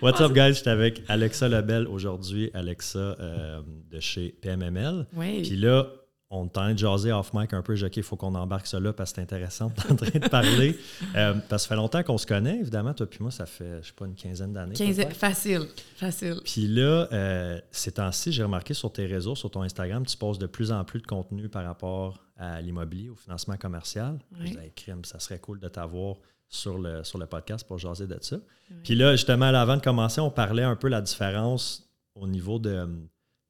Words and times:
What's 0.00 0.20
up, 0.20 0.32
guys? 0.32 0.54
J'étais 0.54 0.70
avec 0.70 1.02
Alexa 1.08 1.48
Lebel 1.48 1.88
aujourd'hui. 1.88 2.52
Alexa 2.54 2.98
euh, 2.98 3.60
de 3.90 3.98
chez 3.98 4.28
PMML. 4.40 5.06
Oui. 5.16 5.42
Puis 5.42 5.56
là, 5.56 5.88
on 6.30 6.44
est 6.44 6.46
en 6.46 6.48
train 6.48 6.72
de 6.72 6.78
jaser 6.78 7.10
off 7.10 7.32
mic 7.34 7.52
un 7.52 7.62
peu. 7.62 7.74
J'ai 7.74 7.86
OK, 7.86 7.96
il 7.96 8.04
faut 8.04 8.14
qu'on 8.14 8.36
embarque 8.36 8.68
ça 8.68 8.78
là 8.78 8.92
parce 8.92 9.10
que 9.10 9.16
c'est 9.16 9.22
intéressant. 9.22 9.72
En 9.90 9.96
train 9.96 10.18
de 10.20 10.28
parler. 10.28 10.78
Euh, 11.16 11.34
parce 11.48 11.48
que 11.48 11.58
ça 11.58 11.68
fait 11.68 11.74
longtemps 11.74 12.02
qu'on 12.04 12.16
se 12.16 12.26
connaît, 12.26 12.58
évidemment. 12.58 12.94
Toi 12.94 13.08
puis 13.08 13.18
moi, 13.22 13.32
ça 13.32 13.44
fait, 13.44 13.82
je 13.82 13.88
sais 13.88 13.92
pas, 13.92 14.04
une 14.06 14.14
quinzaine 14.14 14.52
d'années. 14.52 14.74
15 14.74 15.08
facile, 15.14 15.62
facile. 15.96 16.36
Puis 16.44 16.68
là, 16.68 17.08
euh, 17.12 17.60
ces 17.72 17.90
temps-ci, 17.90 18.30
j'ai 18.30 18.44
remarqué 18.44 18.74
sur 18.74 18.92
tes 18.92 19.06
réseaux, 19.06 19.34
sur 19.34 19.50
ton 19.50 19.62
Instagram, 19.62 20.06
tu 20.06 20.16
poses 20.16 20.38
de 20.38 20.46
plus 20.46 20.70
en 20.70 20.84
plus 20.84 21.00
de 21.00 21.06
contenu 21.06 21.48
par 21.48 21.64
rapport 21.64 22.22
à 22.36 22.60
l'immobilier, 22.60 23.08
au 23.08 23.16
financement 23.16 23.56
commercial. 23.56 24.20
Oui. 24.38 24.52
Vous 24.52 24.58
avez 24.58 24.70
crime, 24.76 25.04
ça 25.04 25.18
serait 25.18 25.40
cool 25.40 25.58
de 25.58 25.66
t'avoir 25.66 26.18
sur 26.48 26.78
le, 26.78 27.04
sur 27.04 27.18
le 27.18 27.26
podcast 27.26 27.66
pour 27.66 27.78
jaser 27.78 28.06
de 28.06 28.18
ça. 28.20 28.38
Puis 28.84 28.94
là, 28.94 29.12
justement, 29.12 29.46
avant 29.46 29.76
de 29.76 29.82
commencer, 29.82 30.20
on 30.20 30.30
parlait 30.30 30.62
un 30.62 30.76
peu 30.76 30.88
la 30.88 31.00
différence 31.02 31.90
au 32.14 32.26
niveau 32.26 32.58
de. 32.58 32.86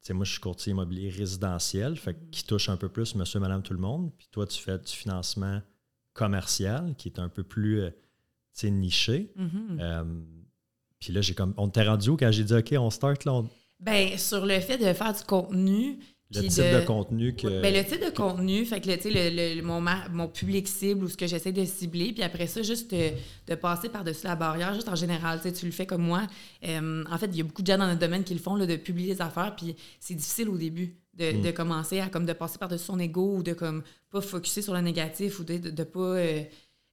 Tu 0.01 0.07
sais, 0.07 0.13
moi, 0.13 0.23
je 0.25 0.31
suis 0.31 0.39
courtier 0.41 0.71
immobilier 0.71 1.09
résidentiel, 1.09 1.97
fait 1.97 2.13
que 2.13 2.19
qui 2.31 2.45
touche 2.45 2.69
un 2.69 2.77
peu 2.77 2.87
plus 2.89 3.15
monsieur, 3.15 3.39
madame, 3.39 3.61
tout 3.63 3.73
le 3.73 3.79
monde. 3.79 4.11
Puis 4.17 4.27
toi, 4.31 4.45
tu 4.47 4.61
fais 4.61 4.77
du 4.77 4.91
financement 4.91 5.61
commercial 6.13 6.95
qui 6.97 7.09
est 7.09 7.19
un 7.19 7.29
peu 7.29 7.43
plus 7.43 7.81
euh, 7.81 7.89
tu 7.89 7.95
sais, 8.53 8.71
niché. 8.71 9.31
Mhm. 9.35 9.77
Euh, 9.81 10.03
puis 10.99 11.13
là, 11.13 11.21
j'ai 11.21 11.33
comme. 11.33 11.53
On 11.57 11.69
t'est 11.69 11.87
rendu 11.87 12.09
où 12.09 12.17
quand 12.17 12.31
j'ai 12.31 12.43
dit 12.43 12.53
OK, 12.53 12.73
on 12.77 12.89
start 12.89 13.25
là? 13.25 13.33
on- 13.33 13.49
Ben, 13.79 14.17
sur 14.17 14.45
le 14.45 14.59
fait 14.59 14.77
de 14.77 14.91
faire 14.93 15.13
du 15.13 15.23
contenu. 15.23 15.99
Le 16.31 16.41
type 16.47 16.63
de, 16.63 16.85
contenu 16.85 17.35
que. 17.35 17.61
Ben, 17.61 17.73
le 17.73 17.83
type 17.83 18.03
de 18.05 18.11
contenu, 18.15 18.63
fait 18.65 18.79
que 18.81 18.87
le, 18.89 18.95
le, 19.29 19.55
le- 19.55 19.61
mon, 19.63 19.81
mon 20.11 20.27
public 20.27 20.67
cible 20.67 21.03
ou 21.05 21.07
ce 21.09 21.17
que 21.17 21.25
j'essaie 21.25 21.51
de 21.51 21.65
cibler, 21.65 22.13
puis 22.13 22.21
après 22.21 22.45
ça, 22.45 22.61
juste 22.61 22.91
de, 22.91 23.09
de 23.47 23.55
passer 23.55 23.89
par-dessus 23.89 24.25
la 24.27 24.35
barrière, 24.35 24.73
juste 24.75 24.89
en 24.89 24.95
général, 24.95 25.41
tu 25.41 25.65
le 25.65 25.71
fais 25.71 25.85
comme 25.87 26.03
moi. 26.03 26.27
Euh, 26.67 27.03
en 27.09 27.17
fait, 27.17 27.27
il 27.27 27.37
y 27.37 27.41
a 27.41 27.43
beaucoup 27.43 27.61
de 27.63 27.67
gens 27.67 27.77
dans 27.79 27.87
notre 27.87 27.99
domaine 27.99 28.23
qui 28.23 28.33
le 28.35 28.39
font, 28.39 28.55
là, 28.55 28.65
de 28.67 28.75
publier 28.75 29.15
des 29.15 29.21
affaires, 29.21 29.55
puis 29.55 29.75
c'est 29.99 30.13
difficile 30.13 30.49
au 30.49 30.57
début 30.57 30.95
de, 31.15 31.31
Mm. 31.33 31.41
de 31.41 31.51
commencer 31.51 31.99
à 31.99 32.07
comme 32.09 32.25
de 32.25 32.31
passer 32.33 32.57
par-dessus 32.59 32.85
son 32.85 32.99
ego 32.99 33.35
ou 33.37 33.43
de 33.43 33.53
comme 33.53 33.83
pas 34.11 34.21
focuser 34.21 34.61
sur 34.61 34.73
le 34.73 34.81
négatif 34.81 35.39
ou 35.39 35.43
de, 35.43 35.57
de, 35.57 35.69
de 35.71 35.83
pas... 35.83 35.99
euh, 35.99 36.43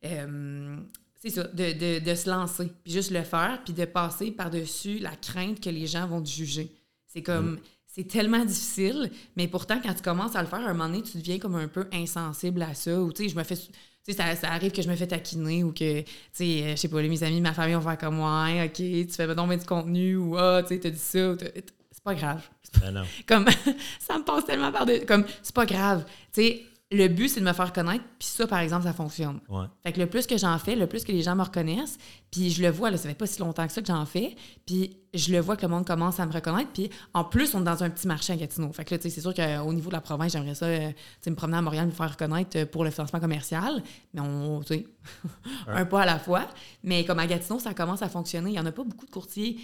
euh, 0.05 0.77
c'est 1.23 1.31
ça, 1.31 1.45
de, 1.45 1.73
de, 1.73 2.05
de 2.05 2.15
se 2.15 2.29
lancer, 2.29 2.71
puis 2.83 2.93
juste 2.93 3.11
le 3.11 3.23
faire, 3.23 3.61
puis 3.65 3.73
de 3.75 3.85
passer 3.85 4.31
par-dessus 4.31 4.99
la 4.99 5.15
crainte 5.17 5.61
que 5.61 5.71
les 5.71 5.87
gens 5.87 6.07
vont 6.07 6.23
te 6.23 6.29
juger. 6.29 6.71
C'est 7.07 7.23
comme... 7.23 7.59
C'est 7.97 8.07
tellement 8.07 8.45
difficile, 8.45 9.11
mais 9.37 9.49
pourtant, 9.49 9.81
quand 9.83 9.95
tu 9.95 10.03
commences 10.03 10.37
à 10.37 10.43
le 10.43 10.49
faire, 10.49 10.59
à 10.59 10.69
un 10.69 10.75
moment 10.75 10.87
donné, 10.87 11.03
tu 11.03 11.17
deviens 11.17 11.39
comme 11.39 11.55
un 11.57 11.67
peu 11.67 11.89
insensible 11.95 12.61
à 12.61 12.75
ça. 12.75 13.01
Ou, 13.01 13.11
tu 13.11 13.23
sais, 13.23 13.29
je 13.31 13.37
me 13.37 13.43
fais... 13.43 13.57
Tu 13.57 13.73
sais, 14.03 14.13
ça, 14.13 14.37
ça 14.37 14.53
arrive 14.53 14.71
que 14.71 14.83
je 14.83 14.89
me 14.91 14.95
fais 14.95 15.07
taquiner 15.07 15.65
ou 15.65 15.73
que, 15.73 16.03
tu 16.03 16.07
sais, 16.31 16.63
euh, 16.63 16.71
je 16.73 16.77
sais 16.77 16.89
pas, 16.89 17.01
mes 17.01 17.23
amis, 17.23 17.41
ma 17.41 17.55
famille 17.55 17.75
vont 17.75 17.81
faire 17.81 17.97
comme 17.97 18.17
moi, 18.17 18.49
OK, 18.67 18.75
tu 18.75 19.09
fais 19.09 19.35
donc 19.35 19.49
bien 19.49 19.57
du 19.57 19.65
contenu 19.65 20.17
ou, 20.17 20.37
ah, 20.37 20.63
tu 20.63 20.75
sais, 20.75 20.81
t'as 20.81 20.91
dit 20.91 20.99
ça. 20.99 21.37
C'est 21.39 22.05
pas 22.05 22.15
grave. 22.15 22.43
Ben 22.83 22.91
non. 22.91 23.05
Comme, 23.27 23.47
ça 23.99 24.19
me 24.19 24.25
passe 24.25 24.45
tellement 24.45 24.71
par 24.71 24.85
de 24.85 24.99
Comme, 25.07 25.25
c'est 25.43 25.55
pas 25.55 25.65
grave. 25.65 26.05
Tu 26.35 26.43
sais, 26.43 26.63
le 26.93 27.09
but, 27.09 27.29
c'est 27.29 27.41
de 27.41 27.45
me 27.45 27.53
faire 27.53 27.73
connaître, 27.73 28.05
puis 28.17 28.29
ça, 28.29 28.47
par 28.47 28.61
exemple, 28.61 28.85
ça 28.85 28.93
fonctionne. 28.93 29.41
Ouais. 29.49 29.65
Fait 29.83 29.93
que 29.93 29.99
le 29.99 30.07
plus 30.07 30.25
que 30.25 30.39
j'en 30.39 30.57
fais, 30.59 30.77
le 30.77 30.87
plus 30.87 31.03
que 31.03 31.11
les 31.11 31.23
gens 31.23 31.35
me 31.35 31.43
reconnaissent, 31.43 31.99
puis 32.31 32.51
je 32.51 32.63
le 32.63 32.71
vois, 32.71 32.93
là, 32.93 32.97
ça 32.97 33.09
fait 33.09 33.17
pas 33.17 33.27
si 33.27 33.41
longtemps 33.41 33.67
que 33.67 33.73
ça 33.73 33.81
que 33.81 33.89
j'en 33.89 34.07
fais, 34.07 34.37
puis 34.67 34.97
je 35.13 35.33
le 35.33 35.41
vois 35.41 35.57
que 35.57 35.63
le 35.63 35.69
monde 35.69 35.85
commence 35.85 36.21
à 36.21 36.27
me 36.27 36.33
reconnaître, 36.33 36.71
puis 36.73 36.89
en 37.13 37.25
plus, 37.25 37.57
on 37.57 37.63
est 37.63 37.65
dans 37.65 37.83
un 37.83 37.91
petit 37.91 38.07
marché 38.07 38.33
à 38.33 38.37
Gatineau. 38.37 38.73
Fait 38.73 38.85
que 38.85 38.95
là, 38.95 38.99
tu 38.99 39.11
sais, 39.11 39.11
c'est 39.11 39.21
sûr 39.21 39.35
qu'au 39.35 39.73
niveau 39.73 39.89
de 39.89 39.95
la 39.95 40.01
province, 40.01 40.31
j'aimerais 40.31 40.55
ça, 40.55 40.67
euh, 40.67 40.91
tu 40.91 40.95
sais, 41.23 41.31
me 41.31 41.35
promener 41.35 41.59
à 41.59 41.63
Montréal, 41.63 41.87
me 41.87 41.91
faire 41.91 42.11
reconnaître 42.11 42.57
euh, 42.57 42.67
pour 42.67 42.85
le 42.85 42.91
financement 42.91 43.19
commercial, 43.19 43.83
mais 44.15 44.21
on, 44.21 44.61
tu 44.61 44.75
sais, 44.75 44.87
un 45.67 45.87
pas 45.87 46.03
à 46.03 46.07
la 46.07 46.21
fois. 46.21 46.47
Mais 46.85 47.05
comme 47.05 47.19
à 47.19 47.27
Gatineau, 47.27 47.59
ça 47.59 47.75
commence 47.75 48.03
à 48.03 48.09
fonctionner. 48.09 48.51
Il 48.51 48.57
y 48.57 48.61
en 48.61 48.67
a 48.67 48.73
pas 48.73 48.85
beaucoup 48.85 49.07
de 49.07 49.11
courtiers 49.11 49.59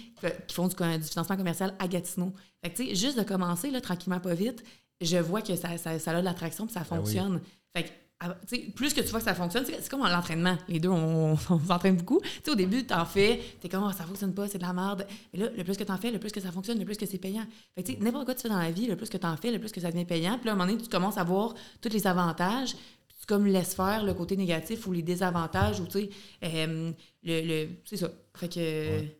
qui 0.47 0.53
font 0.53 0.67
du, 0.67 0.75
du 0.75 1.07
financement 1.07 1.37
commercial 1.37 1.73
à 1.79 1.87
Gatineau. 1.87 2.33
Fait 2.61 2.69
que, 2.69 2.77
tu 2.77 2.87
sais, 2.89 2.95
juste 2.95 3.17
de 3.17 3.23
commencer, 3.23 3.71
là, 3.71 3.79
tranquillement, 3.79 4.19
pas 4.19 4.33
vite, 4.33 4.63
je 5.05 5.17
vois 5.17 5.41
que 5.41 5.55
ça, 5.55 5.77
ça, 5.77 5.99
ça 5.99 6.11
a 6.11 6.19
de 6.19 6.25
l'attraction, 6.25 6.65
puis 6.65 6.73
ça 6.73 6.81
Ben 6.81 6.87
oui. 6.91 6.97
fonctionne. 6.97 7.41
Fait 7.75 7.83
que, 7.83 7.89
ah, 8.19 8.37
tu 8.47 8.71
plus 8.71 8.93
que 8.93 9.01
tu 9.01 9.07
vois 9.07 9.19
que 9.19 9.25
ça 9.25 9.33
fonctionne, 9.35 9.65
c'est 9.65 9.89
comme 9.89 10.01
l'entraînement. 10.01 10.57
Les 10.69 10.79
deux, 10.79 10.89
on, 10.89 11.33
on 11.49 11.59
s'entraîne 11.59 11.97
beaucoup. 11.97 12.21
Tu 12.43 12.51
au 12.51 12.55
début, 12.55 12.85
t'en 12.85 13.03
fais, 13.05 13.41
t'es 13.59 13.67
comme, 13.67 13.83
Ah, 13.83 13.91
ça 13.93 14.05
fonctionne 14.05 14.33
pas, 14.33 14.47
c'est 14.47 14.59
de 14.59 14.63
la 14.63 14.71
merde. 14.73 15.05
Mais 15.33 15.39
là, 15.39 15.49
le 15.55 15.63
plus 15.63 15.75
que 15.75 15.83
t'en 15.83 15.97
fais, 15.97 16.09
le 16.11 16.19
plus 16.19 16.31
que 16.31 16.39
ça 16.39 16.51
fonctionne, 16.51 16.79
le 16.79 16.85
plus 16.85 16.95
que 16.97 17.05
c'est 17.05 17.17
payant. 17.17 17.45
Fait 17.75 17.83
que, 17.83 17.91
tu 17.91 17.97
n'importe 18.01 18.25
quoi 18.25 18.33
que 18.33 18.39
tu 18.39 18.43
fais 18.47 18.53
dans 18.53 18.59
la 18.61 18.71
vie, 18.71 18.87
le 18.87 18.95
plus 18.95 19.09
que 19.09 19.17
t'en 19.17 19.35
fais, 19.35 19.51
le 19.51 19.59
plus 19.59 19.71
que 19.71 19.81
ça 19.81 19.91
devient 19.91 20.05
payant. 20.05 20.37
Puis 20.37 20.45
là, 20.45 20.51
à 20.51 20.55
un 20.55 20.57
moment 20.57 20.69
donné, 20.71 20.81
tu 20.81 20.89
commences 20.89 21.17
à 21.17 21.23
voir 21.23 21.53
tous 21.81 21.89
les 21.89 22.07
avantages. 22.07 22.73
Puis 23.07 23.17
tu 23.19 23.25
comme 23.25 23.45
laisses 23.45 23.75
faire 23.75 24.03
le 24.05 24.13
côté 24.13 24.37
négatif 24.37 24.87
ou 24.87 24.93
les 24.93 25.01
désavantages 25.01 25.79
ou, 25.81 25.85
tu 25.87 25.91
sais, 26.03 26.09
euh, 26.43 26.91
le, 27.23 27.41
le- 27.65 27.69
c'est 27.85 27.97
ça. 27.97 28.09
Fait 28.35 28.47
que... 28.47 28.59
Ouais. 28.59 29.17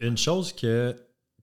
Une 0.00 0.16
chose 0.16 0.52
que. 0.52 0.94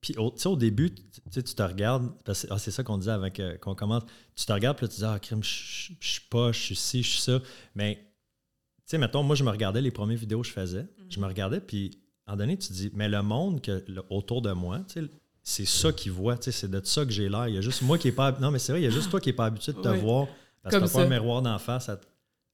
Puis, 0.02 0.16
au, 0.18 0.31
tu 0.31 0.40
sais, 0.41 0.47
au 0.50 0.56
début, 0.56 0.91
tu 0.94 1.44
te 1.44 1.62
regardes, 1.63 2.12
parce 2.24 2.44
que 2.44 2.47
ah, 2.52 2.59
c'est 2.59 2.72
ça 2.72 2.84
qu'on 2.84 2.97
disait 2.97 3.12
avant 3.12 3.30
qu'on 3.62 3.75
commence. 3.75 4.03
Tu 4.35 4.46
te 4.46 4.52
regardes, 4.53 4.78
puis 4.78 4.85
là, 4.85 4.90
tu 4.91 4.97
dis, 5.00 5.06
ah, 5.06 5.19
crime, 5.19 5.44
je 5.44 5.91
suis 6.00 6.22
pas, 6.30 6.52
je 6.52 6.59
suis 6.59 6.75
ci, 6.75 7.03
je 7.03 7.09
suis 7.09 7.22
ça. 7.22 7.40
Mais, 7.75 7.96
tu 7.96 8.81
sais, 8.86 8.97
mettons, 8.97 9.24
moi, 9.24 9.36
je 9.36 9.44
me 9.44 9.50
regardais 9.50 9.81
les 9.81 9.91
premières 9.91 10.18
vidéos 10.18 10.41
que 10.41 10.47
je 10.47 10.53
faisais. 10.53 10.86
Je 11.09 11.19
me 11.19 11.25
regardais, 11.25 11.59
puis, 11.62 11.91
en 12.28 12.36
donné, 12.36 12.57
tu 12.57 12.68
te 12.68 12.74
dis, 12.74 12.91
mais 12.94 13.09
le 13.09 13.22
monde 13.24 13.62
que, 13.62 13.84
le- 13.88 14.03
autour 14.09 14.41
de 14.41 14.52
moi, 14.52 14.80
tu 14.88 15.02
sais, 15.02 15.09
c'est 15.44 15.66
ça 15.66 15.91
qu'ils 15.94 16.12
voient, 16.12 16.38
tu 16.38 16.44
sais, 16.46 16.52
c'est 16.52 16.69
de 16.69 16.81
ça 16.84 17.06
que 17.06 17.12
j'ai 17.12 17.30
l'air. 17.30 17.47
Il 17.47 17.56
y 17.56 17.57
a 17.57 17.62
juste 17.62 17.81
moi 17.81 17.97
qui 17.97 18.09
est 18.09 18.12
pas. 18.12 18.34
Non, 18.40 18.52
mais 18.52 18.59
c'est 18.59 18.74
vrai, 18.74 18.81
il 18.81 18.84
y 18.84 18.88
a 18.88 18.90
juste 18.91 19.09
toi 19.09 19.22
qui 19.22 19.30
n'est 19.30 19.34
pas 19.34 19.46
habitué 19.46 19.72
de 19.72 19.78
te 19.81 19.88
voir. 20.02 20.28
Parce 20.62 20.75
que 20.81 20.86
tu 20.88 20.94
pas 20.94 21.00
un 21.06 21.09
miroir 21.09 21.41
d'en 21.41 21.57
face 21.57 21.88
à 21.88 22.00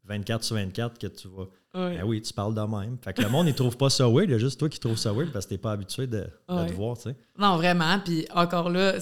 24 0.05 0.43
sur 0.43 0.55
24 0.55 0.99
que 0.99 1.07
tu 1.07 1.27
vois. 1.27 1.49
Ouais. 1.75 1.97
Ben 1.97 2.03
oui, 2.05 2.21
tu 2.21 2.31
parles 2.33 2.53
de 2.53 2.61
même. 2.61 2.97
Fait 3.01 3.13
que 3.13 3.21
le 3.23 3.29
monde, 3.29 3.47
il 3.47 3.55
trouve 3.55 3.75
pas 3.75 3.89
ça 3.89 4.07
weird. 4.07 4.29
Il 4.29 4.33
y 4.33 4.35
a 4.35 4.37
juste 4.37 4.59
toi 4.59 4.69
qui 4.69 4.79
trouves 4.79 4.97
ça 4.97 5.11
weird 5.11 5.31
parce 5.31 5.45
que 5.45 5.49
t'es 5.51 5.57
pas 5.57 5.71
habitué 5.71 6.05
de, 6.05 6.27
de 6.49 6.67
te 6.67 6.73
voir, 6.73 6.95
tu 6.97 7.03
sais. 7.09 7.15
Non, 7.37 7.57
vraiment. 7.57 7.97
Puis 8.03 8.27
encore 8.33 8.69
là, 8.69 8.93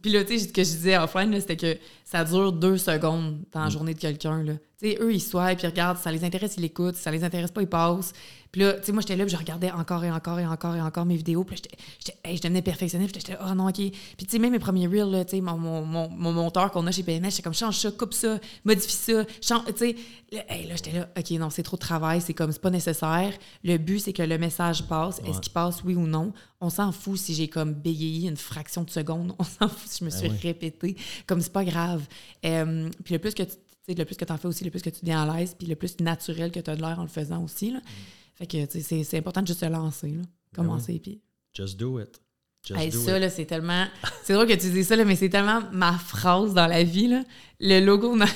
puis 0.00 0.10
là, 0.10 0.24
tu 0.24 0.38
sais, 0.38 0.46
ce 0.46 0.52
que 0.52 0.62
je 0.64 0.70
disais 0.70 0.96
offline, 0.96 1.38
c'était 1.38 1.56
que 1.56 1.76
ça 2.04 2.24
dure 2.24 2.50
deux 2.52 2.78
secondes 2.78 3.40
dans 3.52 3.64
la 3.64 3.68
journée 3.68 3.92
de 3.94 3.98
quelqu'un. 4.00 4.42
là. 4.42 4.54
Sais, 4.80 4.98
eux, 5.00 5.12
ils 5.14 5.20
swipent, 5.20 5.58
puis 5.58 5.66
ils 5.66 5.70
regardent, 5.70 5.98
ça 5.98 6.10
les 6.10 6.24
intéresse, 6.24 6.54
ils 6.56 6.60
l'écoutent, 6.62 6.96
ça 6.96 7.10
les 7.10 7.22
intéresse 7.24 7.50
pas, 7.52 7.62
ils 7.62 7.68
passent. 7.68 8.12
Puis 8.50 8.60
là, 8.62 8.74
tu 8.74 8.84
sais, 8.86 8.92
moi, 8.92 9.00
j'étais 9.00 9.16
là, 9.16 9.24
puis 9.24 9.32
je 9.32 9.36
regardais 9.38 9.70
encore 9.72 10.04
et 10.04 10.10
encore 10.12 10.38
et 10.38 10.46
encore 10.46 10.76
et 10.76 10.80
encore 10.80 11.04
mes 11.06 11.16
vidéos, 11.16 11.42
puis 11.42 11.56
j'étais- 11.56 11.76
j'étais, 11.98 12.18
hey, 12.24 12.36
je 12.36 12.42
devenais 12.42 12.62
perfectionniste, 12.62 13.12
puis 13.12 13.20
j'étais, 13.26 13.36
oh 13.44 13.52
non, 13.54 13.66
OK. 13.68 13.74
Puis 13.76 13.90
tu 14.18 14.26
sais, 14.28 14.38
même 14.38 14.52
mes 14.52 14.58
premiers 14.60 14.86
reels, 14.86 15.10
là, 15.10 15.24
tu 15.24 15.36
sais, 15.36 15.40
mon, 15.40 15.56
mon, 15.58 15.84
mon, 15.84 16.08
mon 16.08 16.32
monteur 16.32 16.70
qu'on 16.70 16.86
a 16.86 16.92
chez 16.92 17.02
PMS, 17.02 17.30
j'étais 17.30 17.42
comme, 17.42 17.54
change 17.54 17.76
ça, 17.78 17.90
coupe 17.90 18.14
ça, 18.14 18.38
modifie 18.64 18.92
ça, 18.92 19.24
change, 19.40 19.64
tu 19.66 19.76
sais. 19.78 19.96
Là, 20.30 20.42
hey, 20.48 20.66
là, 20.68 20.76
j'étais 20.76 20.92
là, 20.92 21.08
OK, 21.18 21.30
non, 21.32 21.50
c'est 21.50 21.62
trop 21.64 21.76
de 21.76 21.80
travail, 21.80 22.20
c'est 22.20 22.34
comme, 22.34 22.52
c'est 22.52 22.60
pas 22.62 22.70
nécessaire. 22.70 23.32
Le 23.64 23.76
but, 23.78 23.98
c'est 24.00 24.12
que 24.12 24.22
le 24.22 24.38
message 24.38 24.86
passe. 24.86 25.20
Est-ce 25.26 25.40
qu'il 25.40 25.52
passe, 25.52 25.82
oui 25.84 25.94
ou 25.96 26.06
non? 26.06 26.32
On 26.60 26.70
s'en 26.70 26.92
fout 26.92 27.18
si 27.18 27.34
j'ai 27.34 27.48
comme 27.48 27.72
bégayé 27.74 28.28
une 28.28 28.36
fraction 28.36 28.84
de 28.84 28.90
seconde. 28.90 29.34
On 29.38 29.44
s'en 29.44 29.68
fout 29.68 29.86
si 29.90 29.98
je 29.98 30.04
me 30.04 30.10
Ben 30.10 30.16
suis 30.16 30.28
oui. 30.30 30.36
répétée. 30.42 30.96
Comme 31.26 31.40
c'est 31.42 31.52
pas 31.52 31.64
grave. 31.64 32.02
Euh, 32.46 32.88
puis 33.04 33.12
le 33.14 33.18
plus 33.18 33.34
que 33.34 33.42
tu 33.42 33.54
tu 33.86 33.92
sais, 33.92 33.98
le 33.98 34.04
plus 34.04 34.16
que 34.16 34.24
t'en 34.24 34.36
fais 34.38 34.48
aussi, 34.48 34.64
le 34.64 34.70
plus 34.70 34.82
que 34.82 34.90
tu 34.90 35.00
deviens 35.00 35.22
à 35.28 35.36
l'aise, 35.38 35.54
puis 35.58 35.66
le 35.66 35.74
plus 35.76 35.98
naturel 36.00 36.50
que 36.50 36.60
tu 36.60 36.70
as 36.70 36.76
de 36.76 36.80
l'air 36.80 36.98
en 36.98 37.02
le 37.02 37.08
faisant 37.08 37.42
aussi. 37.42 37.70
Là. 37.70 37.80
Fait 38.34 38.46
que 38.46 38.64
tu 38.66 38.80
c'est 38.80 39.18
important 39.18 39.42
de 39.42 39.46
juste 39.46 39.60
se 39.60 39.66
lancer. 39.66 40.08
Là. 40.08 40.22
Commencer. 40.54 40.98
Puis... 40.98 41.20
Just 41.54 41.78
do 41.78 42.00
it. 42.00 42.20
Just 42.66 42.80
Hey, 42.80 42.90
do 42.90 42.98
ça, 42.98 43.16
it. 43.16 43.20
là, 43.20 43.28
c'est 43.30 43.44
tellement. 43.44 43.86
C'est 44.24 44.32
drôle 44.32 44.46
que 44.46 44.54
tu 44.54 44.70
dis 44.70 44.84
ça, 44.84 44.96
là, 44.96 45.04
mais 45.04 45.16
c'est 45.16 45.28
tellement 45.28 45.62
ma 45.72 45.92
phrase 45.92 46.54
dans 46.54 46.66
la 46.66 46.82
vie. 46.82 47.08
Là. 47.08 47.22
Le 47.60 47.80
logo. 47.84 48.16
Nike, 48.16 48.26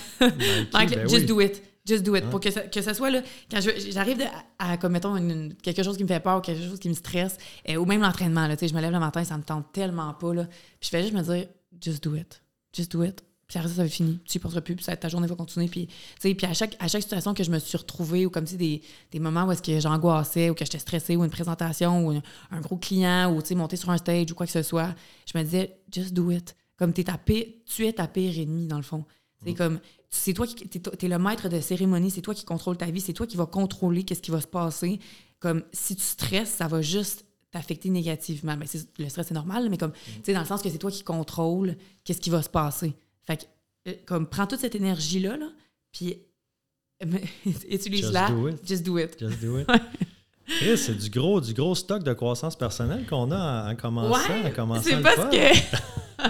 ben 0.70 1.08
just 1.08 1.20
oui. 1.22 1.26
do 1.26 1.40
it. 1.40 1.62
Just 1.86 2.02
do 2.04 2.14
it. 2.14 2.24
Pour 2.28 2.38
que 2.40 2.50
ça, 2.50 2.60
que 2.62 2.82
ça 2.82 2.92
soit 2.92 3.10
là, 3.10 3.22
quand 3.50 3.60
j'arrive 3.62 4.22
à, 4.58 4.76
comme 4.76 4.92
mettons, 4.92 5.16
une- 5.16 5.54
quelque 5.54 5.82
chose 5.82 5.96
qui 5.96 6.02
me 6.02 6.08
fait 6.08 6.20
peur 6.20 6.42
quelque 6.42 6.62
chose 6.62 6.78
qui 6.78 6.90
me 6.90 6.94
stresse, 6.94 7.38
ou 7.78 7.86
même 7.86 8.02
l'entraînement, 8.02 8.46
là, 8.46 8.58
tu 8.58 8.68
je 8.68 8.74
me 8.74 8.80
lève 8.82 8.92
le 8.92 8.98
matin, 8.98 9.24
ça 9.24 9.38
me 9.38 9.42
tente 9.42 9.72
tellement 9.72 10.12
pas, 10.12 10.34
là. 10.34 10.44
Puis 10.44 10.80
je 10.82 10.88
fais 10.90 11.00
juste 11.00 11.14
me 11.14 11.22
dire, 11.22 11.46
just 11.82 12.04
do 12.04 12.14
it. 12.14 12.42
Just 12.76 12.92
do 12.92 13.02
it. 13.02 13.22
Puis 13.48 13.56
après 13.58 13.70
ça, 13.70 13.76
ça 13.76 13.82
va 13.82 13.86
être 13.86 13.92
fini. 13.94 14.18
Tu 14.26 14.36
y 14.36 14.40
penseras 14.40 14.60
plus, 14.60 14.76
puis 14.76 14.84
ça- 14.84 14.94
ta 14.94 15.08
journée 15.08 15.26
va 15.26 15.34
continuer. 15.34 15.68
Puis, 15.68 15.88
puis 16.20 16.36
à 16.42 16.52
chaque, 16.52 16.76
à 16.78 16.86
chaque 16.86 17.00
situation 17.02 17.32
que 17.32 17.42
je 17.42 17.50
me 17.50 17.58
suis 17.58 17.78
retrouvée, 17.78 18.26
ou 18.26 18.30
comme 18.30 18.44
des, 18.44 18.82
des 19.10 19.18
moments 19.18 19.44
où 19.46 19.52
est-ce 19.52 19.62
que 19.62 19.80
j'angoissais, 19.80 20.50
ou 20.50 20.54
que 20.54 20.64
j'étais 20.66 20.78
stressée, 20.78 21.16
ou 21.16 21.24
une 21.24 21.30
présentation, 21.30 22.06
ou 22.06 22.10
un, 22.10 22.22
un 22.50 22.60
gros 22.60 22.76
client, 22.76 23.32
ou 23.34 23.42
monter 23.56 23.76
sur 23.76 23.88
un 23.88 23.96
stage, 23.96 24.30
ou 24.30 24.34
quoi 24.34 24.44
que 24.44 24.52
ce 24.52 24.62
soit, 24.62 24.94
je 25.32 25.38
me 25.38 25.42
disais, 25.44 25.78
just 25.90 26.12
do 26.12 26.30
it. 26.30 26.54
Comme 26.76 26.92
t'es 26.92 27.04
ta 27.04 27.16
pire- 27.16 27.46
tu 27.64 27.86
es 27.86 27.92
ta 27.94 28.06
pire 28.06 28.38
ennemie, 28.38 28.66
dans 28.66 28.76
le 28.76 28.82
fond. 28.82 29.04
C'est 29.44 29.54
comme, 29.54 29.80
c'est 30.10 30.34
toi 30.34 30.46
qui 30.46 30.68
t'es, 30.68 30.80
t'es 30.80 31.08
le 31.08 31.18
maître 31.18 31.48
de 31.48 31.60
cérémonie, 31.60 32.10
c'est 32.10 32.20
toi 32.22 32.34
qui 32.34 32.44
contrôle 32.44 32.76
ta 32.76 32.86
vie, 32.90 33.00
c'est 33.00 33.12
toi 33.14 33.26
qui 33.26 33.36
va 33.36 33.46
contrôler 33.46 34.02
qu'est-ce 34.02 34.20
qui 34.20 34.30
va 34.30 34.40
se 34.42 34.46
passer. 34.48 34.98
Comme, 35.38 35.62
si 35.72 35.96
tu 35.96 36.02
stresses, 36.02 36.50
ça 36.50 36.66
va 36.68 36.82
juste 36.82 37.24
t'affecter 37.50 37.88
négativement. 37.88 38.56
Mais 38.58 38.66
c'est- 38.66 38.88
le 38.98 39.08
stress, 39.08 39.28
c'est 39.28 39.34
normal, 39.34 39.68
mais 39.70 39.78
comme, 39.78 39.92
tu 39.92 40.10
sais, 40.24 40.32
dans 40.34 40.40
le 40.40 40.46
sens 40.46 40.60
que 40.60 40.68
c'est 40.68 40.78
toi 40.78 40.90
qui 40.90 41.02
contrôle 41.02 41.76
qu'est-ce 42.04 42.20
qui 42.20 42.30
va 42.30 42.42
se 42.42 42.48
passer. 42.50 42.94
Fait 43.28 43.36
que, 43.36 43.90
euh, 43.90 43.94
comme, 44.06 44.26
prends 44.26 44.46
toute 44.46 44.60
cette 44.60 44.74
énergie-là, 44.74 45.36
là, 45.36 45.46
puis 45.92 46.16
utilise-la. 47.70 48.26
Just 48.28 48.34
do 48.34 48.48
it. 48.48 48.58
Just 48.66 48.82
do 48.84 48.98
it. 48.98 49.16
Just 49.20 49.40
do 49.40 49.58
it. 49.60 49.66
Chris, 50.48 50.78
c'est 50.78 50.96
du 50.96 51.10
gros, 51.10 51.40
du 51.42 51.52
gros 51.52 51.74
stock 51.74 52.02
de 52.02 52.12
croissance 52.14 52.56
personnelle 52.56 53.04
qu'on 53.06 53.30
a 53.32 53.36
en, 53.66 53.70
en 53.72 53.76
commençant, 53.76 54.32
en 54.32 54.44
Ouais, 54.44 54.50
commençant 54.50 54.82
c'est 54.82 55.02
parce 55.02 55.28
que... 55.30 55.78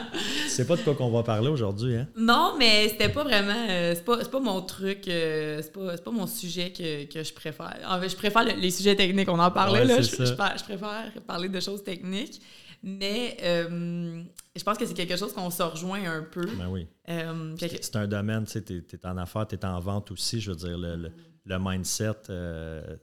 C'est 0.48 0.66
pas 0.66 0.74
de 0.76 0.82
quoi 0.82 0.94
qu'on 0.96 1.08
va 1.10 1.22
parler 1.22 1.48
aujourd'hui, 1.48 1.94
hein? 1.94 2.08
Non, 2.16 2.54
mais 2.58 2.88
c'était 2.88 3.08
pas 3.08 3.22
vraiment. 3.22 3.54
euh, 3.70 3.94
c'est, 3.94 4.04
pas, 4.04 4.18
c'est 4.22 4.30
pas 4.30 4.40
mon 4.40 4.60
truc. 4.60 5.06
euh, 5.06 5.60
c'est, 5.62 5.72
pas, 5.72 5.96
c'est 5.96 6.02
pas 6.02 6.10
mon 6.10 6.26
sujet 6.26 6.72
que, 6.72 7.04
que 7.04 7.22
je 7.22 7.32
préfère. 7.32 7.78
En 7.88 8.00
fait, 8.00 8.08
je 8.08 8.16
préfère 8.16 8.42
le- 8.44 8.60
les 8.60 8.70
sujets 8.72 8.96
techniques. 8.96 9.28
On 9.28 9.38
en 9.38 9.50
parlait, 9.52 9.80
Ouais, 9.80 9.84
là. 9.86 10.00
Je, 10.02 10.10
je 10.10 10.24
je 10.26 10.64
préfère 10.64 11.12
parler 11.28 11.48
de 11.48 11.60
choses 11.60 11.84
techniques. 11.84 12.42
Mais 12.82 13.36
euh, 13.42 14.20
je 14.58 14.64
pense 14.64 14.76
que 14.78 14.84
c'est 14.86 14.94
quelque 14.94 15.16
chose 15.16 15.32
qu'on 15.32 15.50
se 15.50 15.62
rejoint 15.62 16.04
un 16.04 16.22
peu. 16.22 16.44
Ben 16.56 16.68
oui. 16.68 16.86
Euh, 17.08 17.56
quelque- 17.56 17.82
C'est 17.82 17.96
un 17.96 18.06
domaine, 18.06 18.44
tu 18.44 18.52
sais, 18.52 18.64
es 18.92 19.06
en 19.06 19.16
affaires, 19.16 19.46
t'es 19.46 19.64
en 19.64 19.78
vente 19.80 20.10
aussi, 20.10 20.40
je 20.40 20.50
veux 20.50 20.56
dire, 20.56 20.76
le, 20.78 20.96
le- 20.96 21.12
le 21.44 21.58
mindset, 21.58 22.12
euh, 22.30 22.96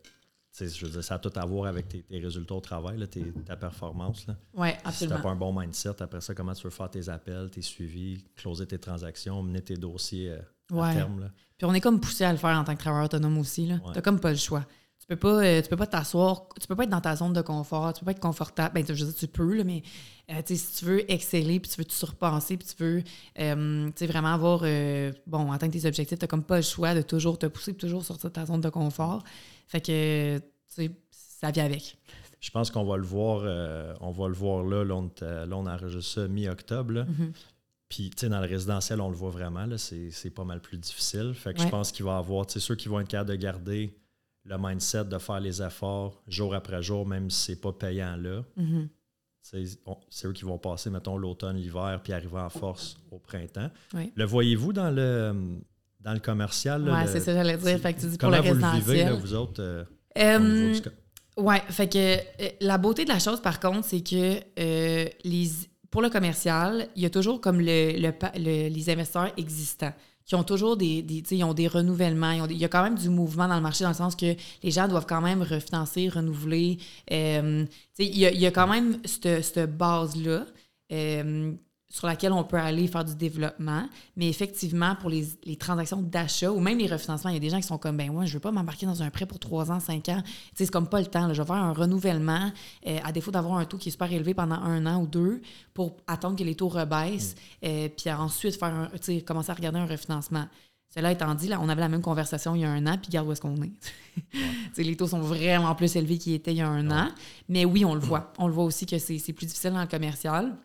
tu 0.56 0.68
je 0.70 0.86
veux 0.86 0.92
dire, 0.92 1.04
ça 1.04 1.16
a 1.16 1.20
tout 1.20 1.32
à 1.36 1.46
voir 1.46 1.68
avec 1.68 1.88
tes, 1.90 2.04
tes 2.04 2.20
résultats 2.20 2.56
au 2.56 2.62
travail, 2.62 2.98
là, 2.98 3.08
tes- 3.08 3.34
ta 3.46 3.56
performance. 3.58 4.26
Là. 4.28 4.36
ouais, 4.54 4.72
Si 4.82 4.88
absolument. 4.88 5.22
pas 5.22 5.30
un 5.32 5.36
bon 5.36 5.60
mindset, 5.60 6.02
après 6.02 6.22
ça, 6.22 6.34
comment 6.36 6.54
tu 6.54 6.64
veux 6.64 6.70
faire 6.70 6.90
tes 6.90 7.10
appels, 7.10 7.50
tes 7.50 7.62
suivis, 7.62 8.24
closer 8.36 8.66
tes 8.66 8.80
transactions, 8.80 9.42
mener 9.44 9.62
tes 9.62 9.76
dossiers 9.76 10.32
euh, 10.32 10.40
à 10.72 10.76
Ouais. 10.76 10.94
terme. 10.94 11.20
Là? 11.22 11.32
Puis 11.58 11.66
on 11.66 11.74
est 11.74 11.82
comme 11.82 12.00
poussé 12.00 12.24
à 12.24 12.32
le 12.32 12.38
faire 12.38 12.58
en 12.58 12.64
tant 12.64 12.74
que 12.74 12.80
travailleur 12.80 13.06
autonome 13.06 13.38
aussi. 13.38 13.70
Ouais. 13.72 13.80
T'as 13.94 14.02
comme 14.02 14.20
pas 14.20 14.32
le 14.32 14.38
choix. 14.38 14.66
Tu 15.08 15.16
peux 15.16 15.20
pas, 15.20 15.44
euh, 15.44 15.62
tu 15.62 15.70
peux 15.70 15.78
pas 15.78 15.86
t'asseoir, 15.86 16.48
tu 16.60 16.66
peux 16.66 16.76
pas 16.76 16.86
être 16.86 16.90
dans 16.90 17.02
ta 17.02 17.16
zone 17.16 17.32
de 17.32 17.42
confort, 17.42 17.94
tu 17.94 18.00
peux 18.00 18.06
pas 18.06 18.12
être 18.12 18.20
confortable. 18.20 18.74
Ben, 18.74 18.84
je 18.88 19.06
veux 19.06 19.12
dire, 19.12 19.16
tu 19.16 19.28
peux, 19.28 19.54
là, 19.54 19.64
mais 19.64 19.84
euh, 20.32 20.42
si 20.44 20.80
tu 20.80 20.86
veux 20.86 21.12
exceller, 21.12 21.60
puis 21.60 21.70
tu 21.70 21.78
veux 21.78 21.86
te 21.86 21.94
surpenser, 21.94 22.58
puis 22.58 22.68
tu 22.68 22.84
veux 22.84 23.04
euh, 23.40 23.92
vraiment 24.02 24.34
avoir, 24.34 24.62
bon, 25.28 25.52
atteindre 25.52 25.74
tes 25.74 25.86
objectifs, 25.86 26.18
t'as 26.18 26.26
comme 26.26 26.44
pas 26.44 26.56
le 26.56 26.64
choix 26.64 26.96
de 26.96 27.04
toujours 27.04 27.38
te 27.38 27.46
pousser, 27.46 27.74
puis 27.74 27.82
toujours 27.82 28.04
sortir 28.04 28.32
de 28.32 28.34
ta 28.34 28.48
zone 28.48 28.62
de 28.62 28.70
confort. 28.70 29.24
Fait 29.68 29.80
que, 29.80 30.40
tu 30.40 30.44
sais, 30.70 30.92
ça 31.12 31.52
vient 31.52 31.66
avec. 31.66 32.00
Je 32.40 32.50
pense 32.50 32.72
qu'on 32.72 32.84
va 32.84 32.98
le 32.98 33.04
voir, 33.04 33.44
on 34.02 34.10
va 34.10 34.28
le 34.28 34.34
voir 34.34 34.64
là, 34.64 34.84
là, 34.84 34.96
on, 34.96 35.12
là, 35.22 35.56
on 35.56 35.68
enregistre 35.68 36.22
ça 36.22 36.28
mi-octobre. 36.28 37.06
Mhm. 37.06 37.32
Puis, 37.90 38.10
tu 38.10 38.22
sais, 38.22 38.30
dans 38.30 38.42
le 38.42 38.48
résidentiel, 38.48 39.00
on 39.02 39.10
le 39.10 39.16
voit 39.16 39.30
vraiment, 39.30 39.68
là, 39.68 39.78
c'est 39.78 40.32
pas 40.32 40.46
mal 40.46 40.62
plus 40.62 40.80
difficile. 40.80 41.36
Fait 41.36 41.54
que 41.54 41.62
je 41.62 41.68
pense 41.68 41.92
qu'il 41.92 42.06
va 42.06 42.16
y 42.16 42.18
avoir, 42.18 42.48
tu 42.48 42.54
sais, 42.54 42.60
ceux 42.60 42.76
qui 42.76 42.88
vont 42.88 43.00
être 43.00 43.08
capables 43.08 43.30
de 43.30 43.36
garder 43.36 43.94
le 44.46 44.56
mindset 44.60 45.06
de 45.06 45.18
faire 45.18 45.40
les 45.40 45.62
efforts 45.62 46.22
jour 46.28 46.54
après 46.56 46.82
jour, 46.84 47.06
même 47.06 47.30
si 47.30 47.46
c'est 47.54 47.62
pas 47.62 47.72
payant 47.74 48.16
là. 48.16 48.44
Mhm. 48.58 48.90
C'est 49.42 50.28
eux 50.28 50.34
qui 50.34 50.44
vont 50.44 50.58
passer, 50.58 50.90
mettons, 50.90 51.18
l'automne, 51.18 51.58
l'hiver, 51.58 52.00
puis 52.04 52.14
arriver 52.14 52.40
en 52.40 52.50
force 52.50 52.98
au 53.12 53.20
printemps. 53.20 53.70
Oui. 53.94 54.12
Le 54.16 54.26
voyez-vous 54.26 54.74
dans 54.74 54.90
le, 54.90 55.60
dans 56.00 56.14
le 56.14 56.20
commercial? 56.20 56.84
le- 56.84 57.08
c'est 57.08 57.20
ça 57.20 57.34
j'allais 57.34 57.58
dire. 57.58 57.80
Fait 57.80 57.94
que 57.94 58.00
tu 58.00 58.08
dis 58.08 58.18
pour 58.18 58.30
Comment 58.30 58.42
le 58.42 58.50
vous 58.50 58.56
le 58.60 58.72
vivez, 58.80 59.04
là, 59.04 59.14
vous 59.14 59.34
autres? 59.36 59.62
euh, 59.62 59.84
Euh, 60.18 60.74
du 60.74 60.82
Ouais, 61.38 61.62
fait 61.70 61.90
que 61.92 61.98
euh, 61.98 62.50
la 62.62 62.78
beauté 62.78 63.04
de 63.04 63.10
la 63.10 63.20
chose, 63.20 63.42
par 63.42 63.60
contre, 63.60 63.86
c'est 63.86 64.02
que 64.02 64.40
euh, 64.58 65.06
les, 65.26 65.50
pour 65.92 66.02
le 66.02 66.10
commercial, 66.10 66.88
il 66.96 67.02
y 67.04 67.06
a 67.06 67.10
toujours 67.10 67.42
comme 67.42 67.60
le, 67.60 67.92
le- 68.00 68.70
les 68.70 68.90
investisseurs 68.90 69.32
existants 69.38 69.94
qui 70.26 70.36
ont 70.36 70.44
toujours 70.44 70.76
des, 70.78 71.02
des, 71.02 71.24
ils 71.32 71.44
ont 71.44 71.54
des 71.54 71.68
renouvellements. 71.68 72.32
il 72.50 72.58
y 72.58 72.66
a 72.66 72.70
quand 72.70 72.84
même 72.84 72.96
du 72.98 73.10
mouvement 73.10 73.48
dans 73.48 73.56
le 73.56 73.62
marché 73.62 73.84
dans 73.84 73.92
le 73.92 73.96
sens 73.96 74.16
que 74.16 74.36
les 74.64 74.72
gens 74.72 74.88
doivent 74.88 75.06
quand 75.06 75.22
même 75.22 75.42
refinancer, 75.44 76.10
renouveler. 76.10 76.78
Euh, 77.12 77.66
il, 78.00 78.18
y 78.18 78.26
a, 78.26 78.32
il 78.32 78.40
y 78.40 78.46
a 78.48 78.52
quand 78.52 78.68
même 78.68 79.00
cette, 79.06 79.44
cette 79.44 79.78
base-là. 79.78 80.46
euh, 80.92 81.54
sur 81.90 82.08
laquelle 82.08 82.34
on 82.34 82.44
peut 82.44 82.58
aller 82.58 82.88
faire 82.88 83.06
du 83.06 83.16
développement. 83.16 83.88
Mais 84.16 84.28
effectivement, 84.28 84.96
pour 84.96 85.10
les, 85.10 85.28
les 85.44 85.56
transactions 85.56 86.02
d'achat 86.02 86.52
ou 86.52 86.60
même 86.60 86.78
les 86.78 86.88
refinancements, 86.88 87.30
il 87.30 87.36
y 87.36 87.38
a 87.38 87.40
des 87.40 87.50
gens 87.50 87.58
qui 87.58 87.68
sont 87.68 87.78
comme, 87.78 87.98
ben 87.98 88.10
ouais, 88.10 88.26
je 88.28 88.34
veux 88.34 88.40
pas 88.40 88.52
m'embarquer 88.52 88.86
dans 88.86 89.04
un 89.04 89.10
prêt 89.10 89.26
pour 89.26 89.40
3 89.40 89.72
ans, 89.72 89.80
5 89.80 90.10
ans. 90.10 90.24
C'est 90.56 90.70
comme 90.70 90.90
pas 90.90 91.00
le 91.00 91.08
temps. 91.08 91.28
là. 91.28 91.34
Je 91.34 91.42
vais 91.42 91.48
faire 91.48 91.56
un 91.56 91.74
renouvellement 91.74 92.52
euh, 92.88 92.98
à 93.04 93.12
défaut 93.12 93.32
d'avoir 93.32 93.58
un 93.58 93.66
taux 93.66 93.78
qui 93.78 93.90
est 93.90 93.92
super 93.92 94.12
élevé 94.12 94.34
pendant 94.34 94.56
un 94.56 94.86
an 94.86 95.02
ou 95.02 95.08
deux 95.08 95.42
pour 95.74 95.98
attendre 96.08 96.36
que 96.36 96.44
les 96.44 96.56
taux 96.56 96.70
rebaissent, 96.70 97.36
euh, 97.64 97.90
puis 97.90 98.12
ensuite 98.12 98.58
faire 98.58 98.74
un, 98.74 98.90
commencer 99.26 99.52
à 99.52 99.54
regarder 99.54 99.80
un 99.80 99.86
refinancement. 99.86 100.46
Cela 100.94 101.12
étant 101.12 101.36
dit, 101.36 101.50
là, 101.50 101.60
on 101.62 101.68
avait 101.68 101.82
la 101.82 101.90
même 101.90 102.02
conversation 102.02 102.56
il 102.56 102.62
y 102.62 102.66
a 102.66 102.70
un 102.70 102.88
an, 102.88 102.98
puis 102.98 103.08
regarde 103.08 103.28
où 103.28 103.32
est-ce 103.34 103.42
qu'on 103.42 103.62
est. 103.62 103.74
Sais, 104.74 104.84
les 104.84 104.96
taux 104.96 105.08
sont 105.08 105.20
vraiment 105.20 105.76
plus 105.76 105.94
élevés 105.98 106.18
qu'ils 106.18 106.34
étaient 106.34 106.54
il 106.54 106.58
y 106.58 106.62
a 106.62 106.70
un 106.70 106.90
an. 106.90 107.10
Mais 107.50 107.66
oui, 107.66 107.84
on 107.84 107.94
le 107.94 108.00
voit. 108.02 108.32
On 108.38 108.48
le 108.48 108.54
voit 108.54 108.64
aussi 108.64 108.86
que 108.86 108.98
c'est 108.98 109.20
c'est 109.20 109.34
plus 109.34 109.46
difficile 109.46 109.72
dans 109.72 109.82
le 109.82 109.88
commercial. 109.88 110.56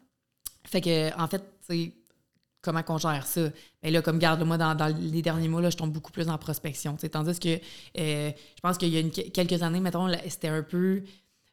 Fait 0.71 0.81
que, 0.81 1.19
en 1.21 1.27
fait, 1.29 1.39
tu 1.69 1.75
sais, 1.87 1.93
comment 2.63 2.83
qu'on 2.83 2.99
gère 2.99 3.27
ça? 3.27 3.49
Ben 3.83 3.93
là, 3.93 4.03
comme 4.03 4.19
garde 4.19 4.43
moi, 4.45 4.59
dans, 4.59 4.75
dans 4.75 4.95
les 4.95 5.23
derniers 5.23 5.49
mois, 5.49 5.61
là, 5.63 5.71
je 5.71 5.77
tombe 5.77 5.93
beaucoup 5.93 6.13
plus 6.13 6.29
en 6.29 6.39
prospection. 6.39 6.97
Tandis 7.11 7.39
que 7.39 7.49
euh, 7.99 8.31
je 8.31 8.61
pense 8.63 8.77
qu'il 8.79 8.89
y 8.91 8.97
a 8.97 9.01
une- 9.01 9.11
quelques 9.11 9.63
années, 9.63 9.81
mettons, 9.81 10.09
c'était 10.29 10.49
un 10.49 10.63
peu. 10.63 11.03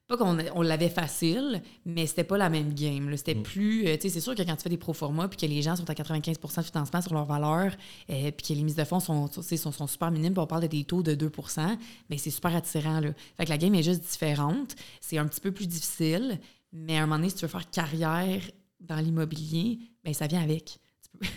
Pas 0.08 0.16
qu'on 0.16 0.38
on 0.56 0.62
l'avait 0.62 0.88
facile, 0.88 1.62
mais 1.86 2.08
c'était 2.08 2.24
pas 2.24 2.38
la 2.38 2.48
même 2.50 2.74
game. 2.74 3.10
là. 3.10 3.18
C'était 3.18 3.36
plus. 3.36 3.86
euh, 3.88 3.96
tu 3.98 4.04
sais, 4.04 4.10
c'est 4.10 4.22
sûr 4.22 4.36
que 4.36 4.42
quand 4.42 4.56
tu 4.56 4.64
fais 4.64 4.70
des 4.70 4.78
pro 4.78 4.94
forma 4.94 5.28
puis 5.28 5.36
que 5.38 5.46
les 5.46 5.62
gens 5.62 5.76
sont 5.76 5.90
à 5.90 5.94
95% 5.94 6.58
de 6.60 6.62
financement 6.64 7.02
sur 7.02 7.14
leur 7.14 7.26
valeur, 7.26 7.74
euh, 8.10 8.32
puis 8.32 8.48
que 8.48 8.54
les 8.54 8.64
mises 8.64 8.76
de 8.78 8.86
fonds 8.86 9.02
sont, 9.02 9.30
sont, 9.30 9.72
sont 9.74 9.88
super 9.88 10.10
minimes, 10.10 10.32
puis 10.32 10.40
on 10.42 10.48
parle 10.48 10.62
de 10.62 10.68
des 10.68 10.86
taux 10.86 11.04
de 11.04 11.14
2% 11.14 11.78
mais 12.10 12.18
c'est 12.18 12.30
super 12.30 12.56
attirant. 12.56 13.02
Là. 13.02 13.10
Fait 13.36 13.44
que 13.44 13.50
la 13.50 13.58
game 13.58 13.76
est 13.76 13.84
juste 13.84 14.00
différente. 14.02 14.76
C'est 15.02 15.18
un 15.18 15.28
petit 15.28 15.42
peu 15.42 15.52
plus 15.52 15.68
difficile, 15.68 16.40
mais 16.72 16.98
à 16.98 17.04
un 17.04 17.06
moment 17.06 17.18
donné, 17.18 17.30
si 17.30 17.36
tu 17.36 17.42
veux 17.42 17.50
faire 17.52 17.70
carrière 17.70 18.40
dans 18.80 18.98
l'immobilier, 18.98 19.80
ben 20.04 20.14
ça 20.14 20.28
vient 20.28 20.42
avec. 20.42 20.80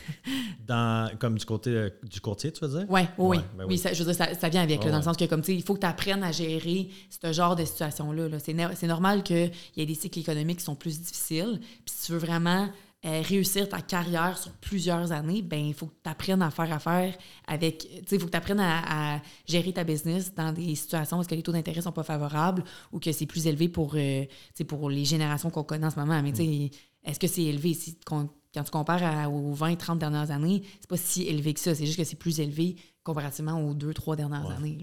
Dans, 0.66 1.10
comme 1.18 1.38
du 1.38 1.44
côté 1.44 1.70
euh, 1.70 1.90
du 2.04 2.20
courtier, 2.20 2.52
tu 2.52 2.64
veux 2.64 2.78
dire? 2.80 2.90
Ouais, 2.90 3.08
oui, 3.18 3.26
Ouais, 3.28 3.36
oui. 3.38 3.42
ben 3.56 3.64
oui, 3.64 3.70
oui. 3.70 3.78
ça, 3.78 3.92
je 3.92 4.02
veux 4.04 4.12
dire, 4.12 4.14
ça, 4.14 4.34
ça 4.34 4.48
vient 4.48 4.62
avec, 4.62 4.84
là, 4.84 4.90
dans 4.90 4.98
le 4.98 5.02
sens 5.02 5.16
que, 5.16 5.24
comme 5.24 5.40
tu 5.40 5.46
sais, 5.52 5.54
il 5.56 5.62
faut 5.62 5.74
que 5.74 5.80
tu 5.80 5.86
apprennes 5.86 6.22
à 6.22 6.32
gérer 6.32 6.90
ce 7.08 7.32
genre 7.32 7.56
de 7.56 7.64
situation-là. 7.64 8.28
là. 8.28 8.38
C'est, 8.38 8.52
no- 8.52 8.68
c'est 8.74 8.86
normal 8.86 9.22
qu'il 9.22 9.50
y 9.76 9.82
ait 9.82 9.86
des 9.86 9.94
cycles 9.94 10.18
économiques 10.20 10.58
qui 10.58 10.64
sont 10.64 10.76
plus 10.76 11.00
difficiles. 11.00 11.58
Puis 11.60 11.94
si 11.96 12.06
tu 12.06 12.12
veux 12.12 12.18
vraiment 12.18 12.68
euh, 13.06 13.22
réussir 13.24 13.68
ta 13.68 13.80
carrière 13.80 14.36
sur 14.38 14.52
plusieurs 14.52 15.10
années, 15.12 15.42
ben 15.42 15.58
il 15.64 15.74
faut 15.74 15.86
que 15.86 15.96
tu 16.04 16.10
apprennes 16.10 16.42
à 16.42 16.50
faire 16.50 16.72
affaire 16.72 17.16
avec. 17.48 17.78
Tu 17.78 17.88
sais, 18.06 18.16
il 18.16 18.20
faut 18.20 18.26
que 18.26 18.32
tu 18.32 18.36
apprennes 18.36 18.60
à, 18.60 19.14
à 19.16 19.20
gérer 19.46 19.72
ta 19.72 19.82
business 19.84 20.34
dans 20.34 20.52
des 20.52 20.74
situations 20.74 21.16
où 21.18 21.20
est-ce 21.22 21.28
que 21.28 21.34
les 21.34 21.42
taux 21.42 21.52
d'intérêt 21.52 21.80
sont 21.80 21.92
pas 21.92 22.02
favorables 22.04 22.62
ou 22.92 23.00
que 23.00 23.10
c'est 23.12 23.26
plus 23.26 23.46
élevé 23.46 23.68
pour, 23.68 23.94
euh, 23.96 24.24
pour 24.68 24.90
les 24.90 25.04
générations 25.06 25.50
qu'on 25.50 25.64
connaît 25.64 25.86
en 25.86 25.90
ce 25.90 25.98
moment. 25.98 26.20
Mais 26.22 26.32
tu 26.32 26.44
sais, 26.44 26.70
est-ce 27.04 27.18
que 27.20 27.26
c'est 27.26 27.42
élevé? 27.44 27.74
Si, 27.74 27.96
quand 28.04 28.28
tu 28.52 28.62
compares 28.70 29.02
à- 29.02 29.28
aux 29.30 29.52
20, 29.52 29.76
30 29.76 29.98
dernières 29.98 30.30
années, 30.30 30.62
c'est 30.80 30.88
pas 30.88 30.96
si 30.96 31.26
élevé 31.28 31.54
que 31.54 31.60
ça. 31.60 31.74
C'est 31.74 31.86
juste 31.86 31.98
que 31.98 32.04
c'est 32.04 32.16
plus 32.16 32.40
élevé 32.40 32.76
comparativement 33.02 33.60
aux 33.64 33.74
2, 33.74 33.94
3 33.94 34.16
dernières 34.16 34.46
Ouais. 34.46 34.54
années. 34.54 34.78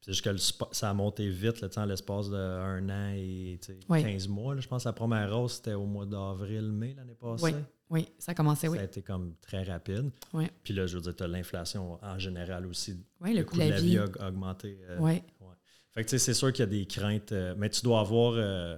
C'est 0.00 0.12
juste 0.12 0.24
que 0.24 0.30
le 0.30 0.38
ça 0.72 0.90
a 0.90 0.94
monté 0.94 1.28
vite 1.28 1.60
là, 1.60 1.68
en 1.76 1.84
l'espace 1.84 2.28
d'un 2.28 2.88
an 2.88 3.12
et 3.14 3.58
tu 3.60 3.72
sais, 3.72 3.78
Oui. 3.88 4.02
15 4.02 4.26
mois. 4.28 4.54
là. 4.54 4.60
Je 4.60 4.66
pense 4.66 4.82
que 4.82 4.88
la 4.88 4.92
première 4.92 5.38
hausse, 5.38 5.56
c'était 5.56 5.74
au 5.74 5.86
mois 5.86 6.06
d'avril, 6.06 6.72
mai 6.72 6.94
l'année 6.96 7.14
passée. 7.14 7.44
Oui, 7.44 7.52
oui, 7.90 8.08
ça 8.18 8.32
a 8.32 8.34
commencé, 8.34 8.66
oui. 8.66 8.78
Ça 8.78 8.82
a 8.82 8.86
été 8.86 9.02
comme 9.02 9.34
très 9.40 9.62
rapide. 9.62 10.10
Oui, 10.32 10.46
Puis 10.64 10.74
là, 10.74 10.86
je 10.86 10.96
veux 10.96 11.02
dire, 11.02 11.14
tu 11.14 11.22
as 11.22 11.28
l'inflation 11.28 11.98
en 12.02 12.18
général 12.18 12.66
aussi. 12.66 12.96
oui 13.20 13.32
le, 13.34 13.44
coût 13.44 13.54
de 13.56 13.60
la 13.60 13.80
vie. 13.80 13.98
a 13.98 14.06
augmenté. 14.26 14.78
euh, 14.88 14.96
Oui, 14.98 15.22
Fait 15.94 16.02
que 16.02 16.08
tu 16.08 16.10
sais, 16.12 16.18
c'est 16.18 16.34
sûr 16.34 16.50
qu'il 16.52 16.60
y 16.64 16.68
a 16.68 16.70
des 16.70 16.86
craintes, 16.86 17.30
euh, 17.32 17.54
mais 17.56 17.68
tu 17.68 17.82
dois 17.82 18.00
avoir 18.00 18.32
euh, 18.36 18.76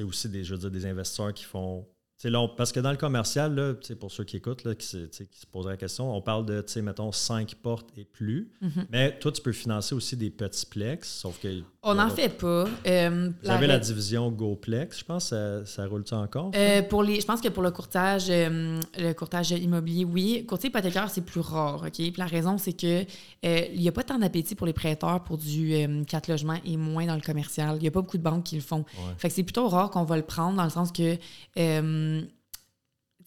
aussi 0.00 0.28
des, 0.28 0.44
je 0.44 0.54
veux 0.54 0.60
dire, 0.60 0.70
des 0.70 0.86
investisseurs 0.86 1.34
qui 1.34 1.44
font. 1.44 1.86
Là, 2.24 2.48
parce 2.56 2.72
que 2.72 2.80
dans 2.80 2.90
le 2.90 2.96
commercial, 2.96 3.54
là, 3.54 3.74
pour 3.98 4.10
ceux 4.10 4.24
qui 4.24 4.36
écoutent, 4.36 4.64
là, 4.64 4.74
qui, 4.74 4.86
se, 4.86 4.96
qui 5.06 5.40
se 5.40 5.46
posent 5.46 5.66
la 5.66 5.76
question, 5.76 6.14
on 6.14 6.20
parle 6.20 6.46
de, 6.46 6.64
mettons, 6.80 7.12
5 7.12 7.54
portes 7.56 7.88
et 7.96 8.04
plus. 8.04 8.50
Mhm. 8.60 8.86
Mais 8.90 9.18
toi, 9.18 9.32
tu 9.32 9.42
peux 9.42 9.52
financer 9.52 9.94
aussi 9.94 10.16
des 10.16 10.30
petits 10.30 10.66
plex, 10.66 11.08
sauf 11.08 11.40
que... 11.40 11.62
On 11.84 11.94
n'en 11.94 12.10
fait 12.10 12.28
pas. 12.28 12.66
Euh, 12.86 13.30
Vous 13.42 13.50
avez 13.50 13.66
la 13.66 13.80
division 13.80 14.30
GoPlex, 14.30 15.00
je 15.00 15.04
pense. 15.04 15.26
Ça, 15.26 15.66
ça 15.66 15.84
roule-tu 15.84 16.14
encore? 16.14 16.52
Euh, 16.54 16.80
pour 16.82 17.02
les, 17.02 17.20
je 17.20 17.26
pense 17.26 17.40
que 17.40 17.48
pour 17.48 17.62
le 17.64 17.72
courtage, 17.72 18.26
euh, 18.30 18.78
le 18.96 19.12
courtage 19.14 19.50
immobilier, 19.50 20.04
oui. 20.04 20.46
Courtier 20.46 20.68
hypothécaire, 20.68 21.10
c'est 21.10 21.24
plus 21.24 21.40
rare. 21.40 21.82
OK? 21.84 21.92
Puis 21.92 22.14
la 22.18 22.26
raison, 22.26 22.56
c'est 22.56 22.72
que 22.72 23.04
il 23.42 23.80
n'y 23.80 23.88
a 23.88 23.92
pas 23.92 24.04
tant 24.04 24.16
d'appétit 24.16 24.54
pour 24.54 24.66
les 24.68 24.72
prêteurs 24.72 25.24
pour 25.24 25.38
du 25.38 26.04
4 26.06 26.28
logements 26.28 26.58
et 26.64 26.76
moins 26.76 27.06
dans 27.06 27.16
le 27.16 27.20
commercial. 27.20 27.74
Il 27.76 27.82
n'y 27.82 27.88
a 27.88 27.90
pas 27.90 28.00
beaucoup 28.00 28.18
de 28.18 28.22
banques 28.22 28.44
qui 28.44 28.54
le 28.54 28.62
font. 28.62 28.84
Fait 29.18 29.28
que 29.28 29.34
c'est 29.34 29.42
plutôt 29.42 29.66
rare 29.66 29.90
qu'on 29.90 30.04
va 30.04 30.16
le 30.16 30.22
prendre 30.22 30.56
dans 30.56 30.64
le 30.64 30.70
sens 30.70 30.92
que 30.92 31.16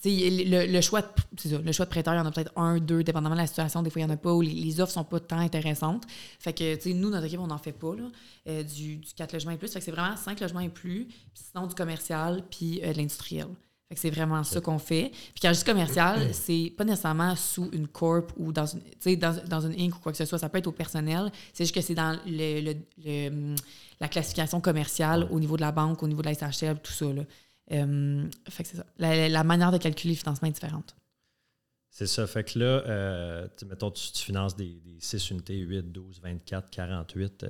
le, 0.03 0.71
le, 0.71 0.81
choix 0.81 1.01
de, 1.01 1.57
le 1.57 1.71
choix 1.71 1.85
de 1.85 1.89
prêteur, 1.89 2.13
il 2.13 2.17
y 2.17 2.19
en 2.19 2.25
a 2.25 2.31
peut-être 2.31 2.51
un, 2.55 2.79
deux, 2.79 3.03
dépendamment 3.03 3.35
de 3.35 3.41
la 3.41 3.47
situation. 3.47 3.81
Des 3.81 3.89
fois, 3.89 4.01
il 4.01 4.05
n'y 4.05 4.11
en 4.11 4.13
a 4.13 4.17
pas, 4.17 4.33
ou 4.33 4.41
les, 4.41 4.79
offres 4.79 4.91
ne 4.91 5.03
sont 5.03 5.03
pas 5.03 5.19
tant 5.19 5.39
intéressantes. 5.39 6.03
Fait 6.39 6.53
que, 6.53 6.93
nous, 6.93 7.09
notre 7.09 7.25
équipe, 7.25 7.39
on 7.39 7.47
n'en 7.47 7.57
fait 7.57 7.71
pas, 7.71 7.95
là, 7.95 8.03
euh, 8.47 8.63
du, 8.63 8.97
du 8.97 9.13
4 9.13 9.33
logements 9.33 9.51
et 9.51 9.57
plus. 9.57 9.71
Fait 9.71 9.79
que 9.79 9.85
c'est 9.85 9.91
vraiment 9.91 10.15
5 10.15 10.39
logements 10.39 10.59
et 10.61 10.69
plus, 10.69 11.05
puis 11.05 11.43
sinon 11.51 11.67
du 11.67 11.75
commercial, 11.75 12.43
puis 12.49 12.81
euh, 12.83 12.93
de 12.93 12.97
l'industriel. 12.97 13.47
Fait 13.87 13.95
que 13.95 14.01
c'est 14.01 14.09
vraiment 14.09 14.43
ça 14.43 14.59
qu'on 14.61 14.79
fait. 14.79 15.11
Puis 15.11 15.41
quand 15.43 15.53
je 15.53 15.59
dis 15.59 15.63
commercial, 15.63 16.29
c'est 16.33 16.73
pas 16.75 16.83
nécessairement 16.83 17.35
sous 17.35 17.69
une 17.71 17.87
corp 17.87 18.31
ou 18.37 18.51
dans 18.51 18.65
une, 18.65 19.15
dans, 19.15 19.35
dans 19.47 19.61
une 19.61 19.79
Inc 19.79 19.95
ou 19.95 19.99
quoi 19.99 20.11
que 20.11 20.17
ce 20.17 20.25
soit. 20.25 20.39
Ça 20.39 20.49
peut 20.49 20.57
être 20.57 20.67
au 20.67 20.71
personnel. 20.71 21.31
C'est 21.53 21.65
juste 21.65 21.75
que 21.75 21.81
c'est 21.81 21.93
dans 21.93 22.19
le, 22.25 22.73
le, 23.05 23.55
la 23.99 24.07
classification 24.07 24.59
commerciale 24.59 25.27
au 25.29 25.39
niveau 25.39 25.55
de 25.55 25.61
la 25.61 25.71
banque, 25.71 26.01
au 26.01 26.07
niveau 26.07 26.23
de 26.23 26.27
la 26.27 26.33
SHL, 26.33 26.79
tout 26.81 26.91
ça. 26.91 27.05
Là. 27.05 27.23
Euh, 27.71 28.29
fait 28.49 28.63
que 28.63 28.69
c'est 28.69 28.77
ça. 28.77 28.85
La, 28.97 29.43
manière 29.43 29.71
de 29.71 29.77
calculer 29.77 30.13
le 30.13 30.19
financement 30.19 30.47
est 30.47 30.51
différente. 30.51 30.95
C'est 31.89 32.07
ça. 32.07 32.27
Fait 32.27 32.43
que 32.43 32.59
là, 32.59 32.83
euh, 32.85 33.47
mettons, 33.67 33.91
tu, 33.91 34.11
finances 34.13 34.55
des, 34.55 34.81
6 34.99 35.31
unités, 35.31 35.57
8, 35.57 35.91
12, 35.91 36.21
24, 36.21 36.69
48, 36.69 37.45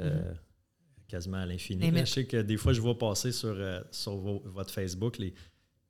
quasiment 1.07 1.38
à 1.38 1.45
l'infini. 1.45 1.91
Je 1.98 2.05
sais 2.05 2.25
que 2.25 2.41
des 2.41 2.57
fois, 2.57 2.74
je 2.74 2.81
vois 2.81 2.98
passer 2.98 3.31
sur, 3.31 3.55
euh, 3.55 3.81
sur 3.91 4.15
votre 4.17 4.72
Facebook 4.72 5.17
les 5.17 5.34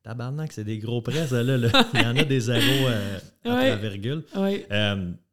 tabarnak, 0.03 0.51
c'est 0.53 0.63
des 0.63 0.77
gros 0.77 1.01
prêts, 1.01 1.27
ça, 1.27 1.41
là, 1.41 1.57
Il 1.93 2.01
y 2.01 2.05
en 2.05 2.15
a 2.15 2.23
des 2.23 2.39
zéros 2.39 2.87
à 3.43 3.49
la 3.63 3.75
virgule. 3.75 4.23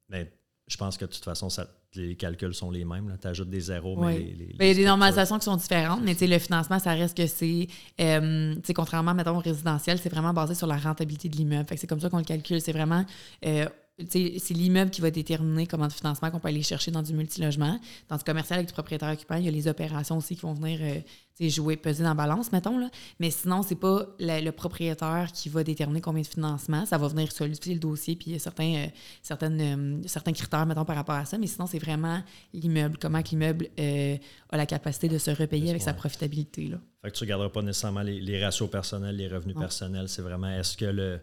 mais 0.08 0.32
je 0.66 0.76
pense 0.76 0.96
que 0.96 1.04
de 1.04 1.10
toute 1.10 1.24
façon, 1.24 1.50
ça 1.50 1.68
les 1.94 2.16
calculs 2.16 2.54
sont 2.54 2.70
les 2.70 2.84
mêmes. 2.84 3.16
Tu 3.20 3.28
ajoutes 3.28 3.50
des 3.50 3.60
zéros, 3.60 3.96
mais 4.00 4.18
les, 4.18 4.54
ben, 4.58 4.64
Il 4.64 4.68
y 4.68 4.70
a 4.70 4.74
des 4.74 4.84
normalisations 4.84 5.38
qui 5.38 5.44
sont 5.44 5.56
différentes, 5.56 6.00
mais 6.02 6.14
le 6.20 6.38
financement, 6.38 6.78
ça 6.78 6.92
reste 6.92 7.16
que 7.16 7.26
c'est, 7.26 7.66
euh, 8.00 8.54
contrairement, 8.74 9.14
mettons, 9.14 9.36
au 9.36 9.40
résidentiel, 9.40 9.98
c'est 9.98 10.08
vraiment 10.08 10.32
basé 10.32 10.54
sur 10.54 10.66
la 10.66 10.76
rentabilité 10.76 11.28
de 11.28 11.36
l'immeuble. 11.36 11.66
c'est 11.76 11.86
comme 11.86 12.00
ça 12.00 12.08
qu'on 12.08 12.18
le 12.18 12.24
calcule. 12.24 12.60
C'est 12.60 12.72
vraiment 12.72 13.04
euh, 13.44 13.66
c'est 14.08 14.54
l'immeuble 14.54 14.90
qui 14.90 15.00
va 15.00 15.10
déterminer 15.10 15.66
comment 15.66 15.86
de 15.86 15.92
financement 15.92 16.30
qu'on 16.30 16.40
peut 16.40 16.48
aller 16.48 16.62
chercher 16.62 16.90
dans 16.90 17.02
du 17.02 17.12
multilogement. 17.12 17.78
Dans 18.08 18.16
du 18.16 18.24
commercial 18.24 18.58
avec 18.58 18.68
du 18.68 18.72
propriétaire 18.72 19.10
occupant, 19.10 19.36
il 19.36 19.44
y 19.44 19.48
a 19.48 19.50
les 19.50 19.68
opérations 19.68 20.16
aussi 20.16 20.36
qui 20.36 20.42
vont 20.42 20.54
venir 20.54 20.78
euh, 20.82 21.48
jouer, 21.48 21.76
peser 21.76 22.02
dans 22.02 22.10
la 22.10 22.14
balance, 22.14 22.52
mettons. 22.52 22.78
Là. 22.78 22.90
Mais 23.18 23.30
sinon, 23.30 23.62
c'est 23.62 23.74
pas 23.74 24.06
le 24.18 24.50
propriétaire 24.50 25.30
qui 25.32 25.48
va 25.48 25.64
déterminer 25.64 26.00
combien 26.00 26.22
de 26.22 26.26
financement. 26.26 26.86
Ça 26.86 26.98
va 26.98 27.08
venir 27.08 27.32
solidifier 27.32 27.74
le 27.74 27.80
dossier, 27.80 28.16
puis 28.16 28.30
il 28.30 28.32
y 28.34 28.36
a 28.36 28.38
certains, 28.38 28.74
euh, 28.74 28.86
certaines, 29.22 29.60
euh, 29.60 30.02
certains 30.06 30.32
critères, 30.32 30.66
mettons, 30.66 30.84
par 30.84 30.96
rapport 30.96 31.16
à 31.16 31.24
ça. 31.24 31.38
Mais 31.38 31.46
sinon, 31.46 31.66
c'est 31.66 31.78
vraiment 31.78 32.22
l'immeuble, 32.52 32.98
comment 33.00 33.20
l'immeuble 33.30 33.68
a 33.78 34.56
la 34.56 34.66
capacité 34.66 35.08
de 35.08 35.18
se 35.18 35.30
repayer 35.30 35.70
avec 35.70 35.82
sa 35.82 35.94
profitabilité. 35.94 36.68
Là. 36.68 36.78
Fait 37.02 37.10
que 37.10 37.16
tu 37.16 37.24
ne 37.24 37.26
regarderas 37.26 37.50
pas 37.50 37.62
nécessairement 37.62 38.02
les, 38.02 38.44
ratios 38.44 38.70
personnels, 38.70 39.16
les 39.16 39.26
revenus 39.26 39.56
personnels. 39.56 40.08
C'est 40.08 40.22
vraiment 40.22 40.48
est-ce 40.48 40.76
que 40.76 40.84
le 40.84 41.20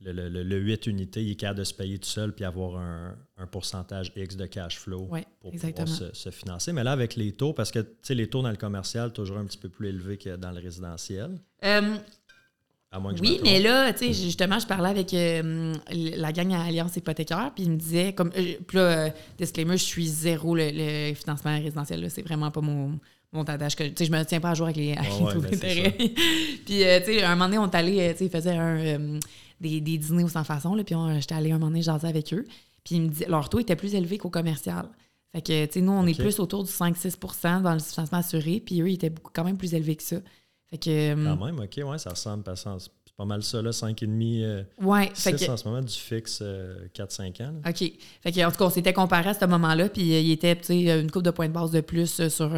le, 0.00 0.58
8 0.58 0.86
unités, 0.86 1.22
il 1.22 1.32
est 1.32 1.36
capable 1.36 1.60
de 1.60 1.64
se 1.64 1.74
payer 1.74 1.98
tout 1.98 2.08
seul 2.08 2.34
puis 2.34 2.44
avoir 2.44 2.76
un, 2.76 3.16
pourcentage 3.50 4.12
X 4.14 4.36
de 4.36 4.46
cash 4.46 4.78
flow 4.78 5.08
pour 5.40 5.52
pouvoir 5.52 5.88
se, 5.88 6.30
financer. 6.30 6.72
Mais 6.72 6.84
là, 6.84 6.92
avec 6.92 7.16
les 7.16 7.32
taux, 7.32 7.52
parce 7.52 7.70
que 7.70 7.86
les 8.10 8.28
taux 8.28 8.42
dans 8.42 8.50
le 8.50 8.56
commercial, 8.56 9.12
toujours 9.12 9.38
un 9.38 9.44
petit 9.44 9.58
peu 9.58 9.68
plus 9.68 9.88
élevés 9.88 10.18
que 10.18 10.36
dans 10.36 10.50
le 10.50 10.60
résidentiel. 10.60 11.38
Euh, 11.64 11.96
oui, 13.20 13.40
mais 13.42 13.60
là, 13.60 13.92
tu 13.92 14.06
sais, 14.06 14.12
justement, 14.12 14.58
je 14.58 14.66
parlais 14.66 14.88
avec 14.88 15.12
euh, 15.12 15.74
la 15.90 16.32
gang 16.32 16.52
à 16.52 16.62
Alliance 16.62 16.96
hypothécaire, 16.96 17.52
puis 17.54 17.64
il 17.64 17.72
me 17.72 17.76
disait, 17.76 18.12
comme, 18.12 18.30
euh, 18.36 18.54
puis 18.66 18.78
là, 18.78 19.10
disclaimer, 19.38 19.76
je 19.76 19.84
suis 19.84 20.06
zéro 20.06 20.54
le, 20.54 21.12
financement 21.14 21.58
résidentiel, 21.58 22.10
c'est 22.10 22.22
vraiment 22.22 22.50
pas 22.50 22.60
mon, 22.60 22.98
mon 23.32 23.44
tadage. 23.44 23.76
Que, 23.76 23.84
je 23.84 24.10
me 24.10 24.22
tiens 24.24 24.40
pas 24.40 24.50
à 24.50 24.54
jour 24.54 24.66
avec 24.66 24.76
les, 24.76 24.94
taux 24.94 25.40
ben, 25.40 25.50
d'intérêt. 25.50 25.90
puis, 25.98 26.14
tu 26.64 26.78
sais, 26.80 27.22
un 27.22 27.34
moment 27.34 27.46
donné, 27.46 27.58
on 27.58 27.68
est 27.70 27.74
allé, 27.74 28.12
tu 28.12 28.18
sais, 28.18 28.24
il 28.26 28.30
faisait 28.30 28.56
un 28.56 29.18
des, 29.60 29.80
dîners 29.80 30.24
au 30.24 30.28
sans 30.28 30.44
façon. 30.44 30.74
Là, 30.74 30.84
puis 30.84 30.94
j'étais 31.18 31.34
allée 31.34 31.50
un 31.50 31.58
moment 31.58 31.68
donné 31.68 31.82
jaser 31.82 32.08
avec 32.08 32.32
eux. 32.32 32.44
Puis 32.84 33.00
me 33.00 33.10
leur 33.28 33.48
taux 33.48 33.58
était 33.58 33.76
plus 33.76 33.94
élevé 33.94 34.18
qu'au 34.18 34.30
commercial. 34.30 34.88
Fait 35.32 35.42
que, 35.42 35.66
tu 35.66 35.72
sais, 35.72 35.80
nous, 35.80 35.92
on 35.92 36.06
est 36.06 36.18
plus 36.18 36.38
autour 36.38 36.64
du 36.64 36.70
5-6% 36.70 37.62
dans 37.62 37.74
le 37.74 37.80
financement 37.80 38.18
assuré, 38.18 38.62
puis 38.64 38.80
eux, 38.80 38.88
ils 38.88 38.94
étaient 38.94 39.12
quand 39.32 39.44
même 39.44 39.58
plus 39.58 39.74
élevés 39.74 39.96
que 39.96 40.02
ça. 40.02 40.16
Fait 40.70 40.78
que. 40.78 41.14
Quand 41.14 41.44
même, 41.44 41.58
OK, 41.58 41.80
ouais, 41.84 41.98
ça 41.98 42.10
ressemble, 42.10 42.44
c'est 42.56 43.14
pas 43.16 43.24
mal 43.24 43.42
ça, 43.42 43.60
là, 43.60 43.70
5,5. 43.70 44.42
Euh, 44.42 44.62
ouais, 44.80 45.10
6 45.14 45.48
en 45.48 45.56
ce 45.56 45.68
moment, 45.68 45.82
du 45.82 45.92
fixe 45.92 46.40
4-5 46.40 46.42
euh, 46.42 47.44
ans. 47.44 47.54
OK. 47.68 47.92
Fait 48.22 48.32
que, 48.32 48.46
en 48.46 48.50
tout 48.50 48.58
cas, 48.58 48.64
on 48.64 48.70
s'était 48.70 48.92
comparé 48.92 49.30
à 49.30 49.34
ce 49.34 49.44
moment-là, 49.44 49.88
puis 49.88 50.14
euh, 50.14 50.20
il 50.20 50.30
était, 50.30 50.56
tu 50.56 50.64
sais, 50.64 51.00
une 51.00 51.10
coupe 51.10 51.24
de 51.24 51.30
points 51.30 51.48
de 51.48 51.52
base 51.52 51.70
de 51.70 51.80
plus 51.80 52.28
sur. 52.28 52.50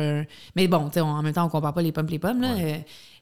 mais 0.54 0.68
bon, 0.68 0.88
tu 0.88 0.94
sais, 0.94 1.00
en 1.00 1.22
même 1.22 1.32
temps, 1.32 1.46
on 1.46 1.48
compare 1.48 1.74
pas 1.74 1.82
les 1.82 1.92
pommes 1.92 2.06
les 2.06 2.18
pommes, 2.18 2.42
là 2.42 2.54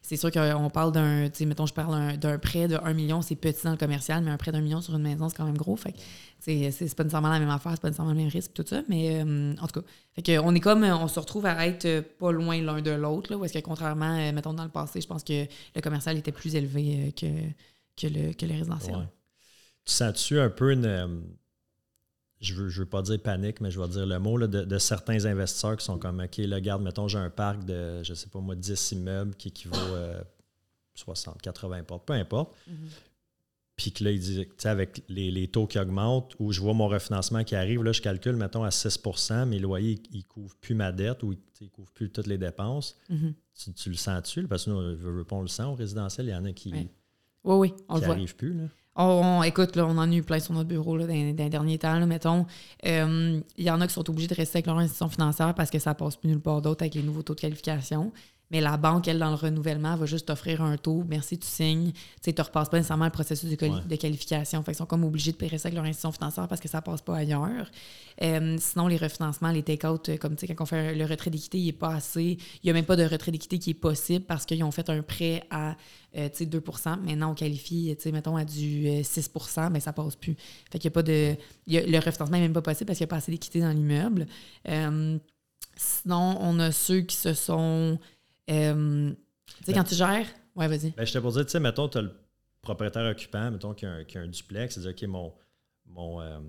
c'est 0.07 0.15
sûr 0.15 0.31
qu'on 0.31 0.69
parle 0.69 0.93
d'un, 0.93 1.27
tu 1.27 1.39
sais, 1.39 1.45
mettons, 1.45 1.65
je 1.65 1.73
parle 1.73 2.15
d'un 2.15 2.39
prêt 2.39 2.69
de 2.69 2.77
1 2.77 2.93
million, 2.93 3.21
c'est 3.21 3.35
petit 3.35 3.65
dans 3.65 3.71
le 3.71 3.77
commercial, 3.77 4.23
mais 4.23 4.31
un 4.31 4.37
prêt 4.37 4.53
d'un 4.53 4.61
million 4.61 4.79
sur 4.79 4.95
une 4.95 5.01
maison, 5.01 5.27
c'est 5.27 5.35
quand 5.35 5.43
même 5.43 5.57
gros. 5.57 5.75
Fait 5.75 5.93
c'est 6.39 6.95
pas 6.95 7.03
nécessairement 7.03 7.27
la 7.27 7.39
même 7.39 7.49
affaire, 7.49 7.73
c'est 7.73 7.81
pas 7.81 7.89
nécessairement 7.89 8.13
le 8.13 8.17
même 8.17 8.29
risque, 8.29 8.53
tout 8.53 8.63
ça. 8.65 8.83
Mais 8.87 9.21
euh, 9.21 9.53
en 9.59 9.67
tout 9.67 9.81
cas, 9.81 9.87
fait 10.13 10.21
que 10.21 10.39
on 10.39 10.55
est 10.55 10.61
comme, 10.61 10.85
on 10.85 11.09
se 11.09 11.19
retrouve 11.19 11.45
à 11.45 11.67
être 11.67 11.99
pas 12.19 12.31
loin 12.31 12.61
l'un 12.61 12.81
de 12.81 12.91
l'autre, 12.91 13.31
là, 13.31 13.37
où 13.37 13.43
est-ce 13.43 13.53
que 13.53 13.59
contrairement, 13.59 14.17
euh, 14.17 14.31
mettons, 14.31 14.53
dans 14.53 14.63
le 14.63 14.69
passé, 14.69 15.01
je 15.01 15.07
pense 15.07 15.25
que 15.25 15.45
le 15.75 15.81
commercial 15.81 16.17
était 16.17 16.31
plus 16.31 16.55
élevé 16.55 17.07
euh, 17.07 17.11
que, 17.11 17.27
que, 18.01 18.07
le, 18.07 18.31
que 18.31 18.45
le 18.45 18.53
résidentiel. 18.53 19.09
Tu 19.83 19.93
sens-tu 19.93 20.39
un 20.39 20.49
peu 20.49 20.71
une 20.71 21.21
je 22.39 22.53
veux, 22.53 22.69
je 22.69 22.81
veux 22.81 22.85
pas 22.85 23.01
dire 23.01 23.19
panique, 23.19 23.61
mais 23.61 23.71
je 23.71 23.79
vais 23.79 23.87
dire 23.87 24.05
le 24.05 24.19
mot, 24.19 24.37
de, 24.39 24.77
certains 24.77 25.25
investisseurs 25.25 25.77
qui 25.77 25.85
sont 25.85 25.97
comme, 25.97 26.19
OK, 26.19 26.37
là, 26.37 26.61
garde, 26.61 26.83
mettons, 26.83 27.07
j'ai 27.07 27.17
un 27.17 27.29
parc 27.29 27.65
de, 27.65 28.03
je 28.03 28.13
sais 28.13 28.27
pas 28.27 28.39
moi, 28.39 28.55
10 28.55 28.91
immeubles 28.91 29.35
qui 29.35 29.47
équivaut 29.47 29.75
à 29.75 30.23
60, 30.95 31.41
80 31.41 31.83
portes, 31.83 32.05
peu 32.05 32.13
importe. 32.13 32.55
Mm-hmm. 32.69 32.73
Puis 33.75 33.91
que 33.91 34.03
là, 34.03 34.11
il 34.11 34.19
dit, 34.19 34.45
tu 34.45 34.53
sais, 34.57 34.69
avec 34.69 35.03
les, 35.07 35.47
taux 35.47 35.67
qui 35.67 35.77
augmentent, 35.77 36.35
ou 36.39 36.51
je 36.51 36.61
vois 36.61 36.73
mon 36.73 36.87
refinancement 36.87 37.43
qui 37.43 37.55
arrive, 37.55 37.83
là, 37.83 37.91
je 37.91 38.01
calcule, 38.01 38.35
mettons, 38.35 38.63
à 38.63 38.69
6% 38.69 39.45
mes 39.45 39.59
loyers, 39.59 40.01
ils 40.11 40.17
ne 40.17 40.23
couvrent 40.23 40.55
plus 40.55 40.73
ma 40.73 40.91
dette 40.91 41.21
ou 41.23 41.33
ils 41.33 41.39
ne 41.61 41.69
couvrent 41.69 41.91
plus 41.91 42.09
toutes 42.09 42.27
les 42.27 42.39
dépenses. 42.39 42.95
Mm-hmm. 43.11 43.73
tu, 43.75 43.89
le 43.89 43.95
sens-tu? 43.95 44.47
Parce 44.47 44.65
que 44.65 44.71
nous, 44.71 44.97
je 44.97 45.07
veux 45.07 45.23
pas, 45.23 45.35
on 45.35 45.41
le 45.41 45.47
sent 45.47 45.63
au 45.63 45.75
résidentiel, 45.75 46.27
il 46.27 46.31
y 46.31 46.35
en 46.35 46.45
a 46.45 46.53
qui 46.53 46.71
oui. 46.71 46.89
Oui, 47.43 47.73
on 47.87 47.99
n'arrivent 47.99 48.35
plus. 48.35 48.53
Là. 48.53 48.65
On, 48.99 49.43
écoute, 49.43 49.75
là, 49.75 49.85
on 49.85 49.97
en 49.97 50.11
a 50.11 50.15
eu 50.15 50.23
plein 50.23 50.39
sur 50.39 50.53
notre 50.53 50.69
bureau 50.69 50.97
là, 50.97 51.05
dans, 51.05 51.49
derniers 51.49 51.77
temps. 51.77 52.05
mettons, 52.07 52.47
euh, 52.85 53.39
il 53.55 53.63
y 53.63 53.69
en 53.69 53.79
a 53.79 53.87
qui 53.87 53.93
sont 53.93 54.09
obligés 54.09 54.27
de 54.27 54.33
rester 54.33 54.57
avec 54.57 54.65
leur 54.65 54.77
institution 54.79 55.07
financière 55.07 55.53
parce 55.53 55.69
que 55.69 55.77
ça 55.77 55.93
passe 55.93 56.15
plus 56.15 56.29
nulle 56.29 56.39
part 56.39 56.63
d'autre 56.63 56.81
avec 56.81 56.95
les 56.95 57.03
nouveaux 57.03 57.21
taux 57.21 57.35
de 57.35 57.39
qualification. 57.39 58.11
Mais 58.49 58.61
la 58.61 58.77
banque, 58.77 59.07
elle, 59.09 59.19
dans 59.19 59.29
le 59.29 59.35
renouvellement, 59.35 59.95
va 59.97 60.05
juste 60.05 60.27
t'offrir 60.27 60.61
un 60.61 60.77
taux. 60.77 61.03
Merci, 61.07 61.37
tu 61.37 61.47
signes. 61.47 61.91
Tu 61.91 61.99
sais, 62.21 62.35
ne 62.37 62.41
repasses 62.41 62.69
pas 62.69 62.77
nécessairement 62.77 63.05
le 63.05 63.11
processus 63.11 63.49
de, 63.49 63.55
de 63.55 63.95
qualification. 63.97 64.63
Fait 64.63 64.71
ils 64.71 64.75
sont 64.75 64.85
comme 64.85 65.03
obligés 65.03 65.33
de 65.33 65.37
payer 65.37 65.57
ça 65.57 65.67
avec 65.67 65.75
leur 65.75 65.83
institution 65.83 66.13
financière 66.13 66.47
parce 66.47 66.61
que 66.61 66.69
ça 66.69 66.81
passe 66.81 67.01
pas 67.01 67.17
ailleurs. 67.17 67.69
Euh, 68.21 68.57
sinon, 68.59 68.87
les 68.87 68.95
refinancements, 68.95 69.51
les 69.51 69.63
take-out, 69.63 70.09
euh, 70.09 70.17
comme 70.17 70.35
tu 70.35 70.47
sais, 70.47 70.55
quand 70.55 70.63
on 70.63 70.65
fait 70.65 70.95
le 70.95 71.05
retrait 71.05 71.29
d'équité, 71.29 71.59
il 71.59 71.65
n'est 71.65 71.71
pas 71.73 71.93
assez. 71.93 72.37
Il 72.63 72.65
n'y 72.65 72.69
a 72.69 72.73
même 72.73 72.85
pas 72.85 72.95
de 72.95 73.03
retrait 73.03 73.31
d'équité 73.31 73.59
qui 73.59 73.71
est 73.71 73.73
possible 73.73 74.23
parce 74.23 74.45
qu'ils 74.45 74.63
ont 74.63 74.71
fait 74.71 74.89
un 74.89 75.01
prêt 75.01 75.43
à 75.49 75.75
euh, 76.15 76.29
2% 76.29 77.01
Maintenant, 77.01 77.31
on 77.31 77.35
qualifie, 77.35 77.97
mettons, 78.13 78.37
à 78.37 78.45
du 78.45 78.85
6% 78.87 79.59
euh, 79.59 79.69
mais 79.69 79.81
ça 79.81 79.91
passe 79.91 80.15
plus. 80.15 80.37
Fait 80.71 80.79
qu'il 80.79 80.89
n'y 80.89 80.93
a 80.93 80.95
pas 80.95 81.03
de. 81.03 81.35
le 81.67 81.97
refinancement 81.97 82.37
n'est 82.37 82.43
même 82.43 82.53
pas 82.53 82.61
possible 82.61 82.87
parce 82.87 82.97
qu'il 82.97 83.05
n'y 83.05 83.09
a 83.09 83.11
pas 83.11 83.17
assez 83.17 83.31
d'équité 83.31 83.59
dans 83.59 83.71
l'immeuble. 83.71 84.25
sinon, 85.75 86.37
on 86.39 86.59
a 86.59 86.71
ceux 86.71 87.01
qui 87.01 87.17
se 87.17 87.33
sont 87.33 87.99
euh, 88.49 89.11
tu 89.59 89.63
sais, 89.65 89.73
quand 89.73 89.83
tu 89.83 89.95
gères? 89.95 90.27
Ouais, 90.55 90.67
vas-y. 90.67 90.91
Ben, 90.91 91.05
je 91.05 91.13
te 91.13 91.19
pour 91.19 91.31
dire, 91.31 91.45
tu 91.45 91.51
sais, 91.51 91.59
mettons, 91.59 91.87
tu 91.87 91.97
as 91.97 92.01
le 92.01 92.11
propriétaire 92.61 93.09
occupant, 93.09 93.51
mettons, 93.51 93.73
qui 93.73 93.85
a 93.85 93.91
un, 93.91 94.03
qui 94.03 94.17
a 94.17 94.21
un 94.21 94.27
duplex, 94.27 94.75
c'est-à-dire, 94.75 94.91
OK, 94.91 95.09
mon, 95.09 95.33
mon, 95.85 96.21
euh, 96.21 96.39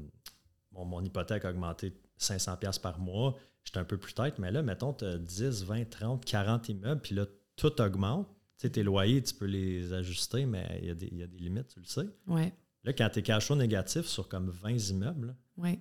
mon, 0.73 0.85
mon, 0.85 1.03
hypothèque 1.03 1.45
a 1.45 1.51
augmenté 1.51 1.93
500$ 2.19 2.81
par 2.81 2.99
mois, 2.99 3.37
j'étais 3.65 3.79
un 3.79 3.85
peu 3.85 3.99
plus 3.99 4.15
tête, 4.15 4.39
mais 4.39 4.51
là, 4.51 4.63
mettons, 4.63 4.93
tu 4.93 5.05
as 5.05 5.19
10, 5.19 5.65
20, 5.65 5.91
30, 5.91 6.25
40 6.25 6.69
immeubles, 6.69 7.01
puis 7.01 7.15
là, 7.15 7.27
tout 7.57 7.81
augmente. 7.81 8.29
Tu 8.57 8.63
sais, 8.63 8.71
tes 8.71 8.83
loyers, 8.83 9.23
tu 9.23 9.35
peux 9.35 9.47
les 9.47 9.93
ajuster, 9.93 10.47
mais 10.47 10.81
il 10.83 10.89
y, 10.89 10.91
a 10.91 10.95
des, 10.95 11.09
y 11.13 11.23
a 11.23 11.27
des 11.27 11.39
limites, 11.39 11.69
tu 11.69 11.81
le 11.81 11.87
sais. 11.87 12.09
Ouais. 12.27 12.53
Là, 12.85 12.93
quand 12.93 13.09
tu 13.11 13.19
es 13.21 13.23
cash 13.23 13.51
négatif 13.51 14.07
sur 14.07 14.29
comme 14.29 14.51
20 14.51 14.91
immeubles. 14.91 15.37
Oui. 15.57 15.79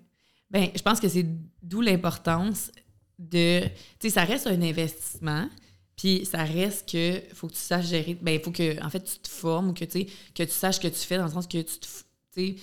Bien, 0.49 0.69
je 0.75 0.81
pense 0.81 0.99
que 0.99 1.09
c'est 1.09 1.25
d'où 1.61 1.81
l'importance 1.81 2.71
de. 3.17 3.63
Tu 3.63 3.69
sais, 3.99 4.09
ça 4.11 4.23
reste 4.23 4.47
un 4.47 4.61
investissement, 4.61 5.49
Puis 5.97 6.25
ça 6.25 6.43
reste 6.43 6.89
que 6.91 7.21
faut 7.33 7.47
que 7.47 7.53
tu 7.53 7.59
saches 7.59 7.87
gérer. 7.87 8.15
Ben, 8.21 8.35
il 8.35 8.39
faut 8.39 8.51
que, 8.51 8.81
en 8.83 8.89
fait, 8.89 9.03
tu 9.03 9.17
te 9.17 9.27
formes, 9.27 9.73
que, 9.73 9.83
que 9.83 10.43
tu 10.43 10.51
saches 10.51 10.75
ce 10.75 10.81
que 10.81 10.87
tu 10.87 10.99
fais, 10.99 11.17
dans 11.17 11.25
le 11.25 11.31
sens 11.31 11.47
que 11.47 11.57
tu 11.57 11.79
te. 11.79 11.87
Tu 12.35 12.55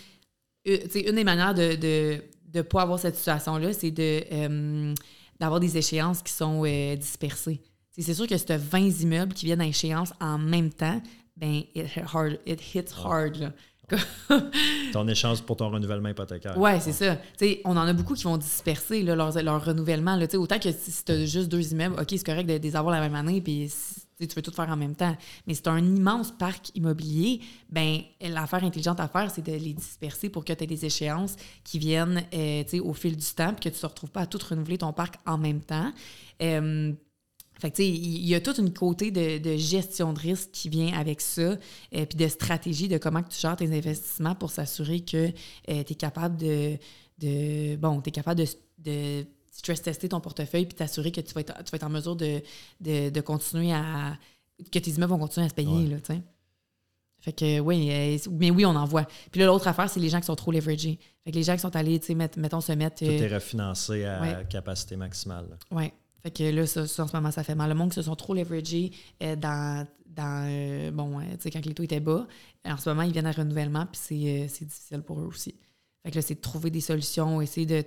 une 0.64 1.16
des 1.16 1.24
manières 1.24 1.54
de 1.54 1.72
ne 1.72 2.20
de, 2.52 2.62
pas 2.62 2.82
avoir 2.82 2.98
cette 2.98 3.16
situation-là, 3.16 3.72
c'est 3.72 3.90
de 3.90 4.24
euh, 4.32 4.94
d'avoir 5.40 5.60
des 5.60 5.76
échéances 5.76 6.22
qui 6.22 6.32
sont 6.32 6.62
euh, 6.64 6.94
dispersées. 6.94 7.60
C'est 7.90 8.14
sûr 8.14 8.26
que 8.26 8.36
si 8.36 8.46
tu 8.46 8.52
as 8.52 8.58
20 8.58 9.00
immeubles 9.02 9.34
qui 9.34 9.46
viennent 9.46 9.60
à 9.60 9.66
échéance 9.66 10.12
en 10.20 10.38
même 10.38 10.72
temps, 10.72 11.02
ben, 11.36 11.62
it, 11.74 11.86
hard, 12.12 12.38
it 12.46 12.60
hits 12.74 12.92
hard. 13.04 13.36
Là. 13.36 13.52
Ton 14.92 15.06
échange 15.08 15.42
pour 15.42 15.56
ton 15.56 15.70
renouvellement 15.70 16.08
hypothécaire. 16.08 16.54
Oui, 16.56 16.70
c'est 16.80 16.92
ça. 16.92 17.18
on 17.64 17.76
en 17.76 17.86
a 17.86 17.92
beaucoup 17.92 18.14
qui 18.14 18.24
vont 18.24 18.36
disperser 18.36 19.02
là, 19.02 19.14
leur, 19.14 19.42
leur, 19.42 19.64
renouvellement. 19.64 20.16
Là, 20.16 20.26
autant 20.34 20.58
que 20.58 20.70
si 20.72 21.04
tu 21.04 21.12
as 21.12 21.26
juste 21.26 21.48
deux 21.48 21.72
immeubles, 21.72 21.96
OK, 22.00 22.06
c'est 22.10 22.24
correct 22.24 22.46
de, 22.46 22.56
les 22.56 22.76
avoir 22.76 22.94
la 22.94 23.00
même 23.00 23.14
année, 23.14 23.40
puis 23.40 23.70
tu 24.18 24.26
veux 24.34 24.42
tout 24.42 24.52
faire 24.52 24.68
en 24.68 24.76
même 24.76 24.94
temps. 24.94 25.16
Mais 25.46 25.54
c'est 25.54 25.68
un 25.68 25.84
immense 25.84 26.32
parc 26.32 26.70
immobilier, 26.74 27.40
ben 27.70 28.00
l'affaire 28.20 28.64
intelligente 28.64 29.00
à 29.00 29.08
faire, 29.08 29.30
c'est 29.30 29.44
de 29.44 29.52
les 29.52 29.72
disperser 29.72 30.28
pour 30.30 30.44
que 30.44 30.52
tu 30.52 30.64
aies 30.64 30.66
des 30.66 30.84
échéances 30.84 31.36
qui 31.64 31.78
viennent 31.78 32.24
euh, 32.34 32.64
au 32.82 32.92
fil 32.92 33.16
du 33.16 33.26
temps, 33.26 33.52
puis 33.52 33.70
que 33.70 33.74
tu 33.74 33.76
ne 33.76 33.80
te 33.80 33.86
retrouves 33.86 34.10
pas 34.10 34.22
à 34.22 34.26
tout 34.26 34.38
renouveler 34.48 34.78
ton 34.78 34.92
parc 34.92 35.16
en 35.26 35.38
même 35.38 35.60
temps. 35.60 35.92
Euh, 36.42 36.92
fait 37.61 37.78
il 37.78 38.26
y 38.26 38.34
a 38.34 38.40
toute 38.40 38.58
une 38.58 38.73
côté 38.73 39.11
de, 39.11 39.56
gestion 39.56 40.12
de 40.12 40.18
risque 40.18 40.50
qui 40.52 40.68
vient 40.68 40.92
avec 40.92 41.20
ça, 41.20 41.56
et 41.92 42.02
euh, 42.02 42.06
puis 42.06 42.16
de 42.18 42.28
stratégie 42.28 42.88
de 42.88 42.99
comment 42.99 43.23
tu 43.23 43.38
gères 43.38 43.56
tes 43.56 43.73
investissements 43.76 44.34
pour 44.34 44.50
s'assurer 44.50 45.00
que 45.00 45.28
euh, 45.28 45.84
tu 45.84 45.92
es 45.92 45.94
capable 45.94 46.37
de, 46.37 46.76
de 47.18 47.76
bon, 47.76 48.00
tu 48.00 48.08
es 48.08 48.12
capable 48.12 48.40
de, 48.40 48.46
de, 48.78 49.26
stress 49.52 49.82
tester 49.82 50.08
ton 50.08 50.20
portefeuille 50.20 50.66
puis 50.66 50.75
t'assurer 50.75 51.12
que 51.12 51.20
tu 51.20 51.32
vas, 51.32 51.42
être, 51.42 51.54
tu 51.62 51.70
vas 51.70 51.76
être 51.76 51.84
en 51.84 51.90
mesure 51.90 52.16
de, 52.16 52.42
de, 52.80 53.20
continuer 53.20 53.73
à 53.73 54.18
que 54.73 54.78
tes 54.78 54.90
immeubles 54.90 55.12
vont 55.12 55.18
continuer 55.18 55.46
à 55.46 55.49
se 55.49 55.54
payer 55.54 55.87
là, 55.87 55.96
Fait 57.20 57.32
que 57.32 57.61
oui, 57.61 57.88
euh, 57.90 58.18
mais 58.32 58.50
oui, 58.50 58.66
on 58.66 58.75
en 58.75 58.84
voit. 58.84 59.06
Puis 59.30 59.40
là, 59.40 59.46
l'autre 59.46 59.68
affaire, 59.68 59.88
c'est 59.88 60.00
les 60.00 60.08
gens 60.08 60.18
qui 60.18 60.26
sont 60.26 60.37
trop 60.37 60.50
leveragés. 60.50 60.99
Fait 61.25 61.30
que 61.30 61.37
les 61.37 61.44
gens 61.44 61.54
qui 61.54 61.61
sont 61.61 61.75
allés, 61.76 62.00
tu 62.00 62.06
sais, 62.06 62.14
mettons, 62.14 62.61
se 62.61 62.73
mettre. 62.73 62.96
Tout 62.96 63.04
est 63.04 63.32
refinancé 63.32 64.04
à 64.04 64.42
capacité 64.44 64.96
maximale. 64.96 65.56
Oui. 65.70 65.92
Fait 66.25 66.31
que 66.31 66.43
là, 66.45 66.66
ça, 66.66 66.81
en 66.81 67.07
ce 67.07 67.16
moment, 67.16 67.31
ça 67.31 67.45
fait 67.45 67.54
mal. 67.54 67.69
Le 67.69 67.75
monde 67.75 67.90
qui 67.90 67.97
se 67.97 68.02
sont 68.02 68.16
trop 68.16 68.33
leveragés 68.35 68.93
euh, 69.23 69.37
dans, 69.37 69.87
dans 70.07 70.49
euh, 70.49 70.90
bon, 70.90 71.21
euh, 71.21 71.25
tu 71.33 71.43
sais, 71.43 71.50
quand 71.50 71.64
les 71.64 71.75
taux 71.75 71.83
étaient 71.83 72.00
bas. 72.00 72.26
En 72.64 72.78
ce 72.78 72.88
moment, 72.88 73.02
ils 73.02 73.12
viennent 73.12 73.26
à 73.26 73.33
renouvellement, 73.33 73.85
puis 73.87 74.00
c'est 74.49 74.64
difficile 74.64 75.02
pour 75.02 75.21
eux 75.21 75.26
aussi. 75.26 75.54
Fait 76.04 76.11
que 76.11 76.16
là, 76.16 76.23
c'est 76.23 76.34
de 76.34 76.40
trouver 76.40 76.70
des 76.70 76.82
solutions, 76.82 77.40
essayer 77.40 77.64
de 77.64 77.82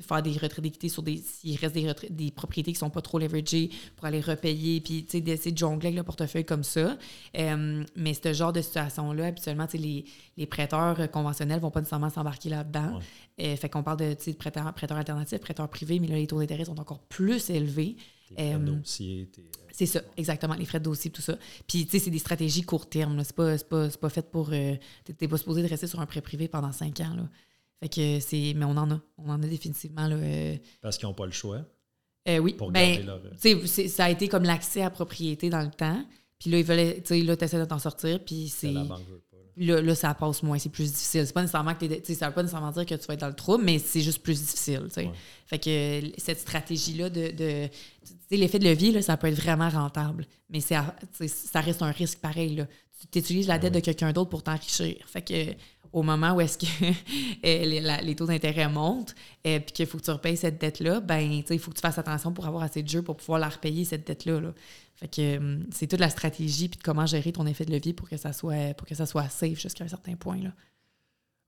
faire 0.00 0.22
des 0.22 0.32
retraits 0.32 0.62
d'équité 0.62 0.88
sur 0.88 1.02
des. 1.02 1.18
S'il 1.18 1.54
reste 1.58 1.74
des, 1.74 1.92
des 2.08 2.30
propriétés 2.30 2.72
qui 2.72 2.78
sont 2.78 2.88
pas 2.88 3.02
trop 3.02 3.18
leveragées 3.18 3.68
pour 3.94 4.06
aller 4.06 4.22
repayer, 4.22 4.80
puis 4.80 5.02
d'essayer 5.02 5.52
de 5.52 5.58
jongler 5.58 5.88
avec 5.88 5.98
le 5.98 6.02
portefeuille 6.02 6.46
comme 6.46 6.64
ça. 6.64 6.96
Euh, 7.36 7.84
mais 7.94 8.14
ce 8.14 8.32
genre 8.32 8.54
de 8.54 8.62
situation-là, 8.62 9.26
habituellement, 9.26 9.66
les, 9.74 10.06
les 10.38 10.46
prêteurs 10.46 11.10
conventionnels 11.10 11.60
vont 11.60 11.70
pas 11.70 11.80
nécessairement 11.80 12.08
s'embarquer 12.08 12.48
là-dedans. 12.48 13.00
Euh, 13.40 13.54
fait 13.56 13.68
qu'on 13.68 13.82
parle 13.82 13.98
de, 13.98 14.14
de 14.14 14.32
prêteurs, 14.32 14.72
prêteurs 14.72 14.96
alternatifs, 14.96 15.38
prêteurs 15.38 15.68
privés, 15.68 15.98
mais 15.98 16.06
là, 16.06 16.16
les 16.16 16.26
taux 16.26 16.38
d'intérêt 16.38 16.64
sont 16.64 16.80
encore 16.80 17.00
plus 17.00 17.50
élevés. 17.50 17.96
Euh, 18.38 18.76
c'est 19.72 19.86
ça, 19.86 20.00
exactement, 20.16 20.54
les 20.54 20.64
frais 20.64 20.80
de 20.80 20.84
dossier, 20.84 21.10
tout 21.10 21.22
ça. 21.22 21.38
Puis, 21.66 21.84
tu 21.84 21.92
sais, 21.92 22.04
c'est 22.04 22.10
des 22.10 22.18
stratégies 22.18 22.62
court 22.62 22.88
terme. 22.88 23.22
C'est 23.24 23.36
pas, 23.36 23.56
pas, 23.58 23.88
pas, 23.88 24.08
fait 24.08 24.30
pour. 24.30 24.50
Euh, 24.52 24.74
T'es 25.18 25.28
pas 25.28 25.36
supposé 25.36 25.62
de 25.62 25.68
rester 25.68 25.86
sur 25.86 26.00
un 26.00 26.06
prêt 26.06 26.20
privé 26.20 26.48
pendant 26.48 26.72
cinq 26.72 27.00
ans. 27.00 27.14
Là. 27.14 27.28
Fait 27.80 27.88
que 27.88 28.20
c'est. 28.20 28.54
Mais 28.56 28.64
on 28.64 28.76
en 28.76 28.90
a. 28.90 29.00
On 29.18 29.30
en 29.30 29.42
a 29.42 29.46
définitivement. 29.46 30.06
Là, 30.06 30.16
euh, 30.16 30.56
Parce 30.80 30.98
qu'ils 30.98 31.08
n'ont 31.08 31.14
pas 31.14 31.26
le 31.26 31.32
choix. 31.32 31.60
Euh, 32.28 32.38
oui. 32.38 32.54
Pour 32.54 32.70
ben, 32.70 33.06
leur... 33.06 33.20
Ça 33.66 34.04
a 34.04 34.10
été 34.10 34.28
comme 34.28 34.44
l'accès 34.44 34.82
à 34.82 34.90
propriété 34.90 35.48
dans 35.48 35.62
le 35.62 35.70
temps. 35.70 36.04
Puis 36.38 36.50
là, 36.50 36.58
ils 36.58 36.64
veulent. 36.64 36.94
Tu 36.96 37.02
sais, 37.04 37.20
là, 37.22 37.36
tu 37.36 37.44
essaies 37.44 37.58
de 37.58 37.64
t'en 37.64 37.78
sortir. 37.78 38.22
Puis 38.24 38.48
c'est. 38.48 38.74
Là, 39.60 39.80
là, 39.82 39.94
ça 39.96 40.14
passe 40.14 40.44
moins, 40.44 40.56
c'est 40.56 40.68
plus 40.68 40.92
difficile. 40.92 41.26
C'est 41.26 41.32
pas 41.32 41.40
nécessairement 41.40 41.74
que 41.74 42.14
ça 42.14 42.28
veut 42.28 42.34
pas 42.34 42.42
nécessairement 42.42 42.70
dire 42.70 42.86
que 42.86 42.94
tu 42.94 43.06
vas 43.06 43.14
être 43.14 43.20
dans 43.20 43.28
le 43.28 43.34
trouble, 43.34 43.64
mais 43.64 43.80
c'est 43.80 44.02
juste 44.02 44.22
plus 44.22 44.38
difficile. 44.38 44.86
sais. 44.88 45.10
Fait 45.46 45.58
que 45.58 46.12
cette 46.16 46.38
stratégie-là 46.38 47.10
de. 47.10 47.32
de 47.32 47.68
l'effet 48.30 48.60
de 48.60 48.68
levier, 48.68 48.92
là, 48.92 49.02
ça 49.02 49.16
peut 49.16 49.26
être 49.26 49.40
vraiment 49.40 49.68
rentable. 49.68 50.26
Mais 50.48 50.60
ça 50.60 50.94
reste 51.54 51.82
un 51.82 51.90
risque 51.90 52.20
pareil. 52.20 52.54
Là. 52.54 52.66
Tu 53.12 53.18
utilises 53.18 53.48
la 53.48 53.58
dette 53.58 53.74
de 53.74 53.80
quelqu'un 53.80 54.12
d'autre 54.12 54.30
pour 54.30 54.42
t'enrichir. 54.42 54.96
Fait 55.06 55.22
que 55.22 55.54
au 55.92 56.02
moment 56.02 56.32
où 56.32 56.40
est-ce 56.40 56.58
que 56.58 56.66
euh, 57.44 58.00
les, 58.02 58.14
taux 58.14 58.26
d'intérêt 58.26 58.68
montent 58.68 59.14
et 59.44 59.56
euh, 59.56 59.60
puis 59.60 59.72
qu'il 59.72 59.86
faut 59.86 59.98
que 59.98 60.04
tu 60.04 60.10
repayes 60.10 60.36
cette 60.36 60.60
dette-là, 60.60 61.00
ben 61.00 61.18
il 61.18 61.58
faut 61.58 61.70
que 61.70 61.76
tu 61.76 61.80
fasses 61.80 61.98
attention 61.98 62.32
pour 62.32 62.46
avoir 62.46 62.62
assez 62.62 62.82
de 62.82 62.88
jeux 62.88 63.02
pour 63.02 63.16
pouvoir 63.16 63.38
la 63.38 63.48
repayer, 63.48 63.84
cette 63.84 64.06
dette-là. 64.06 64.40
Fait 64.96 65.08
que 65.08 65.38
euh, 65.38 65.58
c'est 65.70 65.86
toute 65.86 66.00
la 66.00 66.10
stratégie 66.10 66.68
puis 66.68 66.78
de 66.78 66.82
comment 66.82 67.06
gérer 67.06 67.32
ton 67.32 67.46
effet 67.46 67.64
de 67.64 67.72
levier 67.72 67.92
pour 67.92 68.08
que 68.08 68.16
ça 68.16 68.32
soit 68.32 68.74
pour 68.74 68.86
que 68.86 68.94
ça 68.94 69.06
soit 69.06 69.28
safe 69.28 69.60
jusqu'à 69.60 69.84
un 69.84 69.88
certain 69.88 70.16
point. 70.16 70.38
Là. 70.38 70.50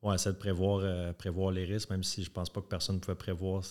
Ouais, 0.02 0.16
c'est 0.18 0.32
de 0.32 0.38
prévoir, 0.38 1.14
prévoir 1.14 1.50
les 1.50 1.64
risques, 1.64 1.90
même 1.90 2.02
si 2.02 2.24
je 2.24 2.30
pense 2.30 2.48
pas 2.48 2.60
que 2.62 2.68
personne 2.68 2.96
ne 2.96 3.00
pouvait 3.00 3.16
prévoir 3.16 3.62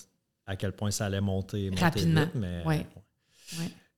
à 0.45 0.55
quel 0.55 0.73
point 0.73 0.91
ça 0.91 1.07
allait 1.07 1.21
monter, 1.21 1.71
Rapidement. 1.75 2.27
mais 2.35 2.63
ouais. 2.65 2.85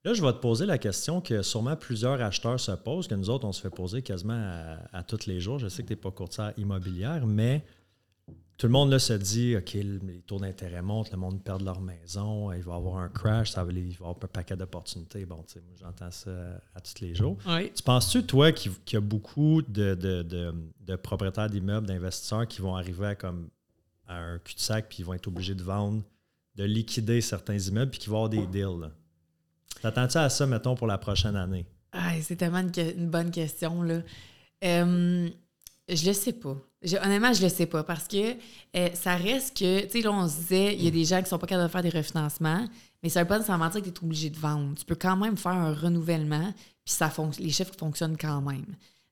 Là, 0.04 0.16
je 0.16 0.22
vais 0.22 0.34
te 0.34 0.40
poser 0.40 0.66
la 0.66 0.80
question 0.80 1.22
que 1.22 1.44
sûrement 1.44 1.76
plusieurs 1.76 2.20
acheteurs 2.22 2.60
se 2.60 2.72
posent, 2.72 3.08
que 3.08 3.14
nous 3.14 3.30
autres, 3.30 3.46
on 3.46 3.52
se 3.52 3.62
fait 3.62 3.70
poser 3.70 4.02
quasiment 4.02 4.34
à, 4.92 5.04
tous 5.04 5.28
les 5.28 5.40
jours. 5.40 5.60
Je 5.60 5.68
sais 5.68 5.84
que 5.84 5.90
tu 5.90 5.94
n'es 5.94 6.00
pas 6.00 6.10
courtière 6.10 6.54
immobilière, 6.58 7.28
mais 7.28 7.64
tout 8.58 8.66
le 8.66 8.74
monde 8.74 8.90
là, 8.90 8.98
se 8.98 9.14
dit 9.14 9.56
OK, 9.56 9.74
les 9.74 10.22
taux 10.26 10.40
d'intérêt 10.40 10.82
montent, 10.82 11.12
le 11.12 11.18
monde 11.18 11.44
perd 11.44 11.62
leur 11.62 11.82
maison, 11.82 12.52
il 12.52 12.64
va 12.64 12.74
y 12.74 12.76
avoir 12.76 12.98
un 12.98 13.10
crash, 13.10 13.52
ça 13.52 13.64
va, 13.64 13.72
il 13.72 13.84
va 13.84 13.90
y 13.90 13.96
avoir 13.96 14.16
un 14.24 14.28
paquet 14.28 14.56
d'opportunités. 14.56 15.24
Bon, 15.26 15.44
tu 15.44 15.54
sais, 15.54 15.62
moi, 15.62 15.76
j'entends 15.80 16.10
ça 16.10 16.32
à 16.74 16.82
tous 16.82 17.00
les 17.02 17.14
jours. 17.14 17.38
Tu 17.76 17.84
penses-tu, 17.84 18.24
toi, 18.24 18.52
qu'il 18.52 18.72
y 18.92 18.96
a 18.96 19.02
beaucoup 19.02 19.62
de, 19.62 20.96
propriétaires 21.04 21.50
d'immeubles, 21.50 21.86
d'investisseurs 21.86 22.48
qui 22.48 22.62
vont 22.62 22.76
arriver 22.76 23.06
à, 23.06 23.16
comme, 23.16 23.50
à 24.08 24.18
un 24.18 24.40
cul-de-sac 24.40 24.90
puis 24.90 25.00
ils 25.00 25.06
vont 25.06 25.14
être 25.14 25.28
obligés 25.28 25.56
de 25.56 25.64
vendre, 25.64 26.02
de 26.56 26.64
liquider 26.64 27.22
certains 27.22 27.60
immeubles 27.60 27.92
puis 27.92 28.00
qu'ils 28.00 28.10
vont 28.10 28.26
avoir 28.26 28.30
des 28.30 28.48
deals? 28.48 28.90
T'attends-tu 29.82 30.18
à 30.18 30.30
ça, 30.30 30.46
mettons, 30.46 30.76
pour 30.76 30.88
la 30.88 30.98
prochaine 30.98 31.36
année? 31.36 31.66
C'est 32.22 32.38
tellement 32.38 32.62
une, 32.62 33.10
bonne 33.10 33.32
question, 33.32 33.82
là. 33.84 34.02
Je 35.92 36.06
le 36.06 36.14
sais 36.14 36.34
pas. 36.34 36.56
honnêtement, 37.04 37.34
je 37.34 37.42
le 37.42 37.50
sais 37.50 37.66
pas 37.66 37.84
parce 37.84 38.08
que 38.08 38.34
euh, 38.78 38.90
ça 38.94 39.16
reste 39.16 39.58
que, 39.58 39.82
tu 39.82 39.90
sais, 39.90 40.02
là, 40.02 40.12
on 40.12 40.28
se 40.28 40.38
disait, 40.38 40.76
il 40.76 40.84
y 40.84 40.88
a 40.88 40.92
des 40.92 41.04
gens 41.04 41.22
qui 41.22 41.28
sont 41.28 41.38
pas 41.38 41.48
capables 41.48 41.68
de 41.68 41.72
faire 41.72 41.84
des 41.84 41.90
refinancements, 41.90 42.66
mais 43.04 43.10
ça 43.10 43.22
veut 43.22 43.28
pas 43.28 43.38
nécessairement 43.38 43.70
dire 43.70 43.82
que 43.82 43.90
tu 43.90 44.00
es 44.00 44.04
obligé 44.04 44.30
de 44.30 44.38
vendre. 44.38 44.76
Tu 44.78 44.86
peux 44.86 44.96
quand 44.96 45.18
même 45.18 45.36
faire 45.36 45.52
un 45.52 45.74
renouvellement, 45.74 46.54
puis 46.86 46.94
ça 46.94 47.12
les 47.40 47.50
chiffres 47.50 47.74
fonctionnent 47.78 48.18
quand 48.18 48.42
même. 48.42 48.66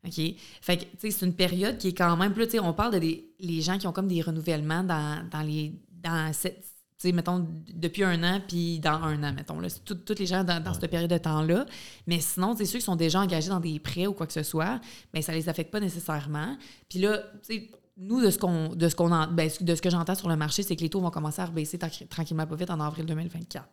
OK? 0.05 0.21
Fait 0.61 0.77
que, 0.77 0.83
tu 0.83 0.89
sais, 0.99 1.11
c'est 1.11 1.25
une 1.25 1.35
période 1.35 1.77
qui 1.77 1.89
est 1.89 1.97
quand 1.97 2.15
même. 2.15 2.33
plus, 2.33 2.45
tu 2.45 2.51
sais, 2.51 2.59
on 2.59 2.73
parle 2.73 2.93
de 2.93 2.99
des, 2.99 3.29
les 3.39 3.61
gens 3.61 3.77
qui 3.77 3.87
ont 3.87 3.91
comme 3.91 4.07
des 4.07 4.21
renouvellements 4.21 4.83
dans, 4.83 5.27
dans 5.29 5.41
les. 5.41 5.73
Dans 5.91 6.31
cette, 6.31 6.63
sais, 6.99 7.11
mettons, 7.13 7.47
depuis 7.73 8.03
un 8.03 8.23
an, 8.23 8.41
puis 8.45 8.79
dans 8.79 9.01
un 9.01 9.23
an, 9.23 9.33
mettons. 9.33 9.59
Là. 9.59 9.69
Tous 9.85 10.19
les 10.19 10.25
gens 10.25 10.43
dans, 10.43 10.73
cette 10.73 10.91
période 10.91 11.09
de 11.09 11.17
temps-là. 11.17 11.65
Mais 12.07 12.19
sinon, 12.19 12.55
c'est 12.57 12.65
ceux 12.65 12.79
qui 12.79 12.85
sont 12.85 12.97
déjà 12.97 13.21
engagés 13.21 13.49
dans 13.49 13.59
des 13.59 13.79
prêts 13.79 14.05
ou 14.05 14.13
quoi 14.13 14.27
que 14.27 14.33
ce 14.33 14.43
soit, 14.43 14.79
mais 15.13 15.21
ça 15.21 15.33
les 15.33 15.47
affecte 15.47 15.71
pas 15.71 15.79
nécessairement. 15.79 16.57
Puis 16.89 16.99
là, 16.99 17.19
tu 17.47 17.55
sais, 17.55 17.71
nous, 17.97 18.21
de 18.21 18.29
ce 18.29 18.37
qu'on 18.37 18.75
de 18.75 18.87
ce 18.87 18.95
qu'on 18.95 19.09
ben, 19.27 19.49
de 19.59 19.75
ce 19.75 19.81
que 19.81 19.89
j'entends 19.89 20.15
sur 20.15 20.29
le 20.29 20.35
marché, 20.35 20.63
c'est 20.63 20.75
que 20.75 20.81
les 20.81 20.89
taux 20.89 21.01
vont 21.01 21.09
commencer 21.09 21.41
à 21.41 21.45
rebaisser 21.45 21.77
tranquillement 21.77 22.45
pas 22.45 22.55
vite 22.55 22.69
en 22.69 22.79
avril 22.79 23.05
2024. 23.05 23.65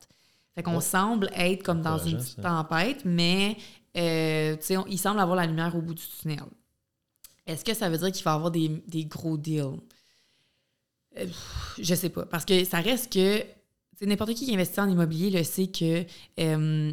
Fait 0.55 0.63
qu'on 0.63 0.81
semble 0.81 1.31
être 1.35 1.63
comme 1.63 1.83
dans 1.83 1.99
une 1.99 2.17
petite 2.17 2.41
tempête, 2.41 3.03
mais 3.05 3.57
euh, 3.97 4.57
sais, 4.61 4.77
il 4.89 4.99
semble 4.99 5.21
avoir 5.21 5.37
la 5.37 5.47
lumière 5.47 5.75
au 5.77 5.83
bout 5.83 5.95
du 5.95 6.03
tunnel. 6.03 6.41
Est-ce 7.47 7.65
que 7.65 7.75
ça 7.75 7.89
veut 7.89 7.99
dire 7.99 8.11
qu'il 8.11 8.25
va 8.25 8.33
y 8.33 8.35
avoir 8.35 8.51
des, 8.51 8.83
des 8.89 9.05
gros 9.05 9.37
deals? 9.37 9.79
Euh, 11.19 11.27
je 11.79 11.95
sais 11.95 12.09
pas. 12.09 12.25
Parce 12.27 12.45
que 12.45 12.65
ça 12.65 12.81
reste 12.81 13.13
que 13.13 13.43
n'importe 14.05 14.35
qui 14.35 14.47
qui 14.47 14.55
investit 14.55 14.81
en 14.81 14.89
immobilier 14.89 15.31
le 15.31 15.43
sait 15.43 15.69
que 15.69 16.05
euh, 16.41 16.93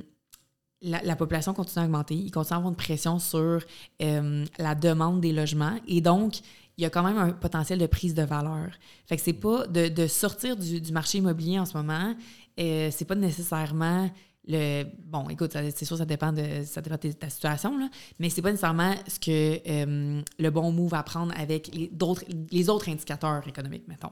la, 0.82 1.16
population 1.16 1.54
continue 1.54 1.84
à 1.84 1.86
augmenter. 1.86 2.16
Il 2.16 2.32
continue 2.32 2.54
à 2.54 2.58
avoir 2.58 2.72
une 2.72 2.78
pression 2.78 3.20
sur 3.20 3.60
euh, 4.02 4.46
la 4.58 4.76
demande 4.76 5.22
des 5.22 5.32
logements. 5.32 5.78
Et 5.88 6.02
donc, 6.02 6.40
il 6.78 6.84
y 6.84 6.86
a 6.86 6.90
quand 6.90 7.04
même 7.04 7.18
un 7.18 7.32
potentiel 7.32 7.80
de 7.80 7.86
prise 7.86 8.14
de 8.14 8.24
valeur. 8.24 8.70
Fait 9.06 9.16
que 9.16 9.22
c'est 9.22 9.34
pas 9.34 9.68
de, 9.68 10.08
sortir 10.08 10.58
du, 10.58 10.92
marché 10.92 11.20
immobilier 11.20 11.60
en 11.60 11.66
ce 11.66 11.78
moment, 11.78 12.16
c'est 12.58 13.06
pas 13.08 13.16
nécessairement 13.16 14.10
le 14.48 14.84
bon 15.06 15.30
écoute 15.30 15.52
c'est 15.54 15.86
sûr 15.86 15.98
ça 15.98 16.06
dépend 16.06 16.34
de 16.34 16.64
ça 16.66 16.82
dépend 16.82 16.98
de 17.02 17.12
ta 17.14 17.30
situation 17.30 17.78
là, 17.78 17.90
mais 18.20 18.30
c'est 18.30 18.42
pas 18.42 18.52
nécessairement 18.52 18.94
ce 19.08 19.20
que 19.20 19.62
euh, 19.68 20.22
le 20.38 20.50
bon 20.50 20.72
move 20.72 20.92
va 20.92 21.04
prendre 21.04 21.34
avec 21.38 21.74
les 21.74 21.88
d'autres 21.88 22.24
les 22.52 22.70
autres 22.70 22.90
indicateurs 22.90 23.48
économiques 23.48 23.88
mettons. 23.88 24.12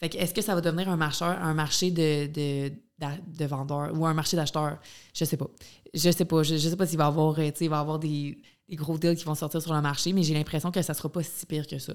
Fait 0.00 0.08
que 0.08 0.16
est-ce 0.16 0.32
que 0.32 0.40
ça 0.40 0.54
va 0.54 0.62
devenir 0.62 0.88
un 0.88 0.96
marché 0.96 1.24
un 1.24 1.52
marché 1.52 1.90
de, 1.90 2.26
de, 2.26 2.72
de, 3.38 3.44
vendeurs 3.44 3.92
ou 3.94 4.06
un 4.06 4.14
marché 4.14 4.34
d'acheteurs? 4.34 4.78
Je 5.14 5.26
sais 5.26 5.36
pas. 5.36 5.48
Je 5.92 6.10
sais 6.10 6.24
pas. 6.24 6.42
Je, 6.42 6.56
sais 6.56 6.76
pas 6.76 6.86
s'il 6.86 6.96
va 6.96 7.04
y 7.04 7.08
avoir 7.08 7.38
euh, 7.38 7.50
il 7.60 7.68
va 7.68 7.80
avoir 7.80 7.98
des, 7.98 8.38
des, 8.66 8.76
gros 8.76 8.96
deals 8.96 9.16
qui 9.16 9.24
vont 9.24 9.34
sortir 9.34 9.60
sur 9.60 9.74
le 9.74 9.80
marché 9.82 10.14
mais 10.14 10.22
j'ai 10.22 10.32
l'impression 10.32 10.70
que 10.70 10.80
ça 10.80 10.94
sera 10.94 11.10
pas 11.10 11.22
si 11.22 11.44
pire 11.44 11.66
que 11.66 11.78
ça. 11.78 11.92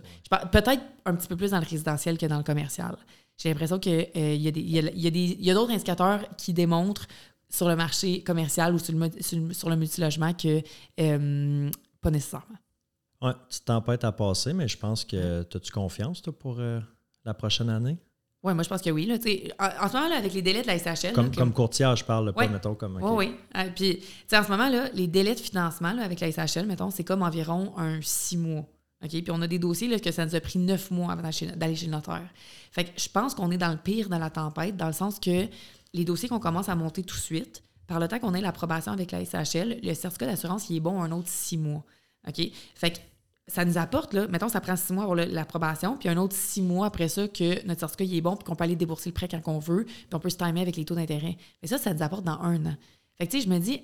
Peut-être 0.52 0.84
un 1.06 1.16
petit 1.16 1.28
peu 1.28 1.36
plus 1.36 1.52
dans 1.52 1.60
le 1.60 1.66
résidentiel 1.66 2.20
que 2.20 2.28
dans 2.28 2.38
le 2.38 2.44
commercial. 2.44 2.96
J'ai 3.38 3.50
l'impression 3.50 3.80
qu'il 3.80 4.08
euh, 4.16 4.36
y 4.36 4.48
a, 4.48 4.52
des, 4.52 4.62
il 4.62 4.70
y 4.70 4.80
a, 4.80 4.92
il 4.94 5.44
y 5.44 5.52
a 5.52 5.54
d'autres 5.56 5.74
indicateurs 5.74 6.22
qui 6.38 6.54
démontrent 6.54 7.08
sur 7.56 7.68
le 7.68 7.76
marché 7.76 8.22
commercial 8.24 8.74
ou 8.74 8.80
sur 8.80 8.94
le, 8.94 9.54
sur 9.54 9.70
le, 9.70 9.76
multilogement 9.76 10.34
que 10.34 10.62
euh, 11.00 11.72
pas 12.02 12.12
nécessairement. 12.12 12.58
Oui, 13.22 13.32
tu 13.50 13.62
tempêtes 13.62 14.04
à 14.04 14.12
passer, 14.12 14.54
mais 14.54 14.68
je 14.68 14.78
pense 14.78 15.06
que 15.06 15.42
as-tu 15.42 15.72
confiance 15.72 16.22
toi, 16.22 16.38
pour 16.38 16.60
euh, 16.60 16.80
la 17.24 17.34
prochaine 17.34 17.70
année? 17.70 17.98
Oui, 18.44 18.54
moi 18.54 18.62
je 18.62 18.70
pense 18.70 18.82
que 18.82 18.92
oui. 18.92 19.08
Là, 19.08 19.16
en, 19.58 19.86
en, 19.86 19.88
ce 19.88 19.94
moment, 19.94 20.10
là, 20.10 20.18
avec 20.18 20.34
les 20.34 20.42
délais 20.44 20.62
de 20.62 20.68
la 20.68 20.78
SHL. 20.78 21.14
Comme, 21.14 21.34
comme 21.34 21.52
courtier, 21.52 21.92
je 21.96 22.04
parle, 22.04 22.32
pas, 22.34 22.48
mettons, 22.48 22.76
comme. 22.76 23.00
Oui, 23.02 23.12
oui. 23.28 23.36
Euh, 23.58 23.70
puis, 23.74 24.04
en 24.32 24.44
ce 24.44 24.50
moment, 24.50 24.70
là, 24.70 24.90
les 24.94 25.08
délais 25.08 25.34
de 25.34 25.40
financement 25.40 25.94
là, 25.94 26.04
avec 26.04 26.20
la 26.20 26.32
SHL, 26.32 26.68
mettons, 26.68 26.92
c'est 26.92 27.04
comme 27.04 27.24
environ 27.24 27.74
un 27.78 28.00
six 28.02 28.38
mois. 28.38 28.66
Puis 29.02 29.24
on 29.30 29.42
a 29.42 29.48
des 29.48 29.60
dossiers 29.60 29.88
là, 29.88 30.00
que 30.00 30.12
ça 30.12 30.26
nous 30.26 30.36
a 30.36 30.40
pris 30.40 30.60
neuf 30.60 30.92
mois 30.92 31.12
avant 31.12 31.22
d'aller 31.22 31.76
chez 31.76 31.86
le 31.86 31.92
notaire. 31.92 32.28
Fait 32.72 32.86
que 32.86 32.90
je 32.98 33.10
pense 33.10 33.36
qu'on 33.36 33.52
est 33.52 33.58
dans 33.58 33.72
le 33.72 33.78
pire 33.78 34.10
dans 34.10 34.18
la 34.18 34.30
tempête, 34.30 34.76
dans 34.78 34.88
le 34.88 34.94
sens 34.94 35.20
que 35.20 35.48
les 35.96 36.06
dossiers 36.06 36.30
qu'on 36.30 36.40
commence 36.40 36.70
à 36.70 36.76
monter 36.76 37.04
tout 37.04 37.16
de 37.16 37.22
suite, 37.22 37.64
par 37.88 38.00
le 38.00 38.08
temps 38.08 38.20
qu'on 38.20 38.34
ait 38.34 38.42
l'approbation 38.42 38.92
avec 38.92 39.12
la 39.12 39.24
SHL, 39.24 39.80
le 39.82 39.94
certificat 39.94 40.26
d'assurance, 40.26 40.70
il 40.70 40.78
est 40.78 40.82
bon 40.82 41.02
un 41.02 41.12
autre 41.12 41.30
six 41.30 41.58
mois. 41.58 41.84
OK? 42.28 42.42
Fait 42.76 42.92
que 42.92 42.98
ça 43.48 43.64
nous 43.64 43.78
apporte, 43.78 44.14
là, 44.14 44.28
mettons, 44.28 44.50
ça 44.50 44.60
prend 44.60 44.76
six 44.76 44.92
mois 44.92 45.06
pour 45.06 45.16
l'approbation, 45.16 45.98
puis 45.98 46.10
un 46.10 46.18
autre 46.18 46.36
six 46.36 46.62
mois 46.62 46.88
après 46.88 47.08
ça 47.08 47.28
que 47.28 47.66
notre 47.66 47.80
certificat 47.80 48.04
il 48.06 48.18
est 48.18 48.22
bon, 48.22 48.36
puis 48.36 48.44
qu'on 48.44 48.56
peut 48.56 48.64
aller 48.64 48.76
débourser 48.76 49.10
le 49.10 49.14
prêt 49.14 49.28
quand 49.28 49.42
on 49.46 49.60
veut, 49.60 49.86
puis 49.86 50.08
on 50.14 50.20
peut 50.20 50.30
se 50.30 50.38
timer 50.38 50.62
avec 50.62 50.76
les 50.76 50.86
taux 50.86 50.96
d'intérêt. 50.96 51.38
Mais 51.62 51.68
ça, 51.68 51.78
ça 51.78 51.94
nous 51.94 52.02
apporte 52.02 52.26
dans 52.26 52.40
un 52.42 52.66
an. 52.66 52.76
Fait 53.18 53.28
que, 53.28 53.32
tu 53.32 53.40
sais, 53.40 53.48
je 53.48 53.50
me 53.50 53.60
dis, 53.60 53.82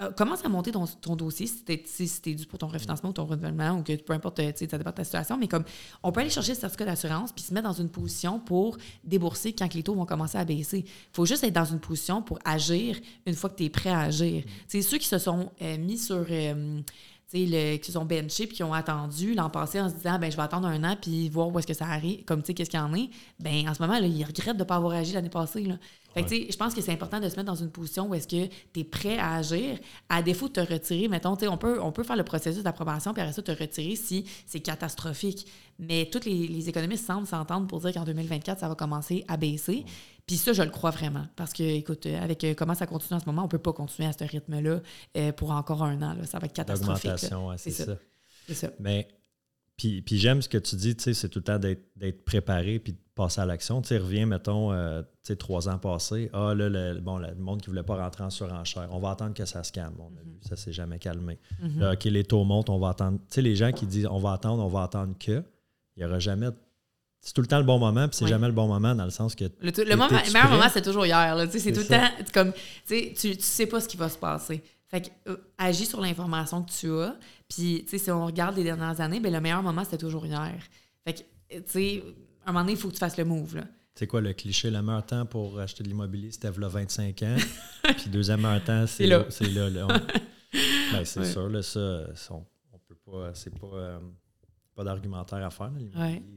euh, 0.00 0.12
commence 0.12 0.44
à 0.44 0.48
monter 0.48 0.70
ton, 0.70 0.86
ton 0.86 1.16
dossier 1.16 1.48
si 1.48 1.64
t'es 1.64 1.82
si 1.84 2.34
dû 2.36 2.46
pour 2.46 2.58
ton 2.58 2.68
refinancement 2.68 3.10
ou 3.10 3.12
ton 3.12 3.24
renouvellement 3.24 3.78
ou 3.78 3.82
que 3.82 3.96
peu 3.96 4.12
importe, 4.12 4.36
ça 4.36 4.78
dépend 4.78 4.90
de 4.90 4.94
ta 4.94 5.02
situation, 5.02 5.36
mais 5.36 5.48
comme 5.48 5.64
on 6.04 6.12
peut 6.12 6.20
aller 6.20 6.30
chercher 6.30 6.54
ce 6.54 6.60
certificat 6.60 6.84
d'assurance 6.84 7.32
puis 7.32 7.42
se 7.42 7.52
mettre 7.52 7.66
dans 7.66 7.72
une 7.72 7.88
position 7.88 8.38
pour 8.38 8.78
débourser 9.02 9.52
quand 9.52 9.74
les 9.74 9.82
taux 9.82 9.94
vont 9.94 10.06
commencer 10.06 10.38
à 10.38 10.44
baisser. 10.44 10.84
Il 10.86 11.14
faut 11.14 11.26
juste 11.26 11.42
être 11.42 11.52
dans 11.52 11.64
une 11.64 11.80
position 11.80 12.22
pour 12.22 12.38
agir 12.44 12.96
une 13.26 13.34
fois 13.34 13.50
que 13.50 13.56
tu 13.56 13.64
es 13.64 13.70
prêt 13.70 13.90
à 13.90 14.02
agir. 14.02 14.44
C'est 14.68 14.82
ceux 14.82 14.98
qui 14.98 15.08
se 15.08 15.18
sont 15.18 15.50
euh, 15.62 15.78
mis 15.78 15.98
sur. 15.98 16.24
Euh, 16.30 16.80
le, 17.34 17.76
qui 17.76 17.92
sont 17.92 18.04
benchés 18.04 18.46
puis 18.46 18.56
qui 18.56 18.62
ont 18.62 18.72
attendu 18.72 19.34
l'an 19.34 19.50
passé 19.50 19.80
en 19.80 19.88
se 19.88 19.94
disant 19.94 20.18
ben 20.18 20.30
je 20.30 20.36
vais 20.36 20.42
attendre 20.42 20.66
un 20.66 20.82
an 20.84 20.96
puis 21.00 21.28
voir 21.28 21.48
où 21.48 21.58
est-ce 21.58 21.66
que 21.66 21.74
ça 21.74 21.86
arrive 21.86 22.24
comme 22.24 22.40
tu 22.40 22.48
sais 22.48 22.54
qu'est-ce 22.54 22.70
qu'il 22.70 22.80
y 22.80 22.82
en 22.82 22.94
est. 22.94 23.10
Ben 23.38 23.68
en 23.68 23.74
ce 23.74 23.82
moment 23.82 23.98
là, 23.98 24.06
ils 24.06 24.24
regrettent 24.24 24.56
de 24.56 24.62
ne 24.62 24.68
pas 24.68 24.76
avoir 24.76 24.94
agi 24.94 25.12
l'année 25.12 25.28
passée 25.28 25.62
là. 25.64 25.74
Fait 26.14 26.24
que, 26.24 26.50
je 26.50 26.56
pense 26.56 26.74
que 26.74 26.80
c'est 26.80 26.92
important 26.92 27.20
de 27.20 27.28
se 27.28 27.36
mettre 27.36 27.44
dans 27.44 27.54
une 27.54 27.70
position 27.70 28.08
où 28.08 28.14
est-ce 28.14 28.26
que 28.26 28.46
tu 28.72 28.80
es 28.80 28.84
prêt 28.84 29.18
à 29.18 29.34
agir. 29.36 29.78
À 30.08 30.22
défaut 30.22 30.48
de 30.48 30.54
te 30.54 30.60
retirer 30.60 31.08
mettons 31.08 31.36
on 31.48 31.56
peut 31.58 31.78
on 31.82 31.92
peut 31.92 32.02
faire 32.02 32.16
le 32.16 32.24
processus 32.24 32.62
d'approbation 32.62 33.12
puis 33.12 33.20
après 33.20 33.34
ça 33.34 33.42
te 33.42 33.52
retirer 33.52 33.96
si 33.96 34.24
c'est 34.46 34.60
catastrophique. 34.60 35.46
Mais 35.78 36.08
tous 36.10 36.24
les, 36.24 36.68
économistes 36.68 37.06
semblent 37.06 37.26
s'entendre 37.26 37.66
pour 37.66 37.80
dire 37.80 37.92
qu'en 37.92 38.04
2024 38.04 38.58
ça 38.58 38.68
va 38.68 38.74
commencer 38.74 39.24
à 39.28 39.36
baisser 39.36 39.84
puis 40.28 40.36
ça, 40.36 40.52
je 40.52 40.62
le 40.62 40.68
crois 40.68 40.90
vraiment. 40.90 41.26
Parce 41.36 41.54
que, 41.54 41.62
écoute, 41.62 42.04
euh, 42.04 42.22
avec 42.22 42.44
euh, 42.44 42.52
comment 42.54 42.74
ça 42.74 42.86
continue 42.86 43.16
en 43.16 43.20
ce 43.20 43.24
moment, 43.24 43.42
on 43.42 43.46
ne 43.46 43.50
peut 43.50 43.58
pas 43.58 43.72
continuer 43.72 44.06
à 44.06 44.12
ce 44.12 44.24
rythme-là 44.24 44.82
euh, 45.16 45.32
pour 45.32 45.52
encore 45.52 45.82
un 45.82 46.02
an. 46.02 46.12
Là. 46.12 46.26
Ça 46.26 46.38
va 46.38 46.44
être 46.44 46.52
catastrophique. 46.52 47.12
c'est 47.56 47.70
ça. 47.70 47.96
C'est 48.46 48.54
ça. 48.54 48.68
Mais, 48.78 49.08
puis, 49.78 50.02
puis 50.02 50.18
j'aime 50.18 50.42
ce 50.42 50.50
que 50.50 50.58
tu 50.58 50.76
dis, 50.76 50.94
tu 50.94 51.04
sais, 51.04 51.14
c'est 51.14 51.30
tout 51.30 51.38
le 51.38 51.44
temps 51.44 51.58
d'être 51.58 52.24
préparé 52.26 52.78
puis 52.78 52.92
de 52.92 52.98
passer 53.14 53.40
à 53.40 53.46
l'action. 53.46 53.80
Tu 53.80 53.88
sais, 53.88 53.96
reviens, 53.96 54.26
mettons, 54.26 54.70
tu 54.70 55.06
sais, 55.22 55.36
trois 55.36 55.66
ans 55.70 55.78
passés. 55.78 56.28
Ah, 56.34 56.52
là, 56.54 56.68
le, 56.68 57.00
bon, 57.00 57.16
le 57.16 57.34
monde 57.34 57.62
qui 57.62 57.70
ne 57.70 57.72
voulait 57.72 57.82
pas 57.82 57.96
rentrer 57.96 58.24
en 58.24 58.30
surenchère. 58.30 58.86
On 58.90 58.98
va 58.98 59.12
attendre 59.12 59.32
que 59.32 59.46
ça 59.46 59.64
se 59.64 59.72
calme. 59.72 59.94
On 59.98 60.14
a 60.18 60.22
vu, 60.22 60.38
ça 60.46 60.56
s'est 60.56 60.72
jamais 60.74 60.98
calmé. 60.98 61.38
Là, 61.76 61.92
OK, 61.94 62.04
les 62.04 62.24
taux 62.24 62.44
montent, 62.44 62.68
on 62.68 62.78
va 62.78 62.90
attendre. 62.90 63.18
Tu 63.18 63.36
sais, 63.36 63.42
les 63.42 63.56
gens 63.56 63.72
qui 63.72 63.86
disent 63.86 64.06
on 64.10 64.18
va 64.18 64.32
attendre, 64.32 64.62
on 64.62 64.68
va 64.68 64.82
attendre 64.82 65.14
que, 65.18 65.42
il 65.96 66.00
n'y 66.00 66.04
aura 66.04 66.18
jamais 66.18 66.48
c'est 67.28 67.34
tout 67.34 67.42
le 67.42 67.46
temps 67.46 67.58
le 67.58 67.64
bon 67.64 67.78
moment, 67.78 68.08
puis 68.08 68.16
c'est 68.16 68.26
jamais 68.26 68.46
le 68.46 68.54
bon 68.54 68.66
moment 68.66 68.94
dans 68.94 69.04
le 69.04 69.10
sens 69.10 69.34
que. 69.34 69.44
Le, 69.60 69.70
meilleur 70.30 70.50
moment, 70.50 70.68
c'est 70.72 70.80
toujours 70.80 71.04
hier. 71.04 71.36
C'est 71.50 71.72
tout 71.72 71.80
le 71.80 71.86
temps 71.86 72.08
comme. 72.32 72.54
Tu, 72.86 73.12
tu 73.12 73.34
sais 73.38 73.66
pas 73.66 73.82
ce 73.82 73.86
qui 73.86 73.98
va 73.98 74.08
se 74.08 74.16
passer. 74.16 74.62
Fait 74.86 75.02
que, 75.02 75.08
euh, 75.28 75.36
agis 75.58 75.84
sur 75.84 76.00
l'information 76.00 76.62
que 76.62 76.70
tu 76.70 76.90
as. 76.90 77.14
Puis, 77.46 77.84
tu 77.84 77.90
sais, 77.90 77.98
si 77.98 78.10
on 78.10 78.24
regarde 78.24 78.56
les 78.56 78.64
dernières 78.64 78.98
années, 79.02 79.20
ben, 79.20 79.30
le 79.30 79.42
meilleur 79.42 79.62
moment, 79.62 79.84
c'était 79.84 79.98
toujours 79.98 80.24
hier. 80.24 80.54
Fait 81.04 81.12
que, 81.12 81.18
tu 81.58 81.62
sais, 81.66 82.02
à 82.46 82.48
un 82.48 82.52
moment 82.52 82.64
donné, 82.64 82.72
il 82.72 82.78
faut 82.78 82.88
que 82.88 82.94
tu 82.94 82.98
fasses 82.98 83.18
le 83.18 83.26
move. 83.26 83.56
Là. 83.56 83.64
C'est 83.94 84.06
quoi 84.06 84.22
le 84.22 84.32
cliché? 84.32 84.70
Le 84.70 84.80
meilleur 84.80 85.04
temps 85.04 85.26
pour 85.26 85.60
acheter 85.60 85.84
de 85.84 85.88
l'immobilier, 85.88 86.30
c'était 86.30 86.50
là 86.58 86.68
25 86.68 87.22
ans. 87.24 87.36
puis, 87.82 88.08
deuxième 88.08 88.40
meilleur 88.40 88.64
temps, 88.64 88.86
c'est 88.86 89.06
là. 89.06 89.26
C'est 89.28 89.50
là. 89.50 89.68
ben, 90.92 91.04
c'est 91.04 91.26
sûr, 91.26 91.50
là, 91.50 91.62
ça, 91.62 92.06
on, 92.30 92.46
on 92.72 92.78
peut 92.88 92.96
pas. 93.04 93.34
C'est 93.34 93.52
pas. 93.58 93.66
Euh, 93.74 93.98
pas 94.78 94.84
d'argumentaire 94.84 95.44
à 95.44 95.50
faire. 95.50 95.72
Il 95.76 95.90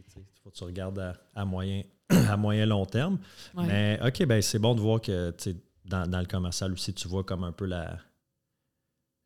faut 0.03 0.49
que 0.49 0.55
tu 0.55 0.63
regardes 0.63 1.15
à, 1.35 1.45
moyen, 1.45 1.83
à 2.09 2.35
moyen 2.37 2.65
long 2.65 2.87
terme. 2.87 3.19
Mais 3.55 3.99
OK, 4.03 4.25
ben 4.25 4.41
c'est 4.41 4.57
bon 4.57 4.73
de 4.73 4.81
voir 4.81 4.99
que 4.99 5.31
dans, 5.85 6.09
dans 6.09 6.19
le 6.19 6.25
commercial 6.25 6.73
aussi, 6.73 6.91
tu 6.91 7.07
vois 7.07 7.23
comme 7.23 7.43
un 7.43 7.51
peu 7.51 7.65
la, 7.65 7.99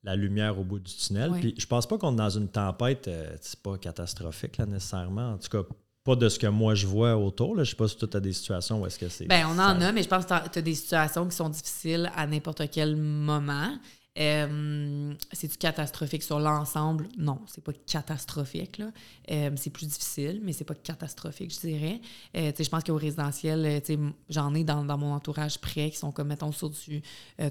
la 0.04 0.18
lumière 0.18 0.60
au 0.60 0.66
bout 0.66 0.80
du 0.80 0.94
tunnel. 0.94 1.32
Puis 1.40 1.56
je 1.58 1.66
pense 1.66 1.88
pas 1.88 1.98
qu'on 1.98 2.12
est 2.12 2.18
dans 2.18 2.30
une 2.30 2.50
tempête, 2.50 3.08
euh, 3.08 3.38
c'est 3.40 3.62
pas 3.62 3.78
catastrophique 3.78 4.58
là, 4.58 4.66
nécessairement. 4.66 5.32
En 5.34 5.38
tout 5.38 5.48
cas, 5.48 5.66
pas 6.04 6.18
de 6.18 6.28
ce 6.28 6.38
que 6.38 6.48
moi 6.48 6.76
je 6.76 6.86
vois 6.86 7.16
autour. 7.16 7.56
Là. 7.56 7.64
Je 7.64 7.70
sais 7.70 7.78
pas 7.78 7.88
si 7.88 7.96
tu 7.96 8.18
as 8.18 8.20
des 8.20 8.34
situations 8.34 8.82
où 8.82 8.86
est-ce 8.86 9.00
que 9.00 9.08
c'est. 9.08 9.28
Ben, 9.28 9.46
on 9.48 9.58
en 9.58 9.80
a, 9.80 9.92
mais 9.94 10.04
je 10.04 10.10
pense 10.10 10.26
que 10.26 10.50
tu 10.50 10.60
as 10.60 10.62
des 10.62 10.76
situations 10.76 11.26
qui 11.26 11.36
sont 11.38 11.48
difficiles 11.48 12.12
à 12.14 12.28
n'importe 12.28 12.70
quel 12.70 12.98
moment. 12.98 13.78
Euh, 14.18 15.14
c'est-tu 15.34 15.58
catastrophique 15.58 16.24
sur 16.24 16.40
l'ensemble? 16.40 17.08
Non, 17.18 17.42
c'est 17.48 17.64
pas 17.64 17.74
catastrophique. 17.86 18.78
Là. 18.78 18.92
Euh, 19.30 19.52
c'est 19.58 19.70
plus 19.70 19.88
difficile, 19.88 20.42
mais 20.44 20.54
c'est 20.54 20.64
pas 20.64 20.76
catastrophique, 20.76 21.54
je 21.54 21.60
dirais. 21.60 22.02
Euh, 22.38 22.52
je 22.58 22.70
pense 22.70 22.84
qu'au 22.84 22.96
résidentiel, 22.96 23.82
j'en 24.30 24.54
ai 24.54 24.64
dans, 24.64 24.84
mon 24.98 25.14
entourage 25.14 25.60
près 25.60 25.90
qui 25.90 25.98
sont 25.98 26.12
comme, 26.12 26.30
mettons, 26.30 26.52
sur 26.52 26.70
du 26.70 27.02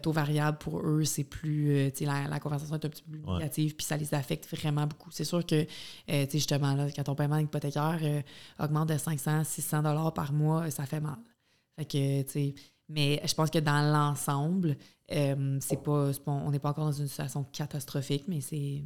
taux 0.03 0.13
variable. 0.13 0.59
Pour 0.59 0.81
eux, 0.81 1.05
c'est 1.05 1.25
plus. 1.25 1.91
La, 2.01 2.29
la, 2.29 2.41
conversation 2.41 2.77
est 2.77 2.85
un 2.85 2.89
petit 2.89 3.03
peu 3.03 3.19
plus 3.19 3.33
négative, 3.33 3.75
puis 3.77 3.85
ça 3.85 3.97
les 3.97 4.15
affecte 4.15 4.49
vraiment 4.57 4.87
beaucoup. 4.87 5.11
C'est 5.11 5.25
sûr 5.25 5.45
que, 5.45 5.67
justement, 6.33 6.75
là, 6.75 6.87
quand 6.91 7.05
ton 7.05 7.15
paiement 7.15 7.39
hypothécaire 7.39 8.01
augmente 8.59 8.89
de 8.89 8.97
500, 8.97 9.45
600 9.45 9.83
dollars 9.83 10.15
par 10.15 10.33
mois, 10.33 10.71
ça 10.71 10.87
fait 10.87 11.01
mal. 11.01 11.19
Fait 11.77 11.85
que, 11.85 12.23
tu 12.23 12.31
sais, 12.31 12.55
mais 12.89 13.21
je 13.25 13.35
pense 13.35 13.51
que 13.51 13.59
dans 13.59 13.93
l'ensemble, 13.93 14.77
euh, 15.13 15.59
c'est 15.61 15.83
pas, 15.83 16.11
on 16.27 16.51
n'est 16.51 16.59
pas 16.59 16.71
encore 16.71 16.87
dans 16.87 16.93
une 16.93 17.09
situation 17.09 17.45
catastrophique, 17.45 18.25
mais 18.29 18.41
c'est. 18.41 18.83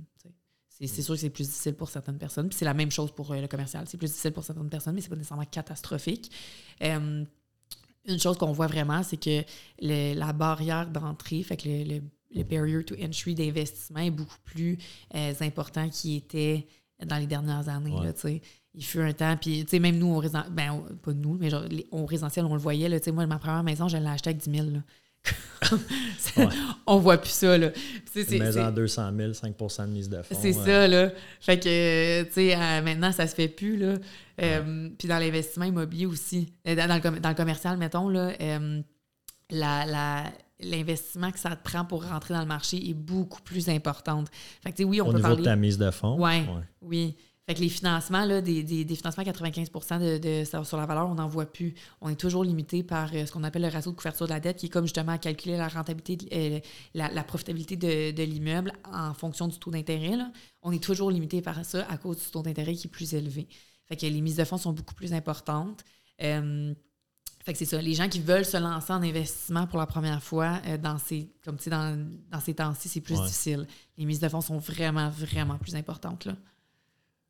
C'est 0.81 1.03
sûr 1.03 1.17
que 1.17 1.21
c'est 1.21 1.31
plus 1.31 1.43
difficile 1.43 1.75
pour 1.75 1.89
certaines 1.89 2.19
personnes. 2.19 2.49
Puis 2.49 2.57
c'est 2.57 2.65
la 2.65 2.73
même 2.73 2.93
chose 2.93 3.11
pour 3.11 3.33
euh, 3.33 3.41
le 3.41 3.49
commercial. 3.49 3.85
C'est 3.89 3.97
plus 3.99 4.07
difficile 4.07 4.31
pour 4.31 4.45
certaines 4.45 4.71
personnes, 4.71 4.95
mais 4.95 5.01
c'est 5.01 5.09
pas 5.09 5.17
nécessairement 5.17 5.45
catastrophique. 5.45 6.31
Euh, 6.85 7.25
une 8.07 8.21
chose 8.21 8.39
qu'on 8.39 8.53
voit 8.53 8.69
vraiment, 8.69 9.03
c'est 9.03 9.17
que 9.17 9.43
la 9.81 10.33
barrière 10.33 10.87
d'entrée, 10.87 11.43
fait 11.43 11.57
que 11.57 11.69
le, 11.69 12.01
le, 12.33 12.45
barrier 12.45 12.85
to 12.85 12.95
entry 13.03 13.35
d'investissement 13.35 13.99
est 13.99 14.13
beaucoup 14.13 14.39
plus 14.45 14.79
important 15.41 15.89
qu'il 15.89 16.15
était 16.15 16.69
dans 17.05 17.17
les 17.17 17.27
dernières 17.27 17.69
années. 17.69 17.97
il 18.73 18.85
fut 18.85 19.01
un 19.01 19.13
temps, 19.13 19.37
puis 19.37 19.67
même 19.81 19.99
nous, 19.99 20.07
on, 20.07 20.21
ben, 20.51 20.85
pas 21.03 21.13
nous, 21.13 21.35
mais 21.35 21.51
genre, 21.51 21.65
on 21.91 22.07
résidentiel, 22.07 22.45
on 22.45 22.55
le 22.55 22.61
voyait. 22.61 22.89
Là, 22.89 22.99
moi, 23.13 23.27
ma 23.27 23.41
première 23.41 23.65
maison, 23.65 23.89
je 23.89 23.97
l'ai 23.97 24.07
achetée 24.07 24.31
avec 24.31 24.43
10 24.43 24.59
000. 24.59 24.69
On 26.87 26.99
voit 26.99 27.19
plus 27.19 27.31
ça, 27.31 27.59
là. 27.59 27.71
Une 28.15 28.39
maison 28.39 28.65
à 28.65 28.73
200 28.73 29.13
000, 29.17 29.33
5% 29.33 29.87
de 29.87 29.93
mise 29.93 30.09
de 30.09 30.23
fonds. 30.23 30.39
C'est 30.41 30.53
ça, 30.53 30.89
là. 30.89 31.11
Fait 31.41 31.59
que, 31.59 32.23
tu 32.25 32.33
sais, 32.33 32.55
euh, 32.55 32.83
maintenant, 32.83 33.13
ça 33.13 33.27
se 33.27 33.35
fait 33.35 33.49
plus, 33.49 33.77
là. 33.77 33.95
Euh, 34.41 34.89
puis 34.99 35.09
dans 35.09 35.19
l'investissement 35.19 35.65
immobilier 35.65 36.07
aussi, 36.07 36.53
euh, 36.67 36.75
dans 36.75 36.87
le, 36.95 37.21
dans 37.21 37.29
le 37.29 37.35
commercial, 37.35 37.77
mettons, 37.77 38.09
là, 38.09 38.33
la, 39.51 40.25
l'investissement 40.61 41.31
que 41.31 41.39
ça 41.39 41.51
te 41.51 41.63
prend 41.63 41.85
pour 41.85 42.05
rentrer 42.05 42.35
dans 42.35 42.41
le 42.41 42.47
marché 42.47 42.89
est 42.89 42.95
beaucoup 42.95 43.43
plus 43.43 43.69
importante. 43.69 44.29
Fait 44.63 44.73
que, 44.73 44.83
oui, 44.85 45.01
on 45.01 45.07
Au 45.07 45.11
peut 45.11 45.17
niveau 45.17 45.29
parler... 45.29 45.43
de 45.43 45.45
ta 45.45 45.57
mise 45.57 45.79
de 45.79 45.91
fonds. 45.91 46.19
Ouais, 46.19 46.45
oui. 46.83 47.17
Fait 47.49 47.55
que 47.55 47.61
les 47.61 47.71
financements, 47.71 48.27
là, 48.27 48.43
des, 48.43 48.63
des, 48.63 48.95
financements 48.95 49.25
95 49.25 49.71
de, 50.21 50.45
sur 50.65 50.77
la 50.77 50.85
valeur, 50.85 51.09
on 51.09 51.15
n'en 51.15 51.29
voit 51.29 51.47
plus. 51.47 51.75
On 52.03 52.11
est 52.11 52.21
toujours 52.21 52.45
limité 52.45 52.83
par 52.83 53.09
euh, 53.15 53.25
ce 53.25 53.33
qu'on 53.33 53.43
appelle 53.43 53.63
le 53.63 53.69
ratio 53.69 53.91
de 53.91 53.97
couverture 53.97 54.27
de 54.27 54.33
la 54.33 54.39
dette, 54.39 54.59
qui 54.59 54.67
est 54.67 54.69
comme 54.69 54.85
justement 54.85 55.13
à 55.13 55.19
calculer 55.19 55.57
la 55.57 55.69
rentabilité, 55.69 56.29
euh, 56.31 56.61
la, 56.93 57.25
profitabilité 57.25 57.79
de, 58.13 58.23
l'immeuble 58.23 58.75
en 58.85 59.15
fonction 59.15 59.49
du 59.49 59.59
taux 59.59 59.71
d'intérêt. 59.71 60.19
On 60.61 60.73
est 60.73 60.85
toujours 60.85 61.11
limité 61.11 61.41
par 61.41 61.65
ça 61.65 61.87
à 61.89 61.97
cause 61.97 62.19
du 62.19 62.31
taux 62.31 62.43
d'intérêt 62.43 62.75
qui 62.75 62.87
est 62.87 62.91
plus 62.91 63.15
élevé. 63.15 63.49
Fait 63.87 63.97
que 63.97 64.05
les 64.05 64.21
mises 64.21 64.37
de 64.37 64.45
fonds 64.45 64.59
sont 64.59 64.75
beaucoup 64.75 64.95
plus 64.95 65.15
importantes. 65.15 65.87
Euh, 66.23 66.75
fait 67.47 67.53
que 67.53 67.59
c'est 67.59 67.65
ça. 67.65 67.81
Les 67.81 67.95
gens 67.95 68.11
qui 68.11 68.21
veulent 68.21 68.45
se 68.45 68.59
lancer 68.59 68.93
en 68.93 69.03
investissement 69.03 69.67
pour 69.67 69.79
la 69.79 69.87
première 69.87 70.23
fois, 70.23 70.61
dans 70.83 70.99
ces, 70.99 71.33
comme 71.43 71.57
dans, 71.69 72.07
dans 72.31 72.41
ces 72.41 72.53
temps-ci, 72.53 72.91
c'est 72.91 73.01
plus 73.01 73.15
difficile. 73.15 73.67
Les 73.97 74.05
mises 74.05 74.21
de 74.21 74.29
fonds 74.29 74.43
sont 74.43 74.59
vraiment, 74.59 75.09
vraiment 75.09 75.57
plus 75.57 75.75
importantes. 75.77 76.27
Là. 76.27 76.35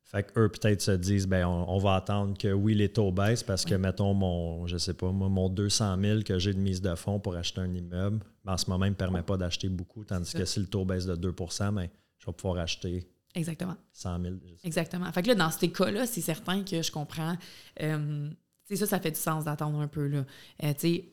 Fait 0.09 0.23
qu'eux, 0.23 0.49
peut-être 0.49 0.81
se 0.81 0.89
disent, 0.89 1.27
ben 1.27 1.45
on, 1.45 1.77
va 1.77 1.93
attendre 1.93 2.35
que 2.35 2.51
oui, 2.51 2.73
les 2.73 2.89
taux 2.89 3.11
baissent 3.11 3.43
parce 3.43 3.63
que, 3.63 3.75
mettons, 3.75 4.15
mon, 4.15 4.65
je 4.65 4.77
sais 4.77 4.95
pas, 4.95 5.11
moi, 5.11 5.29
mon 5.29 5.49
200 5.49 5.97
000 6.01 6.21
que 6.23 6.39
j'ai 6.39 6.51
de 6.51 6.57
mise 6.57 6.81
de 6.81 6.95
fonds 6.95 7.19
pour 7.19 7.35
acheter 7.35 7.61
un 7.61 7.71
immeuble, 7.71 8.19
ben, 8.43 8.53
en 8.53 8.57
ce 8.57 8.67
moment, 8.71 8.85
il 8.85 8.89
ne 8.89 8.93
me 8.93 8.97
permet 8.97 9.21
pas 9.21 9.37
d'acheter 9.37 9.69
beaucoup. 9.69 10.03
Tandis 10.03 10.33
que 10.33 10.45
si 10.45 10.59
le 10.61 10.65
taux 10.65 10.83
baisse 10.83 11.05
de 11.05 11.15
2% 11.15 11.73
ben, 11.75 11.89
je 12.17 12.25
vais 12.25 12.33
pouvoir 12.33 12.59
acheter 12.59 13.07
Exactement. 13.35 13.75
100 13.93 14.21
000. 14.23 14.35
Exactement. 14.63 15.11
Fait 15.11 15.21
que 15.21 15.27
là, 15.27 15.35
dans 15.35 15.51
ces 15.51 15.71
cas-là, 15.71 16.07
c'est 16.07 16.21
certain 16.21 16.63
que 16.63 16.81
je 16.81 16.91
comprends. 16.91 17.35
Euh, 17.79 18.29
ça, 18.63 18.85
ça 18.87 18.99
fait 18.99 19.11
du 19.11 19.19
sens 19.19 19.45
d'attendre 19.45 19.79
un 19.79 19.87
peu. 19.87 20.07
Là. 20.07 20.25
Euh, 20.63 20.73
tu 20.73 20.79
sais, 20.79 21.05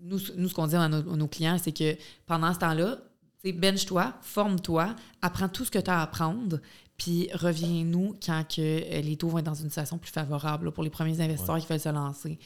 nous, 0.00 0.18
nous, 0.36 0.48
ce 0.48 0.54
qu'on 0.54 0.66
dit 0.66 0.74
à 0.74 0.88
nos, 0.88 1.16
nos 1.16 1.28
clients, 1.28 1.56
c'est 1.62 1.70
que 1.70 1.96
pendant 2.26 2.52
ce 2.52 2.58
temps-là, 2.58 2.98
bench-toi, 3.44 4.14
forme-toi, 4.22 4.94
apprends 5.22 5.48
tout 5.48 5.64
ce 5.64 5.70
que 5.70 5.78
tu 5.78 5.90
as 5.90 6.00
à 6.00 6.02
apprendre, 6.02 6.60
puis 7.00 7.28
reviens-nous 7.32 8.18
quand 8.24 8.44
que 8.46 8.60
euh, 8.60 9.00
les 9.00 9.16
taux 9.16 9.28
vont 9.28 9.38
être 9.38 9.46
dans 9.46 9.54
une 9.54 9.70
situation 9.70 9.96
plus 9.98 10.10
favorable 10.12 10.66
là, 10.66 10.70
pour 10.70 10.84
les 10.84 10.90
premiers 10.90 11.18
investisseurs 11.20 11.58
qui 11.58 11.66
veulent 11.66 11.80
se 11.80 11.88
lancer. 11.88 12.38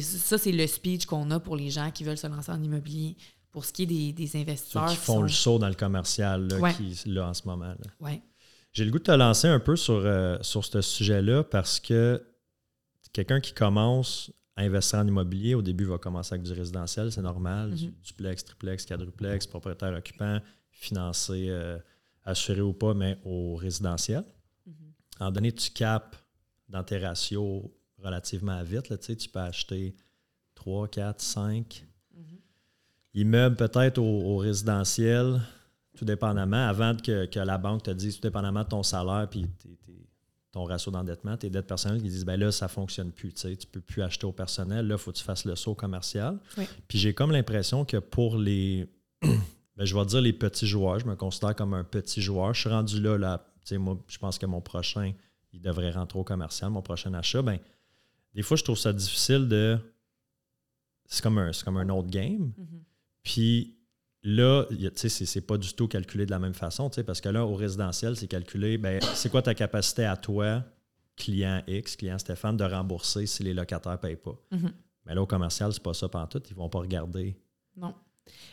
Ça, 0.00 0.38
c'est 0.38 0.52
le 0.52 0.66
speech 0.66 1.06
qu'on 1.06 1.30
a 1.30 1.40
pour 1.40 1.56
les 1.56 1.70
gens 1.70 1.90
qui 1.90 2.04
veulent 2.04 2.18
se 2.18 2.26
lancer 2.26 2.52
en 2.52 2.62
immobilier. 2.62 3.16
Pour 3.50 3.64
ce 3.64 3.72
qui 3.72 3.84
est 3.84 3.86
des, 3.86 4.12
des 4.12 4.26
Ceux 4.26 4.38
investisseurs. 4.40 4.88
qui 4.90 4.96
font 4.96 5.14
sont- 5.14 5.22
le 5.22 5.28
saut 5.28 5.58
dans 5.60 5.68
le 5.68 5.74
commercial, 5.74 6.48
là, 6.48 6.58
Ouais. 6.58 6.74
qui, 6.74 7.08
là, 7.08 7.28
en 7.28 7.34
ce 7.34 7.46
moment. 7.46 7.72
Ouais. 8.00 8.20
J'ai 8.72 8.84
le 8.84 8.90
goût 8.90 8.98
de 8.98 9.04
te 9.04 9.12
lancer 9.12 9.46
un 9.46 9.60
peu 9.60 9.76
sur, 9.76 9.94
euh, 9.94 10.36
sur 10.42 10.64
ce 10.64 10.80
sujet-là 10.82 11.44
parce 11.44 11.78
que 11.78 12.20
quelqu'un 13.12 13.40
qui 13.40 13.52
commence 13.54 14.32
à 14.56 14.62
investir 14.62 14.98
en 14.98 15.06
immobilier, 15.06 15.54
au 15.54 15.62
début, 15.62 15.84
va 15.84 15.98
commencer 15.98 16.34
avec 16.34 16.44
du 16.44 16.52
résidentiel, 16.52 17.12
c'est 17.12 17.22
normal. 17.22 17.70
Mhm. 17.70 17.76
du 17.76 17.92
duplex, 18.04 18.44
triplex, 18.44 18.84
quadruplex, 18.86 19.46
propriétaire 19.46 19.94
occupant, 19.96 20.40
financé, 20.72 21.46
euh, 21.48 21.78
assuré 22.24 22.60
ou 22.60 22.72
pas, 22.72 22.94
mais 22.94 23.18
au 23.24 23.54
résidentiel. 23.56 24.24
Mhm. 24.66 24.74
En 25.20 25.30
donné, 25.30 25.52
tu 25.52 25.70
capes 25.70 26.16
dans 26.68 26.82
tes 26.82 26.98
ratios 26.98 27.62
relativement 27.98 28.62
vite. 28.62 28.88
Là, 28.88 28.96
tu 28.98 29.28
peux 29.28 29.38
acheter 29.40 29.94
3, 30.54 30.88
4, 30.88 31.20
5 31.20 31.84
Mhm. 32.16 32.22
immeubles 33.14 33.56
peut-être 33.56 33.98
au, 33.98 34.04
au 34.34 34.36
résidentiel, 34.38 35.40
tout 35.96 36.04
dépendamment, 36.04 36.66
avant 36.68 36.96
que, 36.96 37.26
que 37.26 37.38
la 37.40 37.58
banque 37.58 37.84
te 37.84 37.90
dise, 37.90 38.16
tout 38.16 38.22
dépendamment 38.22 38.62
de 38.64 38.68
ton 38.68 38.82
salaire 38.82 39.28
puis 39.30 39.46
ton 40.50 40.64
ratio 40.64 40.92
d'endettement, 40.92 41.36
tes 41.36 41.50
dettes 41.50 41.66
personnelles, 41.66 42.00
qui 42.00 42.08
disent, 42.08 42.24
ben 42.24 42.38
là, 42.38 42.52
ça 42.52 42.66
ne 42.66 42.70
fonctionne 42.70 43.10
plus, 43.10 43.32
tu 43.32 43.48
ne 43.48 43.54
peux 43.72 43.80
plus 43.80 44.02
acheter 44.02 44.24
au 44.24 44.30
personnel, 44.32 44.86
là, 44.86 44.94
il 44.94 44.98
faut 44.98 45.10
que 45.10 45.16
tu 45.16 45.24
fasses 45.24 45.44
le 45.44 45.56
saut 45.56 45.74
commercial. 45.74 46.38
Oui. 46.56 46.64
Puis 46.86 46.96
j'ai 46.98 47.12
comme 47.12 47.32
l'impression 47.32 47.84
que 47.84 47.96
pour 47.96 48.36
les, 48.38 48.86
ben, 49.76 49.84
je 49.84 49.94
vais 49.94 50.04
dire 50.06 50.20
les 50.20 50.32
petits 50.32 50.66
joueurs, 50.66 50.98
je 51.00 51.06
me 51.06 51.16
considère 51.16 51.54
comme 51.54 51.74
un 51.74 51.84
petit 51.84 52.22
joueur, 52.22 52.54
je 52.54 52.60
suis 52.60 52.70
rendu 52.70 53.00
là, 53.00 53.18
là 53.18 53.46
moi, 53.72 53.98
je 54.08 54.18
pense 54.18 54.38
que 54.38 54.46
mon 54.46 54.60
prochain, 54.60 55.12
il 55.52 55.60
devrait 55.60 55.90
rentrer 55.90 56.18
au 56.18 56.24
commercial, 56.24 56.70
mon 56.70 56.82
prochain 56.82 57.14
achat, 57.14 57.42
ben, 57.42 57.58
des 58.34 58.42
fois, 58.42 58.56
je 58.56 58.64
trouve 58.64 58.78
ça 58.78 58.92
difficile 58.92 59.48
de... 59.48 59.78
C'est 61.06 61.22
comme 61.22 61.38
un, 61.38 61.50
comme 61.64 61.76
un 61.76 61.88
autre 61.90 62.08
game. 62.08 62.52
Mhm. 62.56 62.82
Puis 63.22 63.76
là, 64.22 64.64
tu 64.70 64.90
sais, 64.96 65.08
c'est, 65.08 65.40
pas 65.40 65.56
du 65.56 65.74
tout 65.74 65.86
calculé 65.86 66.26
de 66.26 66.30
la 66.30 66.38
même 66.38 66.54
façon, 66.54 66.90
tu 66.90 66.96
sais, 66.96 67.04
parce 67.04 67.20
que 67.20 67.28
là, 67.28 67.46
au 67.46 67.54
résidentiel, 67.54 68.16
c'est 68.16 68.26
calculé, 68.26 68.78
ben, 68.78 69.00
c'est 69.14 69.30
quoi 69.30 69.42
ta 69.42 69.54
capacité 69.54 70.04
à 70.04 70.16
toi, 70.16 70.64
client 71.16 71.62
X, 71.66 71.96
client 71.96 72.18
Stéphane, 72.18 72.56
de 72.56 72.64
rembourser 72.64 73.26
si 73.26 73.42
les 73.42 73.54
locataires 73.54 73.92
ne 73.92 73.96
payent 73.98 74.16
pas? 74.16 74.36
Mhm. 74.50 74.72
Mais 75.06 75.14
là, 75.14 75.22
au 75.22 75.26
commercial, 75.26 75.72
c'est 75.72 75.82
pas 75.82 75.94
ça 75.94 76.08
tout. 76.08 76.42
Ils 76.48 76.56
vont 76.56 76.68
pas 76.68 76.78
regarder. 76.80 77.36
Non. 77.76 77.94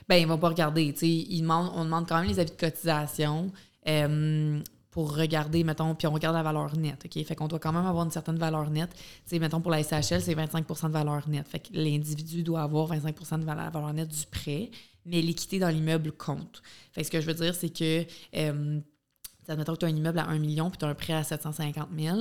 Ben, 0.08 0.16
ils 0.16 0.28
vont 0.28 0.38
pas 0.38 0.50
regarder. 0.50 0.94
Ils 1.02 1.42
demandent, 1.42 1.72
on 1.76 1.86
demande 1.86 2.08
quand 2.08 2.20
même 2.20 2.30
les 2.30 2.40
avis 2.40 2.52
de 2.52 2.58
cotisation 2.58 3.52
euh, 3.88 4.60
pour 4.90 5.16
regarder, 5.16 5.64
mettons, 5.64 5.96
puis 5.96 6.08
on 6.08 6.12
regarde 6.12 6.36
la 6.36 6.44
valeur 6.44 6.76
nette. 6.78 7.06
OK? 7.06 7.24
Fait 7.24 7.36
qu'on 7.36 7.48
doit 7.48 7.60
quand 7.60 7.72
même 7.72 7.86
avoir 7.86 8.04
une 8.04 8.12
certaine 8.12 8.38
valeur 8.38 8.70
nette. 8.70 8.94
Tu 8.94 9.02
sais, 9.26 9.40
mettons, 9.40 9.62
pour 9.62 9.72
la 9.72 9.82
SHL, 9.82 10.22
c'est 10.22 10.36
25% 10.36 10.88
de 10.88 10.92
valeur 10.92 11.28
nette. 11.30 11.48
Fait 11.48 11.60
que 11.60 11.70
l'individu 11.74 12.44
doit 12.44 12.62
avoir 12.62 12.94
25% 12.94 13.40
de 13.40 13.46
valeur, 13.46 13.72
valeur 13.72 13.94
nette 13.94 14.10
du 14.10 14.26
prêt, 14.26 14.70
mais 15.06 15.22
l'équité 15.22 15.60
dans 15.60 15.70
l'immeuble 15.70 16.12
compte. 16.12 16.62
Fait 16.92 17.02
que 17.02 17.08
ce 17.08 17.12
que 17.12 17.22
je 17.22 17.28
veux 17.28 17.34
dire, 17.34 17.56
c'est 17.56 17.70
que. 17.70 18.06
Euh, 18.36 18.80
que 19.48 19.76
tu 19.76 19.86
as 19.86 19.88
un 19.90 19.96
immeuble 19.96 20.20
à 20.20 20.28
1 20.28 20.40
million 20.40 20.70
puis 20.70 20.78
tu 20.78 20.86
as 20.86 20.88
un 20.88 20.96
prêt 20.96 21.12
à 21.12 21.24
750 21.24 21.90
000, 21.98 22.18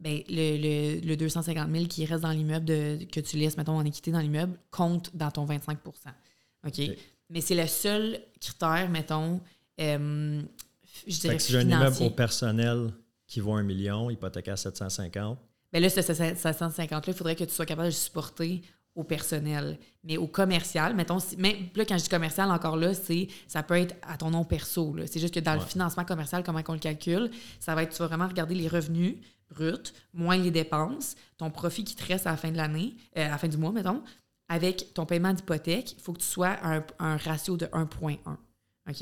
ben, 0.00 0.20
le, 0.28 0.96
le, 0.96 1.06
le 1.06 1.16
250 1.16 1.70
000 1.70 1.86
qui 1.86 2.04
reste 2.04 2.22
dans 2.22 2.30
l'immeuble 2.30 2.66
que 3.06 3.20
tu 3.20 3.36
laisses, 3.36 3.56
mettons, 3.56 3.76
en 3.76 3.84
équité 3.84 4.10
dans 4.10 4.18
l'immeuble, 4.18 4.58
compte 4.72 5.14
dans 5.14 5.30
ton 5.30 5.44
25 5.44 5.78
OK? 6.66 6.78
OK. 6.78 6.96
Mais 7.30 7.40
c'est 7.40 7.54
le 7.54 7.66
seul 7.66 8.20
critère, 8.40 8.90
mettons, 8.90 9.40
euh, 9.80 10.42
je 11.06 11.18
dirais 11.18 11.36
que 11.36 11.42
si 11.42 11.52
j'ai 11.52 11.58
un 11.58 11.68
immeuble 11.68 11.96
au 12.02 12.10
personnel 12.10 12.92
qui 13.26 13.40
vaut 13.40 13.54
un 13.54 13.62
million, 13.62 14.10
hypothéqué 14.10 14.50
à 14.50 14.56
750, 14.56 15.38
Ben 15.72 15.82
là, 15.82 15.88
ce 15.88 16.02
750 16.02 17.06
là 17.06 17.12
il 17.12 17.16
faudrait 17.16 17.36
que 17.36 17.44
tu 17.44 17.50
sois 17.50 17.64
capable 17.64 17.88
de 17.88 17.94
supporter 17.94 18.60
au 18.94 19.04
personnel. 19.04 19.78
Mais 20.04 20.18
au 20.18 20.26
commercial, 20.26 20.94
mettons, 20.94 21.18
si, 21.18 21.36
même 21.38 21.56
là, 21.74 21.86
quand 21.86 21.96
je 21.96 22.02
dis 22.02 22.08
commercial, 22.10 22.50
encore 22.50 22.76
là, 22.76 22.92
c'est 22.92 23.28
ça 23.46 23.62
peut 23.62 23.78
être 23.78 23.96
à 24.02 24.18
ton 24.18 24.30
nom 24.30 24.44
perso. 24.44 24.94
C'est 25.06 25.18
juste 25.18 25.32
que 25.32 25.40
dans 25.40 25.54
le 25.54 25.60
financement 25.60 26.04
commercial, 26.04 26.42
comment 26.44 26.60
on 26.68 26.74
le 26.74 26.78
calcule, 26.78 27.30
ça 27.58 27.74
va 27.74 27.84
être, 27.84 27.92
tu 27.92 27.98
vas 27.98 28.08
vraiment 28.08 28.28
regarder 28.28 28.54
les 28.54 28.68
revenus 28.68 29.16
bruts, 29.50 29.92
moins 30.12 30.36
les 30.36 30.50
dépenses, 30.50 31.14
ton 31.38 31.50
profit 31.50 31.84
qui 31.84 31.94
te 31.94 32.04
reste 32.04 32.26
à 32.26 32.30
la 32.30 32.36
fin 32.36 32.50
de 32.50 32.56
l'année, 32.56 32.94
euh, 33.16 33.26
à 33.26 33.30
la 33.30 33.38
fin 33.38 33.48
du 33.48 33.56
mois, 33.56 33.72
mettons, 33.72 34.02
avec 34.52 34.92
ton 34.94 35.06
paiement 35.06 35.32
d'hypothèque, 35.32 35.92
il 35.92 36.00
faut 36.00 36.12
que 36.12 36.20
tu 36.20 36.26
sois 36.26 36.48
à 36.50 36.76
un, 36.76 36.84
un 36.98 37.16
ratio 37.16 37.56
de 37.56 37.66
1.1. 37.66 38.18
OK? 38.26 38.96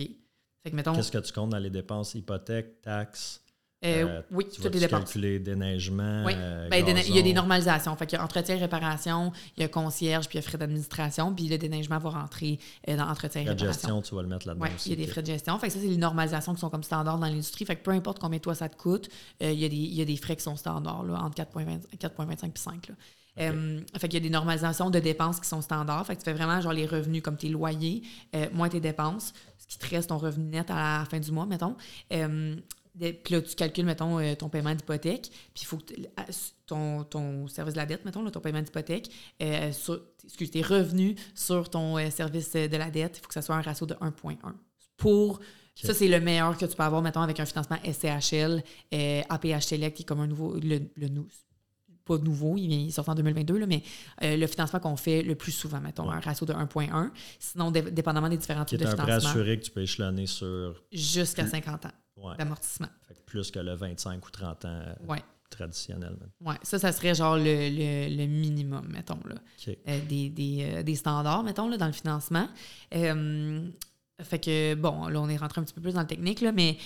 Fait 0.63 0.71
que, 0.71 0.77
mettons, 0.77 0.95
qu'est-ce 0.95 1.11
que 1.11 1.19
tu 1.19 1.33
comptes 1.33 1.51
dans 1.51 1.59
les 1.59 1.71
dépenses 1.71 2.15
hypothèque, 2.15 2.81
taxes? 2.83 3.43
euh, 3.83 4.07
euh, 4.07 4.23
oui, 4.31 4.45
Tu 4.53 4.61
toutes 4.61 4.75
les 4.75 4.81
dépenses. 4.81 5.05
calculer 5.05 5.39
déneigement? 5.41 6.23
Oui. 6.27 6.35
euh, 6.37 6.69
Ben, 6.69 6.85
déne- 6.85 7.03
il 7.09 7.17
y 7.17 7.19
a 7.19 7.23
des 7.23 7.33
normalisations. 7.33 7.97
Fait 7.97 8.07
qu'il 8.07 8.19
y 8.19 8.21
a 8.21 8.25
entretien 8.25 8.57
et 8.57 8.59
réparation, 8.59 9.33
il 9.57 9.63
y 9.63 9.65
a 9.65 9.69
concierge, 9.69 10.29
puis 10.29 10.37
il 10.39 10.43
y 10.43 10.45
a 10.45 10.47
frais 10.47 10.59
d'administration, 10.59 11.35
puis 11.35 11.49
le 11.49 11.57
déneigement 11.57 11.99
va 11.99 12.11
rentrer 12.11 12.59
euh, 12.89 12.97
dans 12.99 13.09
entretien 13.09 13.41
et 13.41 13.45
Frais 13.47 13.55
de 13.55 13.61
réparation. 13.61 13.89
gestion, 13.89 14.03
tu 14.03 14.15
vas 14.15 14.21
le 14.23 14.29
mettre 14.29 14.47
là-dedans 14.47 14.67
Oui, 14.67 14.71
aussi. 14.75 14.91
il 14.93 15.01
y 15.01 15.03
a 15.03 15.07
des 15.07 15.11
frais 15.11 15.23
de 15.23 15.27
gestion. 15.29 15.59
Fait 15.59 15.69
que 15.69 15.73
ça, 15.73 15.81
c'est 15.81 15.87
les 15.89 15.97
normalisations 15.97 16.53
qui 16.55 16.61
sont 16.61 16.69
comme 16.71 16.83
standards 16.85 17.19
dans 17.19 17.27
l'industrie. 17.27 17.65
Fait 17.65 17.75
que 17.77 17.83
peu 17.83 17.91
importe 17.93 18.19
combien 18.19 18.39
toi 18.39 18.55
ça 18.55 18.69
te 18.69 18.77
coûte, 18.77 19.09
il, 19.41 19.53
y 19.55 19.65
a 19.65 19.69
des, 19.71 19.77
il 19.77 19.95
y 19.95 20.03
a 20.03 20.05
des 20.05 20.17
frais 20.19 20.37
qui 20.37 20.43
sont 20.43 20.57
standards, 20.57 21.05
là, 21.05 21.15
entre 21.23 21.37
4,20 21.43 21.81
4,25 21.99 22.47
et 22.49 22.59
5. 22.59 22.89
Là. 22.89 22.95
Euh, 23.39 23.81
fait 23.97 24.09
qu'il 24.09 24.15
y 24.15 24.23
a 24.23 24.29
des 24.29 24.31
normalisations 24.31 24.91
de 24.91 24.99
dépenses 24.99 25.41
qui 25.41 25.49
sont 25.49 25.61
standards. 25.61 26.07
Fait 26.07 26.15
que 26.15 26.21
tu 26.21 26.25
fais 26.25 26.33
vraiment 26.33 26.61
genre 26.61 26.73
les 26.73 26.87
revenus 26.87 27.23
comme 27.23 27.37
tes 27.37 27.49
loyers, 27.49 28.03
euh, 28.35 28.47
moins 28.53 28.69
tes 28.69 28.81
dépenses, 28.81 29.33
ce 29.59 29.67
qui 29.67 29.79
te 29.79 29.89
reste 29.89 30.09
ton 30.09 30.19
revenu 30.19 30.47
net 30.47 30.71
à 30.71 30.99
la 31.01 31.05
fin 31.05 31.19
du 31.19 31.31
mois, 31.33 31.47
mettons. 31.47 31.77
Euh, 32.13 32.57
puis 32.99 33.35
là, 33.35 33.41
tu 33.41 33.55
calcules, 33.55 33.87
mettons, 33.87 34.19
ton 34.35 34.49
paiement 34.49 34.75
d'hypothèque, 34.75 35.31
puis 35.55 35.63
il 35.63 35.65
faut 35.65 35.79
que 35.79 35.95
ton, 36.67 37.05
ton 37.05 37.47
service 37.47 37.75
de 37.75 37.79
la 37.79 37.87
dette, 37.87 38.05
mettons, 38.05 38.23
là, 38.23 38.31
ton 38.33 38.41
paiement 38.41 38.61
d'hypothèque, 38.61 39.11
sur, 39.73 40.03
excuse, 40.25 40.51
tes 40.51 40.61
revenus 40.61 41.15
sur 41.35 41.71
ton 41.71 42.11
service 42.11 42.53
de 42.53 42.77
la 42.77 42.91
dette, 42.91 43.19
il 43.19 43.21
faut 43.21 43.29
que 43.29 43.35
ça 43.35 43.43
soit 43.43 43.55
un 43.55 43.63
ratio 43.63 43.87
de 43.87 43.95
1.1. 43.95 44.37
Pour, 44.97 45.41
ça, 45.75 45.95
c'est 45.95 46.09
le 46.09 46.21
meilleur 46.21 46.57
que 46.57 46.67
tu 46.67 46.77
peux 46.77 46.83
avoir, 46.83 47.03
mettons, 47.03 47.23
avec 47.23 47.41
un 47.41 47.47
financement 47.47 47.79
SCHL, 47.85 48.63
euh, 48.93 49.23
APH 49.29 49.63
Select, 49.63 49.97
qui 49.97 50.03
est 50.03 50.07
comme 50.07 50.21
un 50.21 50.27
nouveau, 50.27 50.55
le, 50.55 50.81
le 50.97 51.09
pas 52.05 52.19
nouveau, 52.19 52.57
il, 52.57 52.91
sort 52.93 53.09
en 53.09 53.15
2022, 53.15 53.59
là, 53.59 53.67
mais 53.67 53.83
euh, 54.23 54.37
le 54.37 54.47
financement 54.47 54.81
qu'on 54.81 54.97
fait 54.97 55.23
le 55.23 55.35
plus 55.35 55.53
souvent, 55.53 55.81
mettons, 55.81 56.09
Ouais. 56.09 56.15
un 56.17 56.21
ratio 56.21 56.47
de 56.47 56.53
1.1. 56.53 57.11
Sinon, 57.39 57.71
dé- 57.71 57.83
dépendamment 57.83 58.29
des 58.29 58.37
différents 58.39 58.65
Qui 58.65 58.77
types 58.77 58.83
est 58.83 58.85
de 58.87 58.91
un 58.91 58.97
prêt 58.97 59.07
financement, 59.07 59.31
assuré 59.31 59.59
que 59.59 59.65
tu 59.65 59.71
peux 59.71 59.83
échelonner 59.83 60.27
sur 60.27 60.83
jusqu'à 60.93 61.47
50 61.47 61.87
ans 61.87 61.91
ouais, 62.17 62.37
d'amortissement. 62.37 62.89
plus 63.27 63.51
que 63.51 63.59
le 63.61 63.75
25 63.75 64.27
ou 64.27 64.31
30 64.31 64.65
ans 64.65 64.69
euh, 64.69 64.95
Ouais. 65.09 65.23
traditionnel. 65.51 66.17
Ouais, 66.41 66.55
ça, 66.63 66.79
ça 66.79 66.93
serait 66.93 67.15
genre 67.15 67.37
le, 67.37 67.45
le- 67.45 68.17
le 68.17 68.27
minimum, 68.27 68.87
mettons, 68.89 69.19
là, 69.29 69.37
euh, 69.89 70.01
des, 70.09 70.29
des, 70.31 70.59
euh, 70.77 70.83
des 70.83 70.95
standards, 70.97 71.43
mettons, 71.45 71.69
là, 71.69 71.77
dans 71.77 71.87
le 71.87 71.93
financement. 71.93 72.49
Fait 74.23 74.39
que, 74.39 74.75
bon, 74.75 75.07
là, 75.09 75.19
on 75.21 75.29
est 75.31 75.37
rentré 75.39 75.61
un 75.61 75.65
petit 75.65 75.73
peu 75.73 75.81
plus 75.81 75.95
dans 75.95 76.03
le 76.03 76.07
technique, 76.07 76.41
là, 76.43 76.53
mais 76.53 76.77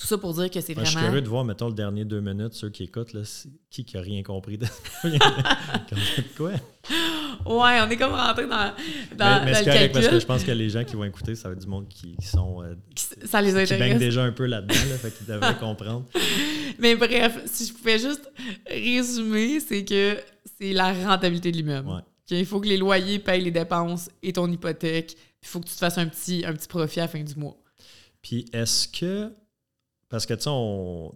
tout 0.00 0.06
ça 0.06 0.16
pour 0.16 0.32
dire 0.32 0.50
que 0.50 0.62
c'est 0.62 0.74
Moi, 0.74 0.84
je 0.84 0.88
suis 0.88 0.94
vraiment... 0.94 1.10
curieux 1.10 1.22
de 1.22 1.28
voir, 1.28 1.44
mettons, 1.44 1.68
le 1.68 1.74
dernier 1.74 2.06
deux 2.06 2.22
minutes, 2.22 2.54
ceux 2.54 2.70
qui 2.70 2.84
écoutent, 2.84 3.12
là, 3.12 3.20
qui 3.68 3.84
qui 3.84 3.98
a 3.98 4.00
rien 4.00 4.22
compris 4.22 4.56
de 4.56 4.66
quoi? 6.38 6.52
Ouais, 6.52 7.80
on 7.82 7.90
est 7.90 7.96
comme 7.98 8.12
rentré 8.12 8.46
dans, 8.46 8.72
dans, 9.14 9.44
mais 9.44 9.52
mais 9.52 9.62
dans 9.62 9.82
le 9.82 9.92
parce 9.92 10.08
que 10.08 10.18
je 10.18 10.24
pense 10.24 10.42
que 10.42 10.52
les 10.52 10.70
gens 10.70 10.84
qui 10.84 10.96
vont 10.96 11.04
écouter, 11.04 11.34
ça 11.34 11.48
va 11.48 11.54
être 11.54 11.60
du 11.60 11.66
monde 11.66 11.86
qui, 11.86 12.16
qui 12.16 12.26
sont 12.26 12.62
euh, 12.62 12.74
Ça 13.26 13.42
les 13.42 13.48
qui 13.48 13.54
baignent 13.54 13.82
intéresse. 13.82 13.98
déjà 13.98 14.24
un 14.24 14.32
peu 14.32 14.46
là-dedans, 14.46 14.74
là, 14.88 14.96
fait 14.96 15.10
qu'ils 15.10 15.26
devraient 15.34 15.58
comprendre. 15.58 16.06
Mais 16.78 16.96
bref, 16.96 17.38
si 17.44 17.66
je 17.66 17.74
pouvais 17.74 17.98
juste 17.98 18.32
résumer, 18.66 19.60
c'est 19.60 19.84
que 19.84 20.16
c'est 20.58 20.72
la 20.72 20.94
rentabilité 20.94 21.52
de 21.52 21.58
l'immeuble. 21.58 21.90
Ouais. 21.90 22.00
Il 22.30 22.46
faut 22.46 22.60
que 22.60 22.68
les 22.68 22.78
loyers 22.78 23.18
payent 23.18 23.42
les 23.44 23.50
dépenses 23.50 24.08
et 24.22 24.32
ton 24.32 24.50
hypothèque. 24.50 25.14
Il 25.42 25.48
faut 25.48 25.60
que 25.60 25.66
tu 25.66 25.74
te 25.74 25.78
fasses 25.78 25.98
un 25.98 26.06
petit, 26.06 26.42
un 26.46 26.54
petit 26.54 26.68
profit 26.68 27.00
à 27.00 27.04
la 27.04 27.08
fin 27.08 27.22
du 27.22 27.34
mois. 27.34 27.56
Puis 28.22 28.46
est-ce 28.52 28.88
que, 28.88 29.30
parce 30.10 30.26
que 30.26 30.34
tu 30.34 30.42
sais, 30.42 30.50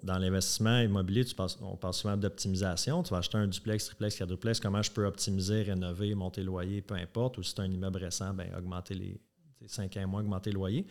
dans 0.07 0.19
l'investissement 0.19 0.79
immobilier, 0.79 1.25
tu 1.27 1.35
penses- 1.35 1.59
on 1.61 1.77
parle 1.77 1.93
souvent 1.95 2.17
d'optimisation. 2.17 3.03
Tu 3.03 3.11
vas 3.11 3.19
acheter 3.19 3.37
un 3.37 3.47
duplex, 3.47 3.85
triplex, 3.87 4.17
quadruplex, 4.17 4.61
comment 4.61 4.81
je 4.83 4.91
peux 4.91 5.05
optimiser, 5.05 5.63
rénover, 5.63 6.15
monter 6.15 6.41
le 6.41 6.47
loyer, 6.47 6.81
peu 6.81 6.95
importe. 6.95 7.37
Ou 7.39 7.43
si 7.43 7.51
c'est 7.51 7.61
un 7.61 7.71
immeuble 7.71 7.99
récent, 7.99 8.33
ben, 8.33 8.51
augmenter 8.57 8.95
les 8.95 9.21
5 9.67 9.97
ans 9.99 10.07
mois, 10.09 10.21
augmenter 10.21 10.51
le 10.51 10.55
loyer. 10.55 10.87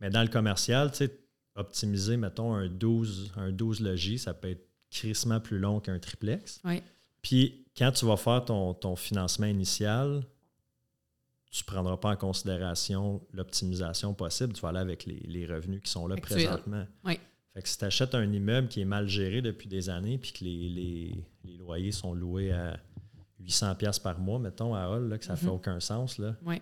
Mais 0.00 0.10
dans 0.10 0.22
le 0.22 0.28
commercial, 0.28 0.90
tu 0.92 0.98
sais, 0.98 1.18
optimiser, 1.54 2.16
mettons, 2.16 2.54
un 2.54 2.68
12, 2.68 3.32
un 3.36 3.50
12 3.50 3.80
logis, 3.80 4.18
ça 4.18 4.34
peut 4.34 4.50
être 4.50 4.68
crissement 4.90 5.40
plus 5.40 5.58
long 5.58 5.80
qu'un 5.80 5.98
triplex. 5.98 6.60
Oui. 6.64 6.82
Puis 7.22 7.66
quand 7.76 7.90
tu 7.92 8.04
vas 8.06 8.16
faire 8.18 8.44
ton, 8.44 8.74
ton 8.74 8.94
financement 8.96 9.46
initial, 9.46 10.24
tu 11.50 11.62
ne 11.62 11.66
prendras 11.66 11.96
pas 11.96 12.10
en 12.10 12.16
considération 12.16 13.22
l'optimisation 13.32 14.12
possible. 14.12 14.52
Tu 14.52 14.60
vas 14.60 14.68
aller 14.68 14.78
avec 14.80 15.06
les, 15.06 15.20
les 15.26 15.46
revenus 15.46 15.80
qui 15.82 15.90
sont 15.90 16.06
là 16.06 16.16
présentement. 16.20 16.86
Oui. 17.04 17.18
Fait 17.56 17.62
que 17.62 17.68
si 17.70 17.78
tu 17.78 17.86
achètes 17.86 18.14
un 18.14 18.30
immeuble 18.30 18.68
qui 18.68 18.82
est 18.82 18.84
mal 18.84 19.08
géré 19.08 19.40
depuis 19.40 19.66
des 19.66 19.88
années 19.88 20.18
puis 20.18 20.30
que 20.32 20.44
les, 20.44 20.68
les- 20.68 21.24
les 21.42 21.56
loyers 21.56 21.90
sont 21.90 22.12
loués 22.12 22.52
à 22.52 22.78
800$ 23.42 23.98
par 24.02 24.18
mois, 24.18 24.38
mettons, 24.38 24.74
à 24.74 24.88
Hall, 24.90 25.08
là, 25.08 25.16
que 25.16 25.24
ça 25.24 25.32
ne 25.32 25.38
fait 25.38 25.46
Mhm. 25.46 25.52
aucun 25.52 25.80
sens. 25.80 26.18
Là, 26.18 26.36
Oui. 26.44 26.60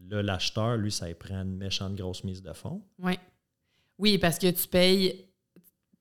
là 0.00 0.20
l'acheteur, 0.20 0.76
lui, 0.78 0.90
ça 0.90 1.08
y 1.08 1.14
prend 1.14 1.42
une 1.42 1.56
méchante 1.56 1.94
grosse 1.94 2.24
mise 2.24 2.42
de 2.42 2.52
fonds. 2.52 2.82
Oui. 2.98 3.12
Oui, 3.98 4.18
parce 4.18 4.36
que 4.36 4.50
tu 4.50 4.66
payes. 4.66 5.26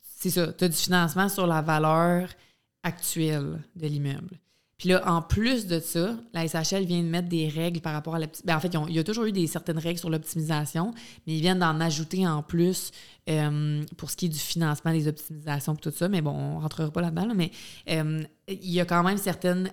C'est 0.01 0.31
ça, 0.31 0.51
tu 0.53 0.63
as 0.63 0.69
du 0.69 0.75
financement 0.75 1.29
sur 1.29 1.45
la 1.45 1.61
valeur 1.61 2.27
actuelle 2.81 3.59
de 3.75 3.85
l'immeuble. 3.87 4.39
Puis 4.81 4.89
là, 4.89 5.03
en 5.07 5.21
plus 5.21 5.67
de 5.67 5.79
ça, 5.79 6.17
la 6.33 6.47
SHL 6.47 6.85
vient 6.85 7.03
de 7.03 7.07
mettre 7.07 7.29
des 7.29 7.47
règles 7.47 7.81
par 7.81 7.93
rapport 7.93 8.15
à 8.15 8.19
l'optimisation. 8.19 8.47
Ben, 8.47 8.57
en 8.57 8.59
fait, 8.59 8.89
il 8.89 8.95
y 8.95 8.99
a 8.99 9.03
toujours 9.03 9.25
eu 9.25 9.31
des 9.31 9.45
certaines 9.45 9.77
règles 9.77 9.99
sur 9.99 10.09
l'optimisation, 10.09 10.91
mais 11.27 11.35
ils 11.35 11.41
viennent 11.41 11.59
d'en 11.59 11.79
ajouter 11.79 12.27
en 12.27 12.41
plus 12.41 12.89
euh, 13.29 13.83
pour 13.95 14.09
ce 14.09 14.17
qui 14.17 14.25
est 14.25 14.29
du 14.29 14.39
financement 14.39 14.91
des 14.91 15.07
optimisations 15.07 15.75
et 15.75 15.77
tout 15.77 15.91
ça. 15.91 16.09
Mais 16.09 16.21
bon, 16.21 16.31
on 16.31 16.59
rentrera 16.61 16.89
pas 16.89 17.01
là-dedans, 17.01 17.27
là, 17.27 17.35
mais 17.35 17.51
euh, 17.91 18.23
il 18.47 18.71
y 18.71 18.79
a 18.79 18.85
quand 18.85 19.03
même 19.03 19.19
certaines 19.19 19.71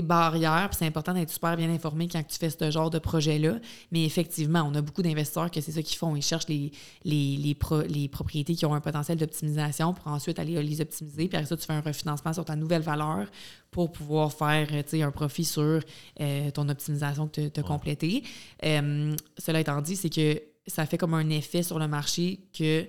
barrières, 0.00 0.68
puis 0.70 0.78
c'est 0.78 0.86
important 0.86 1.12
d'être 1.12 1.28
super 1.28 1.54
bien 1.54 1.68
informé 1.68 2.08
quand 2.08 2.22
tu 2.26 2.38
fais 2.38 2.48
ce 2.48 2.70
genre 2.70 2.88
de 2.88 2.98
projet-là. 2.98 3.58
Mais 3.90 4.04
effectivement, 4.04 4.62
on 4.66 4.74
a 4.74 4.80
beaucoup 4.80 5.02
d'investisseurs 5.02 5.50
que 5.50 5.60
c'est 5.60 5.72
ça 5.72 5.82
qu'ils 5.82 5.98
font. 5.98 6.16
Ils 6.16 6.22
cherchent 6.22 6.48
les, 6.48 6.72
les, 7.04 7.36
les, 7.36 7.54
pro- 7.54 7.82
les 7.82 8.08
propriétés 8.08 8.54
qui 8.54 8.64
ont 8.64 8.72
un 8.72 8.80
potentiel 8.80 9.18
d'optimisation 9.18 9.92
pour 9.92 10.06
ensuite 10.06 10.38
aller 10.38 10.62
les 10.62 10.80
optimiser. 10.80 11.28
Puis 11.28 11.36
après 11.36 11.46
ça, 11.46 11.56
tu 11.58 11.66
fais 11.66 11.74
un 11.74 11.82
refinancement 11.82 12.32
sur 12.32 12.46
ta 12.46 12.56
nouvelle 12.56 12.80
valeur 12.82 13.26
pour 13.70 13.92
pouvoir 13.92 14.32
faire 14.32 14.68
un 14.72 15.10
profit 15.10 15.44
sur 15.44 15.80
euh, 16.20 16.50
ton 16.52 16.68
optimisation 16.70 17.26
que 17.28 17.48
tu 17.48 17.60
as 17.60 17.62
Ouais. 17.62 17.68
complétée. 17.68 18.22
Euh, 18.64 19.14
cela 19.36 19.60
étant 19.60 19.80
dit, 19.82 19.96
c'est 19.96 20.08
que 20.10 20.40
ça 20.66 20.86
fait 20.86 20.96
comme 20.96 21.14
un 21.14 21.28
effet 21.30 21.62
sur 21.62 21.78
le 21.78 21.88
marché 21.88 22.38
que 22.56 22.86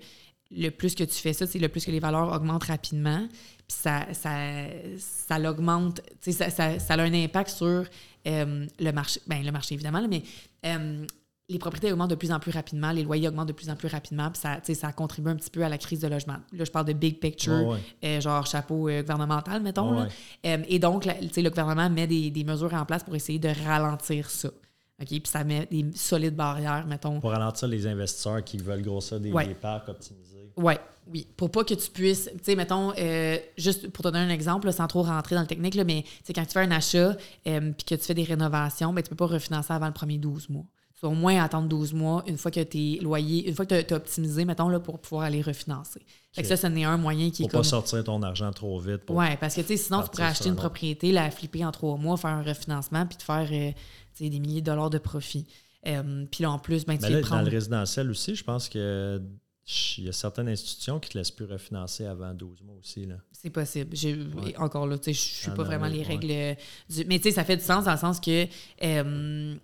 le 0.55 0.69
plus 0.69 0.95
que 0.95 1.03
tu 1.03 1.15
fais 1.15 1.33
ça, 1.33 1.47
c'est 1.47 1.59
le 1.59 1.69
plus 1.69 1.85
que 1.85 1.91
les 1.91 1.99
valeurs 1.99 2.31
augmentent 2.31 2.65
rapidement. 2.65 3.27
Puis 3.67 3.77
ça, 3.81 4.05
ça, 4.13 4.31
ça 4.97 5.39
l'augmente, 5.39 6.01
ça, 6.21 6.49
ça, 6.49 6.79
ça 6.79 6.93
a 6.93 7.01
un 7.01 7.13
impact 7.13 7.49
sur 7.49 7.85
euh, 8.27 8.65
le 8.79 8.91
marché. 8.91 9.19
Ben, 9.27 9.43
le 9.43 9.51
marché, 9.51 9.73
évidemment, 9.75 9.99
là, 9.99 10.07
mais 10.07 10.23
euh, 10.65 11.05
les 11.49 11.59
propriétés 11.59 11.91
augmentent 11.91 12.09
de 12.09 12.15
plus 12.15 12.31
en 12.31 12.39
plus 12.39 12.51
rapidement, 12.51 12.91
les 12.91 13.03
loyers 13.03 13.27
augmentent 13.27 13.47
de 13.49 13.53
plus 13.53 13.69
en 13.69 13.75
plus 13.75 13.87
rapidement, 13.89 14.29
puis 14.31 14.41
ça, 14.41 14.59
ça 14.73 14.91
contribue 14.93 15.29
un 15.29 15.35
petit 15.35 15.49
peu 15.49 15.63
à 15.63 15.69
la 15.69 15.77
crise 15.77 15.99
de 15.99 16.07
logement. 16.07 16.37
Là, 16.53 16.63
je 16.65 16.71
parle 16.71 16.85
de 16.85 16.93
big 16.93 17.19
picture, 17.19 17.67
ouais. 17.67 17.79
euh, 18.05 18.21
genre 18.21 18.45
chapeau 18.45 18.85
gouvernemental, 18.87 19.61
mettons. 19.61 19.91
là. 19.91 20.07
Ouais. 20.43 20.65
Et 20.69 20.79
donc, 20.79 21.05
la- 21.05 21.19
le 21.19 21.49
gouvernement 21.49 21.89
met 21.89 22.07
des, 22.07 22.31
des 22.31 22.43
mesures 22.43 22.73
en 22.73 22.85
place 22.85 23.03
pour 23.03 23.15
essayer 23.15 23.39
de 23.39 23.49
ralentir 23.65 24.29
ça. 24.29 24.49
OK? 25.01 25.07
Puis 25.07 25.21
ça 25.25 25.43
met 25.43 25.65
des 25.69 25.85
solides 25.95 26.35
barrières, 26.35 26.85
mettons. 26.87 27.19
Pour 27.19 27.31
ralentir 27.31 27.67
les 27.67 27.87
investisseurs 27.87 28.43
qui 28.43 28.57
veulent 28.57 28.81
grossir 28.83 29.19
des, 29.19 29.31
Ouais. 29.31 29.47
des 29.47 29.55
parcs 29.55 29.89
optimisés. 29.89 30.32
Oui, 30.57 30.73
oui. 31.11 31.27
Pour 31.35 31.51
pas 31.51 31.63
que 31.63 31.73
tu 31.73 31.89
puisses, 31.91 32.29
tu 32.37 32.43
sais, 32.43 32.55
mettons, 32.55 32.93
euh, 32.97 33.37
juste 33.57 33.89
pour 33.89 34.03
te 34.03 34.09
donner 34.09 34.25
un 34.25 34.29
exemple, 34.29 34.67
là, 34.67 34.71
sans 34.71 34.87
trop 34.87 35.03
rentrer 35.03 35.35
dans 35.35 35.41
le 35.41 35.47
technique, 35.47 35.75
là, 35.75 35.83
mais 35.83 36.05
c'est 36.23 36.33
quand 36.33 36.45
tu 36.45 36.51
fais 36.51 36.61
un 36.61 36.71
achat 36.71 37.15
euh, 37.47 37.71
puis 37.71 37.85
que 37.85 37.95
tu 37.95 38.05
fais 38.05 38.13
des 38.13 38.23
rénovations, 38.23 38.93
ben, 38.93 39.01
tu 39.01 39.09
peux 39.09 39.15
pas 39.15 39.27
refinancer 39.27 39.73
avant 39.73 39.87
le 39.87 39.93
premier 39.93 40.17
12 40.17 40.49
mois. 40.49 40.65
Tu 40.93 41.01
dois 41.01 41.09
au 41.09 41.15
moins 41.15 41.43
attendre 41.43 41.67
12 41.67 41.93
mois 41.93 42.23
une 42.27 42.37
fois 42.37 42.51
que 42.51 42.61
tes 42.61 42.99
loyers, 43.01 43.47
une 43.49 43.55
fois 43.55 43.65
que 43.65 43.81
tu 43.81 43.93
as, 43.93 43.97
optimisé, 43.97 44.45
mettons, 44.45 44.69
là, 44.69 44.79
pour 44.79 44.99
pouvoir 44.99 45.25
aller 45.25 45.41
refinancer. 45.41 46.01
Fait 46.31 46.41
que 46.41 46.47
ça, 46.47 46.55
ce 46.55 46.67
n'est 46.67 46.85
un 46.85 46.97
moyen 46.97 47.29
qui 47.29 47.43
Pour 47.43 47.49
est 47.49 47.51
pas 47.51 47.57
comme... 47.57 47.63
sortir 47.63 48.03
ton 48.03 48.21
argent 48.23 48.51
trop 48.51 48.79
vite. 48.79 49.01
Oui, 49.09 49.25
parce 49.39 49.55
que 49.55 49.61
tu 49.61 49.67
sais, 49.67 49.77
sinon, 49.77 50.01
tu 50.03 50.09
pourrais 50.09 50.23
acheter 50.23 50.47
un 50.47 50.53
une 50.53 50.55
propriété, 50.57 51.11
la 51.11 51.29
flipper 51.31 51.65
en 51.65 51.71
trois 51.71 51.97
mois, 51.97 52.15
faire 52.15 52.31
un 52.31 52.43
refinancement, 52.43 53.05
puis 53.05 53.17
te 53.17 53.23
faire 53.23 53.49
euh, 53.51 53.71
tu 54.15 54.23
sais, 54.23 54.29
des 54.29 54.39
milliers 54.39 54.61
de 54.61 54.67
dollars 54.67 54.89
de 54.89 54.99
profit. 54.99 55.45
Euh, 55.85 56.25
puis 56.31 56.43
là, 56.43 56.51
en 56.51 56.59
plus, 56.59 56.85
ben, 56.85 56.95
tu 56.97 57.03
Mais 57.03 57.09
les 57.09 57.15
là, 57.15 57.21
prends. 57.21 57.35
dans 57.37 57.41
le 57.41 57.51
résidentiel 57.51 58.09
aussi, 58.09 58.35
je 58.35 58.43
pense 58.43 58.69
que 58.69 59.21
il 59.97 60.03
y 60.05 60.09
a 60.09 60.11
certaines 60.11 60.49
institutions 60.49 60.99
qui 60.99 61.09
ne 61.09 61.13
te 61.13 61.17
laissent 61.17 61.31
plus 61.31 61.45
refinancer 61.45 62.05
avant 62.05 62.33
12 62.33 62.63
mois 62.63 62.75
aussi. 62.75 63.07
C'est 63.31 63.49
possible. 63.49 63.95
Ouais. 64.35 64.55
Encore 64.57 64.87
là, 64.87 64.97
je 65.05 65.11
suis 65.11 65.49
Ah 65.49 65.55
pas 65.55 65.63
vraiment 65.63 65.87
les 65.87 66.03
règles 66.03 66.31
euh, 66.31 66.53
du. 66.89 67.05
Mais 67.05 67.17
tu 67.17 67.23
sais, 67.23 67.31
ça 67.31 67.43
fait 67.45 67.57
du 67.57 67.63
sens 67.63 67.85
dans 67.85 67.93
le 67.93 67.97
sens 67.97 68.19
que 68.19 68.45
euh, 68.83 69.55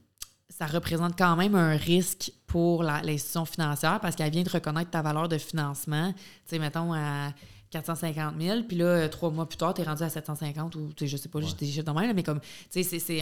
ça 0.49 0.65
représente 0.67 1.17
quand 1.17 1.35
même 1.35 1.55
un 1.55 1.75
risque 1.75 2.31
pour 2.47 2.83
l'institution 2.83 3.45
financière 3.45 3.99
parce 3.99 4.15
qu'elle 4.15 4.31
vient 4.31 4.43
de 4.43 4.49
reconnaître 4.49 4.89
ta 4.89 5.01
valeur 5.01 5.27
de 5.27 5.37
financement. 5.37 6.13
Tu 6.13 6.21
sais, 6.45 6.59
mettons 6.59 6.93
à 6.93 7.33
450 7.71 8.35
000, 8.41 8.63
puis 8.63 8.77
là, 8.77 8.85
euh, 8.85 9.07
trois 9.07 9.29
mois 9.29 9.47
plus 9.47 9.57
tard, 9.57 9.73
tu 9.73 9.81
es 9.81 9.83
rendu 9.83 10.01
à 10.03 10.09
750 10.09 10.75
ou, 10.75 10.91
tu 10.93 11.05
sais, 11.05 11.07
je 11.07 11.17
sais 11.17 11.29
pas, 11.29 11.39
Ouais. 11.39 11.45
juste 11.45 11.59
des 11.59 11.67
chiffres 11.67 11.85
de 11.85 11.91
même, 11.91 12.07
là, 12.07 12.13
mais 12.13 12.23
comme, 12.23 12.39
tu 12.39 12.83
sais, 12.83 12.99
c'est- 12.99 13.21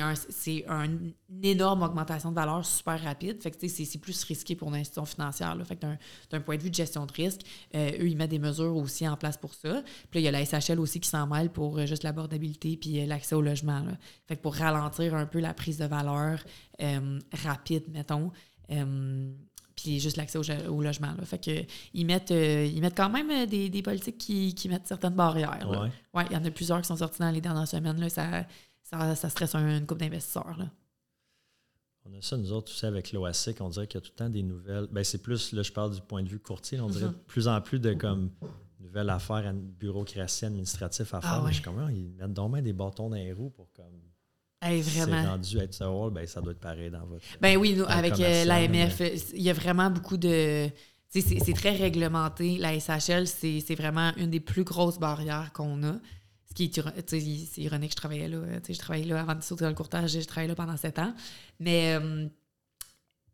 un, 0.67 0.85
une 0.85 1.13
énorme 1.43 1.83
augmentation 1.83 2.29
de 2.29 2.35
valeur 2.35 2.65
super 2.65 3.01
rapide. 3.03 3.41
Fait 3.43 3.51
que, 3.51 3.57
tu 3.57 3.67
sais, 3.69 3.83
c'est- 3.85 3.97
plus 3.97 4.23
risqué 4.23 4.55
pour 4.55 4.71
l'institution 4.71 5.05
financière. 5.05 5.55
Là. 5.55 5.65
Fait 5.65 5.75
que 5.75 5.85
d'un- 6.31 6.39
point 6.41 6.55
de 6.57 6.61
vue 6.63 6.69
de 6.69 6.75
gestion 6.75 7.05
de 7.05 7.11
risque, 7.11 7.41
euh, 7.75 7.91
eux, 7.99 8.07
ils 8.07 8.15
mettent 8.15 8.29
des 8.29 8.39
mesures 8.39 8.75
aussi 8.77 9.07
en 9.07 9.17
place 9.17 9.37
pour 9.37 9.53
ça. 9.53 9.83
Puis 10.09 10.19
là, 10.19 10.21
il 10.21 10.23
y 10.23 10.27
a 10.27 10.31
la 10.31 10.41
SHL 10.45 10.79
aussi 10.79 10.99
qui 10.99 11.09
s'en 11.09 11.27
mêle 11.27 11.49
pour 11.49 11.77
euh, 11.77 11.85
juste 11.85 12.03
l'abordabilité 12.03 12.77
puis 12.77 13.01
euh, 13.01 13.05
l'accès 13.05 13.35
au 13.35 13.41
logement. 13.41 13.79
là. 13.81 13.97
Fait 14.27 14.35
que 14.37 14.41
pour 14.41 14.55
ralentir 14.55 15.13
un 15.15 15.25
peu 15.25 15.39
la 15.39 15.53
prise 15.53 15.77
de 15.77 15.85
valeur 15.85 16.43
rapide, 17.43 17.83
mettons. 17.89 18.31
Puis 19.77 19.99
juste 20.01 20.17
l'accès 20.17 20.37
au, 20.37 20.43
ge- 20.43 20.67
au 20.67 20.81
logement. 20.81 21.13
Là. 21.17 21.23
Fait 21.23 21.37
que 21.37 21.63
ils 21.93 22.05
mettent, 22.05 22.31
euh, 22.31 22.65
ils 22.65 22.81
mettent 22.81 22.97
quand 22.97 23.09
même 23.09 23.29
euh, 23.31 23.45
des, 23.45 23.69
des 23.69 23.81
politiques 23.81 24.17
qui, 24.17 24.53
qui 24.53 24.67
mettent 24.67 24.87
certaines 24.87 25.13
barrières. 25.15 25.65
Ouais. 25.69 25.89
Ouais, 26.13 26.25
il 26.29 26.33
y 26.33 26.35
en 26.35 26.43
a 26.43 26.51
plusieurs 26.51 26.81
qui 26.81 26.87
sont 26.87 26.97
sortis 26.97 27.19
dans 27.19 27.31
les 27.31 27.39
dernières 27.41 27.67
semaines. 27.67 27.99
Là, 28.01 28.09
ça, 28.09 28.45
ça, 28.83 29.15
ça 29.15 29.29
stresse 29.29 29.55
un- 29.55 29.77
une 29.77 29.85
couple 29.85 30.01
d'investisseurs. 30.01 30.57
On 32.05 32.17
a 32.17 32.21
ça, 32.21 32.37
nous 32.37 32.51
autres, 32.53 32.71
aussi, 32.71 32.85
avec 32.85 33.11
l'OASIC. 33.11 33.59
On 33.61 33.69
dirait 33.69 33.85
qu'il 33.87 33.99
y 33.99 34.03
a 34.03 34.05
tout 34.05 34.11
le 34.13 34.17
temps 34.17 34.29
des 34.29 34.43
nouvelles. 34.43 34.87
Ben, 34.91 35.03
c'est 35.03 35.17
plus, 35.21 35.51
là, 35.51 35.61
je 35.61 35.71
parle 35.71 35.93
du 35.93 36.01
point 36.01 36.23
de 36.23 36.29
vue 36.29 36.39
courtier. 36.39 36.79
On 36.79 36.87
dirait 36.89 37.05
Mhm. 37.05 37.11
de 37.11 37.17
plus 37.27 37.47
en 37.47 37.59
plus 37.61 37.79
de 37.79 37.93
comme 37.93 38.31
nouvelles 38.79 39.09
affaires, 39.09 39.53
bureaucratie 39.53 40.45
administrative 40.45 41.07
à 41.13 41.21
faire. 41.21 41.33
Ah 41.33 41.41
Mais 41.43 41.49
je 41.49 41.55
suis 41.55 41.63
comme, 41.63 41.79
Ah, 41.79 41.91
ils 41.91 42.13
mettent 42.13 42.33
donc 42.33 42.55
des 42.61 42.73
bâtons 42.73 43.09
dans 43.09 43.15
les 43.15 43.33
roues 43.33 43.49
pour 43.49 43.71
comme. 43.73 43.85
Hey, 44.61 44.83
si 44.83 44.97
vraiment. 44.97 45.21
C'est 45.21 45.27
rendu 45.27 45.57
être 45.59 45.73
ça, 45.73 45.89
ben, 46.11 46.25
ça 46.25 46.41
doit 46.41 46.51
être 46.51 46.59
pareil 46.59 46.89
dans 46.89 47.05
votre. 47.05 47.23
Ben 47.39 47.57
oui, 47.57 47.73
nous, 47.73 47.83
le 47.83 47.91
avec 47.91 48.19
euh, 48.19 48.43
l'AMF, 48.43 49.01
euh, 49.01 49.09
il 49.33 49.43
y 49.43 49.49
a 49.49 49.53
vraiment 49.53 49.89
beaucoup 49.89 50.17
de. 50.17 50.69
C'est 51.09 51.53
très 51.53 51.75
réglementé. 51.75 52.57
La 52.57 52.77
SHL, 52.79 53.27
c'est 53.27 53.75
vraiment 53.75 54.13
une 54.17 54.29
des 54.29 54.39
plus 54.39 54.63
grosses 54.63 54.99
barrières 54.99 55.51
qu'on 55.53 55.83
a. 55.83 55.93
Ce 56.49 56.53
qui 56.53 56.65
est, 56.65 57.07
c'est 57.07 57.61
ironique, 57.61 57.91
je 57.91 57.95
travaillais 57.95 58.27
là. 58.27 58.39
Je 58.67 58.77
travaillais 58.77 59.05
là 59.05 59.21
avant 59.21 59.35
de 59.35 59.41
sauter 59.41 59.63
dans 59.63 59.69
le 59.69 59.75
courtage, 59.75 60.11
je 60.11 60.21
travaillais 60.21 60.47
là 60.49 60.55
pendant 60.55 60.75
sept 60.75 60.97
ans. 60.99 61.13
Mais 61.59 61.95
euh, 61.95 62.27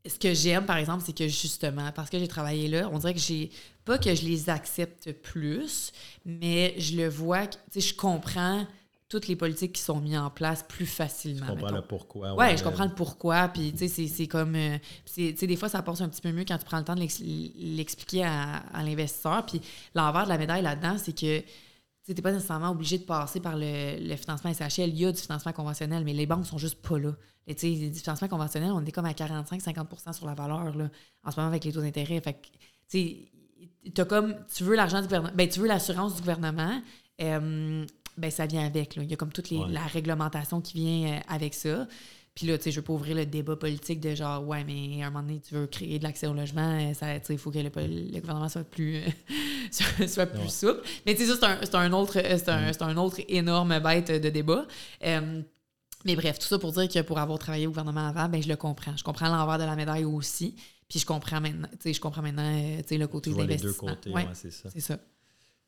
ce 0.06 0.20
que 0.20 0.34
j'aime, 0.34 0.66
par 0.66 0.78
exemple, 0.78 1.04
c'est 1.06 1.18
que 1.18 1.28
justement, 1.28 1.92
parce 1.94 2.10
que 2.10 2.20
j'ai 2.20 2.28
travaillé 2.28 2.68
là, 2.68 2.90
on 2.92 3.00
dirait 3.00 3.14
que 3.14 3.20
j'ai. 3.20 3.50
Pas 3.86 3.98
que 3.98 4.16
je 4.16 4.24
les 4.24 4.50
accepte 4.50 5.12
plus, 5.12 5.92
mais 6.24 6.74
je 6.78 6.96
le 6.96 7.10
vois, 7.10 7.50
je 7.76 7.94
comprends 7.94 8.66
toutes 9.14 9.28
les 9.28 9.36
politiques 9.36 9.74
qui 9.74 9.82
sont 9.82 10.00
mises 10.02 10.18
en 10.18 10.30
place 10.30 10.64
plus 10.68 10.86
facilement. 10.86 11.46
comprends 11.48 11.66
mettons. 11.68 11.76
le 11.78 11.82
pourquoi. 11.88 12.34
Ouais, 12.36 12.58
je 12.58 12.64
comprends 12.64 12.86
le 12.86 12.94
pourquoi. 12.94 13.48
Puis, 13.50 13.72
tu 13.74 13.88
sais, 13.88 14.08
c'est- 14.08 14.28
comme. 14.28 14.56
euh, 14.56 14.78
tu 15.06 15.36
sais, 15.36 15.48
des 15.48 15.56
fois, 15.56 15.70
ça 15.70 15.82
passe 15.82 16.02
un 16.02 16.10
petit 16.10 16.22
peu 16.22 16.32
mieux 16.32 16.46
quand 16.46 16.58
tu 16.58 16.66
prends 16.66 16.80
le 16.80 16.84
temps 16.84 16.96
de 16.96 17.00
l'ex- 17.00 17.22
l'expliquer 17.24 18.24
à, 18.26 18.58
à 18.74 18.84
l'investisseur. 18.84 19.46
Puis, 19.46 19.62
l'envers 19.96 20.24
de 20.26 20.30
la 20.30 20.38
médaille 20.38 20.62
là-dedans, 20.64 20.96
c'est 20.98 21.14
que 21.14 21.40
tu 22.06 22.12
n'es 22.14 22.22
pas 22.22 22.32
nécessairement 22.34 22.72
obligé 22.72 22.98
de 22.98 23.04
passer 23.04 23.40
par 23.40 23.56
le, 23.56 23.98
le 24.00 24.16
financement 24.18 24.52
SHL. 24.54 24.90
Il 24.90 24.98
y 25.00 25.06
a 25.06 25.12
du 25.12 25.22
financement 25.22 25.54
conventionnel, 25.54 26.04
mais 26.04 26.14
les 26.14 26.26
banques 26.26 26.46
sont 26.46 26.58
juste 26.58 26.82
pas 26.82 27.00
là. 27.00 27.12
Et, 27.48 27.56
tu 27.56 27.74
sais, 27.76 27.90
du 27.90 28.00
financement 28.00 28.28
conventionnel, 28.28 28.72
on 28.72 28.84
est 28.86 28.92
comme 28.92 29.06
à 29.06 29.14
45-50 29.14 30.14
sur 30.14 30.26
la 30.26 30.34
valeur 30.34 30.76
là, 30.76 30.90
en 31.24 31.32
ce 31.32 31.36
moment 31.38 31.48
avec 31.50 31.64
les 31.66 31.72
taux 31.72 31.82
d'intérêt. 31.82 32.20
Fait 32.22 32.34
que, 32.34 32.48
tu 32.90 33.00
sais, 33.00 33.18
t'as 33.94 34.06
comme, 34.06 34.36
tu 34.54 34.64
veux 34.64 34.76
l'argent 34.76 34.98
du 35.00 35.04
gouvernement, 35.08 35.34
ben, 35.36 35.48
tu 35.48 35.60
veux 35.60 35.68
l'assurance 35.68 36.16
du 36.16 36.22
gouvernement, 36.22 36.82
euh, 37.22 37.86
ben, 38.18 38.32
ça 38.32 38.46
vient 38.46 38.66
avec. 38.66 38.96
Là. 38.96 39.04
Il 39.04 39.10
y 39.10 39.14
a 39.14 39.18
comme 39.18 39.32
toute 39.32 39.50
les- 39.50 39.58
Ouais. 39.58 39.70
la 39.72 39.86
réglementation 39.86 40.62
qui 40.62 40.74
vient 40.78 41.14
euh, 41.14 41.20
avec 41.28 41.54
ça. 41.54 41.88
Puis 42.36 42.48
là, 42.48 42.58
tu 42.58 42.64
sais, 42.64 42.72
je 42.72 42.78
veux 42.80 42.84
pas 42.84 42.94
ouvrir 42.94 43.16
le 43.16 43.28
débat 43.28 43.56
politique 43.56 44.00
de 44.00 44.16
genre, 44.16 44.44
ouais, 44.48 44.64
mais 44.64 45.04
à 45.04 45.08
un 45.08 45.10
moment 45.12 45.22
donné, 45.24 45.40
tu 45.40 45.54
veux 45.54 45.68
créer 45.68 46.00
de 46.00 46.04
l'accès 46.04 46.26
au 46.26 46.34
logement, 46.34 46.80
euh, 46.80 46.94
ça, 46.96 47.20
tu 47.20 47.28
sais, 47.28 47.34
il 47.34 47.38
faut 47.38 47.52
que 47.52 47.60
le, 47.60 47.70
le 47.70 48.20
gouvernement 48.22 48.50
soit 48.50 48.64
plus, 48.64 49.02
soit, 49.72 50.08
soit 50.08 50.26
plus 50.26 50.40
Ouais. 50.42 50.50
souple. 50.50 50.82
Mais 51.06 51.14
tu 51.14 51.26
sais, 51.28 51.36
ça, 51.36 51.60
c'est 51.62 51.76
un, 51.76 51.80
un 51.82 51.94
autre, 51.94 52.18
euh, 52.18 52.38
un, 52.48 52.72
Mm. 52.72 52.90
un 52.90 52.98
autre 52.98 53.20
énorme 53.28 53.80
bête 53.80 54.12
de 54.12 54.30
débat. 54.30 54.66
Euh, 55.04 55.42
mais 56.06 56.16
bref, 56.16 56.40
tout 56.40 56.48
ça 56.48 56.58
pour 56.58 56.72
dire 56.72 56.88
que 56.90 57.00
pour 57.02 57.20
avoir 57.20 57.38
travaillé 57.38 57.68
au 57.68 57.70
gouvernement 57.70 58.08
avant, 58.08 58.28
ben 58.28 58.42
je 58.42 58.50
le 58.50 58.56
comprends. 58.56 58.98
Je 58.98 59.04
comprends 59.04 59.28
l'envers 59.30 59.60
de 59.60 59.64
la 59.66 59.76
médaille 59.76 60.04
aussi. 60.06 60.56
Puis 60.90 61.00
je 61.00 61.06
comprends 61.06 61.40
maintenant, 61.40 61.68
je 61.86 62.00
comprends 62.00 62.22
maintenant, 62.24 62.44
euh, 62.44 62.82
le 62.98 63.06
côté 63.08 63.30
Tu 63.30 63.36
vois 63.36 63.44
les 63.46 63.56
d'investissement. 63.56 63.90
deux 63.90 63.96
côtés, 63.96 64.10
Ouais, 64.10 64.24
ouais, 64.24 64.30
c'est 64.34 64.52
ça. 64.52 64.70
c'est 64.72 64.80
ça. 64.82 64.98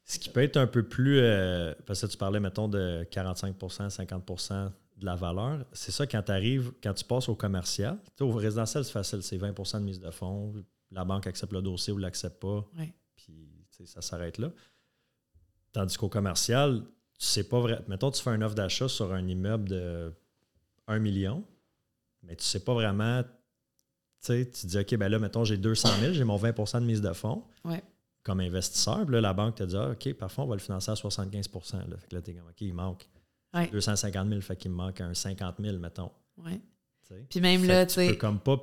Ce 0.08 0.20
qui 0.20 0.30
peut 0.30 0.44
être 0.44 0.58
un 0.58 0.68
peu 0.68 0.84
plus. 0.84 1.20
euh, 1.20 1.74
parce 1.86 2.02
que 2.02 2.06
tu 2.08 2.18
parlais, 2.18 2.40
mettons, 2.40 2.68
de 2.68 3.06
45% 3.12 3.90
50% 3.90 4.72
de 4.98 5.06
la 5.06 5.16
valeur. 5.16 5.66
C'est 5.74 5.92
ça 5.92 6.06
quand 6.08 6.22
tu 6.22 6.32
arrives, 6.32 6.72
quand 6.82 6.94
tu 6.94 7.04
passes 7.04 7.28
au 7.28 7.36
commercial. 7.36 7.98
Au 8.22 8.32
résidentiel, 8.32 8.86
c'est 8.86 8.92
facile, 8.92 9.24
c'est 9.24 9.38
20% 9.38 9.80
de 9.80 9.84
mise 9.84 10.00
de 10.00 10.12
fonds. 10.12 10.54
La 10.92 11.04
banque 11.04 11.28
accepte 11.28 11.52
le 11.52 11.62
dossier 11.62 11.92
ou 11.92 11.98
l'accepte 11.98 12.40
pas. 12.40 12.64
Ouais. 12.78 12.94
Puis 13.16 13.50
ça 13.86 14.02
s'arrête 14.02 14.38
là. 14.38 14.52
Tandis 15.74 15.98
qu'au 15.98 16.08
commercial, 16.08 16.84
tu 17.20 17.26
sais 17.26 17.44
pas 17.44 17.60
vrai. 17.60 17.82
Mettons, 17.88 18.12
tu 18.12 18.22
fais 18.22 18.30
une 18.34 18.44
offre 18.44 18.56
d'achat 18.56 18.88
sur 18.88 19.12
un 19.12 19.28
immeuble 19.28 19.68
de 19.70 20.14
1 20.88 21.00
million, 21.00 21.44
mais 22.24 22.36
tu 22.36 22.44
sais 22.46 22.64
pas 22.64 22.74
vraiment. 22.74 23.24
Tu 24.24 24.46
dis, 24.64 24.78
OK, 24.80 24.96
ben 24.96 25.10
là, 25.10 25.20
mettons, 25.20 25.44
j'ai 25.44 25.58
200 25.58 25.90
000, 26.00 26.14
j'ai 26.14 26.24
mon 26.24 26.38
20% 26.38 26.80
de 26.82 26.86
mise 26.86 27.02
de 27.02 27.12
fonds 27.14 27.44
Ouais. 27.64 27.84
Comme 28.26 28.40
investisseur. 28.42 29.06
Puis 29.06 29.14
là, 29.14 29.22
la 29.22 29.34
banque 29.34 29.56
te 29.56 29.64
dit, 29.64 29.78
ah, 29.78 29.92
OK, 29.92 30.14
parfois, 30.16 30.44
on 30.44 30.48
va 30.48 30.56
le 30.56 30.60
financer 30.62 30.92
à 30.92 30.96
75 30.96 31.50
là. 31.88 31.98
Fait 31.98 32.08
que 32.10 32.16
là, 32.16 32.22
t'es 32.22 32.34
comme, 32.34 32.48
OK, 32.50 32.60
il 32.62 32.74
manque 32.74 33.08
Ouais. 33.54 33.70
250 33.70 34.28
000, 34.28 34.42
fait 34.42 34.58
qu'il 34.58 34.72
me 34.72 34.76
manque 34.76 35.00
un 35.00 35.14
50 35.14 35.56
000, 35.62 35.78
mettons. 35.78 36.12
Ouais. 36.36 36.60
tu 37.08 37.14
sais? 37.16 37.26
Puis 37.30 37.40
même 37.40 37.62
Fait 37.62 37.68
là, 37.68 37.86
tu 37.86 37.94
tu 37.94 38.00
peux 38.02 38.12
sais, 38.12 38.18
comme 38.18 38.40
pas 38.42 38.60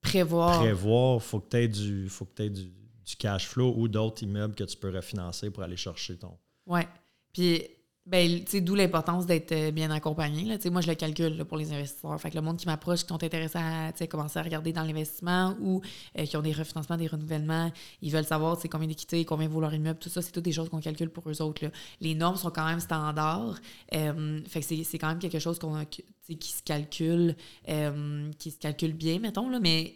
prévoir. 0.00 0.60
prévoir, 0.60 1.22
faut 1.22 1.40
que 1.40 1.50
tu 1.50 1.56
aies 1.58 1.68
du, 1.68 2.08
faut 2.08 2.24
que 2.24 2.48
du, 2.48 2.64
du 3.04 3.16
cash 3.18 3.48
flow 3.48 3.74
ou 3.76 3.88
d'autres 3.88 4.22
immeubles 4.22 4.54
que 4.54 4.64
tu 4.64 4.76
peux 4.78 4.88
refinancer 4.88 5.50
pour 5.50 5.62
aller 5.62 5.76
chercher 5.76 6.16
ton. 6.16 6.38
Ouais. 6.64 6.88
Puis, 7.32 7.62
ben, 8.04 8.44
d'où 8.62 8.74
l'importance 8.74 9.26
d'être 9.26 9.52
euh, 9.52 9.70
bien 9.70 9.88
accompagné. 9.92 10.42
Là. 10.44 10.58
Moi, 10.72 10.80
je 10.80 10.88
le 10.88 10.96
calcule 10.96 11.36
là, 11.36 11.44
pour 11.44 11.56
les 11.56 11.72
investisseurs. 11.72 12.20
Fait 12.20 12.30
que 12.30 12.34
le 12.34 12.42
monde 12.42 12.56
qui 12.56 12.66
m'approche, 12.66 13.02
qui 13.02 13.08
sont 13.08 13.22
intéressés 13.22 13.58
à 13.58 13.92
commencer 14.08 14.40
à 14.40 14.42
regarder 14.42 14.72
dans 14.72 14.82
l'investissement 14.82 15.54
ou 15.60 15.80
euh, 16.18 16.26
qui 16.26 16.36
ont 16.36 16.42
des 16.42 16.50
refinancements, 16.50 16.96
des 16.96 17.06
renouvellements, 17.06 17.70
ils 18.00 18.10
veulent 18.10 18.24
savoir 18.24 18.58
combien 18.68 18.88
d'équité, 18.88 19.24
combien 19.24 19.46
vaut 19.46 19.60
leur 19.60 19.72
immeuble, 19.72 20.00
tout 20.00 20.08
ça, 20.08 20.20
c'est 20.20 20.32
toutes 20.32 20.44
des 20.44 20.52
choses 20.52 20.68
qu'on 20.68 20.80
calcule 20.80 21.10
pour 21.10 21.30
eux 21.30 21.40
autres. 21.40 21.64
Là. 21.64 21.70
Les 22.00 22.16
normes 22.16 22.36
sont 22.36 22.50
quand 22.50 22.66
même 22.66 22.80
standards. 22.80 23.60
Euh, 23.94 24.40
fait 24.48 24.60
que 24.60 24.66
c'est, 24.84 24.98
quand 24.98 25.08
même 25.08 25.20
quelque 25.20 25.38
chose 25.38 25.60
qu'on 25.60 25.84
qui 25.84 26.52
se 26.52 26.62
calcule, 26.64 27.36
euh, 27.68 28.32
qui 28.38 28.50
se 28.50 28.58
calcule 28.58 28.94
bien, 28.94 29.20
mettons, 29.20 29.48
là, 29.48 29.60
mais 29.60 29.94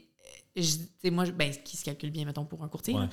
je- 0.55 1.11
moi, 1.11 1.25
ben, 1.33 1.53
qui 1.65 1.77
se 1.77 1.85
calcule 1.85 2.11
bien, 2.13 2.25
mettons, 2.25 2.45
pour 2.45 2.63
un 2.63 2.69
courtier. 2.69 2.95
Ouais. 2.95 3.09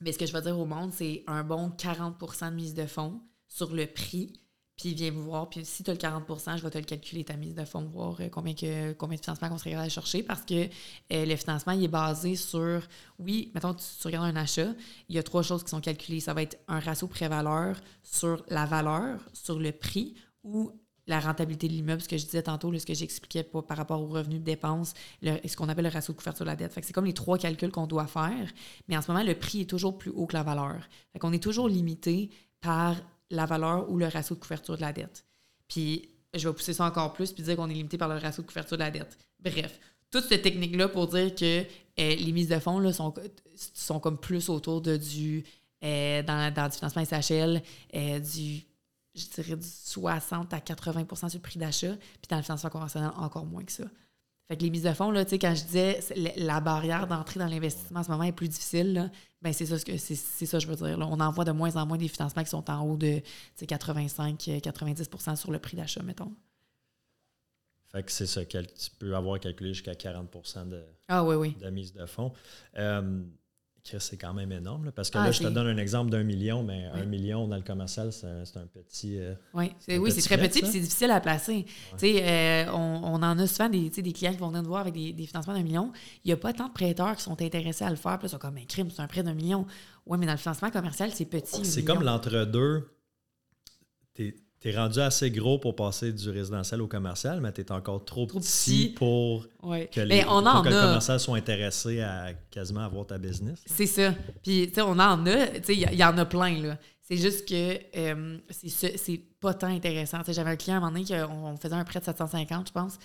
mais 0.00 0.12
ce 0.12 0.18
que 0.18 0.24
je 0.26 0.32
vais 0.32 0.42
dire 0.42 0.58
au 0.58 0.64
monde, 0.64 0.90
c'est 0.92 1.22
un 1.26 1.44
bon 1.44 1.70
40% 1.70 2.50
de 2.50 2.54
mise 2.56 2.74
de 2.74 2.86
fonds 2.86 3.20
sur 3.54 3.74
le 3.74 3.86
prix. 3.86 4.32
Puis 4.76 4.94
viens 4.94 5.10
me 5.12 5.20
voir. 5.20 5.48
Puis 5.50 5.64
si 5.64 5.84
tu 5.84 5.90
as 5.90 5.94
le 5.94 6.00
40% 6.00 6.56
je 6.56 6.62
vais 6.62 6.70
te 6.70 6.78
le 6.78 6.84
calculer, 6.84 7.24
ta 7.24 7.36
mise 7.36 7.54
de 7.54 7.64
fonds, 7.64 7.84
voir 7.84 8.16
euh, 8.20 8.28
combien, 8.30 8.54
que, 8.54 8.92
combien 8.94 9.16
de 9.18 9.22
financement 9.22 9.48
qu'on 9.50 9.58
serait 9.58 9.70
capable 9.70 9.88
de 9.88 9.92
chercher. 9.92 10.22
Parce 10.22 10.42
que 10.42 10.64
euh, 11.12 11.26
le 11.26 11.36
financement, 11.36 11.72
il 11.72 11.84
est 11.84 11.88
basé 11.88 12.34
sur, 12.36 12.82
oui, 13.18 13.52
mettons, 13.54 13.74
tu, 13.74 13.84
regardes 14.04 14.26
un 14.26 14.36
achat, 14.36 14.72
il 15.08 15.14
y 15.14 15.18
a 15.18 15.22
trois 15.22 15.42
choses 15.42 15.62
qui 15.62 15.70
sont 15.70 15.80
calculées. 15.80 16.20
Ça 16.20 16.32
va 16.34 16.42
être 16.42 16.58
un 16.68 16.80
ratio 16.80 17.06
pré-valeur 17.06 17.76
sur 18.02 18.42
la 18.48 18.64
valeur, 18.64 19.20
sur 19.34 19.58
le 19.58 19.72
prix 19.72 20.14
ou 20.42 20.72
la 21.06 21.20
rentabilité 21.20 21.68
de 21.68 21.72
l'immeuble, 21.72 22.00
ce 22.00 22.08
que 22.08 22.16
je 22.16 22.24
disais 22.24 22.42
tantôt, 22.44 22.70
là, 22.70 22.78
ce 22.78 22.86
que 22.86 22.94
j'expliquais 22.94 23.42
par 23.42 23.76
rapport 23.76 24.00
aux 24.00 24.06
revenus 24.06 24.38
de 24.38 24.44
dépenses, 24.44 24.94
le- 25.20 25.36
ce 25.46 25.56
qu'on 25.56 25.68
appelle 25.68 25.84
le 25.84 25.90
ratio 25.90 26.12
de 26.14 26.18
couverture 26.18 26.44
de 26.44 26.50
la 26.50 26.56
dette. 26.56 26.72
C'est 26.74 26.92
comme 26.92 27.04
les 27.06 27.12
trois 27.12 27.38
calculs 27.38 27.72
qu'on 27.72 27.88
doit 27.88 28.06
faire, 28.06 28.48
mais 28.88 28.96
en 28.96 29.02
ce 29.02 29.10
moment, 29.10 29.24
le 29.24 29.34
prix 29.34 29.62
est 29.62 29.70
toujours 29.70 29.98
plus 29.98 30.10
haut 30.12 30.26
que 30.26 30.34
la 30.34 30.44
valeur. 30.44 30.76
Fait 31.12 31.18
qu'on 31.18 31.32
est 31.32 31.42
toujours 31.42 31.68
limité 31.68 32.30
par 32.60 32.96
la 33.32 33.46
valeur 33.46 33.90
ou 33.90 33.96
le 33.96 34.06
ratio 34.06 34.36
de 34.36 34.40
couverture 34.40 34.76
de 34.76 34.82
la 34.82 34.92
dette. 34.92 35.24
Puis, 35.66 36.08
je 36.34 36.48
vais 36.48 36.54
pousser 36.54 36.72
ça 36.72 36.84
encore 36.84 37.12
plus 37.12 37.32
puis 37.32 37.42
dire 37.42 37.56
qu'on 37.56 37.68
est 37.68 37.74
limité 37.74 37.98
par 37.98 38.08
le 38.08 38.16
ratio 38.16 38.42
de 38.42 38.48
couverture 38.48 38.76
de 38.76 38.82
la 38.82 38.90
dette. 38.90 39.18
Bref, 39.40 39.78
toute 40.10 40.24
cette 40.24 40.42
technique-là 40.42 40.88
pour 40.88 41.08
dire 41.08 41.34
que 41.34 41.62
euh, 41.62 41.64
les 41.96 42.32
mises 42.32 42.48
de 42.48 42.58
fonds 42.58 42.78
là, 42.78 42.92
sont, 42.92 43.12
sont 43.74 44.00
comme 44.00 44.18
plus 44.18 44.48
autour 44.48 44.80
de 44.80 44.96
du, 44.96 45.44
euh, 45.82 46.22
dans, 46.22 46.52
dans 46.52 46.68
du 46.68 46.76
financement 46.76 47.04
SHL, 47.04 47.62
euh, 47.94 48.18
du, 48.20 48.62
je 49.14 49.24
dirais 49.34 49.56
du 49.56 49.66
60 49.66 50.52
à 50.54 50.58
80% 50.58 51.16
sur 51.16 51.38
le 51.38 51.42
prix 51.42 51.58
d'achat, 51.58 51.96
puis 51.96 52.28
dans 52.28 52.36
le 52.36 52.42
financement 52.42 52.70
conventionnel, 52.70 53.10
encore 53.16 53.46
moins 53.46 53.64
que 53.64 53.72
ça. 53.72 53.84
Fait 54.52 54.58
que 54.58 54.64
les 54.64 54.70
mises 54.70 54.82
de 54.82 54.92
fonds, 54.92 55.10
là, 55.10 55.24
quand 55.24 55.54
je 55.54 55.64
disais 55.64 56.00
la- 56.36 56.60
barrière 56.60 57.06
d'entrée 57.06 57.40
dans 57.40 57.46
l'investissement 57.46 58.00
en 58.00 58.02
ce 58.02 58.10
moment 58.10 58.24
est 58.24 58.32
plus 58.32 58.48
difficile, 58.48 58.92
là, 58.92 59.10
ben 59.40 59.50
c'est 59.50 59.64
ça 59.64 59.78
ce 59.78 59.84
que 59.86 59.96
c'est, 59.96 60.14
ça 60.14 60.58
je 60.58 60.66
veux 60.66 60.76
dire. 60.76 60.98
là. 60.98 61.06
On 61.10 61.18
en 61.20 61.30
voit 61.30 61.46
de 61.46 61.52
moins 61.52 61.74
en 61.76 61.86
moins 61.86 61.96
des 61.96 62.06
financements 62.08 62.42
qui 62.44 62.50
sont 62.50 62.68
en 62.70 62.82
haut 62.84 62.98
de 62.98 63.20
tu 63.20 63.24
sais, 63.54 63.64
85-90% 63.64 65.36
sur 65.36 65.52
le 65.52 65.58
prix 65.58 65.78
d'achat, 65.78 66.02
mettons. 66.02 66.30
Fait 67.92 68.02
que 68.02 68.12
c'est 68.12 68.26
ça, 68.26 68.44
tu 68.44 68.58
peux 68.98 69.16
avoir 69.16 69.40
calculé 69.40 69.72
jusqu'à 69.72 69.94
40 69.94 70.66
de, 70.68 70.84
Ah 71.08 71.24
oui, 71.24 71.36
oui. 71.36 71.56
de 71.58 71.70
mise 71.70 71.94
de 71.94 72.04
fonds. 72.04 72.34
Euh, 72.76 73.22
c'est 73.84 74.16
quand 74.16 74.32
même 74.32 74.52
énorme, 74.52 74.84
là, 74.84 74.92
parce 74.92 75.10
que 75.10 75.18
Ah, 75.18 75.24
là, 75.24 75.32
je 75.32 75.42
te 75.42 75.48
donne 75.48 75.66
un 75.66 75.76
exemple 75.76 76.10
d'un 76.10 76.22
million, 76.22 76.62
mais 76.62 76.86
un 76.86 77.04
million 77.04 77.48
dans 77.48 77.56
le 77.56 77.62
commercial, 77.62 78.12
c'est 78.12 78.26
un, 78.26 78.66
petit. 78.66 79.18
euh, 79.18 79.34
Oui, 79.54 79.72
c'est, 79.80 79.98
oui, 79.98 80.14
très 80.14 80.38
petit 80.38 80.60
puis 80.60 80.70
c'est 80.70 80.80
difficile 80.80 81.10
à 81.10 81.20
placer. 81.20 81.66
Euh, 82.02 82.66
on, 82.72 83.00
on 83.04 83.14
en 83.14 83.38
a 83.38 83.46
souvent 83.46 83.68
des, 83.68 83.90
des 83.90 84.12
clients 84.12 84.32
qui 84.32 84.38
vont 84.38 84.48
venir 84.48 84.62
nous 84.62 84.68
voir 84.68 84.82
avec 84.82 84.94
des, 84.94 85.12
des 85.12 85.26
financements 85.26 85.54
d'un 85.54 85.62
million. 85.64 85.92
Il 86.24 86.28
n'y 86.28 86.32
a 86.32 86.36
pas 86.36 86.52
tant 86.52 86.68
de 86.68 86.72
prêteurs 86.72 87.16
qui 87.16 87.22
sont 87.22 87.40
intéressés 87.42 87.84
à 87.84 87.90
le 87.90 87.96
faire. 87.96 88.18
Puis 88.18 88.26
là, 88.26 88.28
ils 88.28 88.30
sont 88.30 88.38
comme 88.38 88.56
un 88.56 88.64
crime, 88.64 88.88
c'est 88.90 89.02
un 89.02 89.08
prêt 89.08 89.22
d'un 89.24 89.34
million. 89.34 89.66
Oui, 90.06 90.16
mais 90.18 90.26
dans 90.26 90.32
le 90.32 90.38
financement 90.38 90.70
commercial, 90.70 91.10
c'est 91.12 91.24
petit. 91.26 91.64
C'est 91.64 91.84
comme 91.84 92.02
l'entre-deux. 92.04 92.88
T'es 94.62 94.70
es 94.70 94.76
rendu 94.76 95.00
assez 95.00 95.30
gros 95.30 95.58
pour 95.58 95.74
passer 95.74 96.12
du 96.12 96.30
résidentiel 96.30 96.80
au 96.80 96.86
commercial, 96.86 97.40
mais 97.40 97.50
t'es 97.50 97.70
encore 97.72 98.04
trop, 98.04 98.26
Trop 98.26 98.38
petit, 98.38 98.86
petit. 98.86 98.88
pour 98.94 99.44
Ouais. 99.62 99.90
que, 99.92 100.00
les, 100.00 100.06
Mais 100.06 100.24
on 100.28 100.42
pour 100.42 100.62
que 100.62 100.68
le 100.68 100.74
commercial 100.80 101.18
soit 101.18 101.36
intéressé 101.36 102.00
à 102.00 102.32
quasiment 102.50 102.80
avoir 102.84 103.04
ta 103.06 103.18
business. 103.18 103.60
C'est 103.66 103.86
ça. 103.86 104.14
Puis, 104.42 104.68
tu 104.68 104.74
sais, 104.74 104.82
on 104.82 104.92
en 104.92 105.26
a. 105.26 105.46
Tu 105.48 105.64
sais, 105.64 105.74
il 105.76 105.94
y, 105.98 106.04
en 106.04 106.16
a 106.16 106.24
plein, 106.24 106.62
là. 106.62 106.78
C'est 107.00 107.16
juste 107.16 107.48
que 107.48 107.78
euh, 107.96 108.38
c'est 108.50 108.68
ce- 108.68 108.96
c'est 108.96 109.20
pas 109.40 109.52
tant 109.52 109.66
intéressant. 109.66 110.18
Tu 110.20 110.26
sais, 110.26 110.32
j'avais 110.34 110.50
un 110.50 110.56
client 110.56 110.76
à 110.76 110.78
un 110.78 110.90
moment 110.90 110.92
donné, 110.92 111.04
qu'on- 111.26 111.48
on 111.52 111.56
faisait 111.56 111.74
un 111.74 111.84
prêt 111.84 111.98
de 111.98 112.04
750, 112.04 112.68
je 112.68 112.72
pense. 112.72 112.98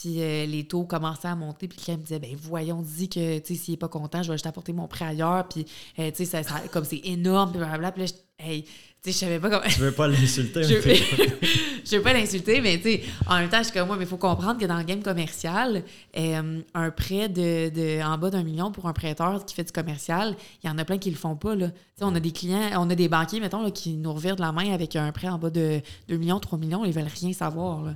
Puis 0.00 0.22
euh, 0.22 0.46
les 0.46 0.64
taux 0.64 0.84
commençaient 0.84 1.28
à 1.28 1.34
monter. 1.36 1.68
Puis 1.68 1.76
le 1.78 1.82
client 1.84 1.98
me 1.98 2.02
disait, 2.02 2.18
ben 2.18 2.34
voyons, 2.40 2.80
dis 2.80 3.08
que, 3.10 3.40
s'il 3.44 3.74
est 3.74 3.76
pas 3.76 3.88
content, 3.88 4.22
je 4.22 4.28
vais 4.28 4.34
juste 4.34 4.46
apporter 4.46 4.72
mon 4.72 4.88
prêt 4.88 5.04
ailleurs. 5.04 5.46
Puis, 5.48 5.66
euh, 5.98 6.10
tu 6.10 6.24
sais, 6.24 6.42
comme 6.72 6.84
c'est 6.84 7.02
énorme, 7.04 7.50
puis 7.50 7.58
blablabla. 7.58 7.92
Puis 7.92 8.02
là, 8.04 8.06
je- 8.08 8.44
hey, 8.46 8.62
tu 8.62 8.70
sais, 9.02 9.12
je 9.12 9.16
savais 9.18 9.38
pas 9.38 9.50
comment... 9.50 9.62
Tu 9.68 9.80
veux 9.80 9.92
pas 9.92 10.08
l'insulter, 10.08 10.62
je, 10.64 10.74
je 11.84 11.96
veux 11.96 12.02
pas 12.02 12.12
l'insulter, 12.14 12.60
mais 12.62 12.76
tu 12.78 12.84
sais, 12.84 13.02
en 13.26 13.38
même 13.38 13.48
temps, 13.50 13.58
je 13.58 13.64
suis 13.64 13.72
comme 13.74 13.86
moi, 13.88 13.96
mais 13.96 14.04
il 14.04 14.08
faut 14.08 14.16
comprendre 14.16 14.58
que 14.58 14.64
dans 14.66 14.78
le 14.78 14.84
game 14.84 15.02
commercial, 15.02 15.82
euh, 16.16 16.60
un 16.74 16.90
prêt 16.90 17.28
de, 17.28 17.68
de- 17.68 18.02
en 18.02 18.16
bas 18.16 18.30
d'un 18.30 18.42
million 18.42 18.70
pour 18.72 18.86
un 18.86 18.92
prêteur 18.94 19.44
qui 19.44 19.54
fait 19.54 19.64
du 19.64 19.72
commercial, 19.72 20.34
il 20.64 20.66
y 20.68 20.70
en 20.70 20.78
a 20.78 20.84
plein 20.86 20.96
qui 20.98 21.10
le 21.10 21.16
font 21.16 21.36
pas. 21.36 21.54
Là. 21.54 21.68
On 22.00 22.14
a 22.14 22.20
des 22.20 22.32
clients, 22.32 22.70
on 22.76 22.88
a 22.88 22.94
des 22.94 23.08
banquiers, 23.08 23.40
mettons, 23.40 23.62
là, 23.62 23.70
qui 23.70 23.94
nous 23.98 24.12
revirent 24.14 24.36
de 24.36 24.40
la 24.42 24.52
main 24.52 24.72
avec 24.72 24.96
un 24.96 25.12
prêt 25.12 25.28
en 25.28 25.38
bas 25.38 25.50
de 25.50 25.80
2 26.08 26.16
millions, 26.16 26.40
3 26.40 26.58
millions, 26.58 26.84
ils 26.86 26.92
veulent 26.92 27.04
rien 27.20 27.32
savoir. 27.34 27.82
Là. 27.82 27.94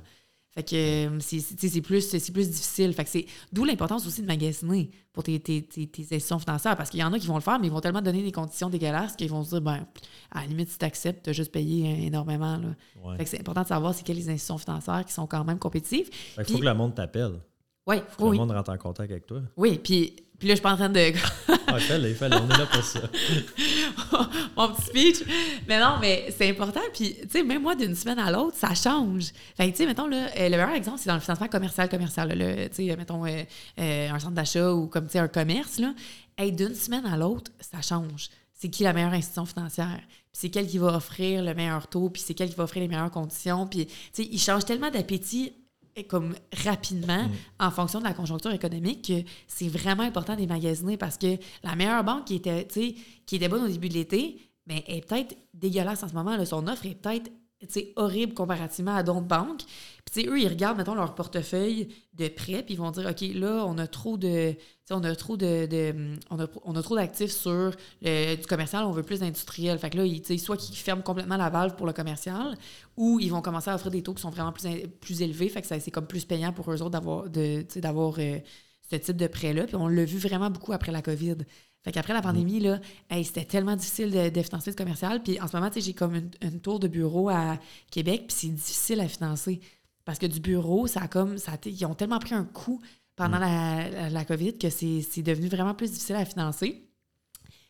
Fait 0.55 0.63
que 0.63 0.75
euh, 1.07 1.19
c'est, 1.19 1.81
plus, 1.81 2.07
plus 2.31 2.49
difficile. 2.49 2.93
Fait 2.93 3.03
que 3.03 3.09
c'est 3.09 3.25
d'où 3.51 3.65
l'importance 3.65 4.07
aussi 4.07 4.21
de 4.21 4.27
magasiner 4.27 4.89
pour 5.11 5.23
tes, 5.23 5.37
tes, 5.39 5.61
tes, 5.63 5.85
tes 5.87 6.01
institutions 6.03 6.39
financières. 6.39 6.77
Parce 6.77 6.89
qu'il 6.89 7.01
y 7.01 7.03
en 7.03 7.11
a 7.11 7.19
qui 7.19 7.27
vont 7.27 7.35
le 7.35 7.41
faire, 7.41 7.59
mais 7.59 7.67
ils 7.67 7.73
vont 7.73 7.81
tellement 7.81 8.01
donner 8.01 8.23
des 8.23 8.31
conditions 8.31 8.69
dégueulasses 8.69 9.17
qu'ils 9.17 9.29
vont 9.29 9.43
se 9.43 9.49
dire, 9.49 9.61
ben, 9.61 9.85
à 10.31 10.41
la 10.41 10.47
limite, 10.47 10.69
si 10.69 10.77
tu 10.77 10.85
acceptes, 10.85 11.23
tu 11.25 11.29
as 11.29 11.33
juste 11.33 11.51
payé 11.51 11.91
euh, 11.91 12.05
énormément. 12.07 12.57
Là. 12.57 12.69
Ouais. 13.03 13.17
Fait 13.17 13.25
que 13.25 13.29
c'est 13.29 13.39
important 13.41 13.63
de 13.63 13.67
savoir 13.67 13.93
c'est 13.93 14.03
quelles 14.05 14.15
les 14.15 14.29
institutions 14.29 14.57
financières 14.57 15.03
qui 15.05 15.11
sont 15.11 15.27
quand 15.27 15.43
même 15.43 15.59
compétitives. 15.59 16.09
Fait 16.11 16.45
qu'il 16.45 16.55
faut 16.55 16.61
que 16.61 16.65
le 16.65 16.73
monde 16.73 16.95
t'appelle. 16.95 17.33
Oui, 17.87 17.97
Faut 18.09 18.23
que 18.23 18.29
oui, 18.29 18.37
le 18.37 18.45
monde 18.45 18.51
rentre 18.51 18.71
en 18.71 18.77
contact 18.77 19.11
avec 19.11 19.25
toi. 19.27 19.41
oui. 19.57 19.79
Puis, 19.83 20.15
puis 20.39 20.47
là, 20.47 20.53
je 20.53 20.55
suis 20.55 20.63
pas 20.63 20.73
en 20.73 20.77
train 20.77 20.89
de. 20.89 21.13
Ah. 21.47 21.55
On 21.75 21.77
est 21.77 22.57
là 22.57 22.65
pour 22.65 22.83
ça. 22.83 23.01
mon 24.57 24.69
petit 24.69 24.85
speech. 24.85 25.27
Mais 25.67 25.79
non, 25.79 25.97
mais 25.99 26.33
c'est 26.35 26.49
important. 26.49 26.81
Puis, 26.93 27.15
tu 27.21 27.29
sais, 27.29 27.43
même 27.43 27.61
moi, 27.61 27.75
d'une 27.75 27.95
semaine 27.95 28.19
à 28.19 28.31
l'autre, 28.31 28.57
ça 28.57 28.73
change. 28.73 29.31
Fait 29.57 29.67
que, 29.67 29.71
tu 29.71 29.77
sais, 29.77 29.85
mettons, 29.85 30.07
là, 30.07 30.29
euh, 30.37 30.49
le 30.49 30.57
meilleur 30.57 30.71
exemple, 30.71 30.99
c'est 30.99 31.07
dans 31.07 31.15
le 31.15 31.19
financement 31.19 31.47
commercial, 31.47 31.89
commercial. 31.89 32.29
tu 32.73 32.87
sais, 32.87 32.95
mettons, 32.95 33.25
euh, 33.25 33.43
euh, 33.79 34.09
un 34.09 34.19
centre 34.19 34.33
d'achat 34.33 34.73
ou 34.73 34.87
comme, 34.87 35.05
tu 35.05 35.13
sais, 35.13 35.19
un 35.19 35.27
commerce, 35.27 35.79
là. 35.79 35.93
Hey, 36.37 36.51
d'une 36.51 36.75
semaine 36.75 37.05
à 37.05 37.17
l'autre, 37.17 37.51
ça 37.59 37.81
change. 37.81 38.29
C'est 38.53 38.69
qui 38.69 38.83
la 38.83 38.93
meilleure 38.93 39.13
institution 39.13 39.45
financière? 39.45 39.99
Puis 40.07 40.41
c'est 40.41 40.49
quelle 40.49 40.67
qui 40.67 40.77
va 40.77 40.95
offrir 40.95 41.43
le 41.43 41.53
meilleur 41.53 41.87
taux? 41.87 42.09
Puis 42.09 42.23
c'est 42.25 42.33
quelle 42.33 42.49
qui 42.49 42.55
va 42.55 42.63
offrir 42.63 42.81
les 42.81 42.87
meilleures 42.87 43.11
conditions? 43.11 43.67
Puis, 43.67 43.85
tu 43.85 43.93
sais, 44.13 44.29
ils 44.31 44.39
changent 44.39 44.65
tellement 44.65 44.89
d'appétit 44.89 45.53
euh, 45.53 45.64
comme 46.03 46.35
rapidement 46.65 47.29
en 47.59 47.71
fonction 47.71 47.99
de 47.99 48.03
la 48.03 48.13
conjoncture 48.13 48.51
économique 48.51 49.07
que 49.07 49.29
c'est 49.47 49.69
vraiment 49.69 50.03
important 50.03 50.35
de 50.35 50.45
magasiner 50.45 50.97
parce 50.97 51.17
que 51.17 51.37
la 51.63 51.75
meilleure 51.75 52.03
banque 52.03 52.25
qui 52.25 52.35
était, 52.35 52.67
qui 52.67 53.35
était 53.35 53.47
bonne 53.47 53.63
au 53.63 53.67
début 53.67 53.89
de 53.89 53.93
l'été, 53.93 54.41
mais 54.67 54.83
est 54.87 55.07
peut-être 55.07 55.35
dégueulasse 55.53 56.03
en 56.03 56.09
ce 56.09 56.13
moment. 56.13 56.35
là. 56.35 56.45
Son 56.45 56.67
offre 56.67 56.85
est 56.85 56.95
peut-être 56.95 57.31
horrible 57.95 58.33
comparativement 58.33 58.95
à 58.95 59.03
d'autres 59.03 59.21
banques. 59.21 59.63
Puis, 59.63 60.13
tu 60.13 60.21
sais, 60.21 60.27
eux, 60.27 60.39
ils 60.39 60.47
regardent, 60.47 60.77
mettons, 60.77 60.95
leur 60.95 61.15
portefeuille 61.15 61.87
de 62.13 62.27
prêt, 62.27 62.61
puis 62.63 62.75
ils 62.75 62.77
vont 62.77 62.91
dire, 62.91 63.07
OK, 63.09 63.21
là, 63.33 63.65
on 63.65 63.77
a 63.77 63.87
trop 63.87 64.17
de... 64.17 64.53
On 64.91 65.03
a 65.03 65.15
trop 65.15 65.35
de, 65.35 65.65
d'actifs 66.95 67.31
sur 67.31 67.71
du 68.01 68.45
commercial, 68.47 68.85
on 68.85 68.91
veut 68.91 69.01
plus 69.01 69.19
d'industriel. 69.19 69.79
Fait 69.79 69.89
que 69.89 69.97
là, 69.97 70.05
ils, 70.05 70.39
soit 70.39 70.57
qu'ils 70.57 70.75
ferment 70.75 71.01
complètement 71.01 71.37
la 71.37 71.49
valve 71.49 71.75
pour 71.75 71.87
le 71.87 71.93
commercial, 71.93 72.55
ou 72.95 73.19
ils 73.19 73.31
vont 73.31 73.41
commencer 73.41 73.71
à 73.71 73.75
offrir 73.75 73.91
des 73.91 74.03
taux 74.03 74.13
qui 74.13 74.21
sont 74.21 74.29
vraiment 74.29 74.53
plus, 75.01 75.21
élevés. 75.21 75.49
Fait 75.49 75.63
que 75.63 75.67
c'est 75.67 75.91
comme 75.91 76.05
plus 76.05 76.25
payant 76.25 76.53
pour 76.53 76.71
eux 76.71 76.81
autres 76.83 76.91
d'avoir 76.91 78.15
euh, 78.19 78.39
ce 78.91 78.95
type 78.97 79.17
de 79.17 79.27
prêt-là. 79.27 79.65
Puis 79.65 79.75
on 79.75 79.87
l'a 79.87 80.05
vu 80.05 80.19
vraiment 80.19 80.51
beaucoup 80.51 80.71
après 80.71 80.91
la 80.91 81.01
COVID. 81.01 81.37
Fait 81.83 81.91
qu'après 81.91 82.13
la 82.13 82.21
pandémie, 82.21 82.59
là, 82.59 82.79
c'était 83.23 83.45
tellement 83.45 83.75
difficile 83.75 84.11
de, 84.11 84.41
financer 84.43 84.69
le 84.69 84.75
commercial. 84.75 85.21
Puis 85.23 85.39
en 85.39 85.47
ce 85.47 85.55
moment, 85.55 85.71
j'ai 85.75 85.93
comme 85.93 86.29
une, 86.41 86.59
tour 86.59 86.79
de 86.79 86.87
bureau 86.87 87.29
à 87.29 87.57
Québec, 87.89 88.25
puis 88.27 88.37
c'est 88.37 88.47
difficile 88.49 88.99
à 88.99 89.07
financer. 89.07 89.61
Parce 90.03 90.19
que 90.19 90.27
du 90.27 90.39
bureau, 90.39 90.85
ça 90.85 91.07
comme. 91.07 91.39
Ça 91.39 91.53
ils 91.65 91.85
ont 91.85 91.95
tellement 91.95 92.19
pris 92.19 92.35
un 92.35 92.43
coup 92.43 92.81
pendant 93.15 93.39
la, 93.39 93.89
la, 93.89 94.09
la 94.09 94.25
COVID 94.25 94.57
que 94.57 94.69
c'est 94.69 95.21
devenu 95.21 95.47
vraiment 95.47 95.73
plus 95.73 95.91
difficile 95.91 96.15
à 96.15 96.25
financer. 96.25 96.87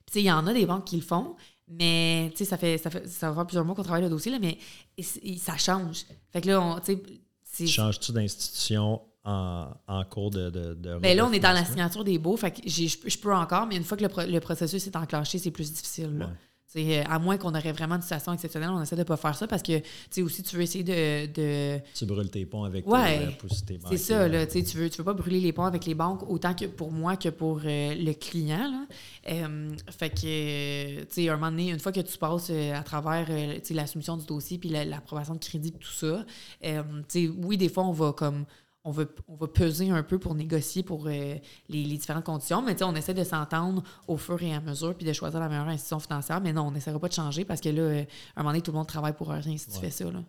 Puis, 0.06 0.22
il 0.22 0.26
y 0.26 0.32
en 0.32 0.46
a 0.48 0.54
des 0.54 0.66
banques 0.66 0.86
qui 0.86 0.96
le 0.98 1.02
font, 1.02 1.36
mais, 1.68 2.32
ça 2.36 2.58
fait, 2.58 2.78
ça 2.78 2.90
fait 2.90 3.08
ça 3.08 3.30
va 3.30 3.36
faire 3.36 3.46
plusieurs 3.48 3.66
mois 3.66 3.76
qu'on 3.76 3.84
travaille 3.84 4.04
le 4.04 4.10
dossier, 4.10 4.32
là, 4.32 4.40
mais 4.40 4.58
et 4.98 5.38
ça 5.38 5.58
change. 5.58 6.06
Fait 6.32 6.42
que 6.42 6.48
là, 6.48 6.62
on, 6.62 6.80
tu 6.80 7.68
Changes-tu 7.68 8.12
d'institution 8.12 9.02
en, 9.24 9.70
en 9.88 10.04
cours 10.06 10.30
de, 10.30 10.50
de, 10.50 10.74
de 10.76 10.98
ben 11.00 11.16
là, 11.18 11.26
on 11.26 11.32
est 11.34 11.40
dans 11.40 11.54
la 11.54 11.66
signature 11.66 12.04
des 12.04 12.20
baux, 12.20 12.38
fait 12.38 12.52
que 12.52 12.70
je, 12.70 12.98
peux- 12.98 13.10
je 13.10 13.18
peux 13.18 13.34
encore, 13.34 13.66
mais 13.66 13.76
une 13.78 13.84
fois 13.84 13.98
que 13.98 14.04
le, 14.04 14.10
pro- 14.10 14.26
le 14.26 14.40
processus 14.40 14.86
est 14.86 14.96
enclenché, 14.96 15.40
c'est 15.40 15.52
plus 15.52 15.72
difficile. 15.72 16.18
là. 16.18 16.26
Ouais. 16.26 16.32
Euh, 16.78 17.04
à 17.10 17.20
moins 17.20 17.38
qu'on 17.38 17.56
aurait 17.56 17.72
vraiment 17.72 17.96
une 17.96 18.02
situation 18.02 18.34
exceptionnelle, 18.34 18.70
on 18.70 18.82
essaie 18.82 18.96
de 18.96 19.02
ne 19.02 19.06
pas 19.06 19.18
faire 19.18 19.36
ça 19.36 19.48
parce 19.48 19.62
que, 19.62 19.78
tu 19.80 19.86
sais, 20.10 20.22
aussi, 20.22 20.44
tu 20.44 20.56
veux 20.58 20.62
essayer 20.62 20.84
de, 20.84 21.32
de... 21.32 21.80
Tu 21.94 22.06
brûles 22.06 22.30
tes 22.30 22.46
ponts 22.46 22.64
avec 22.64 22.86
ouais, 22.88 23.38
tes, 23.66 23.80
C'est 23.92 23.98
ça, 23.98 24.28
là, 24.28 24.46
tu 24.46 24.62
veux, 24.62 24.90
tu 24.90 24.98
veux 24.98 25.04
pas 25.04 25.14
brûler 25.14 25.40
les 25.40 25.54
ponts 25.54 25.64
avec 25.64 25.86
les 25.86 25.96
banques 25.96 26.30
autant 26.30 26.54
que 26.54 26.66
pour 26.66 26.92
moi 26.92 27.16
que 27.16 27.30
pour 27.30 27.62
euh, 27.64 27.96
le 27.96 28.14
client, 28.14 28.70
là. 28.70 28.86
Euh, 29.32 29.70
fait 29.98 30.10
que, 30.10 31.02
tu 31.04 31.08
sais, 31.10 31.30
un 31.30 31.36
moment 31.36 31.52
donné, 31.52 31.72
une 31.72 31.80
fois 31.80 31.92
que 31.92 32.02
tu 32.02 32.18
passes 32.18 32.50
à 32.50 32.84
travers, 32.84 33.28
la 33.70 33.88
soumission 33.88 34.18
du 34.18 34.26
dossier 34.26 34.58
puis 34.58 34.70
l'approbation 34.70 35.34
de 35.34 35.40
crédit 35.40 35.72
tout 35.72 35.92
ça, 35.92 36.26
tu 36.62 36.70
sais, 37.08 37.28
oui, 37.28 37.58
des 37.58 37.70
fois, 37.70 37.86
on 37.86 37.92
va 37.92 38.12
comme 38.14 38.46
on 38.86 38.92
va, 38.92 39.04
on 39.28 39.36
va 39.36 39.48
peser 39.48 39.90
un 39.90 40.04
peu 40.04 40.20
pour 40.20 40.36
négocier 40.36 40.84
pour 40.84 41.08
euh, 41.08 41.36
les, 41.70 41.84
différentes 41.84 42.24
conditions, 42.24 42.62
mais 42.62 42.82
on 42.84 42.96
essaie 42.96 43.16
de 43.16 43.24
s'entendre 43.24 43.84
au 44.08 44.16
fur 44.16 44.42
et 44.44 44.54
à 44.54 44.62
mesure 44.62 44.96
puis 44.96 45.06
de 45.06 45.12
choisir 45.12 45.40
la 45.40 45.50
meilleure 45.50 45.68
institution 45.68 46.00
financière. 46.00 46.40
Mais 46.40 46.54
non, 46.54 46.68
on 46.68 46.72
n'essaiera 46.72 47.00
pas 47.00 47.08
de 47.08 47.14
changer 47.14 47.46
parce 47.46 47.62
que 47.62 47.70
là, 47.70 47.82
euh, 47.82 48.04
à 48.36 48.40
un 48.40 48.44
moment 48.44 48.52
donné, 48.52 48.62
tout 48.62 48.72
le 48.72 48.78
monde 48.78 48.88
travaille 48.88 49.14
pour 49.14 49.30
rien 49.30 49.58
si 49.58 49.70
tu 49.70 49.80
fais 49.80 49.90
ça. 49.90 50.06
Là. 50.06 50.24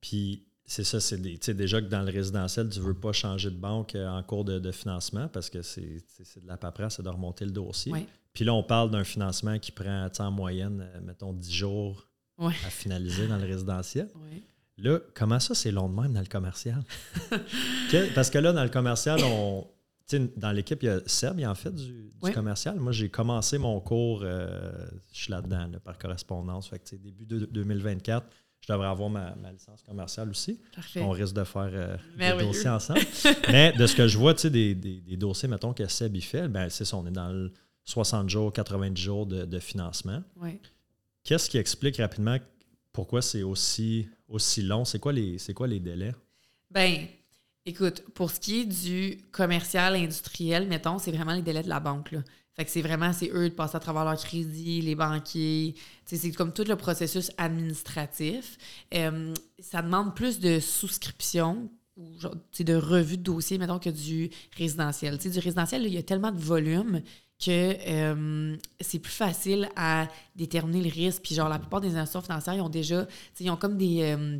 Puis 0.00 0.44
c'est 0.64 0.82
ça, 0.82 0.98
c'est 0.98 1.20
déjà 1.54 1.80
que 1.80 1.86
dans 1.86 2.02
le 2.02 2.10
résidentiel, 2.10 2.68
tu 2.70 2.80
ne 2.80 2.84
veux 2.84 2.98
pas 2.98 3.12
changer 3.12 3.50
de 3.50 3.56
banque 3.56 3.94
euh, 3.94 4.08
en 4.08 4.22
cours 4.24 4.44
de, 4.44 4.72
financement 4.72 5.28
parce 5.28 5.48
que 5.48 5.62
c'est 5.62 6.02
de 6.42 6.46
la 6.46 6.56
paperasse, 6.56 6.96
c'est 6.96 7.04
de 7.04 7.08
remonter 7.08 7.44
le 7.44 7.52
dossier. 7.52 7.92
Puis 8.32 8.44
là, 8.44 8.52
on 8.52 8.64
parle 8.64 8.90
d'un 8.90 9.04
financement 9.04 9.60
qui 9.60 9.70
prend 9.70 10.08
en 10.18 10.30
moyenne, 10.32 10.90
mettons, 11.04 11.32
10 11.32 11.52
jours 11.52 12.08
à 12.38 12.50
finaliser 12.50 13.28
dans 13.28 13.38
le 13.38 13.46
résidentiel. 13.46 14.08
Là, 14.78 14.98
comment 15.14 15.40
ça, 15.40 15.54
c'est 15.54 15.70
long 15.70 15.88
de 15.88 16.00
même 16.00 16.12
dans 16.12 16.20
le 16.20 16.26
commercial? 16.26 16.82
Parce 18.14 18.30
que 18.30 18.38
là, 18.38 18.52
dans 18.52 18.62
le 18.62 18.68
commercial, 18.68 19.20
on, 19.24 19.66
dans 20.36 20.52
l'équipe, 20.52 20.82
il 20.82 20.86
y 20.86 20.88
a 20.88 21.00
Seb, 21.06 21.38
il 21.40 21.46
en 21.46 21.54
fait 21.54 21.74
du, 21.74 22.12
commercial. 22.34 22.76
Moi, 22.78 22.92
j'ai 22.92 23.08
commencé 23.08 23.58
mon 23.58 23.80
cours, 23.80 24.20
euh, 24.22 24.72
je 25.12 25.22
suis 25.22 25.30
là-dedans, 25.30 25.70
par 25.82 25.98
correspondance. 25.98 26.68
Fait 26.68 26.78
que, 26.78 26.96
début 26.96 27.24
de 27.24 27.46
2024, 27.46 28.26
je 28.60 28.72
devrais 28.72 28.88
avoir 28.88 29.08
ma, 29.08 29.34
licence 29.52 29.82
commerciale 29.82 30.28
aussi. 30.28 30.60
On 30.96 31.10
risque 31.10 31.34
de 31.34 31.44
faire 31.44 31.70
euh, 31.72 31.96
des 32.18 32.44
dossiers 32.44 32.68
ensemble. 32.68 33.00
Mais 33.48 33.72
de 33.72 33.86
ce 33.86 33.96
que 33.96 34.08
je 34.08 34.18
vois, 34.18 34.34
des, 34.34 34.74
des, 34.74 35.16
dossiers, 35.16 35.48
mettons, 35.48 35.72
que 35.72 35.86
Seb 35.86 36.16
il 36.16 36.22
fait, 36.22 36.48
ben, 36.48 36.68
c'est 36.68 36.84
ça, 36.84 36.96
on 36.96 37.06
est 37.06 37.12
dans 37.12 37.30
le 37.30 37.52
60 37.84 38.28
jours, 38.28 38.52
90 38.52 39.00
jours 39.00 39.26
de, 39.26 39.44
de 39.44 39.58
financement. 39.58 40.22
Qu'est-ce 41.24 41.48
qui 41.48 41.58
explique 41.58 41.96
rapidement 41.96 42.36
pourquoi 42.92 43.20
c'est 43.20 43.42
aussi, 43.42 44.08
aussi 44.28 44.62
long? 44.62 44.84
C'est 44.84 44.98
quoi, 44.98 45.12
les, 45.12 45.38
quoi 45.54 45.66
les 45.66 45.80
délais? 45.80 46.14
Ben, 46.70 47.06
écoute, 47.64 48.02
pour 48.14 48.30
ce 48.30 48.40
qui 48.40 48.60
est 48.60 48.64
du 48.64 49.18
commercial, 49.32 49.94
industriel, 49.94 50.66
mettons, 50.68 50.98
c'est 50.98 51.12
vraiment 51.12 51.34
les 51.34 51.42
délais 51.42 51.62
de 51.62 51.68
la 51.68 51.80
banque. 51.80 52.12
Là. 52.12 52.22
Fait 52.56 52.64
que 52.64 52.70
c'est 52.70 52.82
vraiment, 52.82 53.12
c'est 53.12 53.30
eux 53.34 53.50
de 53.50 53.54
passer 53.54 53.76
à 53.76 53.80
travers 53.80 54.04
leur 54.04 54.16
crédit, 54.16 54.80
les 54.80 54.94
banquiers. 54.94 55.74
C'est 56.06 56.32
comme 56.32 56.54
tout 56.54 56.64
le 56.64 56.76
processus 56.76 57.30
administratif. 57.36 58.56
Euh, 58.94 59.34
ça 59.58 59.82
demande 59.82 60.14
plus 60.14 60.40
de 60.40 60.58
souscription 60.58 61.70
ou 61.98 62.16
de 62.60 62.74
revue 62.74 63.18
de 63.18 63.22
dossier, 63.22 63.58
mettons, 63.58 63.78
que 63.78 63.90
du 63.90 64.30
résidentiel. 64.56 65.18
du 65.18 65.38
résidentiel, 65.38 65.84
il 65.86 65.92
y 65.92 65.98
a 65.98 66.02
tellement 66.02 66.32
de 66.32 66.40
volume 66.40 67.02
que 67.38 67.76
euh, 67.86 68.56
c'est 68.80 68.98
plus 68.98 69.12
facile 69.12 69.68
à 69.76 70.08
déterminer 70.34 70.82
le 70.82 70.90
risque. 70.90 71.22
Puis 71.22 71.34
genre, 71.34 71.48
la 71.48 71.58
plupart 71.58 71.80
des 71.80 71.96
institutions 71.96 72.22
financières, 72.22 72.54
ils 72.54 72.60
ont 72.60 72.68
déjà, 72.68 73.06
ils 73.40 73.50
ont 73.50 73.56
comme 73.56 73.76
des... 73.76 74.02
Euh, 74.02 74.38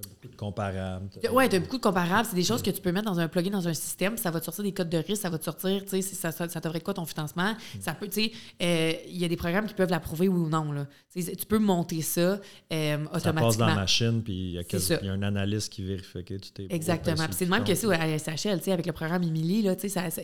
T'as 0.00 0.08
beaucoup 0.08 0.28
de 0.28 0.36
comparables. 0.36 1.08
Oui, 1.32 1.48
tu 1.48 1.56
as 1.56 1.58
beaucoup 1.58 1.78
de 1.78 1.82
comparables. 1.82 2.28
C'est 2.30 2.36
des 2.36 2.44
choses 2.44 2.62
que 2.62 2.70
tu 2.70 2.80
peux 2.80 2.92
mettre 2.92 3.06
dans 3.06 3.18
un 3.18 3.26
plugin, 3.26 3.50
dans 3.50 3.66
un 3.66 3.74
système. 3.74 4.16
Ça 4.16 4.30
va 4.30 4.38
te 4.38 4.44
sortir 4.44 4.62
des 4.62 4.72
codes 4.72 4.88
de 4.88 4.98
risque, 4.98 5.22
ça 5.22 5.28
va 5.28 5.38
te 5.38 5.44
sortir, 5.44 5.82
tu 5.84 5.90
sais, 5.90 6.02
ça, 6.02 6.30
ça, 6.30 6.48
ça 6.48 6.60
devrait 6.60 6.80
quoi 6.80 6.94
ton 6.94 7.04
financement? 7.04 7.52
Mm. 7.52 7.80
Ça 7.80 7.94
peut, 7.94 8.06
tu 8.06 8.22
sais, 8.22 8.32
euh, 8.62 8.92
il 9.08 9.16
y 9.16 9.24
a 9.24 9.28
des 9.28 9.36
programmes 9.36 9.66
qui 9.66 9.74
peuvent 9.74 9.90
l'approuver 9.90 10.28
oui 10.28 10.38
ou 10.38 10.48
non. 10.48 10.70
Là. 10.70 10.86
tu 11.14 11.46
peux 11.48 11.58
monter 11.58 12.02
ça 12.02 12.38
automatiquement. 12.70 13.18
Ça 13.18 13.32
passe 13.32 13.56
dans 13.56 13.66
la 13.66 13.74
machine, 13.74 14.22
puis 14.22 14.34
il 14.34 15.04
y, 15.04 15.08
a 15.08 15.12
un 15.12 15.22
analyste 15.22 15.72
qui 15.72 15.82
vérifie 15.82 16.24
que 16.24 16.34
tu 16.34 16.52
t'es. 16.52 16.68
Exactement. 16.70 17.26
c'est 17.32 17.46
le 17.46 17.50
même 17.50 17.64
que 17.64 17.74
ça 17.74 17.88
à 17.90 18.18
SHL, 18.18 18.58
tu 18.58 18.64
sais, 18.64 18.72
avec 18.72 18.86
le 18.86 18.92
programme 18.92 19.24
Emily, 19.24 19.66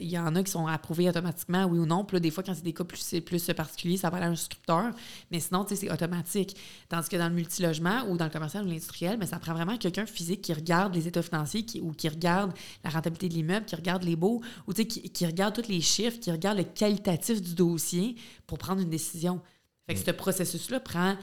il 0.00 0.08
y 0.08 0.18
en 0.18 0.36
a 0.36 0.42
qui 0.44 0.52
sont 0.52 0.68
approuvés 0.68 1.08
automatiquement, 1.08 1.64
oui 1.64 1.78
ou 1.78 1.86
non. 1.86 2.04
Puis 2.04 2.16
là, 2.16 2.20
des 2.20 2.30
fois, 2.30 2.44
quand 2.44 2.54
c'est 2.54 2.62
des 2.62 2.72
cas 2.72 2.84
plus, 2.84 3.20
plus 3.22 3.44
particuliers, 3.56 3.96
ça 3.96 4.08
va 4.08 4.18
aller 4.18 4.26
à 4.26 4.30
un 4.30 4.36
scripteur. 4.36 4.92
Mais 5.32 5.40
sinon, 5.40 5.64
tu 5.64 5.74
sais, 5.74 5.80
c'est 5.80 5.92
automatique. 5.92 6.56
Tandis 6.88 7.08
que 7.08 7.16
dans 7.16 7.28
le 7.28 7.34
multilogement 7.34 8.04
ou 8.08 8.16
dans 8.16 8.26
le 8.26 8.30
commercial 8.30 8.64
ou 8.64 8.68
l'industriel, 8.68 9.16
mais 9.18 9.26
ça 9.26 9.38
prend 9.40 9.52
vraiment 9.52 9.63
quelqu'un 9.78 10.06
physique 10.06 10.42
qui 10.42 10.52
regarde 10.52 10.94
les 10.94 11.08
états 11.08 11.22
financiers 11.22 11.64
ou 11.82 11.92
qui 11.92 12.08
regarde 12.08 12.52
la 12.82 12.90
rentabilité 12.90 13.28
de 13.28 13.34
l'immeuble, 13.34 13.66
qui 13.66 13.76
regarde 13.76 14.04
les 14.04 14.16
baux, 14.16 14.42
ou 14.66 14.72
qui, 14.72 14.86
qui 14.86 15.26
regarde 15.26 15.54
tous 15.54 15.68
les 15.68 15.80
chiffres, 15.80 16.18
qui 16.20 16.30
regarde 16.30 16.58
le 16.58 16.64
qualitatif 16.64 17.40
du 17.40 17.54
dossier 17.54 18.16
pour 18.46 18.58
prendre 18.58 18.80
une 18.80 18.90
décision. 18.90 19.40
Fait 19.86 19.94
que 19.94 20.00
mm. 20.00 20.04
ce 20.04 20.10
processus-là 20.10 20.80
prend 20.80 21.16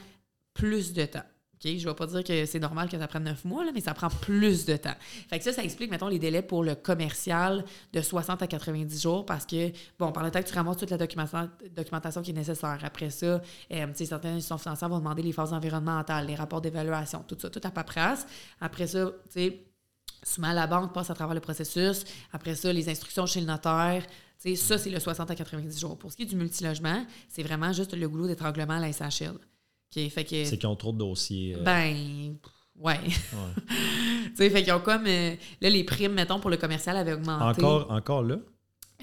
plus 0.54 0.94
de 0.94 1.06
temps. 1.06 1.24
Je 1.64 1.70
ne 1.70 1.90
vais 1.90 1.94
pas 1.94 2.08
dire 2.08 2.24
que 2.24 2.46
c'est 2.46 2.60
normal 2.60 2.90
que 2.90 2.98
ça 2.98 3.08
prenne 3.08 3.24
neuf 3.24 3.46
mois, 3.46 3.64
là, 3.64 3.72
mais 3.74 3.82
ça 3.82 3.94
prend 3.94 4.10
plus 4.10 4.66
de 4.66 4.76
temps. 4.78 4.96
Fait 5.30 5.38
que 5.38 5.44
ça, 5.44 5.54
ça 5.54 5.64
explique, 5.64 5.92
mettons, 5.92 6.08
les 6.08 6.18
délais 6.18 6.42
pour 6.42 6.64
le 6.64 6.74
commercial 6.74 7.64
de 7.94 8.02
60 8.02 8.42
à 8.42 8.48
90 8.48 9.02
jours 9.02 9.26
parce 9.26 9.46
que, 9.46 9.72
bon, 10.00 10.12
par 10.12 10.24
le 10.24 10.32
temps 10.32 10.42
que 10.42 10.48
tu 10.48 10.56
ramasses 10.56 10.78
toute 10.78 10.90
la 10.90 10.98
documentation, 10.98 12.22
qui 12.24 12.32
est 12.32 12.34
nécessaire. 12.34 12.80
Après 12.84 13.10
ça, 13.10 13.26
euh, 13.26 13.88
certaines 13.94 14.36
institutions 14.36 14.58
financières 14.58 14.90
vont 14.90 15.00
demander 15.00 15.22
les 15.22 15.32
phases 15.32 15.54
environnementales, 15.54 16.26
les 16.26 16.36
rapports 16.36 16.62
d'évaluation, 16.62 17.24
tout 17.28 17.38
ça, 17.40 17.50
tout 17.50 17.62
à 17.64 17.70
paperasse. 17.70 18.26
Après 18.60 18.88
ça, 18.88 19.12
tu 19.32 19.34
sais, 19.34 19.64
souvent 20.24 20.54
la 20.54 20.66
banque 20.68 20.94
passe 20.94 21.10
à 21.10 21.14
travers 21.14 21.36
le 21.36 21.42
processus. 21.42 22.06
Après 22.34 22.56
ça, 22.56 22.74
les 22.74 22.90
instructions 22.90 23.26
chez 23.26 23.40
le 23.40 23.46
notaire. 23.46 24.04
ça, 24.56 24.78
c'est 24.78 24.90
le 24.90 25.00
60 25.00 25.30
à 25.30 25.36
90 25.36 25.80
jours. 25.80 25.98
Pour 25.98 26.12
ce 26.12 26.18
qui 26.18 26.24
est 26.24 26.26
du 26.26 26.36
multilogement, 26.36 27.06
c'est 27.30 27.44
vraiment 27.44 27.72
juste 27.72 27.94
le 27.96 28.10
goulot 28.10 28.28
d'étranglement 28.28 28.74
à 28.74 28.80
la 28.80 28.94
c'est 29.92 30.58
qu'ils 30.58 30.68
ont 30.68 30.76
trop 30.76 30.92
de 30.92 30.98
dossiers. 30.98 31.56
Euh. 31.56 31.64
Ben, 31.64 32.36
ouais. 32.80 33.00
tu 33.06 34.36
sais, 34.36 34.50
fait 34.50 34.64
qu'ils 34.64 34.74
ont 34.74 34.80
comme. 34.80 35.06
Euh, 35.06 35.36
là, 35.62 35.70
les 35.70 35.84
primes, 35.84 36.14
mettons, 36.14 36.40
pour 36.40 36.50
le 36.50 36.58
commercial 36.58 36.96
avaient 36.96 37.14
augmenté. 37.14 37.62
Encore, 37.62 37.92
encore 37.92 38.24
là? 38.24 38.38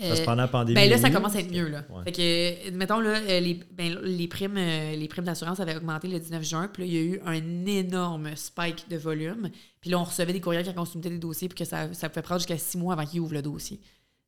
Parce 0.00 0.20
que 0.20 0.24
pendant 0.26 0.42
la 0.42 0.48
pandémie. 0.48 0.76
Ben 0.76 0.88
là, 0.88 0.96
ça 0.96 1.10
commence 1.10 1.34
à 1.34 1.40
être 1.40 1.50
mieux. 1.50 1.68
Là. 1.68 1.82
Fait 2.04 2.12
que, 2.12 2.70
mettons, 2.70 3.00
là, 3.00 3.18
euh, 3.18 3.40
les, 3.40 3.60
ben, 3.72 3.98
les 4.00 4.28
primes, 4.28 4.54
les 4.54 5.08
primes 5.08 5.24
d'assurance 5.24 5.58
avaient 5.58 5.76
augmenté 5.76 6.06
le 6.06 6.20
19 6.20 6.44
juin. 6.44 6.70
Puis 6.72 6.82
là, 6.82 6.86
il 6.86 6.94
y 6.94 6.98
a 6.98 7.00
eu 7.00 7.20
un 7.26 7.66
énorme 7.66 8.36
spike 8.36 8.88
de 8.88 8.96
volume. 8.96 9.50
Puis 9.80 9.90
là, 9.90 9.98
on 9.98 10.04
recevait 10.04 10.32
des 10.32 10.40
courriels 10.40 10.64
qui 10.64 10.72
consommaient 10.72 11.10
des 11.10 11.18
dossiers. 11.18 11.48
Puis 11.48 11.58
que 11.58 11.64
ça, 11.64 11.92
ça 11.94 12.08
pouvait 12.08 12.22
prendre 12.22 12.40
jusqu'à 12.40 12.58
six 12.58 12.78
mois 12.78 12.92
avant 12.92 13.04
qu'ils 13.04 13.18
ouvrent 13.18 13.34
le 13.34 13.42
dossier. 13.42 13.80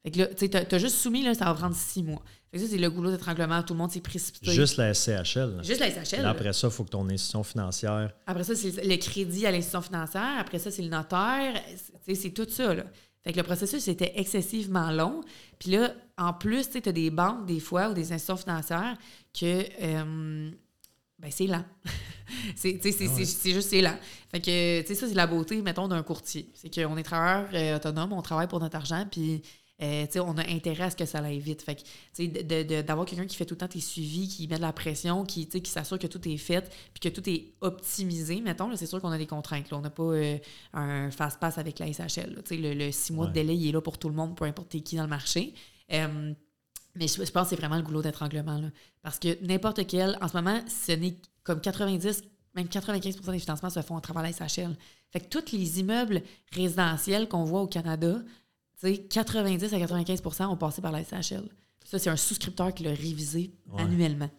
Fait 0.03 0.11
que 0.11 0.19
là, 0.19 0.27
tu 0.29 0.47
sais, 0.47 0.49
t'as 0.49 0.79
juste 0.79 0.97
soumis, 0.97 1.23
là, 1.23 1.35
ça 1.35 1.45
va 1.45 1.55
prendre 1.55 1.77
six 1.77 2.03
mois. 2.03 2.23
Fait 2.51 2.57
que 2.57 2.65
ça, 2.65 2.71
c'est 2.71 2.79
le 2.79 2.91
goulot 2.91 3.11
d'étranglement. 3.11 3.63
Tout 3.63 3.75
le 3.75 3.79
monde 3.79 3.91
s'est 3.91 4.01
précipité. 4.01 4.51
Juste 4.51 4.79
la 4.79 4.95
SCHL. 4.95 5.61
Juste 5.63 5.81
la 5.81 5.91
SCHL. 5.91 6.25
après 6.25 6.53
ça, 6.53 6.69
il 6.69 6.73
faut 6.73 6.85
que 6.85 6.91
ton 6.91 7.09
institution 7.09 7.43
financière. 7.43 8.13
Après 8.27 8.45
ça, 8.45 8.55
c'est 8.55 8.85
le 8.85 8.97
crédit 8.97 9.47
à 9.47 9.51
l'institution 9.51 9.83
financière. 9.83 10.39
Après 10.39 10.59
ça, 10.59 10.71
c'est 10.71 10.83
le 10.83 10.89
notaire. 10.89 11.55
C'est 12.13 12.31
tout 12.31 12.47
ça, 12.49 12.75
là. 12.75 12.85
Fait 13.23 13.33
que 13.33 13.37
le 13.37 13.43
processus 13.43 13.87
était 13.89 14.13
excessivement 14.17 14.91
long. 14.91 15.21
Puis 15.59 15.73
là, 15.73 15.93
en 16.17 16.33
plus, 16.33 16.71
tu 16.71 16.79
as 16.89 16.93
des 16.93 17.11
banques, 17.11 17.45
des 17.45 17.61
fois, 17.61 17.91
ou 17.91 17.95
des 17.95 18.13
institutions 18.13 18.39
financières 18.39 18.97
que. 19.39 19.65
Euh, 19.83 20.51
ben, 21.19 21.31
c'est 21.31 21.47
lent. 21.47 21.65
c'est 22.57 22.81
ah 22.83 23.19
juste, 23.19 23.69
c'est 23.69 23.83
lent. 23.83 23.99
Fait 24.31 24.41
que, 24.41 24.81
tu 24.81 24.87
sais, 24.87 24.95
ça, 24.95 25.07
c'est 25.07 25.15
la 25.15 25.27
beauté, 25.27 25.61
mettons, 25.61 25.87
d'un 25.87 26.03
courtier. 26.03 26.51
C'est 26.55 26.75
qu'on 26.75 26.97
est 26.97 27.03
travailleur 27.03 27.49
euh, 27.53 27.77
autonome, 27.77 28.15
on 28.15 28.23
travaille 28.23 28.49
pour 28.49 28.59
notre 28.59 28.77
argent, 28.77 29.07
puis 29.11 29.43
euh, 29.83 30.07
on 30.17 30.37
a 30.37 30.47
intérêt 30.49 30.85
à 30.85 30.91
ce 30.91 30.97
que 30.97 31.07
ça 31.07 31.19
aille 31.19 31.39
vite. 31.39 31.63
Fait 31.63 31.77
que, 31.77 32.83
d'avoir 32.83 33.07
quelqu'un 33.07 33.27
qui 33.27 33.37
fait 33.37 33.47
tout 33.47 33.55
le 33.55 33.59
temps 33.59 33.69
tes 33.69 33.81
suivis, 33.81 34.29
qui 34.29 34.47
met 34.49 34.57
de 34.57 34.61
la 34.61 34.73
pression, 34.73 35.25
qui, 35.25 35.47
qui 35.49 35.71
s'assure 35.71 35.99
que 35.99 36.07
tout 36.07 36.27
est 36.29 36.37
fait, 36.37 36.71
puis 36.93 37.01
que 37.01 37.09
tout 37.09 37.29
est 37.29 37.55
optimisé, 37.61 38.41
mettons, 38.41 38.75
c'est 38.77 38.87
sûr 38.87 39.01
qu'on 39.01 39.11
a 39.11 39.19
des 39.19 39.27
contraintes. 39.27 39.71
Là. 39.71 39.79
On 39.79 39.81
n'a 39.81 39.91
pas 39.91 40.03
euh, 40.03 40.39
un 40.75 41.11
fast-pass 41.11 41.59
avec 41.59 41.79
la 41.79 41.93
SHL. 41.93 42.43
Le, 42.51 42.75
le, 42.75 42.93
six 42.93 43.13
mois 43.13 43.27
de 43.27 43.33
délai, 43.33 43.57
il 43.57 43.69
est 43.69 43.73
là 43.73 43.81
pour 43.81 43.99
tout 43.99 44.09
le 44.09 44.15
monde, 44.15 44.37
peu 44.37 44.45
importe 44.45 44.69
qui 44.83 44.97
dans 44.97 45.03
le 45.03 45.09
marché. 45.09 45.55
Euh, 45.93 46.33
mais 46.97 47.07
je, 47.07 47.31
pense 47.31 47.45
que 47.45 47.51
c'est 47.51 47.57
vraiment 47.57 47.77
le 47.77 47.83
goulot 47.83 48.03
d'étranglement. 48.03 48.61
Parce 49.03 49.19
que 49.19 49.43
n'importe 49.45 49.87
quel, 49.87 50.19
en 50.21 50.29
ce 50.29 50.37
moment, 50.37 50.61
ce 50.69 50.93
n'est 50.93 51.17
comme 51.43 51.61
90, 51.61 52.23
même 52.55 52.67
95% 52.67 53.31
des 53.31 53.39
financements 53.39 53.71
se 53.71 53.81
font 53.81 53.97
à 53.97 54.01
travers 54.01 54.23
la 54.23 54.33
SHL. 54.33 54.77
Fait 55.11 55.21
que 55.21 55.29
tous 55.29 55.53
les 55.53 55.81
immeubles 55.81 56.23
résidentiels 56.53 57.29
qu'on 57.29 57.45
voit 57.45 57.63
au 57.63 57.67
Canada 57.67 58.19
90 58.83 59.75
à 59.75 59.79
95% 59.79 60.47
ont 60.47 60.57
passé 60.57 60.81
par 60.81 60.93
la 60.93 61.03
SHL. 61.05 61.49
Ça, 61.85 61.99
c'est 61.99 62.11
un 62.11 62.17
souscripteur 62.17 62.73
qui 62.73 62.85
l'a 62.85 62.91
révisé 62.91 63.53
annuellement. 63.77 64.31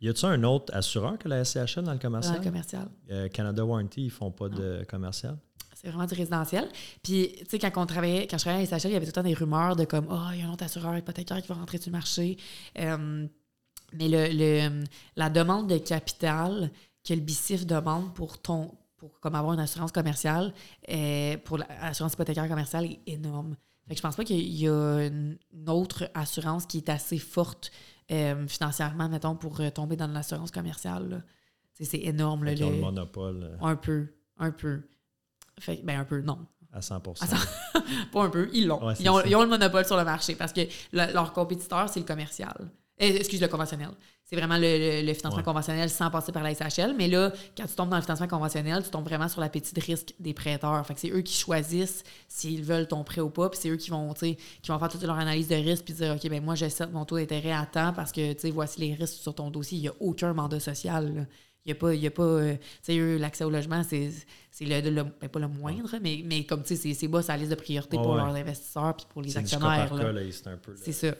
Y 0.00 0.08
a-t-il 0.10 0.26
un 0.26 0.44
autre 0.44 0.72
assureur 0.74 1.18
que 1.18 1.28
la 1.28 1.44
SCHL 1.44 1.82
dans 1.82 1.92
le 1.92 1.98
commercial? 1.98 2.34
Dans 2.34 2.40
le 2.40 2.44
commercial. 2.44 2.88
Euh, 3.10 3.28
Canada 3.28 3.64
Warranty, 3.64 4.04
ils 4.04 4.10
font 4.10 4.30
pas 4.30 4.48
de 4.48 4.84
commercial? 4.88 5.36
C'est 5.74 5.88
vraiment 5.88 6.06
du 6.06 6.14
résidentiel. 6.14 6.68
Puis, 7.02 7.34
tu 7.38 7.44
sais, 7.50 7.58
quand, 7.58 7.82
on 7.82 7.86
travaillait, 7.86 8.26
quand 8.26 8.36
je 8.36 8.44
travaillais 8.44 8.66
à 8.66 8.70
la 8.70 8.78
SHL, 8.78 8.90
il 8.90 8.92
y 8.92 8.96
avait 8.96 9.06
tout 9.06 9.10
le 9.10 9.22
temps 9.22 9.28
des 9.28 9.34
rumeurs 9.34 9.76
de 9.76 9.84
comme, 9.84 10.06
oh, 10.10 10.28
il 10.32 10.40
y 10.40 10.42
a 10.42 10.48
un 10.48 10.52
autre 10.52 10.64
assureur 10.64 10.96
hypothécaire 10.96 11.40
qui 11.40 11.48
va 11.48 11.54
rentrer 11.54 11.78
sur 11.78 11.90
le 11.90 11.96
marché. 11.96 12.36
Euh, 12.78 13.26
mais 13.92 14.08
le, 14.08 14.84
la 15.16 15.30
demande 15.30 15.68
de 15.68 15.78
capital 15.78 16.70
que 17.04 17.14
le 17.14 17.20
BICIF 17.20 17.66
demande 17.66 18.12
pour 18.14 18.38
ton 18.38 18.70
pour 18.98 19.20
comme 19.20 19.36
avoir 19.36 19.54
une 19.54 19.60
assurance 19.60 19.92
commerciale, 19.92 20.52
euh, 20.90 21.36
pour 21.44 21.58
l'assurance 21.58 22.14
hypothécaire 22.14 22.48
commerciale 22.48 22.84
est 22.84 23.00
énorme. 23.06 23.56
Fait 23.88 23.94
que 23.94 23.96
je 23.96 24.02
pense 24.02 24.16
pas 24.16 24.24
qu'il 24.24 24.40
y 24.40 24.68
a 24.68 25.06
une 25.06 25.38
autre 25.66 26.10
assurance 26.14 26.66
qui 26.66 26.78
est 26.78 26.88
assez 26.90 27.18
forte 27.18 27.70
euh, 28.10 28.46
financièrement, 28.46 29.08
mettons, 29.08 29.34
pour 29.34 29.60
euh, 29.60 29.70
tomber 29.70 29.96
dans 29.96 30.06
l'assurance 30.06 30.50
commerciale. 30.50 31.24
C'est 31.80 31.98
énorme. 31.98 32.44
Là, 32.44 32.52
Ils 32.52 32.64
ont 32.64 32.70
le- 32.70 32.76
le 32.76 32.80
monopole 32.82 33.42
euh, 33.44 33.56
Un 33.66 33.76
peu, 33.76 34.06
un 34.38 34.50
peu. 34.50 34.82
Fait, 35.60 35.80
ben 35.84 36.00
un 36.00 36.04
peu, 36.04 36.20
non. 36.20 36.38
à 36.72 36.80
100 36.82 37.02
Ah, 37.20 37.80
Pas 38.12 38.24
un 38.24 38.30
peu, 38.30 38.48
ils 38.52 38.66
l'ont. 38.66 38.84
Ouais, 38.84 38.94
ils, 39.00 39.04
ils 39.26 39.34
ont 39.36 39.42
le 39.42 39.48
monopole 39.48 39.84
sur 39.84 39.96
le 39.96 40.04
marché 40.04 40.34
parce 40.34 40.52
que 40.52 40.60
le- 40.92 41.12
leur 41.12 41.32
compétiteur, 41.32 41.88
c'est 41.88 42.00
le 42.00 42.06
commercial. 42.06 42.70
Euh, 43.00 43.06
excuse, 43.16 43.40
le 43.40 43.48
conventionnel. 43.48 43.90
C'est 44.24 44.36
vraiment 44.36 44.56
le, 44.58 44.62
le- 45.00 45.06
le 45.06 45.14
financement 45.14 45.38
Ouais. 45.38 45.42
conventionnel 45.44 45.88
sans 45.88 46.10
passer 46.10 46.32
par 46.32 46.42
la 46.42 46.52
SHL. 46.52 46.94
Mais 46.98 47.08
là, 47.08 47.32
quand 47.56 47.64
tu 47.66 47.74
tombes 47.74 47.88
dans 47.88 47.96
le 47.96 48.02
financement 48.02 48.26
conventionnel, 48.28 48.82
tu 48.82 48.90
tombes 48.90 49.04
vraiment 49.04 49.28
sur 49.28 49.40
l'appétit 49.40 49.72
de 49.74 49.80
risque 49.80 50.12
des 50.20 50.34
prêteurs. 50.34 50.84
Fait 50.86 50.94
que 50.94 51.00
c'est 51.00 51.10
eux 51.10 51.22
qui 51.22 51.34
choisissent 51.34 52.02
s'ils 52.28 52.62
veulent 52.62 52.86
ton 52.88 53.04
prêt 53.04 53.20
ou 53.22 53.30
pas. 53.30 53.48
Puis 53.48 53.58
c'est 53.62 53.68
eux 53.70 53.76
qui 53.76 53.88
vont, 53.90 54.12
qui 54.12 54.36
vont 54.68 54.78
faire 54.78 54.88
toute 54.88 55.02
leur 55.02 55.16
analyse 55.18 55.48
de 55.48 55.54
risque 55.54 55.84
puis 55.84 55.94
dire, 55.94 56.14
OK, 56.14 56.28
ben 56.28 56.42
moi, 56.44 56.54
j'accepte 56.56 56.92
mon 56.92 57.04
taux 57.04 57.16
d'intérêt 57.18 57.52
à 57.52 57.64
temps 57.64 57.92
parce 57.94 58.12
que, 58.12 58.50
voici 58.50 58.80
les 58.80 58.94
risques 58.94 59.14
sur 59.22 59.34
ton 59.34 59.50
dossier. 59.50 59.78
Il 59.78 59.82
n'y 59.82 59.88
a 59.88 59.94
aucun 60.00 60.34
mandat 60.34 60.60
social. 60.60 61.14
là. 61.14 61.22
Il 61.68 61.72
n'y 61.72 61.76
a 61.76 61.80
pas, 61.80 61.94
il 61.94 62.00
y 62.00 62.06
a 62.06 62.10
pas 62.10 62.22
euh, 62.22 62.54
tu 62.54 62.62
sais, 62.80 62.98
eux, 62.98 63.18
l'accès 63.18 63.44
au 63.44 63.50
logement, 63.50 63.82
c'est 63.82 64.10
le, 64.62 64.80
le- 64.90 65.02
ben, 65.20 65.28
pas 65.28 65.38
le 65.38 65.48
moindre, 65.48 65.94
mais, 66.00 66.22
mais 66.24 66.44
comme, 66.44 66.62
tu 66.62 66.74
sais, 66.74 66.94
c'est- 66.94 67.08
bas 67.08 67.20
la 67.28 67.36
liste 67.36 67.50
de 67.50 67.56
priorité 67.56 67.98
pour 67.98 68.12
ouais. 68.12 68.16
leurs 68.16 68.34
investisseurs 68.34 68.96
puis 68.96 69.04
pour 69.10 69.20
les 69.20 69.28
actionnaires. 69.36 69.90
c'est 70.82 70.92
ça. 70.92 71.14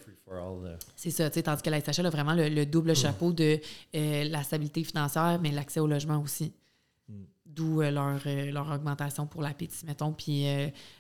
C'est 0.97 1.11
ça, 1.11 1.29
tu 1.29 1.35
sais, 1.35 1.43
tandis 1.43 1.61
que 1.61 1.69
la 1.69 1.81
SHL 1.81 2.07
a 2.07 2.11
vraiment 2.11 2.33
le, 2.33 2.49
le 2.49 2.65
double 2.65 2.97
chapeau 2.97 3.31
de 3.35 3.61
euh, 3.95 4.25
la 4.25 4.43
stabilité 4.43 4.83
financière, 4.85 5.39
mais 5.43 5.51
l'accès 5.51 5.81
au 5.81 5.87
logement 5.87 6.19
aussi. 6.23 6.55
Mm. 7.11 7.15
D'où 7.45 7.83
euh, 7.83 7.91
leur, 7.91 8.19
leur 8.51 8.73
augmentation 8.75 9.27
pour 9.27 9.43
l'appétit, 9.43 9.85
mettons, 9.85 10.15
puis 10.15 10.47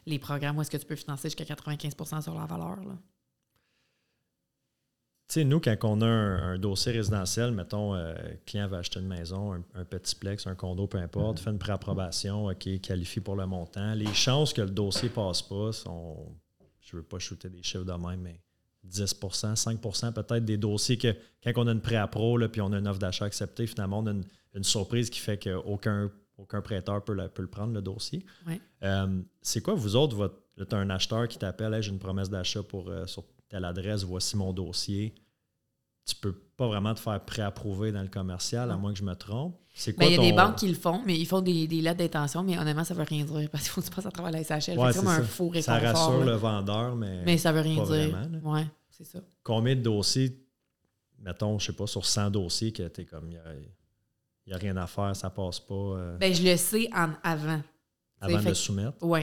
les 0.05 0.19
programmes 0.19 0.59
où 0.59 0.61
est-ce 0.61 0.71
que 0.71 0.77
tu 0.77 0.85
peux 0.85 0.97
financer 0.97 1.29
jusqu'à 1.31 1.45
95% 1.45 2.21
sur 2.21 2.35
la 2.35 2.45
valeur. 2.45 2.77
Là. 2.85 2.99
Tu 5.29 5.35
sais, 5.35 5.45
nous, 5.45 5.61
quand 5.61 5.77
on 5.83 6.01
a 6.01 6.07
un, 6.07 6.53
un 6.55 6.59
dossier 6.59 6.91
résidentiel, 6.93 7.53
mettons, 7.53 7.95
euh, 7.95 8.15
le 8.15 8.39
client 8.47 8.67
va 8.67 8.79
acheter 8.79 8.99
une 8.99 9.09
maison, 9.09 9.53
un, 9.53 9.63
un 9.75 9.85
petit 9.85 10.15
plex, 10.15 10.47
un 10.47 10.55
condo, 10.55 10.87
peu 10.87 10.97
importe, 10.99 11.41
fait 11.41 11.51
une 11.51 11.59
préapprobation, 11.59 12.47
OK, 12.47 12.81
qualifie 12.81 13.21
pour 13.21 13.37
le 13.37 13.47
montant. 13.47 13.93
Les 13.95 14.13
chances 14.15 14.55
que 14.55 14.63
le 14.63 14.71
dossier 14.71 15.11
passe 15.11 15.43
pas 15.43 15.73
sont, 15.73 16.17
je 16.81 16.97
veux 16.97 17.03
pas 17.03 17.19
shooter 17.19 17.51
des 17.51 17.63
chiffres 17.63 17.85
de 17.85 17.93
même, 17.93 18.21
mais 18.23 18.41
10% 18.89 19.55
5% 19.55 20.13
peut-être 20.15 20.45
des 20.47 20.57
dossiers 20.57 20.97
que 20.97 21.15
quand 21.45 21.53
on 21.57 21.67
a 21.67 21.73
une 21.73 21.83
pré-appro, 21.83 22.39
puis 22.51 22.63
on 22.63 22.73
a 22.73 22.79
une 22.79 22.89
offre 22.89 22.99
d'achat 22.99 23.27
acceptée, 23.27 23.67
finalement, 23.67 23.99
on 23.99 24.07
a 24.07 24.13
une, 24.13 24.25
une 24.55 24.65
surprise 24.65 25.11
qui 25.11 25.21
fait 25.21 25.37
qu'aucun 25.39 26.11
aucun 26.39 26.63
prêteur 26.63 27.03
peut, 27.05 27.15
la- 27.15 27.29
peut 27.29 27.43
le 27.43 27.49
prendre, 27.49 27.75
le 27.75 27.83
dossier. 27.83 28.25
Ouais. 28.47 28.61
Euh, 28.85 29.21
c'est 29.43 29.61
quoi, 29.61 29.75
vous 29.75 29.97
autres, 29.97 30.15
votre, 30.15 30.37
as 30.73 30.77
un 30.77 30.89
acheteur 30.89 31.27
qui 31.27 31.37
t'appelle, 31.37 31.75
Hey, 31.75 31.83
j'ai 31.83 31.91
une 31.91 31.99
promesse 31.99 32.31
d'achat 32.31 32.63
pour 32.63 32.89
euh, 32.89 33.07
sur 33.07 33.25
telle 33.49 33.65
adresse, 33.65 34.03
voici 34.05 34.37
mon 34.37 34.53
dossier. 34.53 35.15
Tu 36.07 36.15
peux 36.15 36.33
pas 36.33 36.67
vraiment 36.67 36.95
te 36.95 37.01
faire 37.01 37.23
préapprouver 37.25 37.93
dans 37.93 38.01
le 38.03 38.09
commercial, 38.09 38.71
à 38.71 38.77
moins 38.77 38.93
que 38.93 38.99
je 38.99 39.05
me 39.05 39.15
trompe. 39.15 39.57
C'est 39.75 39.97
Ben, 39.97 40.07
Il 40.07 40.13
y 40.13 40.15
a 40.15 40.17
ton- 40.17 40.23
des 40.23 40.33
banques 40.33 40.57
qui 40.57 40.69
le 40.69 40.75
font, 40.75 41.03
mais 41.05 41.19
ils 41.19 41.27
font 41.27 41.41
des, 41.43 41.67
des 41.67 41.81
lettres 41.83 41.99
d'intention, 41.99 42.43
mais 42.43 42.59
honnêtement, 42.59 42.83
ça 42.85 42.95
veut 42.95 43.03
rien 43.05 43.25
dire 43.25 43.49
parce 43.51 43.65
qu'il 43.65 43.73
faut 43.73 43.81
que 43.83 43.87
tu 43.87 43.93
passes 43.93 44.07
à 44.07 44.11
travers 44.11 44.33
la 44.33 44.43
SHL. 44.43 44.79
Ouais, 44.79 44.93
c'est 44.93 44.99
comme 45.01 45.09
un 45.09 45.17
ça. 45.19 45.23
faux 45.25 45.53
Ça 45.61 45.75
réconfort. 45.75 46.07
rassure 46.09 46.21
là. 46.25 46.33
le 46.33 46.37
vendeur, 46.39 46.97
mais, 46.97 47.23
Mais 47.25 47.37
ça 47.39 47.53
veut 47.53 47.61
rien 47.61 47.77
pas 47.85 47.85
dire. 47.97 48.11
vraiment. 48.11 48.53
Ouais, 48.55 48.67
c'est 48.91 49.05
ça. 49.05 49.19
combien 49.43 49.77
de 49.77 49.83
dossiers, 49.83 50.35
mettons, 51.19 51.59
je 51.59 51.67
sais 51.67 51.73
pas, 51.75 51.87
sur 51.87 52.05
100 52.07 52.31
dossiers, 52.31 52.73
que 52.73 52.89
tu 52.89 53.03
es 53.03 53.05
comme, 53.05 53.27
il 53.31 53.39
n'y 54.47 54.53
a, 54.55 54.57
rien 54.57 54.77
à 54.79 54.87
faire, 54.87 55.15
ça 55.15 55.29
passe 55.31 55.61
pas 55.61 55.75
euh, 55.75 56.17
Ben, 56.19 56.33
je 56.35 56.43
le 56.43 56.57
sais 56.57 56.89
en 56.95 57.11
avant. 57.23 57.61
avant 58.21 58.39
fait 58.39 58.45
de 58.45 58.49
que- 58.51 58.55
soumettre? 58.55 58.97
Oui. 59.03 59.21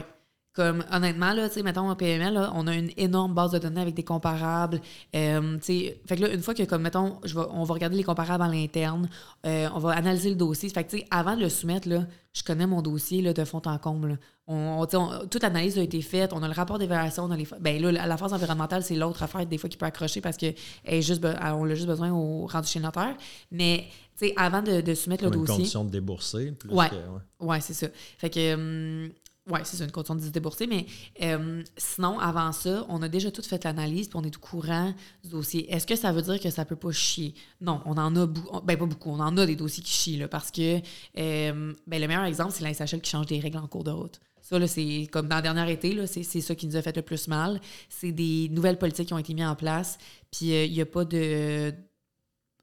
Comme 0.56 0.82
honnêtement, 0.90 1.34
là, 1.34 1.48
tu 1.48 1.56
sais, 1.56 1.62
mettons 1.62 1.90
en 1.90 1.94
PML, 1.94 2.32
là, 2.32 2.50
on 2.54 2.66
a 2.66 2.74
une 2.74 2.90
énorme 2.96 3.34
base 3.34 3.50
de 3.50 3.58
données 3.58 3.82
avec 3.82 3.94
des 3.94 4.04
comparables. 4.04 4.80
Euh, 5.14 5.58
tu 5.58 5.64
sais, 5.64 6.00
fait 6.06 6.16
que 6.16 6.22
là, 6.22 6.32
une 6.32 6.40
fois 6.40 6.54
que, 6.54 6.62
comme, 6.62 6.80
mettons, 6.80 7.18
je 7.24 7.34
vais, 7.38 7.44
on 7.50 7.62
va 7.64 7.74
regarder 7.74 7.94
les 7.96 8.02
comparables 8.04 8.42
à 8.42 8.48
l'interne, 8.48 9.06
euh, 9.44 9.68
on 9.74 9.78
va 9.78 9.90
analyser 9.92 10.30
le 10.30 10.34
dossier. 10.36 10.70
Fait 10.70 10.82
que, 10.84 10.90
tu 10.92 10.98
sais, 11.00 11.06
avant 11.10 11.36
de 11.36 11.42
le 11.42 11.50
soumettre, 11.50 11.86
là, 11.90 12.06
je 12.32 12.42
connais 12.42 12.66
mon 12.66 12.80
dossier 12.80 13.20
là, 13.20 13.34
de 13.34 13.44
fond 13.44 13.60
en 13.66 13.76
comble. 13.76 14.08
là. 14.08 14.16
On, 14.48 14.86
toute 15.30 15.42
l'analyse 15.42 15.76
a 15.78 15.82
été 15.82 16.00
faite, 16.00 16.32
on 16.32 16.42
a 16.42 16.46
le 16.48 16.54
rapport 16.54 16.78
d'évaluation, 16.78 17.24
on 17.24 17.30
a 17.32 17.36
les. 17.36 17.46
Ben 17.60 17.82
là, 17.82 17.92
la- 17.92 18.06
la 18.06 18.16
phase 18.16 18.32
environnementale, 18.32 18.82
c'est 18.82 18.94
l'autre 18.94 19.22
affaire, 19.22 19.44
des 19.44 19.58
fois, 19.58 19.68
qui 19.68 19.76
peut 19.76 19.84
accrocher 19.86 20.20
parce 20.22 20.36
que 20.38 20.46
elle 20.84 20.94
est 20.94 21.02
juste, 21.02 21.22
on 21.24 21.64
a 21.68 21.74
juste 21.74 21.86
besoin 21.88 22.12
au 22.12 22.46
rendu 22.46 22.68
chez 22.68 22.78
le 22.78 22.84
notaire. 22.86 23.14
Mais, 23.50 23.84
tu 24.18 24.28
sais, 24.28 24.34
avant 24.36 24.62
de, 24.62 24.80
de 24.80 24.94
soumettre 24.94 25.24
Comme 25.24 25.32
le 25.32 25.38
une 25.40 25.44
dossier. 25.44 25.56
condition 25.58 25.84
de 25.84 25.90
débourser. 25.90 26.52
Plus 26.52 26.70
Ouais. 26.70 26.88
que- 26.88 26.94
ouais. 26.94 27.48
Ouais, 27.48 27.60
c'est 27.60 27.74
ça. 27.74 27.88
Fait 28.18 28.30
que, 28.30 28.54
hum, 28.54 29.10
ouais, 29.50 29.60
c'est 29.64 29.82
une 29.82 29.90
condition 29.90 30.14
de 30.14 30.20
se. 30.20 30.66
Mais 30.66 30.86
hum, 31.20 31.62
sinon, 31.76 32.18
avant 32.18 32.52
ça, 32.52 32.84
on 32.88 33.02
a 33.02 33.08
déjà 33.08 33.30
tout 33.30 33.42
fait 33.42 33.62
l'analyse 33.64 34.08
puis 34.08 34.16
on 34.16 34.22
est 34.22 34.36
au 34.36 34.40
courant 34.40 34.92
du 35.22 35.30
dossier. 35.30 35.72
Est-ce 35.72 35.86
que 35.86 35.96
ça 35.96 36.12
veut 36.12 36.22
dire 36.22 36.40
que 36.40 36.50
ça 36.50 36.64
peut 36.64 36.76
pas 36.76 36.92
chier? 36.92 37.34
Non, 37.60 37.80
on 37.84 37.96
en 37.96 38.14
a 38.16 38.26
beaucoup. 38.26 38.60
Ben, 38.60 38.76
pas 38.76 38.86
beaucoup. 38.86 39.10
On 39.10 39.20
en 39.20 39.36
a 39.36 39.46
des 39.46 39.56
dossiers 39.56 39.82
qui 39.82 39.92
chient, 39.92 40.18
là, 40.18 40.28
parce 40.28 40.50
que, 40.50 40.76
hum, 41.16 41.74
ben, 41.86 42.00
le 42.00 42.08
meilleur 42.08 42.24
exemple, 42.24 42.52
c'est 42.52 42.64
la 42.64 42.72
SHL 42.72 43.00
qui 43.00 43.10
change 43.10 43.26
des 43.26 43.40
règles 43.40 43.58
en 43.58 43.66
cours 43.66 43.84
de 43.84 43.90
route. 43.90 44.20
Ça, 44.40 44.64
c'est 44.68 45.08
comme 45.10 45.26
dans 45.26 45.36
le 45.36 45.42
dernier 45.42 45.72
été, 45.72 46.06
c'est, 46.06 46.22
ça 46.22 46.54
qui 46.54 46.68
nous 46.68 46.76
a 46.76 46.82
fait 46.82 46.94
le 46.94 47.02
plus 47.02 47.26
mal. 47.26 47.60
C'est 47.88 48.12
des 48.12 48.48
nouvelles 48.50 48.78
politiques 48.78 49.08
qui 49.08 49.14
ont 49.14 49.18
été 49.18 49.34
mises 49.34 49.44
en 49.44 49.56
place. 49.56 49.98
Puis, 50.30 50.52
euh, 50.52 50.64
il 50.64 50.72
n'y 50.72 50.80
a 50.80 50.86
pas 50.86 51.04
de 51.04 51.74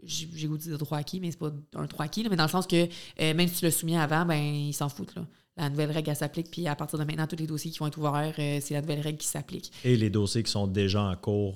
j'ai 0.06 0.30
j'ai 0.34 0.48
goût 0.48 0.58
de 0.58 0.76
droit 0.76 0.98
acquis, 0.98 1.20
mais 1.20 1.32
c'est 1.32 1.40
pas 1.40 1.52
un 1.76 1.86
droit 1.86 2.06
acquis, 2.06 2.28
mais 2.30 2.36
dans 2.36 2.44
le 2.44 2.50
sens 2.50 2.68
que 2.68 2.86
euh, 2.86 3.34
même 3.34 3.48
si 3.48 3.56
tu 3.56 3.66
l'as 3.66 3.72
soumis 3.72 3.98
avant, 3.98 4.26
ben 4.26 4.36
ils 4.36 4.74
s'en 4.74 4.90
foutent. 4.90 5.16
Là. 5.16 5.26
La 5.58 5.70
nouvelle 5.70 5.92
règle, 5.92 6.10
elle 6.10 6.16
s'applique, 6.16 6.50
puis 6.50 6.68
à 6.68 6.76
partir 6.76 6.98
de 6.98 7.04
maintenant, 7.04 7.28
tous 7.28 7.36
les 7.36 7.46
dossiers 7.48 7.70
qui 7.72 7.78
vont 7.80 7.88
être 7.88 7.98
ouverts, 8.00 8.34
euh, 8.40 8.60
c'est 8.62 8.74
la 8.74 8.82
nouvelle 8.82 9.02
règle 9.02 9.18
qui 9.20 9.28
s'applique. 9.28 9.72
Et 9.84 9.96
les 9.96 10.10
dossiers 10.10 10.42
qui 10.44 10.50
sont 10.52 10.66
déjà 10.66 11.02
en 11.04 11.16
cours, 11.16 11.56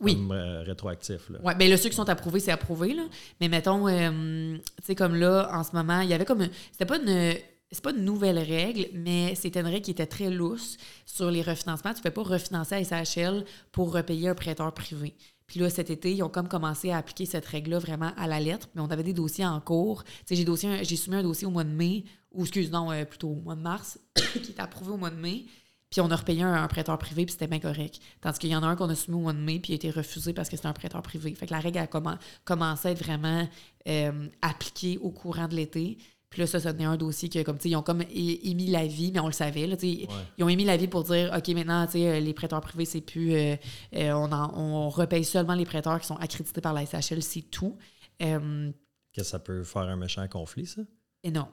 Oui. 0.00 0.14
comme 0.14 0.32
euh, 0.32 0.62
rétroactif. 0.62 1.30
Oui, 1.42 1.54
bien 1.54 1.68
là, 1.68 1.76
ceux 1.78 1.88
qui 1.88 1.96
sont 1.96 2.08
approuvés, 2.08 2.40
c'est 2.40 2.52
approuvé, 2.52 2.92
là. 2.92 3.04
Mais 3.40 3.48
mettons, 3.48 3.88
euh, 3.88 4.56
tu 4.58 4.62
sais, 4.84 4.94
comme 4.94 5.14
là, 5.14 5.48
en 5.54 5.64
ce 5.64 5.72
moment, 5.74 6.00
il 6.02 6.10
y 6.10 6.14
avait 6.14 6.26
comme. 6.26 6.46
C'était 6.72 6.86
pas 6.86 6.98
une. 6.98 7.34
C'est 7.72 7.84
pas 7.84 7.92
une 7.92 8.04
nouvelle 8.04 8.38
règle, 8.40 8.88
mais 8.94 9.36
c'était 9.36 9.60
une 9.60 9.68
règle 9.68 9.82
qui 9.82 9.92
était 9.92 10.04
très 10.06 10.28
lousse 10.28 10.76
sur 11.06 11.30
les 11.30 11.40
refinancements. 11.40 11.92
Tu 11.92 11.98
ne 11.98 12.10
pouvais 12.10 12.10
pas 12.10 12.22
refinancer 12.24 12.74
à 12.74 13.04
SHL 13.04 13.44
pour 13.70 13.92
repayer 13.94 14.28
un 14.28 14.34
prêteur 14.34 14.74
privé. 14.74 15.14
Puis 15.50 15.58
là, 15.58 15.68
cet 15.68 15.90
été, 15.90 16.14
ils 16.14 16.22
ont 16.22 16.28
comme 16.28 16.46
commencé 16.46 16.92
à 16.92 16.98
appliquer 16.98 17.26
cette 17.26 17.44
règle-là 17.44 17.80
vraiment 17.80 18.12
à 18.16 18.28
la 18.28 18.38
lettre, 18.38 18.68
mais 18.72 18.82
on 18.82 18.86
avait 18.86 19.02
des 19.02 19.12
dossiers 19.12 19.44
en 19.44 19.60
cours. 19.60 20.04
J'ai, 20.30 20.36
j'ai 20.84 20.96
soumis 20.96 21.16
un 21.16 21.24
dossier 21.24 21.44
au 21.44 21.50
mois 21.50 21.64
de 21.64 21.70
mai, 21.70 22.04
ou 22.30 22.42
excuse, 22.42 22.70
non, 22.70 22.92
euh, 22.92 23.04
plutôt 23.04 23.30
au 23.30 23.34
mois 23.34 23.56
de 23.56 23.60
mars, 23.60 23.98
qui 24.14 24.52
était 24.52 24.60
approuvé 24.60 24.92
au 24.92 24.96
mois 24.96 25.10
de 25.10 25.16
mai. 25.16 25.46
Puis 25.90 26.00
on 26.00 26.08
a 26.08 26.14
repayé 26.14 26.44
un, 26.44 26.68
prêteur 26.68 26.96
privé, 26.98 27.24
puis 27.26 27.32
c'était 27.32 27.48
bien 27.48 27.58
correct. 27.58 27.98
Tandis 28.20 28.38
qu'il 28.38 28.50
y 28.50 28.54
en 28.54 28.62
a 28.62 28.66
un 28.68 28.76
qu'on 28.76 28.88
a 28.90 28.94
soumis 28.94 29.16
au 29.16 29.22
mois 29.22 29.32
de 29.32 29.38
mai, 29.40 29.58
puis 29.58 29.72
il 29.72 29.74
a 29.74 29.74
été 29.74 29.90
refusé 29.90 30.32
parce 30.32 30.48
que 30.48 30.54
c'était 30.54 30.68
un 30.68 30.72
prêteur 30.72 31.02
privé. 31.02 31.34
Fait 31.34 31.46
que 31.46 31.52
la 31.52 31.58
règle 31.58 31.78
a 31.78 31.86
commen- 31.86 32.18
commencé 32.44 32.86
à 32.86 32.90
être 32.92 33.02
vraiment 33.02 33.48
euh, 33.88 34.28
appliquée 34.40 34.98
au 34.98 35.10
courant 35.10 35.48
de 35.48 35.56
l'été. 35.56 35.98
Puis 36.30 36.40
là, 36.40 36.46
ça, 36.46 36.60
ça 36.60 36.72
tenait 36.72 36.84
un 36.84 36.96
dossier 36.96 37.28
que, 37.28 37.42
comme, 37.42 37.56
tu 37.58 37.64
sais, 37.64 37.68
ils 37.70 37.76
ont 37.76 37.82
comme 37.82 38.02
émis 38.08 38.68
l'avis, 38.68 39.10
mais 39.12 39.18
on 39.18 39.26
le 39.26 39.32
savait, 39.32 39.66
là, 39.66 39.76
tu 39.76 39.86
sais. 39.88 40.02
Ouais. 40.02 40.14
Ils 40.38 40.44
ont 40.44 40.48
émis 40.48 40.64
l'avis 40.64 40.86
pour 40.86 41.02
dire, 41.02 41.32
OK, 41.36 41.48
maintenant, 41.48 41.84
tu 41.86 41.92
sais, 41.92 42.08
euh, 42.08 42.20
les 42.20 42.32
prêteurs 42.32 42.60
privés, 42.60 42.84
c'est 42.84 43.00
plus... 43.00 43.32
euh, 43.34 43.56
euh, 43.96 44.12
on, 44.12 44.30
en- 44.30 44.56
on 44.56 44.88
repaye 44.90 45.24
seulement 45.24 45.54
les 45.54 45.64
prêteurs 45.64 45.98
qui 46.00 46.06
sont 46.06 46.14
accrédités 46.16 46.60
par 46.60 46.72
la 46.72 46.86
SHL, 46.86 47.20
c'est 47.22 47.42
tout. 47.42 47.76
Euh, 48.22 48.70
Que 49.12 49.24
ça 49.24 49.40
peut 49.40 49.64
faire 49.64 49.82
un 49.82 49.96
méchant 49.96 50.26
conflit, 50.28 50.66
ça? 50.66 50.82
énorme. 51.24 51.50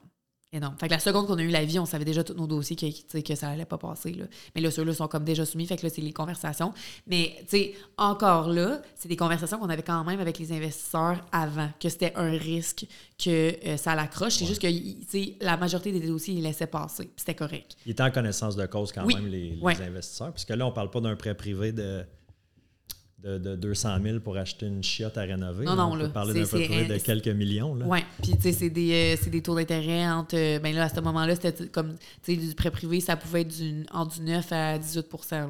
Énorme. 0.53 0.75
Fait 0.79 0.87
que 0.87 0.93
la 0.93 0.99
seconde 0.99 1.27
qu'on 1.27 1.37
a 1.37 1.41
eu 1.43 1.49
l'avis, 1.49 1.77
on 1.77 1.85
savait 1.85 2.05
déjà 2.05 2.23
tous 2.23 2.33
nos 2.33 2.47
dossiers 2.47 2.77
que, 2.77 3.19
que 3.19 3.35
ça 3.35 3.49
allait 3.49 3.65
pas 3.65 3.77
passer. 3.77 4.13
Là. 4.13 4.25
Mais 4.55 4.61
là, 4.61 4.71
ceux-là 4.71 4.93
sont 4.93 5.09
comme 5.09 5.25
déjà 5.25 5.45
soumis. 5.45 5.65
Fait 5.67 5.75
que 5.75 5.83
là, 5.85 5.89
c'est 5.93 6.01
les 6.01 6.13
conversations. 6.13 6.73
Mais, 7.05 7.35
tu 7.41 7.45
sais, 7.49 7.73
encore 7.97 8.47
là, 8.47 8.81
c'est 8.95 9.09
des 9.09 9.17
conversations 9.17 9.59
qu'on 9.59 9.67
avait 9.67 9.83
quand 9.83 10.05
même 10.05 10.21
avec 10.21 10.39
les 10.39 10.53
investisseurs 10.53 11.17
avant, 11.33 11.69
que 11.81 11.89
c'était 11.89 12.13
un 12.15 12.31
risque 12.31 12.85
que 13.21 13.57
euh, 13.67 13.75
ça 13.75 13.93
l'accroche. 13.93 14.35
C'est 14.35 14.45
juste 14.45 14.61
que, 14.61 14.67
tu 14.69 15.05
sais, 15.09 15.35
la 15.41 15.57
majorité 15.57 15.91
des 15.91 16.07
dossiers, 16.07 16.35
ils 16.35 16.43
laissaient 16.43 16.67
passer. 16.67 17.09
C'était 17.17 17.35
correct. 17.35 17.75
Il 17.85 17.89
est 17.89 17.99
en 17.99 18.09
connaissance 18.09 18.55
de 18.55 18.65
cause 18.67 18.93
quand 18.93 19.03
Oui. 19.03 19.15
même, 19.15 19.27
les, 19.27 19.49
les 19.49 19.61
Ouais. 19.61 19.75
investisseurs. 19.81 20.31
Puisque 20.31 20.51
là, 20.51 20.65
on 20.65 20.71
parle 20.71 20.89
pas 20.91 21.01
d'un 21.01 21.17
prêt 21.17 21.35
privé 21.35 21.73
de, 21.73 22.05
de, 23.19 23.37
de 23.39 23.55
200 23.55 23.97
000 24.03 24.19
pour 24.19 24.37
acheter 24.37 24.67
une 24.67 24.83
chiotte 24.83 25.17
à 25.17 25.21
rénover. 25.21 25.65
Non, 25.65 25.75
non, 25.75 25.91
on 25.91 25.95
là, 25.95 26.05
peut 26.05 26.11
parler 26.13 26.33
d'un 26.33 26.41
un- 26.41 26.87
de 26.87 26.97
quelques 26.97 27.27
millions. 27.27 27.73
Là. 27.73 27.85
Oui, 27.87 27.99
puis 28.21 28.33
tu 28.35 28.41
sais, 28.41 28.51
c'est 28.51 28.69
des, 28.69 29.17
euh, 29.17 29.29
des 29.29 29.41
taux 29.41 29.55
d'intérêt 29.55 30.07
entre. 30.07 30.35
euh, 30.37 30.59
ben 30.59 30.75
là, 30.75 30.83
à 30.83 30.89
ce 30.89 30.99
moment-là, 31.01 31.35
c'était 31.35 31.67
comme. 31.67 31.95
Tu 32.23 32.35
sais, 32.35 32.47
du 32.47 32.53
prêt 32.53 32.69
privé, 32.71 32.99
ça 32.99 33.17
pouvait 33.17 33.41
être 33.41 33.57
du, 33.57 33.85
entre 33.91 34.15
du 34.15 34.21
9 34.21 34.51
à 34.51 34.77
18 34.77 35.07
là. 35.31 35.49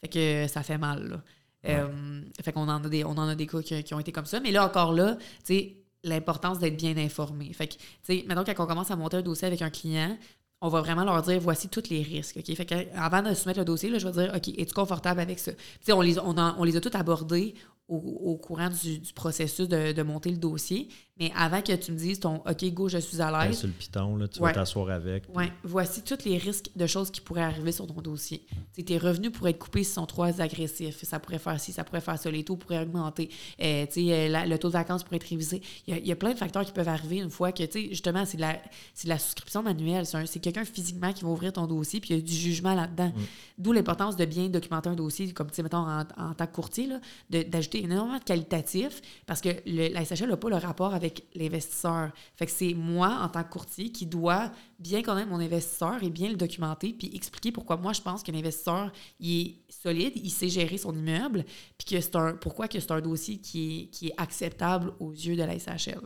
Fait 0.00 0.08
que 0.08 0.46
ça 0.52 0.62
fait 0.62 0.78
mal, 0.78 1.08
là. 1.08 1.22
Euh, 1.66 2.20
fait 2.42 2.52
qu'on 2.52 2.68
en 2.68 2.84
a 2.84 2.88
des, 2.88 3.04
on 3.04 3.12
en 3.12 3.26
a 3.28 3.34
des 3.34 3.46
cas 3.46 3.62
qui, 3.62 3.82
qui 3.84 3.94
ont 3.94 4.00
été 4.00 4.12
comme 4.12 4.26
ça. 4.26 4.38
Mais 4.40 4.50
là, 4.50 4.66
encore 4.66 4.92
là, 4.92 5.16
tu 5.16 5.54
sais, 5.54 5.76
l'importance 6.02 6.58
d'être 6.58 6.76
bien 6.76 6.94
informé. 6.98 7.50
Fait 7.54 7.66
que, 7.66 7.74
tu 7.74 7.78
sais, 8.02 8.24
maintenant, 8.28 8.44
quand 8.44 8.64
on 8.64 8.66
commence 8.66 8.90
à 8.90 8.96
monter 8.96 9.16
un 9.18 9.22
dossier 9.22 9.46
avec 9.46 9.62
un 9.62 9.70
client, 9.70 10.18
on 10.60 10.68
va 10.68 10.80
vraiment 10.80 11.04
leur 11.04 11.20
dire 11.22 11.40
voici 11.40 11.68
tous 11.68 11.88
les 11.90 12.02
risques. 12.02 12.40
Fait 12.42 12.90
avant 12.94 13.22
de 13.22 13.34
soumettre 13.34 13.58
le 13.58 13.64
dossier, 13.64 13.90
là, 13.90 13.98
je 13.98 14.08
vais 14.08 14.24
dire 14.24 14.32
OK, 14.34 14.48
es-tu 14.48 14.72
confortable 14.72 15.20
avec 15.20 15.38
ça? 15.38 15.52
On 15.90 16.00
les, 16.00 16.18
on, 16.18 16.64
les 16.64 16.76
a 16.76 16.80
tous 16.80 16.96
abordés 16.96 17.54
au, 17.88 18.36
courant 18.36 18.70
du, 18.70 19.00
processus 19.14 19.68
de 19.68 20.02
monter 20.02 20.30
le 20.30 20.38
dossier. 20.38 20.88
Mais 21.20 21.30
avant 21.36 21.62
que 21.62 21.72
tu 21.76 21.92
me 21.92 21.96
dises 21.96 22.18
ton 22.18 22.38
OK, 22.44 22.64
go, 22.72 22.88
je 22.88 22.98
suis 22.98 23.20
à 23.22 23.30
l'aise, 23.46 23.58
sur 23.58 23.68
le 23.68 23.72
piton, 23.72 24.16
là, 24.16 24.26
tu 24.26 24.40
Ouais. 24.40 24.48
vas 24.48 24.54
t'asseoir 24.54 24.90
avec. 24.90 25.22
puis- 25.28 25.32
Ouais, 25.36 25.52
voici 25.62 26.02
tous 26.02 26.24
les 26.24 26.38
risques 26.38 26.70
de 26.74 26.86
choses 26.88 27.12
qui 27.12 27.20
pourraient 27.20 27.42
arriver 27.42 27.70
sur 27.70 27.86
ton 27.86 28.00
dossier. 28.02 28.44
Tu 28.48 28.56
sais, 28.72 28.82
tes 28.82 28.98
revenus 28.98 29.30
pourraient 29.30 29.50
être 29.50 29.60
coupés 29.60 29.84
s'ils 29.84 29.94
sont 29.94 30.06
trop 30.06 30.24
agressifs. 30.24 31.04
Ça 31.04 31.20
pourrait 31.20 31.38
faire 31.38 31.60
ci, 31.60 31.70
ça 31.72 31.84
pourrait 31.84 32.00
faire 32.00 32.18
ça. 32.18 32.28
Les 32.32 32.42
taux 32.42 32.56
pourraient 32.56 32.82
augmenter. 32.82 33.30
Euh, 33.62 33.86
euh, 33.96 34.28
la- 34.28 34.44
le 34.44 34.58
taux 34.58 34.66
de 34.66 34.72
vacances 34.72 35.04
pourrait 35.04 35.18
être 35.18 35.28
révisé. 35.28 35.62
Il 35.86 35.94
y, 35.94 35.96
a, 35.96 36.00
il 36.00 36.06
y 36.08 36.10
a 36.10 36.16
plein 36.16 36.32
de 36.32 36.36
facteurs 36.36 36.64
qui 36.64 36.72
peuvent 36.72 36.88
arriver 36.88 37.18
une 37.18 37.30
fois 37.30 37.52
que, 37.52 37.62
justement, 37.72 38.24
c'est 38.26 38.36
de 38.36 38.42
la, 38.42 38.54
de 38.54 39.08
la 39.08 39.18
souscription 39.20 39.62
manuelle. 39.62 40.06
C'est, 40.06 40.16
un- 40.16 40.26
c'est 40.26 40.40
quelqu'un 40.40 40.64
physiquement 40.64 41.12
qui 41.12 41.22
va 41.22 41.30
ouvrir 41.30 41.52
ton 41.52 41.68
dossier, 41.68 42.00
puis 42.00 42.10
il 42.14 42.16
y 42.16 42.18
a 42.18 42.22
du 42.22 42.34
jugement 42.34 42.74
là-dedans. 42.74 43.12
D'où 43.56 43.70
l'importance 43.70 44.16
de 44.16 44.24
bien 44.24 44.48
documenter 44.48 44.88
un 44.88 44.96
dossier, 44.96 45.32
comme, 45.32 45.46
mettons, 45.62 45.76
en, 45.78 46.00
en 46.18 46.34
tant 46.34 46.46
que 46.48 46.52
courtier, 46.52 46.88
d'ajouter 47.30 47.84
énormément 47.84 48.18
de 48.18 48.24
qualitatif, 48.24 49.00
parce 49.26 49.40
que 49.40 49.50
le, 49.64 49.92
la 49.94 50.04
SHL 50.04 50.28
n'a 50.28 50.36
pas 50.36 50.48
le 50.50 50.56
rapport 50.56 50.92
avec 50.92 51.03
l'investisseur. 51.34 52.10
Fait 52.36 52.46
que 52.46 52.52
c'est 52.52 52.74
moi, 52.74 53.18
en 53.22 53.28
tant 53.28 53.42
que 53.44 53.50
courtier, 53.50 53.90
qui 53.90 54.06
dois 54.06 54.50
bien 54.78 55.02
connaître 55.02 55.28
mon 55.28 55.40
investisseur 55.40 56.02
et 56.02 56.10
bien 56.10 56.28
le 56.28 56.36
documenter, 56.36 56.92
puis 56.92 57.10
expliquer 57.14 57.52
pourquoi 57.52 57.76
moi, 57.76 57.92
je 57.92 58.00
pense 58.00 58.22
que 58.22 58.32
l'investisseur, 58.32 58.92
il 59.20 59.46
est 59.46 59.72
solide, 59.72 60.12
il 60.16 60.30
sait 60.30 60.48
gérer 60.48 60.78
son 60.78 60.94
immeuble, 60.94 61.44
puis 61.78 61.86
que 61.86 62.00
c'est 62.00 62.16
un, 62.16 62.34
pourquoi 62.34 62.68
que 62.68 62.80
c'est 62.80 62.92
un 62.92 63.00
dossier 63.00 63.38
qui 63.38 63.82
est, 63.82 63.86
qui 63.86 64.08
est 64.08 64.14
acceptable 64.16 64.92
aux 65.00 65.12
yeux 65.12 65.36
de 65.36 65.42
la 65.42 65.58
SHL. 65.58 66.00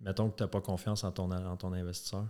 Mettons 0.00 0.30
que 0.30 0.36
tu 0.36 0.42
n'as 0.42 0.48
pas 0.48 0.60
confiance 0.60 1.02
en 1.04 1.10
ton, 1.10 1.30
en 1.30 1.56
ton 1.56 1.72
investisseur. 1.72 2.26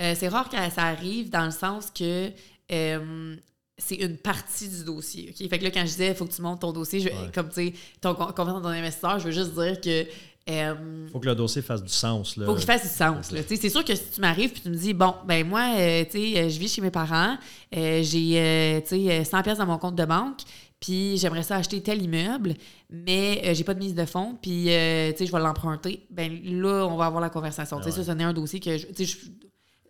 Euh, 0.00 0.14
c'est 0.14 0.28
rare 0.28 0.48
que 0.48 0.56
ça 0.70 0.84
arrive 0.84 1.28
dans 1.28 1.44
le 1.44 1.50
sens 1.50 1.90
que 1.90 2.32
euh, 2.70 3.36
c'est 3.78 3.96
une 3.96 4.16
partie 4.16 4.68
du 4.68 4.84
dossier. 4.84 5.30
OK? 5.30 5.48
Fait 5.48 5.58
que 5.58 5.64
là, 5.64 5.70
quand 5.70 5.80
je 5.80 5.86
disais, 5.86 6.08
il 6.08 6.14
faut 6.14 6.26
que 6.26 6.32
tu 6.34 6.42
montes 6.42 6.60
ton 6.60 6.72
dossier, 6.72 7.00
je- 7.00 7.08
Ouais. 7.08 7.30
comme 7.34 7.48
tu 7.48 7.54
sais, 7.68 7.72
ton 8.00 8.14
con- 8.14 8.26
confiance 8.26 8.58
en 8.58 8.60
ton 8.62 8.68
investisseur, 8.68 9.18
je 9.20 9.24
veux 9.26 9.30
juste 9.32 9.54
dire 9.54 9.80
que. 9.80 10.06
euh, 10.50 10.74
Il 11.06 11.10
faut 11.12 11.20
que 11.20 11.26
le 11.26 11.34
dossier 11.34 11.62
fasse 11.62 11.82
du 11.82 11.92
sens. 11.92 12.36
Là. 12.36 12.46
faut 12.46 12.54
qu'il 12.54 12.64
fasse 12.64 12.82
du 12.82 12.88
sens. 12.88 13.32
C'est 13.48 13.68
sûr 13.68 13.84
que 13.84 13.94
si 13.94 14.02
tu 14.14 14.20
m'arrives 14.20 14.50
puis 14.50 14.62
tu 14.62 14.70
me 14.70 14.74
dis, 14.76 14.94
bon, 14.94 15.14
ben 15.26 15.46
moi, 15.46 15.74
euh, 15.76 16.04
sais, 16.10 16.38
euh, 16.38 16.48
je 16.48 16.58
vis 16.58 16.68
chez 16.74 16.80
mes 16.80 16.90
parents, 16.90 17.36
euh, 17.76 18.02
j'ai 18.02 18.38
euh, 18.40 18.80
sais, 18.84 19.20
euh, 19.20 19.24
100 19.24 19.42
pièces 19.42 19.58
dans 19.58 19.66
mon 19.66 19.78
compte 19.78 19.94
de 19.96 20.04
banque, 20.06 20.38
puis 20.80 21.16
j'aimerais 21.18 21.42
ça 21.42 21.56
acheter 21.56 21.82
tel 21.82 22.00
immeuble, 22.02 22.54
mais 22.88 23.42
euh, 23.44 23.54
j'ai 23.54 23.64
pas 23.64 23.74
de 23.74 23.78
mise 23.80 23.94
de 23.94 24.04
fonds, 24.06 24.36
puis 24.40 24.70
euh, 24.70 25.10
tu 25.12 25.18
sais, 25.18 25.26
je 25.26 25.32
vais 25.32 25.38
l'emprunter. 25.40 26.06
Ben 26.10 26.32
là, 26.44 26.86
on 26.86 26.96
va 26.96 27.06
avoir 27.06 27.20
la 27.20 27.30
conversation. 27.30 27.78
Ah 27.80 27.84
ouais. 27.84 27.90
Ça, 27.92 28.02
ce 28.04 28.10
n'est 28.12 28.24
un 28.24 28.32
dossier 28.32 28.58
que, 28.58 28.76
je- 28.78 28.86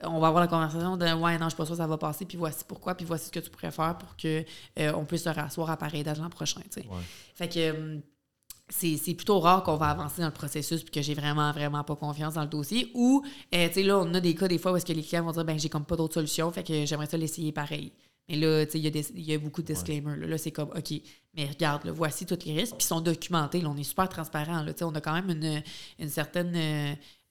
on 0.05 0.20
va 0.20 0.28
avoir 0.28 0.40
la 0.40 0.49
conversation 0.49 0.96
de 0.96 1.05
ouais 1.07 1.38
non 1.38 1.46
je 1.46 1.51
suis 1.51 1.57
pas 1.57 1.66
que 1.66 1.74
ça 1.74 1.86
va 1.86 1.99
passer 1.99 2.24
puis 2.24 2.38
voici 2.38 2.64
pourquoi 2.66 2.94
puis 2.94 3.05
voici 3.05 3.26
ce 3.26 3.32
que 3.32 3.40
tu 3.40 3.51
pourrais 3.51 3.70
faire 3.70 3.96
pour 3.99 4.16
que 4.16 4.44
euh, 4.78 4.92
on 4.94 5.05
puisse 5.05 5.24
se 5.24 5.28
rasseoir 5.28 5.70
à 5.70 5.76
pareil 5.76 6.05
d'âge 6.05 6.20
l'an 6.20 6.30
prochain 6.30 6.61
tu 6.70 6.80
sais. 6.82 6.86
Ouais. 6.88 7.03
Fait 7.34 7.49
que 7.49 7.59
euh, 7.59 7.99
c'est 8.70 9.14
plutôt 9.14 9.40
rare 9.40 9.62
qu'on 9.62 9.76
va 9.76 9.86
avancer 9.86 10.20
dans 10.20 10.28
le 10.28 10.32
processus 10.34 10.82
puis 10.82 10.90
que 10.90 11.03
j'ai 11.03 11.14
vraiment, 11.14 11.53
vraiment 11.53 11.84
pas 11.84 11.96
confiance 11.96 12.34
dans 12.34 12.42
le 12.42 12.49
dossier. 12.49 12.90
Ou, 12.94 13.24
euh, 13.55 13.68
tu 13.68 13.74
sais, 13.74 13.82
là, 13.82 13.99
on 13.99 14.12
a 14.14 14.20
des 14.20 14.34
cas 14.34 14.49
des 14.49 14.59
fois 14.59 14.72
où 14.72 14.76
est-ce 14.76 14.86
que 14.86 14.92
les 14.92 15.03
clients 15.03 15.24
vont 15.24 15.32
dire, 15.32 15.44
ben 15.44 15.59
j'ai 15.59 15.68
comme 15.68 15.84
pas 15.84 15.96
d'autre 15.96 16.14
solution, 16.14 16.51
fait 16.51 16.62
que 16.62 16.84
j'aimerais 16.84 17.07
ça 17.07 17.16
l'essayer 17.16 17.53
pareil. 17.53 17.92
Mais 18.28 18.36
là, 18.36 18.66
tu 18.66 18.72
sais, 18.72 18.78
il 18.78 19.20
y, 19.20 19.30
y 19.30 19.34
a 19.34 19.38
beaucoup 19.38 19.62
de 19.62 19.68
disclaimers. 19.68 20.16
Là, 20.16 20.26
Là, 20.26 20.36
c'est 20.36 20.51
comme, 20.51 20.68
OK, 20.76 20.92
mais 21.34 21.46
regarde, 21.46 21.86
là, 21.86 21.92
voici 21.92 22.26
tous 22.26 22.44
les 22.44 22.53
risques, 22.53 22.76
puis 22.76 22.84
ils 22.84 22.88
sont 22.88 23.01
documentés. 23.01 23.62
Là, 23.62 23.70
on 23.70 23.76
est 23.76 23.84
super 23.84 24.07
transparent. 24.09 24.62
Là, 24.62 24.74
Tu 24.74 24.80
sais, 24.80 24.84
on 24.84 24.94
a 24.94 25.01
quand 25.01 25.14
même 25.14 25.30
une, 25.30 25.62
une 25.99 26.11
certaine. 26.11 26.55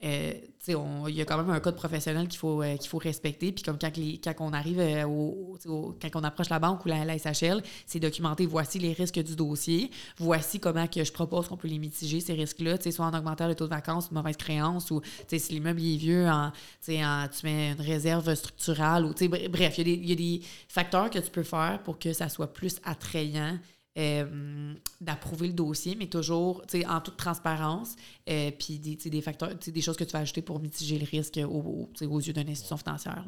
Euh, 0.04 0.34
il 0.70 1.16
y 1.16 1.22
a 1.22 1.26
quand 1.26 1.38
même 1.38 1.50
un 1.50 1.60
code 1.62 1.76
professionnel 1.78 2.28
qu'il 2.28 2.38
faut, 2.38 2.62
euh, 2.62 2.76
qu'il 2.76 2.89
faut 2.89 2.98
respecter. 2.98 3.52
Puis 3.52 3.64
comme 3.64 3.78
quand, 3.80 3.95
les- 3.95 4.20
on 4.39 4.52
arrive 4.54 4.80
euh, 4.80 5.06
au, 5.06 5.58
quand 6.02 6.10
on 6.16 6.24
approche 6.24 6.50
la 6.50 6.60
banque 6.60 6.86
ou 6.86 6.89
la, 6.89 7.06
la 7.06 7.18
SHL, 7.18 7.64
c'est 7.86 8.00
documenté. 8.00 8.45
Voici 8.45 8.78
les 8.80 8.93
risques 8.93 9.22
du 9.24 9.36
dossier. 9.36 9.89
Voici 10.18 10.60
comment 10.60 10.88
que 10.88 11.04
je 11.04 11.12
propose 11.12 11.48
qu'on 11.48 11.58
peut 11.58 11.68
les 11.70 11.80
mitiger, 11.80 12.20
ces 12.20 12.34
risques-là. 12.34 12.78
Soit 12.91 13.06
en 13.06 13.18
augmentant 13.18 13.48
le 13.48 13.56
taux 13.56 13.66
de 13.66 13.70
vacances, 13.70 14.12
mauvaise 14.12 14.38
créance, 14.38 14.91
ou 14.91 15.02
si 15.28 15.54
l'immeuble 15.54 15.80
est 15.82 15.98
vieux, 15.98 16.28
en, 16.28 16.52
en- 16.52 17.28
tu 17.30 17.45
mets 17.45 17.72
une 17.72 17.82
réserve 17.82 18.34
structurale. 18.36 19.06
Ou, 19.06 19.14
bref, 19.50 19.78
il 19.78 19.88
y, 19.88 20.10
y 20.10 20.12
a 20.12 20.16
des 20.16 20.41
facteurs 20.68 21.10
que 21.10 21.20
tu 21.20 21.32
peux 21.32 21.43
faire 21.43 21.80
pour 21.84 21.98
que 21.98 22.12
ça 22.14 22.30
soit 22.30 22.52
plus 22.54 22.78
attrayant 22.84 23.58
euh, 23.98 24.74
d'approuver 25.02 25.48
le 25.48 25.54
dossier, 25.54 25.95
mais 25.95 26.08
toujours 26.08 26.64
en 26.88 27.02
toute 27.02 27.18
transparence, 27.18 27.95
euh, 28.30 28.52
puis 28.52 28.78
des, 28.80 28.95
des 29.10 29.22
facteurs, 29.22 29.56
des 29.56 29.82
choses 29.82 29.98
que 29.98 30.04
tu 30.04 30.12
vas 30.12 30.20
ajouter 30.20 30.41
pour 30.41 30.60
mitiger 30.60 31.00
le 31.00 31.06
risque 31.06 31.39
au- 31.43 31.89
au- 32.02 32.06
aux 32.06 32.20
yeux 32.20 32.34
d'une 32.34 32.50
institution 32.50 32.78
financière. 32.78 33.26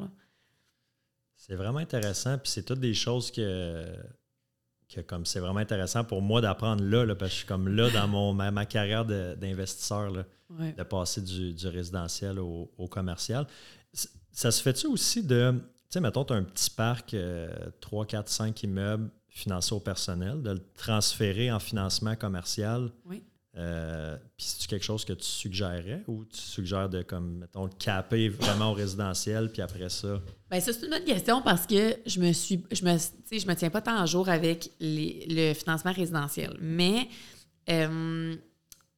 C'est 1.36 1.54
vraiment 1.56 1.78
intéressant. 1.78 2.38
Puis 2.38 2.50
c'est 2.52 2.62
toutes 2.64 2.80
des 2.80 2.94
choses 2.94 3.30
que, 3.30 3.86
que 4.88 5.00
comme 5.00 5.24
c'est 5.26 5.40
vraiment 5.40 5.60
intéressant 5.60 6.04
pour 6.04 6.20
moi 6.22 6.40
d'apprendre 6.40 6.84
là, 6.84 7.04
là, 7.04 7.14
parce 7.14 7.30
que 7.30 7.34
je 7.34 7.38
suis 7.38 7.46
comme 7.48 7.68
là 7.68 7.90
dans 7.90 8.06
mon, 8.08 8.32
ma, 8.34 8.50
ma 8.50 8.66
carrière 8.66 9.04
de- 9.04 9.34
d'investisseur, 9.40 10.12
Ouais. 10.58 10.72
de 10.72 10.82
passer 10.82 11.20
du, 11.22 11.52
du 11.54 11.66
résidentiel 11.68 12.40
au, 12.40 12.72
au 12.76 12.88
commercial. 12.88 13.46
Ça 14.32 14.50
se 14.50 14.60
fait-tu 14.60 14.88
aussi 14.88 15.22
de, 15.22 15.52
tu 15.52 15.60
sais, 15.90 16.00
mettons, 16.00 16.24
tu 16.24 16.32
as 16.32 16.36
un 16.36 16.42
petit 16.42 16.70
parc, 16.70 17.14
euh, 17.14 17.48
3, 17.80 18.04
4, 18.04 18.28
5 18.28 18.62
immeubles 18.64 19.10
financés 19.30 19.74
au 19.74 19.80
personnel, 19.80 20.42
de 20.42 20.50
le 20.50 20.62
transférer 20.76 21.50
en 21.50 21.58
financement 21.60 22.16
commercial? 22.16 22.90
Oui. 23.06 23.22
Euh, 23.56 24.16
Puis 24.36 24.46
c'est 24.58 24.68
quelque 24.70 24.84
chose 24.84 25.04
que 25.04 25.12
tu 25.12 25.24
suggérerais 25.24 26.04
ou 26.06 26.24
tu 26.24 26.38
suggères 26.38 26.88
de, 26.88 27.02
comme, 27.02 27.38
mettons, 27.38 27.64
le 27.64 27.72
caper 27.76 28.28
vraiment 28.28 28.70
au 28.70 28.74
résidentiel, 28.74 29.50
puis 29.50 29.60
après 29.60 29.88
ça? 29.88 30.20
Ben, 30.48 30.60
ça, 30.60 30.72
c'est 30.72 30.84
une 30.84 30.90
bonne 30.90 31.04
question 31.04 31.42
parce 31.42 31.66
que 31.66 31.96
je 32.06 32.20
me 32.20 32.32
suis. 32.32 32.64
Je 32.70 32.84
me, 32.84 32.96
tu 32.96 33.02
sais, 33.24 33.38
je 33.40 33.46
me 33.48 33.54
tiens 33.54 33.70
pas 33.70 33.80
tant 33.82 33.96
à 34.00 34.06
jour 34.06 34.28
avec 34.28 34.70
les- 34.78 35.26
le 35.28 35.54
financement 35.54 35.92
résidentiel. 35.92 36.56
Mais 36.60 37.08
euh, 37.70 38.36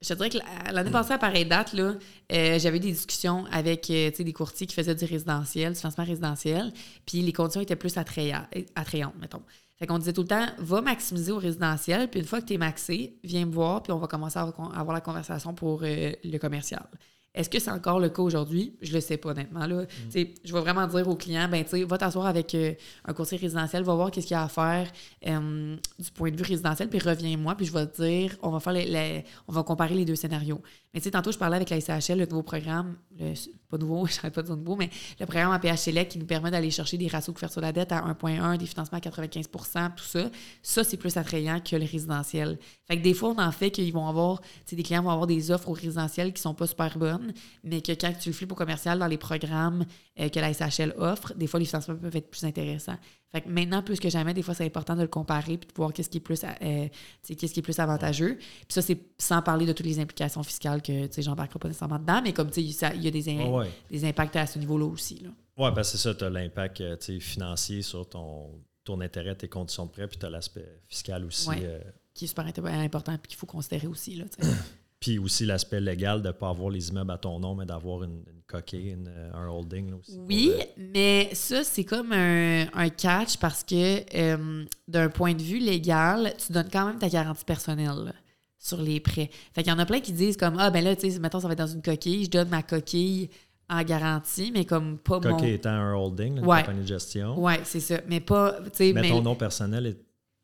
je 0.03 0.09
te 0.09 0.15
dirais 0.15 0.29
que 0.31 0.39
la- 0.39 0.73
l'année 0.73 0.91
passée, 0.91 1.13
à 1.13 1.19
pareille 1.19 1.47
date, 1.47 1.73
là, 1.73 1.95
euh, 2.33 2.59
j'avais 2.59 2.77
eu 2.77 2.81
des 2.81 2.93
discussions 2.93 3.47
avec 3.51 3.89
euh, 3.91 4.11
des 4.11 4.33
courtiers 4.33 4.67
qui 4.67 4.75
faisaient 4.75 4.95
du 4.95 5.05
résidentiel, 5.07 5.73
du 5.73 5.79
financement 5.79 6.05
résidentiel, 6.05 6.73
puis 7.07 7.23
les 7.23 7.33
conditions 7.33 7.61
étaient 7.63 7.77
plus 7.77 7.97
attraya- 7.97 8.49
attrayantes, 8.75 9.15
mettons. 9.21 9.43
Fait 9.83 9.89
qu'on 9.89 9.99
disait 9.99 10.13
tout 10.13 10.23
le 10.23 10.29
temps, 10.29 10.47
va 10.59 10.81
maximiser 10.81 11.33
au 11.33 11.39
résidentiel, 11.39 12.09
puis 12.09 12.21
une 12.21 12.27
fois 12.27 12.41
que 12.41 12.47
tu 12.47 12.55
es 12.55 12.57
maxé, 12.57 13.17
viens 13.25 13.45
me 13.47 13.51
voir, 13.51 13.83
puis 13.83 13.93
on 13.93 13.99
va 13.99 14.07
commencer 14.07 14.39
à 14.39 14.43
avoir 14.77 14.93
la 14.95 15.01
conversation 15.01 15.55
pour 15.55 15.81
euh, 15.83 16.13
le 16.23 16.39
commercial. 16.39 16.87
Est-ce 17.35 17.51
que 17.51 17.59
c'est 17.59 17.71
encore 17.73 17.99
le 17.99 18.09
cas 18.09 18.23
aujourd'hui? 18.23 18.77
Je 18.81 18.93
le 18.93 19.01
sais 19.01 19.17
pas, 19.17 19.31
honnêtement. 19.31 19.67
Là. 19.67 19.87
Sais, 20.11 20.35
Je 20.45 20.53
vais 20.53 20.61
vraiment 20.61 20.87
dire 20.87 21.09
aux 21.09 21.17
clients, 21.17 21.49
ben, 21.49 21.65
tu 21.65 21.71
sais, 21.71 21.83
va 21.83 21.99
t'asseoir 21.99 22.27
avec 22.27 22.55
euh, 22.55 22.75
un 23.07 23.13
conseiller 23.13 23.41
résidentiel, 23.41 23.83
va 23.83 23.95
voir 23.97 24.13
qu'est-ce 24.13 24.27
qu'il 24.29 24.35
y 24.37 24.39
a 24.39 24.45
à 24.45 24.49
faire 24.49 24.89
euh, 25.27 25.77
du 25.99 26.11
point 26.13 26.31
de 26.31 26.37
vue 26.37 26.45
résidentiel, 26.45 26.89
puis 26.89 27.01
reviens-moi, 27.01 27.57
puis 27.57 27.67
je 27.67 27.73
vais 27.73 27.85
te 27.89 28.03
dire, 28.03 28.37
on 28.41 28.51
va 28.51 28.61
faire 28.61 28.75
les, 28.75 28.85
les- 28.85 29.25
on 29.49 29.53
va 29.53 29.65
comparer 29.65 29.97
les 29.97 30.05
deux 30.05 30.15
scénarios. 30.15 30.63
Mais 30.95 31.01
tu 31.01 31.05
sais, 31.05 31.11
tantôt, 31.11 31.33
je 31.33 31.39
parlais 31.39 31.57
avec 31.57 31.71
la 31.71 31.81
SHL, 31.81 32.19
le 32.21 32.27
nouveau 32.27 32.45
programme, 32.45 32.99
le, 33.19 33.33
pas 33.73 33.79
nouveau, 33.79 34.07
je 34.07 34.17
n'arrête 34.17 34.35
pas 34.35 34.43
de 34.43 34.47
dire 34.49 34.57
nouveau, 34.57 34.77
mais 34.77 34.91
le 35.19 35.27
programme 35.27 35.53
APH 35.53 35.79
Select 35.79 36.13
qui 36.13 36.19
nous 36.19 36.27
permet 36.27 36.51
d'aller 36.51 36.71
chercher 36.71 36.99
des 36.99 37.09
ratios 37.09 37.35
de 37.35 37.39
couverture 37.39 37.61
de 37.61 37.67
la 37.67 37.73
dette 37.73 37.93
à 37.93 38.03
1,1, 38.03 38.59
des 38.59 38.67
financements 38.67 38.99
à 38.99 39.01
95% 39.01 39.95
tout 39.95 40.05
ça. 40.05 40.31
Ça, 40.63 40.85
c'est 40.85 40.97
plus 40.97 41.17
attrayant 41.17 41.61
que 41.61 41.77
le 41.77 41.87
résidentiel. 41.87 42.59
Fait 42.87 42.99
que 42.99 43.03
des 43.03 43.15
fois, 43.15 43.31
on 43.31 43.39
en 43.39 43.53
fait 43.53 43.71
qu'ils 43.71 43.93
vont 43.93 44.07
avoir, 44.07 44.41
des 44.71 44.83
clients 44.83 45.03
vont 45.03 45.11
avoir 45.11 45.27
des 45.27 45.51
offres 45.51 45.69
au 45.69 45.73
résidentiel 45.73 46.33
qui 46.33 46.43
sont 46.43 46.55
pas 46.55 46.67
super 46.67 46.99
bonnes, 46.99 47.33
mais 47.65 47.81
que 47.81 47.93
quand 47.93 48.13
tu 48.19 48.29
le 48.29 48.35
flippes 48.35 48.53
au 48.53 48.57
commercial 48.57 48.99
dans 48.99 49.07
les 49.07 49.19
programmes 49.19 49.85
euh, 50.21 50.29
que 50.29 50.41
la 50.41 50.53
SHL 50.53 50.95
offre, 50.99 51.35
des 51.35 51.47
fois, 51.47 51.59
les 51.59 51.67
financements 51.67 51.97
peuvent 51.97 52.17
être 52.17 52.31
plus 52.31 52.45
intéressants. 52.45 52.99
Fait 53.33 53.41
que 53.41 53.49
maintenant, 53.49 53.83
plus 53.83 53.99
que 53.99 54.11
jamais, 54.11 54.35
des 54.35 54.43
fois, 54.43 54.53
c'est 54.55 54.67
important 54.67 54.95
de 54.95 55.01
le 55.03 55.09
comparer 55.09 55.57
puis 55.57 55.67
de 55.69 55.75
voir 55.75 55.93
qu'est-ce 55.93 56.11
qui 56.11 56.19
est 56.19 56.21
plus, 56.21 56.45
euh, 56.45 56.89
qu'est-ce 57.27 57.53
qui 57.55 57.61
est 57.61 57.63
plus 57.63 57.79
avantageux. 57.79 58.37
Puis 58.37 58.67
ça, 58.69 58.83
c'est 58.83 58.99
sans 59.19 59.41
parler 59.41 59.65
de 59.65 59.73
toutes 59.73 59.87
les 59.87 59.99
implications 59.99 60.43
fiscales 60.43 60.83
que, 60.83 61.07
tu 61.07 61.13
sais, 61.15 61.23
j'embarquerai 61.23 61.59
pas 61.59 61.69
nécessairement 61.69 61.99
dedans, 61.99 62.21
mais 62.23 62.35
comme, 62.35 62.51
tu 62.51 62.71
sais, 62.71 62.93
il 62.95 63.03
y 63.03 63.09
a 63.09 63.11
des, 63.11 63.29
in- 63.31 63.47
ouais. 63.51 63.71
des 63.91 64.05
impacts 64.05 64.37
à 64.37 64.47
ce 64.47 64.59
niveau-là 64.59 64.85
aussi, 64.85 65.21
là. 65.21 65.31
Oui, 65.57 65.71
ben 65.75 65.83
c'est 65.83 65.99
ça, 65.99 66.15
tu 66.15 66.25
as 66.25 66.31
l'impact 66.31 66.81
euh, 66.81 66.97
financier 67.21 67.83
sur 67.83 68.09
ton, 68.09 68.51
ton 68.85 69.01
intérêt, 69.01 69.35
tes 69.35 69.49
conditions 69.49 69.87
de 69.87 69.91
prêt, 69.91 70.09
puis 70.09 70.19
tu 70.19 70.27
as 70.27 70.31
l'aspect 70.31 70.81
fiscal 70.89 71.25
aussi. 71.25 71.49
Ouais. 71.49 71.61
euh, 71.63 71.81
qui 72.15 72.25
est 72.27 72.29
super 72.29 72.45
important 72.47 73.17
puis 73.17 73.29
qu'il 73.31 73.39
faut 73.39 73.47
considérer 73.47 73.87
aussi, 73.87 74.17
là, 74.17 74.25
puis 75.01 75.19
aussi 75.19 75.47
l'aspect 75.47 75.81
légal 75.81 76.21
de 76.21 76.29
ne 76.29 76.33
pas 76.33 76.51
avoir 76.51 76.69
les 76.71 76.91
immeubles 76.91 77.11
à 77.11 77.19
ton 77.19 77.39
nom, 77.41 77.55
mais 77.55 77.65
d'avoir 77.67 78.03
une, 78.03 78.23
une 78.31 78.42
coquille, 78.53 78.91
une, 78.91 79.09
euh, 79.09 79.31
un 79.35 79.49
holding 79.49 79.91
là, 79.91 79.97
aussi. 79.97 80.19
Oui, 80.29 80.51
pour, 80.53 80.61
euh, 80.61 80.65
mais 80.95 81.31
ça, 81.33 81.65
c'est 81.65 81.85
comme 81.85 82.13
un, 82.13 82.67
un 82.75 82.89
catch 82.89 83.37
parce 83.39 83.65
que 83.65 84.03
euh, 84.17 84.65
d'un 84.89 85.09
point 85.09 85.35
de 85.35 85.43
vue 85.43 85.59
légal, 85.59 86.35
tu 86.45 86.53
donnes 86.53 86.69
quand 86.73 86.87
même 86.87 86.99
ta 86.99 87.09
garantie 87.09 87.45
personnelle 87.45 88.05
là, 88.05 88.13
sur 88.59 88.81
les 88.81 89.01
prêts. 89.01 89.31
Fait 89.55 89.63
qu'il 89.63 89.73
y 89.73 89.75
en 89.75 89.79
a 89.79 89.87
plein 89.87 90.01
qui 90.01 90.13
disent 90.13 90.37
comme 90.37 90.57
Ah, 90.59 90.71
ben 90.71 90.85
là, 90.85 90.95
tu 90.95 91.11
sais, 91.11 91.19
mettons, 91.19 91.41
ça 91.41 91.47
va 91.49 91.53
être 91.55 91.59
dans 91.59 91.67
une 91.67 91.83
coquille, 91.83 92.25
je 92.25 92.31
donne 92.31 92.49
ma 92.49 92.63
coquille 92.63 93.29
en 93.69 93.83
garantie, 93.83 94.51
mais 94.53 94.65
comme 94.65 94.99
pas 94.99 95.19
coquille 95.21 95.31
mon. 95.49 95.55
étant 95.55 95.71
un 95.71 95.95
holding, 95.95 96.35
là, 96.37 96.41
une 96.43 96.47
Ouais. 96.47 96.61
compagnie 96.61 96.83
de 96.83 96.87
gestion. 96.89 97.39
Ouais, 97.41 97.61
c'est 97.65 97.81
ça. 97.81 98.01
Mais 98.07 98.21
pas. 98.21 98.59
mais, 98.79 98.93
mais 98.93 99.09
ton 99.09 99.23
nom 99.23 99.35
personnel 99.35 99.87
est. 99.87 99.99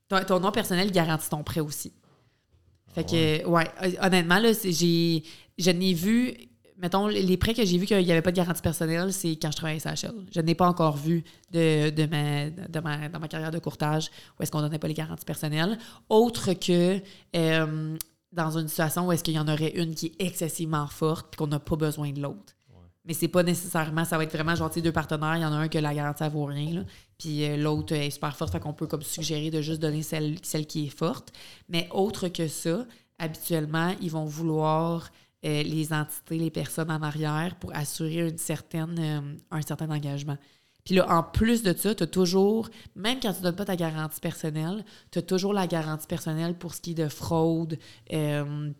ton, 0.08 0.24
ton 0.24 0.40
nom 0.40 0.50
personnel 0.50 0.90
garantit 0.90 1.28
ton 1.28 1.42
prêt 1.44 1.60
aussi. 1.60 1.92
Fait 2.94 3.04
Ah 3.06 3.10
que, 3.10 3.46
ouais, 3.46 3.66
honnêtement, 4.00 4.38
là, 4.38 4.50
j'ai, 4.64 5.22
je 5.58 5.70
n'ai 5.70 5.92
vu, 5.92 6.34
mettons, 6.78 7.08
les 7.08 7.36
prêts 7.36 7.54
que 7.54 7.64
j'ai 7.64 7.76
vu 7.76 7.86
qu'il 7.86 8.04
n'y 8.04 8.12
avait 8.12 8.22
pas 8.22 8.30
de 8.30 8.36
garantie 8.36 8.62
personnelle, 8.62 9.12
c'est 9.12 9.36
quand 9.36 9.50
je 9.50 9.56
travaillais 9.56 9.86
à 9.86 9.94
SHL. 9.94 10.14
Je 10.32 10.40
n'ai 10.40 10.54
pas 10.54 10.68
encore 10.68 10.96
vu 10.96 11.24
de, 11.50 11.90
de, 11.90 12.06
ma, 12.06 12.50
de 12.50 12.80
ma, 12.80 13.08
dans 13.08 13.18
ma 13.18 13.28
carrière 13.28 13.50
de 13.50 13.58
courtage 13.58 14.10
où 14.38 14.42
est-ce 14.42 14.50
qu'on 14.50 14.60
donnait 14.60 14.78
pas 14.78 14.88
les 14.88 14.94
garanties 14.94 15.24
personnelles. 15.24 15.76
Autre 16.08 16.52
que, 16.54 17.00
euh, 17.36 17.96
dans 18.32 18.58
une 18.58 18.68
situation 18.68 19.06
où 19.08 19.12
est-ce 19.12 19.24
qu'il 19.24 19.34
y 19.34 19.38
en 19.38 19.48
aurait 19.48 19.72
une 19.74 19.94
qui 19.94 20.06
est 20.06 20.24
excessivement 20.24 20.86
forte 20.86 21.28
puis 21.30 21.38
qu'on 21.38 21.48
n'a 21.48 21.58
pas 21.58 21.76
besoin 21.76 22.12
de 22.12 22.20
l'autre. 22.20 22.54
Mais 23.04 23.14
c'est 23.14 23.28
pas 23.28 23.42
nécessairement, 23.42 24.04
ça 24.04 24.18
va 24.18 24.24
être 24.24 24.32
vraiment 24.34 24.54
genre 24.54 24.68
deux 24.68 24.92
partenaires, 24.92 25.36
il 25.36 25.40
y 25.40 25.44
en 25.46 25.52
a 25.52 25.56
un 25.56 25.68
que 25.68 25.78
la 25.78 25.94
garantie 25.94 26.24
ne 26.24 26.28
vaut 26.28 26.44
rien, 26.44 26.74
là, 26.74 26.80
puis 27.16 27.42
euh, 27.42 27.56
l'autre 27.56 27.94
est 27.94 28.10
super 28.10 28.36
forte, 28.36 28.52
fait 28.52 28.60
qu'on 28.60 28.74
peut 28.74 28.86
comme 28.86 29.00
suggérer 29.00 29.50
de 29.50 29.62
juste 29.62 29.80
donner 29.80 30.02
celle, 30.02 30.36
celle 30.42 30.66
qui 30.66 30.84
est 30.86 30.90
forte. 30.90 31.32
Mais 31.70 31.88
autre 31.90 32.28
que 32.28 32.48
ça, 32.48 32.84
habituellement, 33.18 33.94
ils 34.02 34.10
vont 34.10 34.26
vouloir 34.26 35.10
euh, 35.44 35.62
les 35.62 35.92
entités, 35.92 36.36
les 36.36 36.50
personnes 36.50 36.90
en 36.90 37.00
arrière 37.00 37.54
pour 37.60 37.74
assurer 37.74 38.28
une 38.28 38.38
certaine, 38.38 38.98
euh, 38.98 39.36
un 39.52 39.62
certain 39.62 39.88
engagement. 39.90 40.36
Puis 40.84 40.96
là, 40.96 41.06
en 41.08 41.22
plus 41.22 41.62
de 41.62 41.72
ça, 41.76 41.94
tu 41.94 42.02
as 42.02 42.06
toujours, 42.06 42.70
même 42.96 43.20
quand 43.20 43.32
tu 43.32 43.38
ne 43.38 43.44
donnes 43.44 43.56
pas 43.56 43.66
ta 43.66 43.76
garantie 43.76 44.20
personnelle, 44.20 44.84
tu 45.10 45.18
as 45.20 45.22
toujours 45.22 45.52
la 45.52 45.66
garantie 45.66 46.06
personnelle 46.06 46.56
pour 46.56 46.74
ce 46.74 46.80
qui 46.80 46.90
est 46.92 46.94
de 46.94 47.08
fraude, 47.08 47.78
euh, 48.12 48.72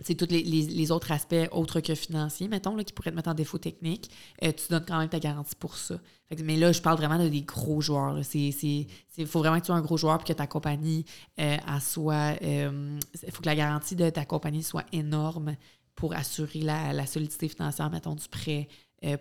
c'est 0.00 0.14
tous 0.14 0.28
les, 0.30 0.92
autres 0.92 1.10
aspects 1.10 1.48
autres 1.50 1.80
que 1.80 1.94
financiers, 1.94 2.48
mettons, 2.48 2.76
là, 2.76 2.84
qui 2.84 2.92
pourraient 2.92 3.10
te 3.10 3.16
mettre 3.16 3.30
en 3.30 3.34
défaut 3.34 3.58
technique. 3.58 4.10
Tu 4.40 4.52
donnes 4.70 4.84
quand 4.86 4.98
même 4.98 5.08
ta 5.08 5.18
garantie 5.18 5.56
pour 5.56 5.76
ça. 5.76 5.96
mais 6.38 6.56
là, 6.56 6.70
je 6.70 6.80
parle 6.80 6.98
vraiment 6.98 7.18
de 7.18 7.28
des 7.28 7.42
gros 7.42 7.80
joueurs. 7.80 8.20
Il 8.34 9.26
faut 9.26 9.40
vraiment 9.40 9.56
que 9.56 9.62
tu 9.62 9.66
sois 9.66 9.74
un 9.74 9.82
gros 9.82 9.96
joueur 9.96 10.18
pour 10.18 10.26
que 10.26 10.32
ta 10.32 10.46
compagnie 10.46 11.04
euh, 11.40 11.56
soit. 11.80 12.36
Il 12.40 13.32
faut 13.32 13.42
que 13.42 13.48
la 13.48 13.56
garantie 13.56 13.96
de 13.96 14.08
ta 14.10 14.24
compagnie 14.24 14.62
soit 14.62 14.84
énorme 14.92 15.56
pour 15.98 16.14
assurer 16.14 16.60
la, 16.60 16.92
la 16.92 17.06
solidité 17.06 17.48
financière, 17.48 17.90
mettons, 17.90 18.14
du 18.14 18.28
prêt 18.28 18.68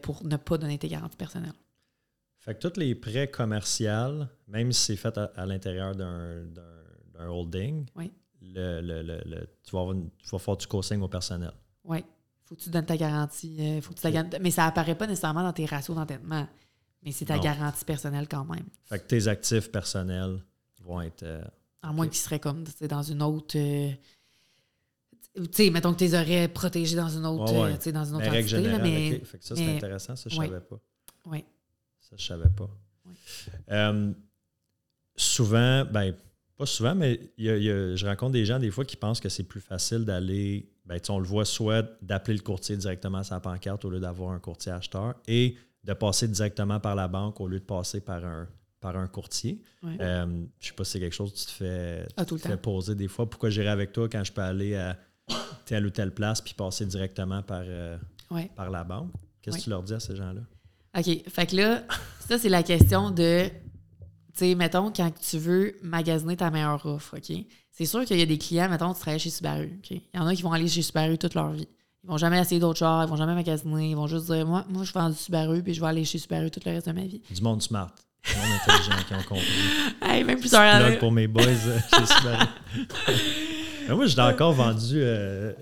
pour 0.03 0.23
ne 0.23 0.38
pas 0.38 0.59
donner 0.59 0.78
tes 0.78 0.88
garanties 0.88 1.17
personnelles. 1.17 1.53
Fait 2.38 2.53
que 2.53 2.67
tous 2.67 2.80
les 2.80 2.93
prêts 2.93 3.32
commerciaux, 3.32 4.25
même 4.47 4.71
si 4.71 4.86
c'est 4.86 4.95
fait 4.95 5.17
à, 5.17 5.45
l'intérieur 5.47 5.95
d'un 5.95 7.28
holding, 7.28 7.88
le, 8.41 8.82
le, 8.82 9.01
le, 9.01 9.49
tu, 9.63 9.75
vas 9.75 9.91
tu, 10.19 10.30
vas 10.32 10.38
faire 10.38 10.55
du 10.55 10.67
co-sign 10.67 11.01
au 11.01 11.07
personnel. 11.07 11.51
Oui. 11.84 12.05
faut 12.45 12.53
que 12.53 12.61
tu 12.61 12.69
donnes 12.69 12.86
ta 12.86 12.95
garantie. 12.95 13.57
Euh, 13.59 13.82
faut 13.82 13.95
que 13.95 13.99
tu 13.99 14.39
Mais 14.39 14.51
ça 14.51 14.67
apparaît 14.67 14.95
pas 14.95 15.07
nécessairement 15.07 15.41
dans 15.41 15.53
tes 15.53 15.65
ratios 15.65 15.97
d'endettement. 15.97 16.47
Mais 17.01 17.11
c'est 17.11 17.25
ta 17.25 17.39
garantie 17.39 17.86
personnelle 17.86 18.28
quand 18.28 18.45
même. 18.45 18.67
Fait 18.86 18.99
que 18.99 19.07
tes 19.07 19.28
actifs 19.28 19.71
personnels 19.71 20.43
vont 20.84 21.01
être. 21.01 21.23
Euh, 21.23 21.43
à 21.82 21.91
moins 21.91 22.07
qu'ils 22.07 22.17
seraient 22.17 22.39
comme 22.39 22.63
dans 22.88 23.03
une 23.03 23.23
autre. 23.23 23.57
Euh, 25.38 25.45
tu 25.45 25.63
sais, 25.63 25.69
mettons 25.69 25.93
que 25.93 25.99
tu 25.99 26.05
les 26.05 26.15
aurais 26.15 26.47
protégés 26.47 26.95
dans 26.95 27.09
une 27.09 27.25
autre, 27.25 27.53
dans 27.91 28.05
une 28.05 28.15
autre 28.15 28.27
entité. 28.27 28.77
mais, 28.81 29.19
fait 29.23 29.38
que 29.38 29.45
ça, 29.45 29.55
c'est 29.55 29.75
intéressant. 29.75 30.15
Ça, 30.15 30.29
je 30.29 30.39
ne 30.39 30.45
savais 30.45 30.59
pas. 30.59 30.79
Oui. 31.25 31.43
Ça, 31.99 32.15
je 32.17 32.23
ne 32.23 32.39
savais 32.39 32.49
pas. 32.55 32.69
Euh, 33.71 34.11
souvent, 35.15 35.85
ben, 35.85 36.13
pas 36.57 36.65
souvent, 36.65 36.95
mais 36.95 37.19
je 37.38 38.05
rencontre 38.05 38.33
des 38.33 38.45
gens 38.45 38.59
des 38.59 38.71
fois 38.71 38.85
qui 38.85 38.95
pensent 38.95 39.19
que 39.19 39.29
c'est 39.29 39.43
plus 39.43 39.61
facile 39.61 40.05
d'aller, 40.05 40.69
ben, 40.85 40.99
on 41.09 41.19
le 41.19 41.25
voit 41.25 41.45
soit 41.45 41.85
d'appeler 42.01 42.38
le 42.38 42.43
courtier 42.43 42.75
directement 42.77 43.19
à 43.19 43.23
sa 43.23 43.39
pancarte 43.39 43.85
au 43.85 43.89
lieu 43.89 43.99
d'avoir 43.99 44.31
un 44.31 44.39
courtier 44.39 44.71
acheteur 44.71 45.15
et 45.27 45.55
de 45.83 45.93
passer 45.93 46.27
directement 46.27 46.79
par 46.79 46.95
la 46.95 47.07
banque 47.07 47.39
au 47.39 47.47
lieu 47.47 47.59
de 47.59 47.65
passer 47.65 48.01
par 48.01 48.25
un, 48.25 48.47
par 48.79 48.97
un 48.97 49.07
courtier. 49.07 49.61
Euh, 49.83 50.25
je 50.25 50.31
ne 50.31 50.47
sais 50.59 50.73
pas 50.73 50.83
si 50.83 50.91
c'est 50.91 50.99
quelque 50.99 51.15
chose 51.15 51.31
que 51.31 51.38
tu 51.38 51.45
te 51.45 51.51
fais, 51.51 52.07
ah, 52.17 52.57
poser 52.57 52.95
des 52.95 53.07
fois. 53.07 53.29
Pourquoi 53.29 53.49
j'irai 53.49 53.69
avec 53.69 53.91
toi 53.91 54.09
quand 54.09 54.23
je 54.23 54.31
peux 54.31 54.41
aller 54.41 54.75
à 54.75 54.97
telle 55.68 55.86
ou 55.86 55.89
telle 55.89 56.11
place 56.11 56.41
puis 56.41 56.53
passer 56.53 56.86
directement 56.86 57.43
par, 57.43 57.63
euh, 57.63 57.97
par 58.55 58.72
la 58.72 58.84
banque? 58.84 59.11
Qu'est-ce 59.41 59.57
que 59.57 59.63
tu 59.63 59.70
leur 59.70 59.84
dis 59.84 59.93
à 59.93 59.99
ces 59.99 60.15
gens-là? 60.15 60.41
OK. 60.97 61.30
Fait 61.30 61.45
que 61.45 61.55
là, 61.55 61.84
ça, 62.28 62.38
c'est 62.38 62.49
la 62.49 62.63
question 62.63 63.11
de, 63.11 63.47
tu 63.47 63.53
sais, 64.34 64.55
mettons, 64.55 64.91
quand 64.91 65.11
tu 65.20 65.38
veux 65.38 65.76
magasiner 65.84 66.36
ta 66.36 66.49
meilleure 66.49 66.86
offre, 66.86 67.18
OK? 67.18 67.38
C'est 67.72 67.86
sûr 67.86 68.03
qu'il 68.05 68.18
y 68.18 68.22
a 68.22 68.26
des 68.26 68.38
clients, 68.38 68.70
mettons, 68.70 68.93
tu 68.93 68.99
travailles 68.99 69.20
chez 69.20 69.30
Subaru, 69.30 69.78
OK? 69.78 69.91
Il 69.91 70.01
y 70.15 70.20
en 70.20 70.26
a 70.26 70.36
qui 70.36 70.41
vont 70.41 70.51
aller 70.51 70.68
chez 70.68 70.82
Subaru 70.82 71.18
toute 71.18 71.36
leur 71.36 71.51
vie. 71.51 71.68
Ils 72.03 72.09
vont 72.09 72.18
jamais 72.18 72.39
essayer 72.39 72.59
d'autres 72.59 72.80
choses, 72.80 73.05
ils 73.05 73.09
vont 73.09 73.18
jamais 73.18 73.36
magasiner, 73.36 73.91
ils 73.91 73.95
vont 73.95 74.07
juste 74.07 74.26
dire, 74.26 74.45
moi, 74.45 74.65
moi 74.70 74.84
je 74.84 74.93
vends 74.93 75.09
du 75.09 75.15
Subaru, 75.15 75.61
puis 75.61 75.74
je 75.74 75.82
vais 75.82 75.88
aller 75.88 76.05
chez 76.05 76.18
Subaru 76.18 76.49
tout 76.49 76.61
le 76.65 76.72
reste 76.72 76.88
de 76.88 76.93
ma 76.93 77.01
vie. 77.01 77.22
Du 77.30 77.41
monde 77.41 77.61
smart. 77.61 77.93
Du 78.24 78.36
monde 78.36 78.59
intelligent 78.61 79.03
qui 79.07 79.13
ont 79.13 79.24
compris. 79.24 79.45
Hey, 80.01 80.24
même 80.24 80.39
plusieurs 80.39 80.61
années. 80.61 80.97
pour 80.97 81.11
mes 81.11 81.28
boys 81.28 81.43
euh, 81.43 81.80
chez 81.93 82.05
Subaru. 82.05 82.45
moi, 83.95 84.05
je 84.05 84.15
l'ai 84.15 84.21
encore 84.21 84.53
vendu. 84.53 84.95
Euh, 84.95 85.53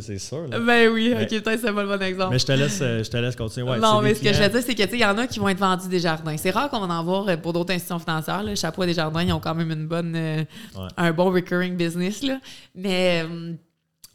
c'est 0.00 0.18
sûr. 0.18 0.48
Ben 0.48 0.88
oui, 0.88 1.12
ok, 1.12 1.28
peut-être 1.28 1.60
c'est 1.60 1.72
pas 1.72 1.82
le 1.82 1.88
bon 1.88 2.02
exemple. 2.02 2.32
Mais 2.32 2.38
je 2.38 2.46
te 2.46 2.52
laisse, 2.52 2.78
euh, 2.80 3.02
je 3.02 3.10
te 3.10 3.16
laisse 3.16 3.36
continuer. 3.36 3.78
non, 3.78 4.00
mais 4.00 4.14
ce 4.14 4.22
que 4.22 4.32
je 4.32 4.42
veux 4.42 4.48
dire, 4.48 4.62
c'est 4.64 4.74
que 4.74 4.94
il 4.94 5.00
y 5.00 5.04
en 5.04 5.18
a 5.18 5.26
qui 5.26 5.38
vont 5.38 5.48
être 5.48 5.58
vendus 5.58 5.88
des 5.88 6.00
jardins. 6.00 6.36
C'est 6.36 6.50
rare 6.50 6.70
qu'on 6.70 6.86
va 6.86 6.94
en 6.94 7.04
voir 7.04 7.28
euh, 7.28 7.36
pour 7.36 7.52
d'autres 7.52 7.72
institutions 7.72 7.98
financières. 7.98 8.42
Le 8.42 8.54
chapeau 8.54 8.84
des 8.84 8.94
jardins, 8.94 9.22
ils 9.22 9.32
ont 9.32 9.40
quand 9.40 9.54
même 9.54 9.70
une 9.70 9.86
bonne, 9.86 10.14
euh, 10.16 10.44
un 10.96 11.12
bon 11.12 11.30
recurring 11.30 11.76
business. 11.76 12.22
Là. 12.22 12.38
Mais 12.74 13.24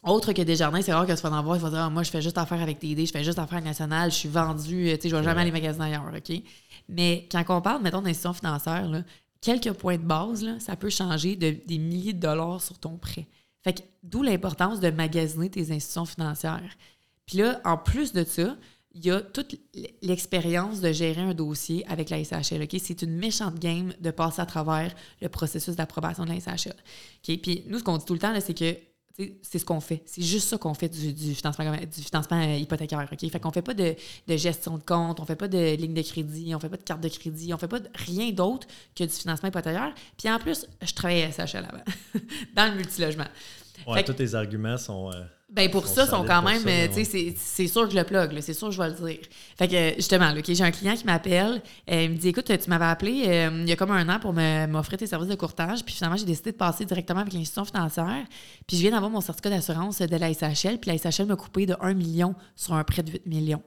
autre 0.02 0.32
que 0.32 0.42
des 0.42 0.56
jardins, 0.56 0.82
c'est 0.82 0.92
rare 0.92 1.06
que 1.06 1.12
tu 1.12 1.22
vas 1.22 1.30
en 1.30 1.42
voir. 1.42 1.56
Il 1.56 1.62
va 1.62 1.70
dire 1.70 1.78
ah, 1.80 1.90
Moi, 1.90 2.02
je 2.02 2.10
fais 2.10 2.22
juste 2.22 2.38
affaire 2.38 2.60
avec 2.60 2.78
TD, 2.78 3.06
je 3.06 3.12
fais 3.12 3.24
juste 3.24 3.38
affaire 3.38 3.62
nationale, 3.62 4.10
je 4.10 4.16
suis 4.16 4.28
vendu, 4.28 4.90
tu 4.94 5.02
sais, 5.02 5.08
je 5.08 5.16
vais 5.16 5.22
jamais 5.22 5.42
aller 5.42 5.52
magasiner 5.52 5.86
ailleurs. 5.86 6.10
OK? 6.14 6.42
Mais 6.88 7.28
quand 7.30 7.44
on 7.48 7.60
parle, 7.60 7.82
mettons, 7.82 8.02
d'institutions 8.02 8.32
financières, 8.32 8.88
là, 8.88 9.02
quelques 9.42 9.72
points 9.72 9.98
de 9.98 10.02
base, 10.02 10.42
là, 10.42 10.58
ça 10.60 10.76
peut 10.76 10.88
changer 10.88 11.36
de, 11.36 11.54
des 11.66 11.76
milliers 11.76 12.14
de 12.14 12.20
dollars 12.20 12.62
sur 12.62 12.78
ton 12.78 12.96
prêt. 12.96 13.26
Fait 13.62 13.74
que 13.74 13.82
d'où 14.02 14.22
l'importance 14.22 14.80
de 14.80 14.90
magasiner 14.90 15.50
tes 15.50 15.70
institutions 15.72 16.06
financières. 16.06 16.76
Puis 17.26 17.38
là, 17.38 17.60
en 17.64 17.76
plus 17.76 18.12
de 18.12 18.24
ça, 18.24 18.56
il 18.94 19.04
y 19.04 19.10
a 19.10 19.20
toute 19.20 19.56
l'expérience 20.02 20.80
de 20.80 20.92
gérer 20.92 21.22
un 21.22 21.34
dossier 21.34 21.84
avec 21.88 22.10
la 22.10 22.22
SHL. 22.22 22.66
C'est 22.78 23.02
une 23.02 23.16
méchante 23.16 23.58
game 23.58 23.92
de 24.00 24.10
passer 24.10 24.40
à 24.40 24.46
travers 24.46 24.94
le 25.20 25.28
processus 25.28 25.76
d'approbation 25.76 26.24
de 26.24 26.30
la 26.30 26.40
SHL. 26.40 26.74
Puis 27.22 27.64
nous, 27.68 27.78
ce 27.78 27.84
qu'on 27.84 27.96
dit 27.96 28.04
tout 28.04 28.12
le 28.12 28.18
temps, 28.18 28.34
c'est 28.40 28.54
que 28.54 28.76
c'est 29.42 29.58
ce 29.58 29.64
qu'on 29.64 29.80
fait. 29.80 30.02
C'est 30.06 30.22
juste 30.22 30.48
ça 30.48 30.58
qu'on 30.58 30.74
fait 30.74 30.88
du, 30.88 31.34
financement, 31.34 31.70
du 31.72 32.02
financement 32.02 32.42
euh, 32.42 32.56
hypothécaire. 32.56 33.08
OK? 33.10 33.30
Fait 33.30 33.40
qu'on 33.40 33.50
fait 33.50 33.62
pas 33.62 33.74
de, 33.74 33.94
gestion 34.28 34.78
de 34.78 34.82
compte, 34.82 35.20
on 35.20 35.24
fait 35.24 35.36
pas 35.36 35.48
de 35.48 35.76
ligne 35.76 35.94
de 35.94 36.02
crédit, 36.02 36.54
on 36.54 36.60
fait 36.60 36.68
pas 36.68 36.76
de 36.76 36.82
carte 36.82 37.00
de 37.00 37.08
crédit, 37.08 37.52
on 37.52 37.58
fait 37.58 37.68
pas 37.68 37.80
rien 37.94 38.30
d'autre 38.30 38.66
que 38.94 39.04
du 39.04 39.10
financement 39.10 39.48
hypothécaire. 39.48 39.94
Puis 40.16 40.30
en 40.30 40.38
plus, 40.38 40.66
je 40.80 40.92
travaille 40.94 41.22
à 41.22 41.30
SHL 41.30 41.66
avant, 41.68 41.84
dans 42.54 42.70
le 42.70 42.76
multilogement. 42.76 43.26
Ouais, 43.86 44.04
tous 44.04 44.12
tes 44.14 44.34
arguments 44.34 44.78
sont. 44.78 45.10
Euh, 45.10 45.22
ben 45.52 45.70
pour 45.70 45.86
ça, 45.86 46.06
sont 46.06 46.24
quand 46.24 46.40
même. 46.40 46.62
tu 46.62 47.04
sais, 47.04 47.34
c'est 47.36 47.66
sûr 47.66 47.84
que 47.84 47.90
je 47.92 47.98
le 47.98 48.04
plug, 48.04 48.40
c'est 48.40 48.54
sûr 48.54 48.68
que 48.68 48.74
je 48.74 48.82
vais 48.82 48.88
le 48.88 48.94
dire. 48.94 49.18
Fait 49.58 49.68
que 49.68 49.94
justement, 49.96 50.32
j'ai 50.42 50.64
un 50.64 50.70
client 50.70 50.94
qui 50.94 51.04
m'appelle, 51.04 51.62
euh, 51.90 52.04
il 52.04 52.10
me 52.12 52.16
dit 52.16 52.28
Écoute, 52.28 52.46
tu 52.46 52.70
m'avais 52.70 52.86
appelé 52.86 53.24
euh, 53.26 53.50
il 53.60 53.68
y 53.68 53.72
a 53.72 53.76
comme 53.76 53.90
un 53.90 54.08
an 54.08 54.18
pour 54.18 54.32
m'offrir 54.32 54.98
tes 54.98 55.06
services 55.06 55.28
de 55.28 55.34
courtage, 55.34 55.84
puis 55.84 55.94
finalement, 55.94 56.16
j'ai 56.16 56.24
décidé 56.24 56.52
de 56.52 56.56
passer 56.56 56.86
directement 56.86 57.20
avec 57.20 57.34
l'institution 57.34 57.66
financière. 57.66 58.24
Puis 58.66 58.78
je 58.78 58.82
viens 58.82 58.92
d'avoir 58.92 59.10
mon 59.10 59.20
certificat 59.20 59.50
d'assurance 59.50 59.98
de 59.98 60.16
la 60.16 60.32
SHL, 60.32 60.78
puis 60.78 60.90
la 60.90 60.96
SHL 60.96 61.26
m'a 61.26 61.36
coupé 61.36 61.66
de 61.66 61.76
1 61.80 61.92
million 61.92 62.34
sur 62.56 62.72
un 62.72 62.84
prêt 62.84 63.02
de 63.02 63.12
8 63.12 63.26
millions. 63.26 63.62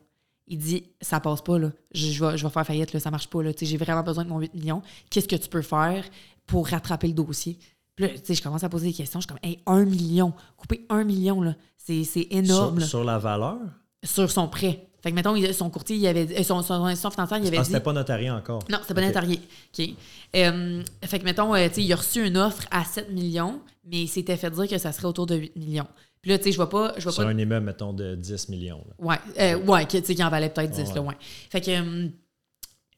Il 0.48 0.58
dit 0.58 0.86
Ça 1.02 1.20
passe 1.20 1.44
pas, 1.44 1.60
là. 1.60 1.70
Je, 1.94 2.26
vais, 2.26 2.36
je 2.36 2.48
vais 2.48 2.52
faire 2.52 2.66
faillite, 2.66 2.94
là, 2.94 3.00
ça 3.00 3.12
marche 3.12 3.28
pas. 3.28 3.44
Là. 3.44 3.52
J'ai 3.60 3.78
vraiment 3.78 4.02
besoin 4.02 4.24
de 4.24 4.30
mon 4.30 4.40
8 4.40 4.56
millions. 4.56 4.82
Qu'est-ce 5.12 5.28
que 5.28 5.36
tu 5.36 5.50
peux 5.50 5.62
faire 5.62 6.04
pour 6.48 6.68
rattraper 6.68 7.08
le 7.08 7.14
dossier? 7.14 7.60
Puis 7.96 8.06
là, 8.06 8.12
tu 8.12 8.20
sais, 8.24 8.34
je 8.34 8.44
commence 8.44 8.64
à 8.64 8.70
poser 8.70 8.88
des 8.88 8.94
questions. 8.94 9.22
Je 9.22 9.26
suis 9.26 9.34
comme, 9.34 9.50
hey, 9.50 9.60
un 9.66 9.86
million. 9.86 10.34
Couper 10.58 10.86
un 10.90 11.04
million, 11.04 11.42
là, 11.42 11.56
c'est 11.86 12.28
énorme. 12.32 12.82
Sur, 12.82 13.04
la 13.04 13.18
valeur? 13.18 13.58
Sur 14.04 14.32
son 14.32 14.48
prêt. 14.48 14.88
Fait 15.06 15.12
que, 15.12 15.16
mettons, 15.16 15.36
son 15.54 15.70
courtier, 15.70 15.98
il 15.98 16.08
avait, 16.08 16.40
euh, 16.40 16.44
son, 16.44 16.64
son 16.64 16.84
institution 16.86 17.12
financière, 17.12 17.38
il 17.38 17.48
avait 17.48 17.58
ah, 17.58 17.62
dit... 17.62 17.68
c'était 17.68 17.80
pas 17.80 17.94
notarié 17.94 18.32
encore? 18.32 18.64
Non, 18.72 18.80
c'était 18.82 18.96
pas 18.96 19.06
notarié. 19.06 19.40
OK. 19.78 19.88
Euh, 20.36 20.82
fait 21.04 21.20
que, 21.20 21.24
mettons, 21.26 21.54
euh, 21.54 21.68
il 21.78 21.94
a 21.94 21.96
reçu 21.96 22.26
une 22.26 22.38
offre 22.38 22.64
à 22.72 22.84
7 22.84 23.12
millions, 23.12 23.62
mais 23.86 24.02
il 24.02 24.08
s'était 24.08 24.36
fait 24.36 24.50
dire 24.50 24.68
que 24.68 24.80
ça 24.80 24.92
serait 24.92 25.06
autour 25.06 25.28
de 25.28 25.36
8 25.36 25.56
millions. 25.58 25.88
Puis 26.24 26.32
là, 26.32 26.40
tu 26.40 26.46
sais, 26.46 26.52
je 26.54 26.56
vois 26.58 26.72
pas... 26.72 26.96
Je 26.98 27.04
vois 27.04 27.12
Sur 27.12 27.28
un 27.28 27.38
immeuble, 27.38 27.68
mettons, 27.68 27.94
de 27.94 28.16
10 28.16 28.50
millions. 28.50 28.84
Là. 28.88 29.20
Ouais, 29.38 29.54
ouais, 29.54 29.86
tu 29.86 30.04
sais, 30.04 30.16
qui 30.16 30.24
en 30.24 30.30
valait 30.32 30.50
peut-être 30.50 30.72
10, 30.72 30.96
là, 30.96 31.02
ouais. 31.04 31.18
Fait 31.52 31.62
que, 31.62 32.06
tu 32.06 32.12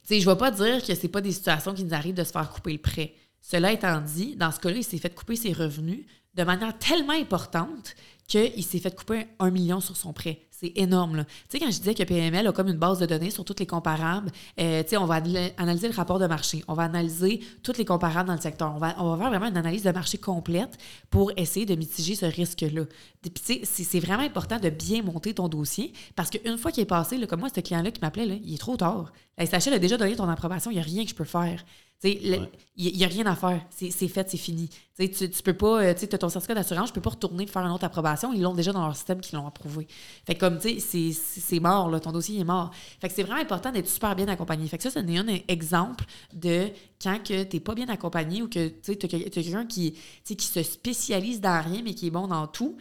sais, 0.06 0.22
je 0.22 0.30
vais 0.30 0.38
pas 0.38 0.52
dire 0.52 0.82
que 0.82 0.96
c'est 0.96 1.10
pas 1.10 1.20
des 1.20 1.34
situations 1.34 1.74
qui 1.74 1.84
nous 1.84 1.94
arrivent 1.94 2.16
de 2.16 2.24
se 2.24 2.32
faire 2.32 2.50
couper 2.50 2.72
le 2.72 2.80
prêt. 2.80 3.16
Cela 3.42 3.74
étant 3.74 4.00
dit, 4.00 4.38
dans 4.38 4.54
ce 4.54 4.62
cas-là, 4.62 4.78
il 4.78 4.84
s'est 4.86 4.98
fait 4.98 5.14
couper 5.14 5.36
ses 5.36 5.52
revenus 5.52 6.06
de 6.36 6.44
manière 6.44 6.78
tellement 6.78 7.20
importante 7.20 7.96
qu'il 8.28 8.64
s'est 8.64 8.80
fait 8.80 8.96
couper 8.96 9.28
un 9.40 9.52
million 9.52 9.80
sur 9.80 9.96
son 9.96 10.14
prêt. 10.14 10.42
C'est 10.60 10.74
énorme. 10.76 11.24
Tu 11.24 11.34
sais, 11.50 11.60
quand 11.60 11.70
je 11.70 11.78
disais 11.78 11.94
que 11.94 12.04
PML 12.04 12.48
a 12.48 12.52
comme 12.52 12.68
une 12.68 12.78
base 12.78 12.98
de 12.98 13.06
données 13.06 13.30
sur 13.30 13.46
toutes 13.46 13.60
les 13.60 13.68
comparables, 13.68 14.32
euh, 14.60 14.82
tu 14.82 14.90
sais, 14.90 14.98
on 14.98 15.06
va 15.06 15.22
analyser 15.58 15.88
le 15.88 15.94
rapport 15.94 16.18
de 16.18 16.26
marché, 16.26 16.64
on 16.68 16.74
va 16.74 16.84
analyser 16.84 17.42
toutes 17.62 17.78
les 17.78 17.86
comparables 17.86 18.28
dans 18.28 18.36
le 18.36 18.42
secteur, 18.42 18.74
on 18.76 18.80
va, 18.80 18.96
on 18.98 19.16
faire 19.18 19.30
vraiment 19.30 19.46
une 19.46 19.58
analyse 19.58 19.84
de 19.84 19.92
marché 19.92 20.18
complète 20.18 20.78
pour 21.12 21.32
essayer 21.38 21.68
de 21.68 21.76
mitiger 21.76 22.16
ce 22.16 22.26
risque-là. 22.26 22.86
Puis, 23.22 23.32
tu 23.32 23.66
sais, 23.66 23.84
c'est 23.84 24.00
vraiment 24.00 24.24
important 24.24 24.58
de 24.58 24.70
bien 24.70 25.04
monter 25.04 25.36
ton 25.36 25.48
dossier 25.48 25.94
parce 26.16 26.32
qu'une 26.32 26.58
fois 26.58 26.72
qu'il 26.72 26.82
est 26.82 26.88
passé, 26.88 27.20
comme 27.28 27.42
moi, 27.42 27.50
ce 27.54 27.62
client-là 27.62 27.92
qui 27.92 28.02
m'appelait, 28.02 28.42
il 28.44 28.56
est 28.56 28.58
trop 28.58 28.78
tard. 28.78 29.14
La 29.38 29.46
SHL 29.46 29.74
a 29.74 29.80
déjà 29.80 29.98
donné 29.98 30.16
ton 30.16 30.28
approbation, 30.28 30.72
il 30.72 30.76
n'y 30.76 30.80
a 30.80 30.84
rien 30.84 31.04
que 31.04 31.12
je 31.12 31.16
peux 31.16 31.24
faire. 31.24 31.64
Il 32.04 32.48
n'y 32.76 33.04
a 33.04 33.08
rien 33.08 33.26
à 33.26 33.36
faire. 33.36 33.66
C'est 33.72 34.08
fait, 34.08 34.30
c'est 34.30 34.38
fini. 34.38 34.70
tu, 34.98 35.08
tu 35.10 35.44
peux 35.44 35.54
pas, 35.54 35.82
euh, 35.82 35.94
tu 35.96 36.06
as 36.06 36.18
ton 36.18 36.30
certificat 36.30 36.54
d'assurance, 36.54 36.90
je 36.90 36.94
peux 36.94 37.02
pas 37.02 37.10
retourner 37.10 37.48
faire 37.48 37.64
une 37.64 37.72
autre 37.72 37.86
approbation. 37.86 38.34
Ils 38.34 38.42
l'ont 38.42 38.54
déjà 38.54 38.72
dans 38.72 38.86
leur 38.86 38.96
système 38.96 39.20
qui 39.20 39.36
l'ont 39.36 39.48
approuvé. 39.48 39.88
Fait 40.26 40.36
comme, 40.36 40.60
tu 40.60 40.80
sais, 40.80 41.12
c'est 41.12 41.60
mort, 41.60 41.90
là, 41.90 42.00
ton 42.00 42.12
dossier 42.12 42.40
est 42.40 42.44
mort. 42.44 42.72
Fait 43.02 43.08
que 43.08 43.16
c'est 43.16 43.24
vraiment 43.24 43.42
important 43.42 43.72
d'être 43.72 43.88
super 43.88 44.16
bien 44.16 44.28
accompagné. 44.28 44.68
Fait 44.68 44.78
que 44.78 44.84
ça, 44.84 44.92
c'est 44.92 45.00
un 45.00 45.28
exemple 45.48 46.06
de 46.34 46.70
quand 47.02 47.18
tu 47.24 47.34
n'es 47.34 47.60
pas 47.60 47.74
bien 47.74 47.90
accompagné 47.90 48.44
ou 48.44 48.48
que 48.48 48.68
tu 48.68 48.92
as, 48.92 49.08
quelqu'un 49.08 49.66
qui, 49.66 49.98
qui 50.24 50.46
se 50.46 50.62
spécialise 50.62 51.42
dans 51.42 51.64
rien, 51.64 51.82
mais 51.84 51.96
qui 51.96 52.08
est 52.08 52.12
bon 52.12 52.28
dans 52.28 52.46
tout 52.46 52.78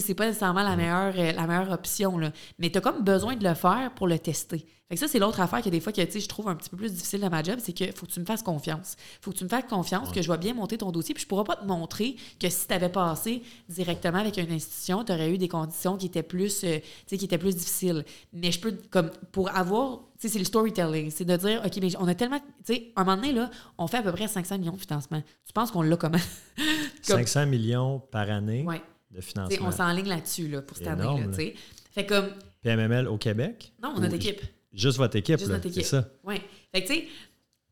c'est 0.00 0.14
pas 0.14 0.26
nécessairement 0.26 0.62
la 0.62 0.76
meilleure, 0.76 1.14
euh, 1.16 1.32
la 1.32 1.46
meilleure 1.46 1.70
option, 1.70 2.18
là. 2.18 2.32
mais 2.58 2.70
tu 2.70 2.78
as 2.78 2.80
comme 2.80 3.02
besoin 3.02 3.36
de 3.36 3.46
le 3.46 3.54
faire 3.54 3.92
pour 3.94 4.06
le 4.08 4.18
tester. 4.18 4.66
Fait 4.88 4.94
que 4.94 5.00
ça, 5.00 5.08
c'est 5.08 5.18
l'autre 5.18 5.40
affaire 5.40 5.62
que 5.62 5.68
des 5.68 5.80
fois 5.80 5.92
que 5.92 6.00
je 6.00 6.28
trouve 6.28 6.48
un 6.48 6.54
petit 6.54 6.70
peu 6.70 6.76
plus 6.76 6.92
difficile 6.92 7.20
dans 7.20 7.30
ma 7.30 7.42
job, 7.42 7.58
c'est 7.58 7.72
qu'il 7.72 7.92
faut 7.92 8.06
que 8.06 8.12
tu 8.12 8.20
me 8.20 8.24
fasses 8.24 8.44
confiance. 8.44 8.94
faut 9.20 9.32
que 9.32 9.36
tu 9.36 9.42
me 9.42 9.48
fasses 9.48 9.64
confiance 9.68 10.12
que 10.12 10.22
je 10.22 10.30
vais 10.30 10.38
bien 10.38 10.54
monter 10.54 10.78
ton 10.78 10.92
dossier, 10.92 11.12
puis 11.12 11.24
je 11.24 11.28
pourrais 11.28 11.42
pas 11.42 11.56
te 11.56 11.64
montrer 11.64 12.14
que 12.38 12.48
si 12.48 12.68
tu 12.68 12.72
avais 12.72 12.88
passé 12.88 13.42
directement 13.68 14.18
avec 14.18 14.36
une 14.36 14.52
institution, 14.52 15.02
tu 15.02 15.10
aurais 15.10 15.32
eu 15.32 15.38
des 15.38 15.48
conditions 15.48 15.96
qui 15.96 16.06
étaient 16.06 16.22
plus, 16.22 16.62
euh, 16.62 16.78
qui 17.08 17.16
étaient 17.16 17.36
plus 17.36 17.56
difficiles. 17.56 18.04
Mais 18.32 18.52
je 18.52 18.60
peux, 18.60 18.78
comme, 18.90 19.10
pour 19.32 19.50
avoir, 19.56 20.02
c'est 20.18 20.38
le 20.38 20.44
storytelling, 20.44 21.10
c'est 21.10 21.24
de 21.24 21.36
dire, 21.36 21.62
OK, 21.66 21.78
mais 21.82 21.96
on 21.98 22.06
a 22.06 22.14
tellement, 22.14 22.38
tu 22.64 22.74
sais, 22.74 22.92
un 22.94 23.02
moment 23.02 23.16
donné, 23.16 23.32
là, 23.32 23.50
on 23.78 23.88
fait 23.88 23.98
à 23.98 24.02
peu 24.02 24.12
près 24.12 24.28
500 24.28 24.58
millions 24.58 24.74
de 24.74 24.80
financement. 24.80 25.20
Tu 25.46 25.52
penses 25.52 25.72
qu'on 25.72 25.82
l'a 25.82 25.96
comment? 25.96 26.18
500 27.02 27.46
millions 27.46 27.98
par 28.12 28.30
année? 28.30 28.62
Ouais 28.62 28.80
de 29.10 29.20
financement. 29.20 29.66
on 29.68 29.70
s'enligne 29.70 30.08
là-dessus 30.08 30.48
là, 30.48 30.62
pour 30.62 30.76
cette 30.76 30.86
année-là. 30.88 31.52
Fait 31.92 32.06
comme. 32.06 32.30
PMML 32.62 33.08
au 33.08 33.16
Québec? 33.18 33.72
Non, 33.82 33.92
on 33.94 33.98
a 33.98 34.00
notre 34.02 34.14
équipe. 34.16 34.40
Juste 34.72 34.98
votre 34.98 35.16
équipe, 35.16 35.38
Juste 35.38 35.50
notre 35.50 35.66
équipe. 35.66 35.82
c'est 35.82 35.88
ça? 35.88 36.08
Oui. 36.24 36.36
Fait 36.74 36.82
que, 36.82 36.86
tu 36.88 36.94
sais, 36.94 37.08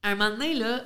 à 0.03 0.11
un 0.11 0.15
moment 0.15 0.31
donné, 0.31 0.55
là, 0.55 0.85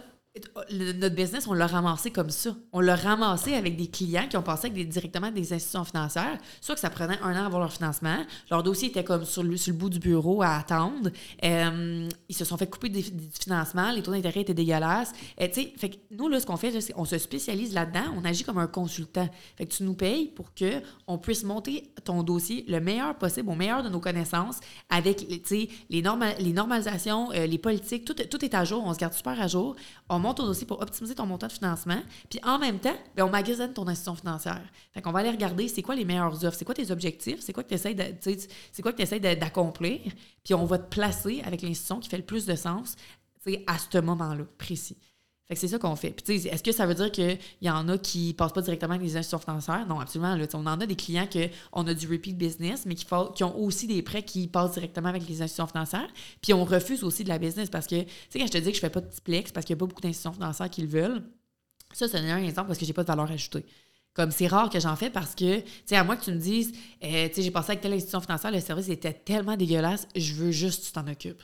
notre 0.72 1.14
business, 1.14 1.46
on 1.46 1.52
l'a 1.52 1.66
ramassé 1.66 2.10
comme 2.10 2.30
ça. 2.30 2.50
On 2.72 2.80
l'a 2.80 2.96
ramassé 2.96 3.54
avec 3.54 3.76
des 3.76 3.88
clients 3.88 4.26
qui 4.28 4.36
ont 4.36 4.42
passé 4.42 4.66
avec 4.66 4.74
des, 4.74 4.84
directement 4.84 5.30
des 5.30 5.52
institutions 5.52 5.84
financières, 5.84 6.38
soit 6.60 6.74
que 6.74 6.80
ça 6.80 6.90
prenait 6.90 7.18
un 7.22 7.40
an 7.40 7.46
avoir 7.46 7.60
leur 7.60 7.72
financement. 7.72 8.18
Leur 8.50 8.62
dossier 8.62 8.88
était 8.88 9.04
comme 9.04 9.24
sur 9.24 9.42
le, 9.42 9.56
sur 9.56 9.72
le 9.72 9.78
bout 9.78 9.90
du 9.90 9.98
bureau 9.98 10.42
à 10.42 10.56
attendre. 10.56 11.10
Euh, 11.44 12.08
ils 12.28 12.34
se 12.34 12.44
sont 12.44 12.56
fait 12.56 12.68
couper 12.68 12.88
du 12.88 13.02
financement. 13.40 13.90
Les 13.92 14.02
taux 14.02 14.12
d'intérêt 14.12 14.40
étaient 14.40 14.54
dégueulasses. 14.54 15.12
Euh, 15.40 15.48
fait 15.52 15.90
que 15.90 15.96
nous, 16.10 16.28
là, 16.28 16.40
ce 16.40 16.46
qu'on 16.46 16.56
fait, 16.56 16.80
c'est 16.80 16.92
qu'on 16.92 17.04
se 17.04 17.18
spécialise 17.18 17.72
là-dedans. 17.72 18.14
On 18.16 18.24
agit 18.24 18.44
comme 18.44 18.58
un 18.58 18.66
consultant. 18.66 19.28
Tu 19.68 19.82
nous 19.82 19.94
payes 19.94 20.26
pour 20.26 20.54
que 20.54 20.82
on 21.06 21.18
puisse 21.18 21.44
monter 21.44 21.92
ton 22.04 22.22
dossier 22.22 22.64
le 22.68 22.80
meilleur 22.80 23.16
possible, 23.16 23.50
au 23.50 23.54
meilleur 23.54 23.82
de 23.82 23.88
nos 23.88 24.00
connaissances, 24.00 24.60
avec 24.90 25.26
les, 25.50 25.70
les 25.90 26.52
normalisations, 26.52 27.32
euh, 27.32 27.46
les 27.46 27.58
politiques. 27.58 28.04
Tout, 28.04 28.14
tout 28.14 28.44
est 28.44 28.54
à 28.54 28.64
jour. 28.64 28.82
On 28.84 28.94
se 28.94 28.98
garde 28.98 29.14
super 29.14 29.40
à 29.40 29.46
jour. 29.46 29.76
On 30.08 30.18
ton 30.34 30.46
dossier 30.46 30.66
pour 30.66 30.80
optimiser 30.80 31.14
ton 31.14 31.26
montant 31.26 31.46
de 31.46 31.52
financement. 31.52 32.00
Puis 32.30 32.40
en 32.42 32.58
même 32.58 32.78
temps, 32.78 32.96
bien, 33.16 33.26
on 33.26 33.30
magasine 33.30 33.72
ton 33.72 33.86
institution 33.88 34.14
financière. 34.14 34.62
Fait 34.92 35.02
qu'on 35.02 35.12
va 35.12 35.20
aller 35.20 35.30
regarder 35.30 35.68
c'est 35.68 35.82
quoi 35.82 35.94
les 35.94 36.04
meilleures 36.04 36.44
offres, 36.44 36.56
c'est 36.58 36.64
quoi 36.64 36.74
tes 36.74 36.90
objectifs, 36.90 37.40
c'est 37.40 37.52
quoi 37.52 37.62
que 37.62 37.68
tu 37.68 37.74
essaies 37.74 39.20
d'accomplir. 39.36 40.00
Puis 40.44 40.54
on 40.54 40.64
va 40.64 40.78
te 40.78 40.88
placer 40.88 41.42
avec 41.44 41.62
l'institution 41.62 42.00
qui 42.00 42.08
fait 42.08 42.18
le 42.18 42.24
plus 42.24 42.46
de 42.46 42.54
sens 42.54 42.96
à 43.66 43.78
ce 43.78 43.98
moment-là 43.98 44.44
précis. 44.58 44.98
Fait 45.48 45.54
que 45.54 45.60
c'est 45.60 45.68
ça 45.68 45.78
qu'on 45.78 45.96
fait. 45.96 46.10
Puis, 46.10 46.46
est-ce 46.46 46.62
que 46.62 46.72
ça 46.72 46.84
veut 46.84 46.94
dire 46.94 47.10
qu'il 47.10 47.38
y 47.62 47.70
en 47.70 47.88
a 47.88 47.96
qui 47.96 48.34
passent 48.34 48.52
pas 48.52 48.60
directement 48.60 48.94
avec 48.94 49.02
les 49.02 49.16
institutions 49.16 49.38
financières? 49.38 49.86
Non, 49.86 49.98
absolument. 49.98 50.36
On 50.52 50.66
en 50.66 50.80
a 50.80 50.86
des 50.86 50.94
clients 50.94 51.26
qu'on 51.26 51.86
a 51.86 51.94
du 51.94 52.06
repeat 52.06 52.36
business, 52.36 52.84
mais 52.84 52.94
qui, 52.94 53.06
qui, 53.34 53.44
ont 53.44 53.58
aussi 53.58 53.86
des 53.86 54.02
prêts 54.02 54.22
qui 54.22 54.46
passent 54.46 54.72
directement 54.72 55.08
avec 55.08 55.26
les 55.26 55.40
institutions 55.40 55.66
financières. 55.66 56.08
Puis, 56.42 56.52
on 56.52 56.66
refuse 56.66 57.02
aussi 57.02 57.24
de 57.24 57.30
la 57.30 57.38
business 57.38 57.70
parce 57.70 57.86
que, 57.86 58.02
tu 58.02 58.08
sais, 58.28 58.38
quand 58.38 58.46
je 58.46 58.52
te 58.52 58.58
dis 58.58 58.70
que 58.70 58.76
je 58.76 58.80
fais 58.80 58.90
pas 58.90 59.00
de 59.00 59.08
plex 59.24 59.50
parce 59.50 59.64
qu'il 59.64 59.74
n'y 59.74 59.78
a 59.78 59.80
pas 59.80 59.86
beaucoup 59.86 60.02
d'institutions 60.02 60.34
financières 60.34 60.68
qui 60.68 60.82
le 60.82 60.88
veulent, 60.88 61.22
ça, 61.94 62.08
c'est 62.08 62.18
un 62.18 62.38
exemple 62.38 62.66
parce 62.66 62.78
que 62.78 62.84
j'ai 62.84 62.92
pas 62.92 63.02
de 63.02 63.08
valeur 63.08 63.30
ajoutée. 63.30 63.64
Comme 64.12 64.30
c'est 64.30 64.48
rare 64.48 64.68
que 64.68 64.80
j'en 64.80 64.96
fais 64.96 65.08
parce 65.08 65.34
que, 65.34 65.60
tu 65.60 65.66
sais, 65.86 65.96
à 65.96 66.04
moi 66.04 66.16
que 66.16 66.24
tu 66.24 66.32
me 66.32 66.38
dises, 66.38 66.72
euh, 67.02 67.28
tu 67.28 67.36
sais, 67.36 67.42
j'ai 67.42 67.50
passé 67.50 67.70
avec 67.70 67.80
telle 67.80 67.94
institution 67.94 68.20
financière, 68.20 68.50
le 68.50 68.60
service 68.60 68.90
était 68.90 69.14
tellement 69.14 69.56
dégueulasse, 69.56 70.06
je 70.14 70.34
veux 70.34 70.50
juste 70.50 70.82
que 70.82 70.86
tu 70.88 70.92
t'en 70.92 71.06
occupes 71.06 71.42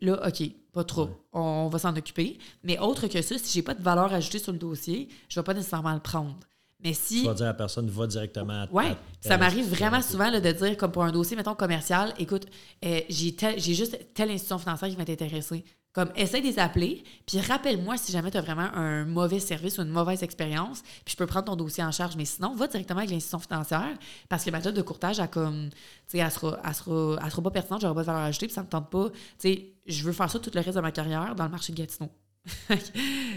là, 0.00 0.26
OK, 0.26 0.42
pas 0.72 0.84
trop. 0.84 1.10
On 1.32 1.68
va 1.68 1.78
s'en 1.78 1.96
occuper. 1.96 2.38
Mais 2.62 2.78
autre 2.78 3.06
que 3.06 3.22
ça, 3.22 3.38
si 3.38 3.52
j'ai 3.52 3.62
pas 3.62 3.74
de 3.74 3.82
valeur 3.82 4.12
ajoutée 4.12 4.38
sur 4.38 4.52
le 4.52 4.58
dossier, 4.58 5.08
je 5.28 5.38
vais 5.38 5.44
pas 5.44 5.54
nécessairement 5.54 5.94
le 5.94 6.00
prendre. 6.00 6.38
Mais 6.82 6.94
si. 6.94 7.20
Tu 7.20 7.26
vas 7.26 7.34
dire 7.34 7.46
à 7.46 7.50
la 7.50 7.54
personne, 7.54 7.88
va 7.88 8.06
directement 8.06 8.62
à 8.62 8.68
Oui, 8.72 8.84
ça 9.20 9.38
m'arrive 9.38 9.68
vraiment 9.68 10.02
souvent 10.02 10.30
de 10.30 10.38
dire, 10.38 10.76
comme 10.76 10.90
pour 10.90 11.04
un 11.04 11.12
dossier, 11.12 11.36
mettons, 11.36 11.54
commercial, 11.54 12.12
écoute, 12.18 12.46
euh, 12.84 13.00
j'ai 13.08 13.74
juste 13.74 13.98
telle 14.14 14.30
institution 14.30 14.58
financière 14.58 14.90
qui 14.90 14.96
va 14.96 15.04
t'intéresser. 15.04 15.64
Comme, 15.92 16.10
essaie 16.16 16.40
de 16.40 16.46
les 16.46 16.58
appeler, 16.58 17.04
puis 17.26 17.38
rappelle-moi 17.38 17.98
si 17.98 18.12
jamais 18.12 18.30
tu 18.30 18.38
as 18.38 18.40
vraiment 18.40 18.72
un 18.74 19.04
mauvais 19.04 19.40
service 19.40 19.76
ou 19.76 19.82
une 19.82 19.90
mauvaise 19.90 20.22
expérience, 20.22 20.80
puis 21.04 21.12
je 21.12 21.16
peux 21.16 21.26
prendre 21.26 21.44
ton 21.44 21.56
dossier 21.56 21.84
en 21.84 21.92
charge. 21.92 22.16
Mais 22.16 22.24
sinon, 22.24 22.54
va 22.54 22.66
directement 22.66 23.00
avec 23.00 23.10
l'institution 23.10 23.40
financière, 23.40 23.94
parce 24.30 24.42
que 24.42 24.50
ma 24.50 24.62
job 24.62 24.74
de 24.74 24.80
courtage, 24.80 25.20
elle, 25.20 25.28
comme, 25.28 25.68
elle 26.14 26.30
sera, 26.30 26.58
elle 26.66 26.74
sera, 26.74 27.18
elle 27.22 27.30
sera 27.30 27.42
pas 27.42 27.50
pertinente, 27.50 27.82
j'aurai 27.82 27.94
pas 27.94 28.00
de 28.00 28.06
valeur 28.06 28.22
ajoutée, 28.22 28.46
puis 28.46 28.54
ça 28.54 28.62
me 28.62 28.68
tente 28.68 28.88
pas. 28.88 29.10
Tu 29.10 29.18
sais, 29.38 29.66
je 29.86 30.02
veux 30.02 30.12
faire 30.12 30.30
ça 30.30 30.38
tout 30.38 30.50
le 30.54 30.60
reste 30.60 30.76
de 30.76 30.80
ma 30.80 30.92
carrière 30.92 31.34
dans 31.34 31.44
le 31.44 31.50
marché 31.50 31.74
de 31.74 31.78
Gatineau. 31.78 32.10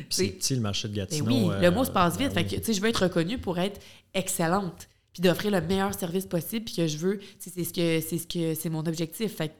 c'est 0.10 0.28
petit 0.30 0.56
le 0.56 0.62
marché 0.62 0.88
de 0.88 0.94
ben 0.94 1.02
Gatineau. 1.02 1.50
oui, 1.50 1.62
le 1.62 1.72
mot 1.72 1.84
se 1.84 1.92
passe 1.92 2.18
vite. 2.18 2.34
Ben 2.34 2.48
fait 2.48 2.62
que, 2.62 2.74
je 2.74 2.80
veux 2.80 2.88
être 2.88 3.04
reconnue 3.04 3.38
pour 3.38 3.60
être 3.60 3.82
excellente, 4.14 4.88
puis 5.12 5.22
d'offrir 5.22 5.52
le 5.52 5.60
meilleur 5.60 5.94
service 5.94 6.26
possible, 6.26 6.64
puis 6.64 6.76
que 6.76 6.88
je 6.88 6.98
veux, 6.98 7.20
c'est 7.38 7.52
ce 7.52 7.74
que 7.74 8.00
c'est 8.00 8.18
ce 8.18 8.28
que 8.28 8.56
c'est 8.56 8.70
mon 8.70 8.86
objectif. 8.86 9.36
Fait 9.36 9.52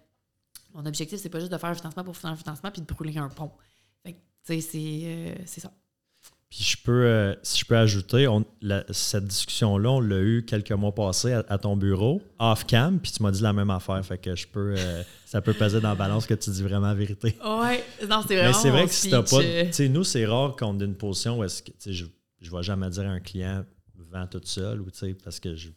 mon 0.76 0.86
objectif, 0.86 1.20
c'est 1.20 1.30
pas 1.30 1.40
juste 1.40 1.52
de 1.52 1.58
faire 1.58 1.70
un 1.70 1.76
financement 1.76 2.04
pour 2.04 2.16
faire 2.16 2.32
un 2.32 2.36
financement 2.36 2.70
puis 2.70 2.82
de 2.82 2.88
brûler 2.88 3.18
un 3.18 3.30
pont. 3.30 3.52
Fait 4.04 4.16
tu 4.46 4.62
sais, 4.62 4.78
euh, 4.78 5.36
c'est 5.46 5.62
ça. 5.62 5.72
Puis 6.50 6.64
je 6.64 6.78
peux, 6.84 7.06
euh, 7.06 7.34
si 7.42 7.60
je 7.60 7.66
peux 7.66 7.76
ajouter, 7.76 8.28
on, 8.28 8.46
cette 8.92 9.26
discussion-là, 9.26 9.90
on 9.90 10.00
l'a 10.00 10.20
eu 10.20 10.46
quelques 10.46 10.72
mois 10.72 10.94
passés 10.94 11.34
à, 11.34 11.58
ton 11.58 11.76
bureau, 11.76 12.22
off-cam, 12.38 13.00
puis 13.00 13.12
tu 13.12 13.24
m'as 13.24 13.32
dit 13.32 13.42
la 13.42 13.54
même 13.54 13.72
affaire. 13.72 14.06
Fait 14.06 14.20
que 14.20 14.36
je 14.36 14.48
peux, 14.48 14.76
euh, 14.78 15.04
ça 15.26 15.42
peut 15.42 15.54
peser 15.54 15.82
dans 15.82 15.90
la 15.90 15.96
balance 15.96 16.28
que 16.28 16.36
tu 16.36 16.52
dis 16.52 16.62
vraiment 16.62 16.88
la 16.88 16.94
vérité. 16.94 17.36
Ouais, 17.44 17.84
non, 18.08 18.22
c'est 18.28 18.36
vraiment. 18.36 18.52
Mais 18.52 18.54
c'est 18.54 18.70
vrai 18.70 18.86
que 18.86 18.94
si 18.94 19.10
t'as 19.10 19.24
pas. 19.24 19.42
Tu 19.42 19.74
sais, 19.74 19.90
nous, 19.90 20.04
c'est 20.04 20.26
rare 20.26 20.56
qu'on 20.56 20.80
ait 20.80 20.86
une 20.86 20.96
position 20.96 21.40
où 21.40 21.44
est-ce 21.44 21.64
que, 21.64 21.72
je 21.88 22.06
ne 22.06 22.50
vais 22.50 22.64
jamais 22.64 22.90
dire 22.90 23.04
à 23.04 23.14
un 23.14 23.20
client, 23.20 23.66
vends 24.12 24.28
tout 24.28 24.42
seul, 24.44 24.82
ou 24.82 24.92
tu 24.92 25.00
sais, 25.00 25.14
parce 25.16 25.40
que 25.40 25.56
je, 25.56 25.70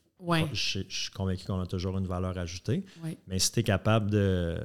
je, 0.52 0.82
suis 0.88 1.10
convaincu 1.14 1.46
qu'on 1.46 1.60
a 1.60 1.66
toujours 1.66 1.96
une 1.96 2.06
valeur 2.06 2.36
ajoutée. 2.36 2.84
Mais 3.26 3.38
si 3.38 3.52
tu 3.52 3.60
es 3.60 3.62
capable 3.62 4.10
de 4.10 4.58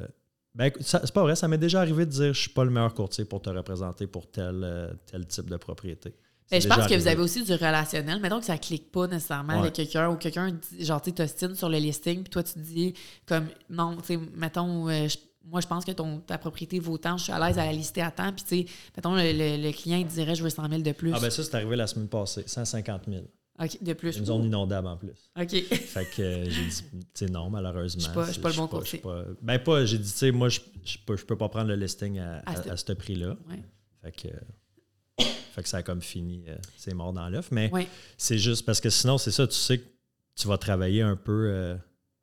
ben, 0.56 0.72
c'est 0.82 1.12
pas 1.12 1.24
vrai, 1.24 1.36
ça 1.36 1.48
m'est 1.48 1.58
déjà 1.58 1.82
arrivé 1.82 2.06
de 2.06 2.12
dire 2.12 2.34
je 2.34 2.42
suis 2.42 2.50
pas 2.50 2.64
le 2.64 2.70
meilleur 2.70 2.94
courtier 2.94 3.26
pour 3.26 3.42
te 3.42 3.50
représenter 3.50 4.06
pour 4.06 4.30
tel, 4.30 4.62
euh, 4.64 4.94
tel 5.06 5.26
type 5.26 5.50
de 5.50 5.58
propriété. 5.58 6.14
Ben, 6.52 6.62
je 6.62 6.68
pense 6.68 6.86
que 6.86 6.94
vous 6.94 7.08
avez 7.08 7.22
aussi 7.22 7.44
du 7.44 7.54
relationnel. 7.54 8.20
Mettons 8.20 8.40
que 8.40 8.46
ça 8.46 8.58
clique 8.58 8.92
pas 8.92 9.08
nécessairement 9.08 9.60
avec 9.60 9.74
quelqu'un 9.74 10.10
ou 10.10 10.18
quelqu'un, 10.18 10.56
genre, 10.80 11.02
tu 11.02 11.12
t'ostines 11.14 11.56
sur 11.56 11.70
le 11.70 11.78
listing, 11.78 12.22
puis 12.22 12.30
toi, 12.30 12.44
tu 12.44 12.54
te 12.54 12.60
dis, 12.60 12.94
comme, 13.26 13.48
non, 13.70 13.98
tu 13.98 14.14
sais, 14.14 14.20
mettons, 14.36 14.88
euh, 14.90 15.08
moi, 15.46 15.62
je 15.62 15.68
pense 15.68 15.84
que 15.84 15.92
ton, 15.92 16.20
ta 16.20 16.38
propriété 16.38 16.80
vaut 16.80 16.98
tant, 16.98 17.18
je 17.18 17.24
suis 17.24 17.34
à 17.34 17.40
l'aise 17.40 17.58
à 17.58 17.66
la 17.66 17.72
lister 17.72 18.02
à 18.02 18.12
temps, 18.12 18.32
puis, 18.32 18.44
tu 18.44 18.68
sais, 18.68 18.74
mettons, 18.96 19.16
le, 19.16 19.72
client, 19.72 19.98
il 19.98 20.06
dirait, 20.06 20.36
je 20.36 20.44
veux 20.44 20.50
100 20.50 20.70
000 20.70 20.82
de 20.82 20.92
plus. 20.92 21.12
Ah, 21.14 21.20
ben 21.20 21.32
ça, 21.32 21.44
c'est 21.44 21.56
arrivé 21.56 21.76
la 21.76 21.88
semaine 21.88 22.08
passée, 22.08 22.44
150 22.46 23.04
000. 23.08 23.24
OK, 23.60 23.84
de 23.84 23.94
plus. 23.94 24.18
Une 24.18 24.26
zone 24.26 24.46
inondable 24.46 24.88
en 24.88 24.98
plus. 24.98 25.30
OK. 25.40 25.52
fait 25.52 26.06
que 26.16 26.22
euh, 26.22 26.50
j'ai 26.50 26.66
dit, 26.66 26.84
tu 26.92 27.00
sais, 27.14 27.26
non, 27.28 27.50
malheureusement. 27.50 28.02
Je 28.14 28.20
ne 28.20 28.32
suis 28.32 28.42
pas, 28.42 28.50
le 28.50 28.56
bon 28.56 28.68
côté. 28.68 29.02
Ben, 29.42 29.60
pas, 29.60 29.86
j'ai 29.86 30.00
dit, 30.00 30.12
tu 30.12 30.18
sais, 30.18 30.32
moi, 30.32 30.50
je 30.50 30.60
ne 30.60 31.06
peux, 31.06 31.16
peux, 31.16 31.38
pas 31.38 31.50
prendre 31.50 31.68
le 31.68 31.76
listing 31.76 32.20
à, 32.20 32.42
à, 32.46 32.78
ce 32.78 32.94
prix-là. 32.94 33.38
Ouais. 33.50 33.64
Fait 34.02 34.12
que. 34.12 35.24
fait 35.54 35.64
que 35.64 35.70
ça 35.70 35.78
a 35.78 35.84
comme 35.84 36.02
fini, 36.02 36.46
euh, 36.48 36.58
c'est 36.78 36.96
mort 36.96 37.14
dans 37.14 37.30
l'œuf. 37.30 37.52
Mais 37.52 37.72
c'est 38.18 38.40
juste 38.40 38.66
parce 38.66 38.82
que 38.82 38.90
sinon, 38.90 39.18
c'est 39.18 39.32
ça, 39.32 39.46
tu 39.46 39.56
sais 39.56 39.78
que 39.78 39.88
tu 40.36 40.48
vas 40.48 40.58
travailler 40.58 41.04
un 41.04 41.16
peu. 41.16 41.50
Euh, 41.50 41.76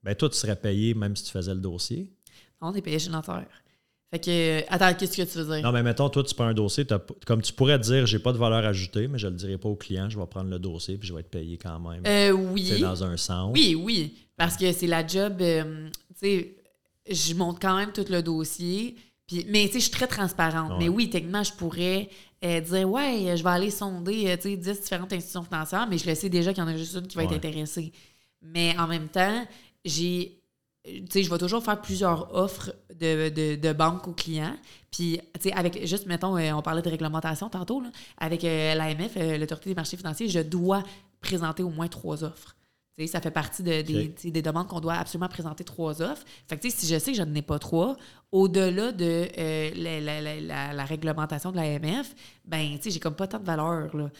ben, 0.02 0.14
toi, 0.16 0.28
tu 0.28 0.36
serais 0.36 0.56
payé 0.56 0.94
même 0.94 1.14
si 1.14 1.24
tu 1.24 1.30
faisais 1.30 1.54
le 1.54 1.60
dossier. 1.60 2.12
Non, 2.60 2.68
on 2.68 2.74
est 2.74 2.82
payé 2.82 2.98
notaire. 3.08 3.46
Fait 4.10 4.18
que, 4.18 4.64
attends, 4.68 4.92
qu'est-ce 4.94 5.16
que 5.16 5.22
tu 5.22 5.38
veux 5.38 5.54
dire? 5.54 5.62
Non, 5.62 5.70
mais 5.70 5.84
mettons, 5.84 6.08
toi, 6.08 6.24
tu 6.24 6.34
prends 6.34 6.46
un 6.46 6.54
dossier, 6.54 6.84
comme 7.24 7.42
tu 7.42 7.52
pourrais 7.52 7.78
te 7.78 7.84
dire, 7.84 8.06
j'ai 8.06 8.18
pas 8.18 8.32
de 8.32 8.38
valeur 8.38 8.64
ajoutée, 8.64 9.06
mais 9.06 9.18
je 9.18 9.28
le 9.28 9.34
dirai 9.34 9.56
pas 9.56 9.68
au 9.68 9.76
client, 9.76 10.10
je 10.10 10.18
vais 10.18 10.26
prendre 10.26 10.50
le 10.50 10.58
dossier 10.58 10.98
puis 10.98 11.06
je 11.06 11.14
vais 11.14 11.20
être 11.20 11.30
payé 11.30 11.56
quand 11.56 11.78
même. 11.78 12.02
Euh, 12.06 12.32
oui. 12.32 12.66
C'est 12.66 12.80
dans 12.80 13.04
un 13.04 13.16
sens. 13.16 13.52
Oui, 13.54 13.76
oui. 13.76 14.16
Parce 14.36 14.56
que 14.56 14.72
c'est 14.72 14.88
la 14.88 15.06
job, 15.06 15.40
euh, 15.40 15.88
tu 16.20 16.26
sais, 16.26 16.56
je 17.08 17.34
monte 17.34 17.62
quand 17.62 17.76
même 17.76 17.92
tout 17.92 18.04
le 18.08 18.20
dossier. 18.20 18.96
Puis, 19.28 19.46
mais 19.48 19.66
tu 19.66 19.74
sais, 19.74 19.78
je 19.78 19.84
suis 19.84 19.92
très 19.92 20.08
transparente. 20.08 20.72
Mais 20.80 20.88
oui, 20.88 21.08
techniquement, 21.08 21.44
je 21.44 21.52
pourrais 21.52 22.08
euh, 22.44 22.60
dire, 22.60 22.90
ouais, 22.90 23.36
je 23.36 23.44
vais 23.44 23.50
aller 23.50 23.70
sonder, 23.70 24.36
tu 24.42 24.50
sais, 24.50 24.56
10 24.56 24.80
différentes 24.80 25.12
institutions 25.12 25.44
financières, 25.44 25.86
mais 25.88 25.98
je 25.98 26.08
le 26.08 26.16
sais 26.16 26.28
déjà 26.28 26.52
qu'il 26.52 26.64
y 26.64 26.66
en 26.66 26.68
a 26.68 26.76
juste 26.76 26.94
une 26.96 27.06
qui 27.06 27.16
va 27.16 27.22
être 27.22 27.34
intéressée. 27.34 27.92
Mais 28.42 28.74
en 28.76 28.88
même 28.88 29.06
temps, 29.08 29.46
j'ai 29.84 30.39
je 30.84 31.30
vais 31.30 31.38
toujours 31.38 31.62
faire 31.62 31.80
plusieurs 31.80 32.34
offres 32.34 32.74
de, 32.98 33.28
de, 33.28 33.56
de 33.56 33.72
banque 33.72 34.08
aux 34.08 34.12
clients. 34.12 34.56
Puis, 34.90 35.20
avec, 35.52 35.86
juste, 35.86 36.06
mettons, 36.06 36.36
euh, 36.36 36.52
on 36.52 36.62
parlait 36.62 36.82
de 36.82 36.88
réglementation 36.88 37.48
tantôt, 37.48 37.82
avec 38.18 38.44
euh, 38.44 38.74
l'AMF, 38.74 39.12
euh, 39.16 39.38
l'Autorité 39.38 39.70
des 39.70 39.76
marchés 39.76 39.96
financiers, 39.96 40.28
je 40.28 40.40
dois 40.40 40.82
présenter 41.20 41.62
au 41.62 41.70
moins 41.70 41.88
trois 41.88 42.24
offres. 42.24 42.56
ça 43.06 43.20
fait 43.20 43.30
partie 43.30 43.62
de, 43.62 43.82
des, 43.82 44.08
des, 44.30 44.42
demandes 44.42 44.68
qu'on 44.68 44.80
doit 44.80 44.94
absolument 44.94 45.28
présenter 45.28 45.64
trois 45.64 46.00
offres. 46.02 46.24
Fait 46.48 46.56
que 46.56 46.68
si 46.68 46.86
je 46.86 46.98
sais 46.98 47.12
que 47.12 47.18
je 47.18 47.22
n'en 47.22 47.34
ai 47.34 47.42
pas 47.42 47.58
trois, 47.58 47.96
au-delà 48.32 48.90
de 48.92 49.28
euh, 49.38 49.70
la, 49.76 50.72
la, 50.72 50.84
réglementation 50.84 51.52
de 51.52 51.56
l'AMF, 51.56 52.14
ben, 52.46 52.78
j'ai 52.82 53.00
comme 53.00 53.14
pas 53.14 53.26
tant 53.26 53.38
de 53.38 53.44
valeur. 53.44 53.94
Là. 53.96 54.10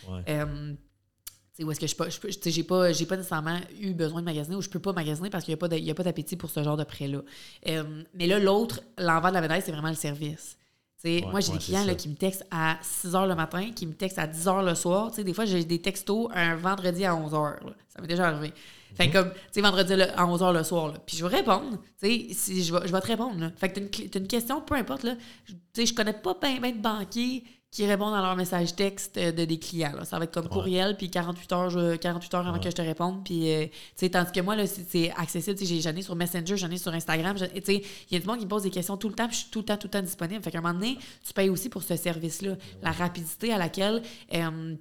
Où 1.62 1.70
est-ce 1.70 1.80
que 1.80 1.86
je 1.86 1.94
pas, 1.94 2.06
j'ai 2.08 2.62
pas, 2.62 2.92
j'ai 2.92 3.06
pas 3.06 3.16
nécessairement 3.16 3.58
eu 3.80 3.92
besoin 3.92 4.20
de 4.20 4.24
magasiner 4.24 4.56
ou 4.56 4.62
je 4.62 4.68
peux 4.68 4.78
pas 4.78 4.92
magasiner 4.92 5.30
parce 5.30 5.44
qu'il 5.44 5.54
n'y 5.54 5.90
a 5.90 5.94
pas 5.94 6.02
d'appétit 6.02 6.36
pour 6.36 6.50
ce 6.50 6.62
genre 6.62 6.76
de 6.76 6.84
prêt-là. 6.84 7.20
Euh, 7.68 8.02
mais 8.14 8.26
là, 8.26 8.38
l'autre, 8.38 8.80
l'envers 8.98 9.30
de 9.30 9.34
la 9.34 9.40
médaille, 9.42 9.62
c'est 9.64 9.72
vraiment 9.72 9.90
le 9.90 9.94
service 9.94 10.56
moi, 11.04 11.40
j'ai 11.40 11.52
des 11.52 11.58
clients 11.58 11.84
là, 11.84 11.94
qui 11.94 12.08
me 12.08 12.14
textent 12.14 12.46
à 12.50 12.78
6 12.82 13.08
h 13.08 13.28
le 13.28 13.34
matin, 13.34 13.70
qui 13.74 13.86
me 13.86 13.94
textent 13.94 14.18
à 14.18 14.26
10 14.26 14.46
h 14.46 14.64
le 14.64 14.74
soir. 14.74 15.10
des 15.10 15.32
fois, 15.34 15.44
j'ai 15.44 15.64
des 15.64 15.80
textos 15.80 16.28
un 16.34 16.56
vendredi 16.56 17.04
à 17.04 17.14
11 17.14 17.32
h. 17.32 17.56
Ça 17.88 18.00
m'est 18.00 18.08
déjà 18.08 18.28
arrivé. 18.28 18.52
Fait 18.94 19.06
mhm. 19.06 19.12
comme, 19.12 19.30
tu 19.30 19.38
sais, 19.52 19.60
vendredi 19.60 19.94
à 19.94 20.26
11 20.26 20.42
h 20.42 20.52
le 20.52 20.64
soir. 20.64 20.94
Puis 21.06 21.16
je 21.16 21.24
vais 21.24 21.36
répondre. 21.36 21.78
Tu 22.02 22.06
sais, 22.06 22.34
si 22.34 22.64
je 22.64 22.74
vais, 22.74 22.86
je 22.86 22.92
vais 22.92 23.00
te 23.00 23.06
répondre. 23.06 23.50
Fait 23.56 23.70
que 23.70 23.80
tu 23.80 24.10
as 24.14 24.18
une, 24.18 24.26
question, 24.26 24.60
peu 24.60 24.74
importe. 24.74 25.04
Là. 25.04 25.14
Tu 25.46 25.54
sais, 25.72 25.86
je 25.86 25.94
connais 25.94 26.12
pas 26.12 26.36
bien 26.40 26.60
ben 26.60 26.76
de 26.76 26.82
banquiers 26.82 27.44
qui 27.70 27.86
répondent 27.86 28.14
à 28.14 28.20
leur 28.20 28.34
message 28.34 28.74
texte 28.74 29.16
euh, 29.16 29.30
de 29.32 29.44
des 29.44 29.58
clients. 29.58 29.92
Ça 30.04 30.18
va 30.18 30.24
être 30.24 30.34
comme 30.34 30.48
courriel, 30.48 30.96
puis 30.96 31.10
48 31.10 31.52
heures, 31.52 31.98
48 32.00 32.34
heures 32.34 32.48
avant 32.48 32.58
que 32.58 32.68
je 32.68 32.74
te 32.74 32.82
réponde. 32.82 33.24
Puis, 33.24 33.52
euh, 33.52 33.66
tandis 34.10 34.32
que 34.32 34.40
moi, 34.40 34.56
là, 34.56 34.66
c'est 34.66 35.12
accessible. 35.12 35.56
J'en 35.80 35.94
ai 35.94 36.02
sur 36.02 36.16
Messenger, 36.16 36.56
j'en 36.56 36.70
ai 36.70 36.78
sur 36.78 36.92
Instagram. 36.92 37.36
Il 37.68 37.82
y 38.10 38.16
a 38.16 38.18
du 38.18 38.26
monde 38.26 38.38
qui 38.38 38.44
me 38.44 38.50
pose 38.50 38.64
des 38.64 38.70
questions 38.70 38.96
tout 38.96 39.08
le 39.08 39.14
temps, 39.14 39.28
puis 39.28 39.36
je 39.36 39.42
suis 39.42 39.50
tout 39.50 39.60
le 39.60 39.64
temps, 39.64 39.76
tout 39.76 39.86
le 39.86 39.92
temps 39.92 40.02
disponible. 40.02 40.42
Fait 40.42 40.50
qu'à 40.50 40.58
un 40.58 40.62
moment 40.62 40.74
donné, 40.74 40.98
tu 41.24 41.32
payes 41.32 41.48
aussi 41.48 41.68
pour 41.68 41.82
ce 41.82 41.96
service-là. 41.96 42.56
La 42.82 42.90
rapidité 42.90 43.52
à 43.52 43.58
laquelle... 43.58 44.02
Euh, 44.34 44.74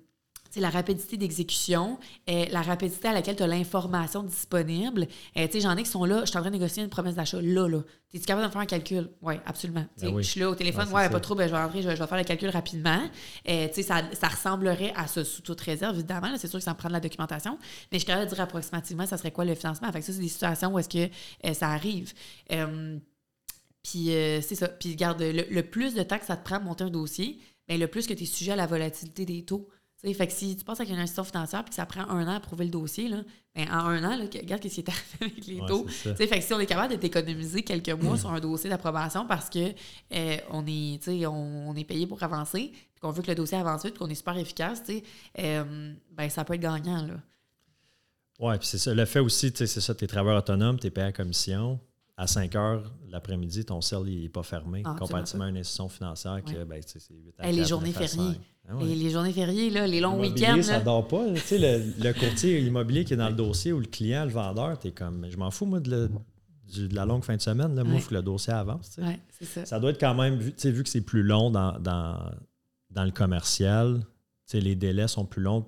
c'est 0.50 0.60
la 0.60 0.70
rapidité 0.70 1.18
d'exécution, 1.18 2.00
la 2.28 2.62
rapidité 2.62 3.08
à 3.08 3.14
laquelle 3.14 3.36
tu 3.36 3.44
as 3.44 3.48
l'information 3.48 4.24
disponible. 4.24 5.08
tu 5.36 5.42
sais, 5.52 5.60
j'en 5.60 5.76
ai 5.78 5.84
qui 5.84 5.90
sont 5.90 6.06
là, 6.06 6.22
je 6.22 6.30
suis 6.30 6.38
en 6.38 6.42
train 6.42 6.50
de 6.50 6.56
négocier 6.56 6.84
une 6.84 6.90
promesse 6.90 7.16
d'achat 7.16 7.42
là, 7.42 7.68
là. 7.68 7.82
Es-tu 8.12 8.26
capable 8.26 8.42
de 8.42 8.48
me 8.48 8.52
faire 8.52 8.62
un 8.62 8.66
calcul? 8.66 9.10
Oui, 9.22 9.36
absolument. 9.46 9.86
Ben 10.02 10.18
je 10.18 10.22
suis 10.24 10.40
là 10.40 10.50
au 10.50 10.56
téléphone, 10.56 10.92
ouais, 10.92 11.10
pas 11.10 11.20
trop, 11.20 11.36
ben, 11.36 11.48
je 11.48 11.52
vais 11.54 11.62
rentrer, 11.62 11.84
je 11.84 11.90
vais, 11.90 11.96
faire 11.96 12.18
le 12.18 12.24
calcul 12.24 12.50
rapidement. 12.50 13.02
tu 13.46 13.84
ça, 13.84 14.02
ça 14.14 14.28
ressemblerait 14.28 14.94
à 14.96 15.06
ça 15.06 15.24
sous 15.24 15.44
toute 15.44 15.62
réserve, 15.62 15.96
évidemment. 15.96 16.30
C'est 16.38 16.48
sûr 16.48 16.58
que 16.58 16.66
ça 16.66 16.74
me 16.74 16.78
prend 16.78 16.88
de 16.88 16.94
la 16.94 17.00
documentation, 17.00 17.60
mais 17.92 17.98
je 17.98 18.00
suis 18.00 18.08
capable 18.08 18.26
de 18.26 18.34
dire 18.34 18.42
approximativement 18.42 19.06
ça 19.06 19.18
serait 19.18 19.32
quoi 19.32 19.46
le 19.46 19.56
financement? 19.56 19.92
Fait 19.92 20.02
ça, 20.02 20.14
c'est 20.14 20.20
des 20.20 20.28
situations 20.28 20.74
où 20.74 20.80
est-ce 20.80 20.90
que 20.90 21.54
ça 21.54 21.70
arrive. 21.70 22.14
puis 22.48 24.16
euh, 24.16 24.42
c'est 24.42 24.56
ça. 24.56 24.68
Puis 24.68 24.92
regarde, 24.92 25.22
le, 25.22 25.62
plus 25.62 25.94
de 25.94 26.04
temps 26.04 26.20
que 26.20 26.26
ça 26.26 26.38
te 26.38 26.44
prend 26.44 26.60
de 26.60 26.64
monter 26.64 26.84
un 26.84 26.90
dossier, 26.90 27.40
ben, 27.68 27.80
le 27.80 27.88
plus 27.88 28.08
que 28.08 28.14
tu 28.14 28.24
es 28.24 28.26
sujet 28.26 28.54
à 28.54 28.56
la 28.56 28.68
volatilité 28.68 29.26
des 29.26 29.44
taux 29.44 29.70
fait 30.02 30.28
que 30.28 30.34
si 30.34 30.56
tu 30.56 30.64
passes 30.64 30.80
avec 30.80 30.92
une 30.94 31.00
institution 31.00 31.26
financière 31.26 31.62
et 31.66 31.70
que 31.70 31.76
ça 31.76 31.86
prend 31.86 32.08
un 32.10 32.26
an 32.28 32.36
à 32.36 32.40
prouver 32.40 32.66
le 32.66 32.72
dossier, 32.72 33.10
là, 33.10 33.18
ben 33.54 33.68
en 33.70 33.86
un 33.86 34.04
an, 34.06 34.16
là, 34.16 34.26
regarde 34.34 34.64
ce 34.64 34.70
qui 34.70 34.80
est 34.80 34.90
arrivé 34.90 35.04
avec 35.22 35.46
les 35.46 35.60
taux. 35.68 35.86
fait 35.88 36.28
que 36.28 36.42
si 36.42 36.54
on 36.54 36.60
est 36.60 36.66
capable 36.66 36.94
de 36.94 37.00
t'économiser 37.00 37.64
quelques 37.64 37.90
mois 37.90 38.18
sur 38.18 38.32
un 38.32 38.40
dossier 38.40 38.70
d'approbation 38.70 39.26
parce 39.28 39.50
que 39.50 39.74
euh, 40.14 40.38
on, 40.52 40.66
est, 40.66 41.26
on, 41.28 41.76
est 41.76 41.84
payé 41.84 42.08
pour 42.08 42.22
avancer, 42.24 42.72
puis 42.72 43.02
qu'on 43.02 43.12
veut 43.12 43.22
que 43.22 43.28
le 43.28 43.36
dossier 43.36 43.58
avance 43.58 43.84
vite, 43.84 43.98
qu'on 43.98 44.08
est 44.08 44.16
super 44.16 44.38
efficace, 44.38 44.84
euh, 45.38 45.94
ben 46.12 46.30
ça 46.30 46.46
peut 46.46 46.54
être 46.54 46.62
gagnant. 46.62 47.08
Oui, 48.40 48.58
puis 48.58 48.68
c'est 48.68 48.78
ça. 48.78 48.94
Le 48.94 49.04
fait 49.04 49.20
aussi, 49.20 49.52
c'est 49.54 49.68
ça, 49.68 49.94
tu 49.94 50.06
es 50.06 50.08
travailleur 50.08 50.40
autonome, 50.40 50.80
tu 50.80 50.88
es 50.88 50.92
payé 50.92 51.08
à 51.08 51.12
commission 51.12 51.78
à 52.20 52.28
5 52.28 52.54
heures 52.56 52.84
l'après-midi, 53.08 53.64
ton 53.64 53.80
cell 53.80 54.04
n'est 54.04 54.28
pas 54.28 54.44
fermé, 54.44 54.82
ah, 54.84 54.94
comparativement 55.00 55.46
à 55.46 55.50
une 55.50 55.58
institution 55.58 55.88
financière 55.88 56.44
que 56.44 56.66
ben, 56.66 56.82
c'est 56.86 57.02
8 57.10 57.34
à 57.38 57.50
Les 57.50 57.64
journées 57.64 57.94
fériées. 57.94 58.38
Ah 58.70 58.76
les 58.82 59.10
journées 59.10 59.34
fériées, 59.34 59.70
là, 59.70 59.88
les 59.88 60.00
longs 60.00 60.20
week-ends. 60.20 60.62
Ça 60.62 60.80
ne 60.80 60.86
dort 60.86 61.08
pas. 61.08 61.26
Tu 61.34 61.40
sais, 61.40 61.58
le, 62.00 62.14
courtier 62.14 62.60
immobilier 62.60 63.04
qui 63.04 63.14
est 63.14 63.18
dans 63.18 63.30
le 63.30 63.36
dossier 63.36 63.74
ou 63.74 63.80
le 63.80 63.88
client, 63.88 64.26
le 64.26 64.32
vendeur, 64.32 64.78
tu 64.78 64.90
es 64.90 64.92
comme, 64.92 65.26
je 65.30 65.38
m'en 65.38 65.50
fous, 65.50 65.66
moi, 65.66 65.80
de, 65.80 66.10
la 66.92 67.06
longue 67.06 67.24
fin 67.24 67.36
de 67.36 67.42
semaine. 67.42 67.76
Là, 67.76 67.84
Moi, 67.84 67.96
il 67.96 68.02
faut 68.02 68.10
que 68.10 68.16
le 68.16 68.22
dossier 68.22 68.54
avance. 68.54 69.00
ça. 69.42 69.66
ça. 69.66 69.80
doit 69.80 69.90
être 69.90 70.00
quand 70.00 70.14
même, 70.14 70.38
vu, 70.38 70.54
vu 70.64 70.84
que 70.84 70.90
c'est 70.90 71.02
plus 71.02 71.24
long 71.24 71.50
dans, 71.50 71.80
dans, 71.80 72.18
dans 72.92 73.04
le 73.04 73.12
commercial, 73.12 74.02
les 74.54 74.76
délais 74.76 75.08
sont 75.08 75.26
plus 75.26 75.42
longs 75.42 75.66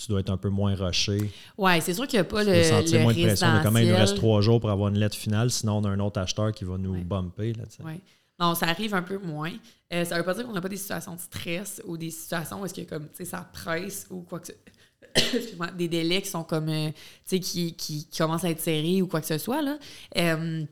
tu 0.00 0.08
dois 0.08 0.20
être 0.20 0.30
un 0.30 0.36
peu 0.36 0.48
moins 0.48 0.74
rushé. 0.74 1.30
Oui, 1.58 1.72
c'est 1.80 1.94
sûr 1.94 2.06
qu'il 2.06 2.18
n'y 2.18 2.22
a 2.22 2.24
pas 2.24 2.42
le. 2.42 2.62
sentir 2.64 3.02
moins 3.02 3.12
de 3.12 3.22
pression. 3.22 3.52
Mais 3.52 3.62
quand 3.62 3.70
même, 3.70 3.84
il 3.84 3.90
nous 3.90 3.96
reste 3.96 4.16
trois 4.16 4.40
jours 4.40 4.60
pour 4.60 4.70
avoir 4.70 4.88
une 4.88 4.98
lettre 4.98 5.16
finale, 5.16 5.50
sinon 5.50 5.78
on 5.78 5.84
a 5.84 5.90
un 5.90 6.00
autre 6.00 6.20
acheteur 6.20 6.52
qui 6.52 6.64
va 6.64 6.78
nous 6.78 7.04
bumper. 7.04 7.52
Oui. 7.84 8.00
Non, 8.40 8.54
ça 8.54 8.66
arrive 8.66 8.94
un 8.94 9.02
peu 9.02 9.18
moins. 9.18 9.52
Euh, 9.92 10.04
ça 10.04 10.16
veut 10.16 10.24
pas 10.24 10.32
dire 10.32 10.46
qu'on 10.46 10.52
n'a 10.52 10.62
pas 10.62 10.68
des 10.68 10.78
situations 10.78 11.14
de 11.14 11.20
stress 11.20 11.82
ou 11.84 11.98
des 11.98 12.10
situations 12.10 12.62
où 12.62 12.64
est-ce 12.64 12.74
que 12.74 12.88
comme, 12.88 13.08
ça 13.22 13.48
presse 13.52 14.06
ou 14.10 14.22
quoi 14.22 14.40
que 14.40 14.46
ce 14.46 14.52
des 15.76 15.88
délais 15.88 16.22
qui 16.22 16.30
sont 16.30 16.44
comme, 16.44 16.68
euh, 16.70 16.90
qui, 17.26 17.40
qui, 17.40 17.74
qui, 17.74 18.06
commencent 18.16 18.44
à 18.44 18.50
être 18.50 18.60
serrés 18.60 19.02
ou 19.02 19.08
quoi 19.08 19.20
que 19.20 19.26
ce 19.26 19.36
soit. 19.36 19.60
Là. 19.60 19.78
Euh, 20.16 20.64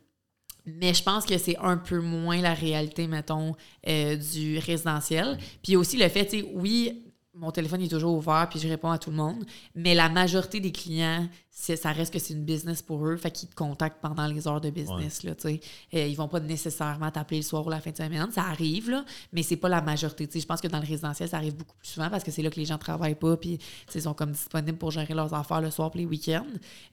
mais 0.65 0.95
je 0.95 1.03
pense 1.03 1.27
que 1.27 1.37
c'est 1.37 1.57
un 1.59 1.77
peu 1.77 2.01
moins 2.01 2.41
la 2.41 2.55
réalité, 2.55 3.07
mettons, 3.07 3.55
du 3.87 4.59
résidentiel. 4.59 5.39
Puis 5.63 5.77
aussi 5.77 5.97
le 5.97 6.09
fait, 6.09 6.27
tu 6.27 6.41
sais, 6.41 6.51
oui, 6.55 7.08
mon 7.39 7.51
téléphone 7.51 7.83
est 7.83 7.89
toujours 7.89 8.17
ouvert 8.17 8.49
puis 8.51 8.59
je 8.59 8.69
réponds 8.69 8.91
à 8.91 8.99
tout 8.99 9.11
le 9.11 9.17
monde. 9.17 9.45
Mais 9.75 9.95
la 9.95 10.09
majorité 10.09 10.61
des 10.61 10.73
clients, 10.73 11.29
ça 11.51 11.93
reste 11.93 12.13
que 12.13 12.19
c'est 12.19 12.35
une 12.35 12.45
business 12.45 12.83
pour 12.83 13.07
eux, 13.07 13.17
fait 13.17 13.31
qu'ils 13.31 13.49
te 13.49 13.55
contactent 13.55 14.01
pendant 14.01 14.27
les 14.27 14.47
heures 14.47 14.61
de 14.61 14.71
business. 14.71 15.23
Là, 15.23 15.33
euh, 15.45 15.57
ils 15.93 16.17
vont 16.17 16.29
pas 16.29 16.41
nécessairement 16.41 17.11
t'appeler 17.11 17.39
le 17.39 17.45
soir 17.45 17.67
ou 17.67 17.71
la 17.71 17.81
fin 17.81 17.91
de 17.91 17.97
semaine. 17.97 18.31
Ça 18.33 18.43
arrive, 18.43 18.91
là, 18.91 19.05
mais 19.33 19.43
c'est 19.43 19.57
pas 19.57 19.69
la 19.69 19.81
majorité. 19.81 20.29
je 20.39 20.47
pense 20.47 20.61
que 20.61 20.69
dans 20.69 20.81
le 20.81 20.87
résidentiel, 20.87 21.29
ça 21.29 21.37
arrive 21.37 21.57
beaucoup 21.57 21.77
plus 21.77 21.89
souvent 21.89 22.11
parce 22.11 22.25
que 22.25 22.31
c'est 22.31 22.43
là 22.43 22.51
que 22.51 22.57
les 22.57 22.67
gens 22.67 22.79
travaillent 22.79 23.15
pas 23.15 23.37
puis 23.37 23.59
ils 23.95 24.03
sont 24.03 24.15
comme 24.15 24.33
disponibles 24.33 24.79
pour 24.79 24.91
gérer 24.91 25.15
leurs 25.15 25.33
affaires 25.35 25.61
le 25.61 25.71
soir 25.71 25.91
et 25.95 25.99
les 25.99 26.07
week-ends. 26.07 26.47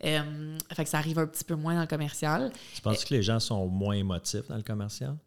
Euh, 0.03 0.57
fait 0.73 0.83
que 0.83 0.89
ça 0.89 0.99
arrive 0.99 1.19
un 1.19 1.27
petit 1.27 1.43
peu 1.43 1.55
moins 1.55 1.75
dans 1.75 1.81
le 1.81 1.87
commercial. 1.87 2.51
Tu 2.75 2.81
penses 2.81 3.03
que 3.03 3.13
les 3.13 3.23
gens 3.23 3.39
sont 3.39 3.67
moins 3.67 3.95
émotifs 3.95 4.47
dans 4.47 4.57
le 4.57 4.63
commercial? 4.63 5.17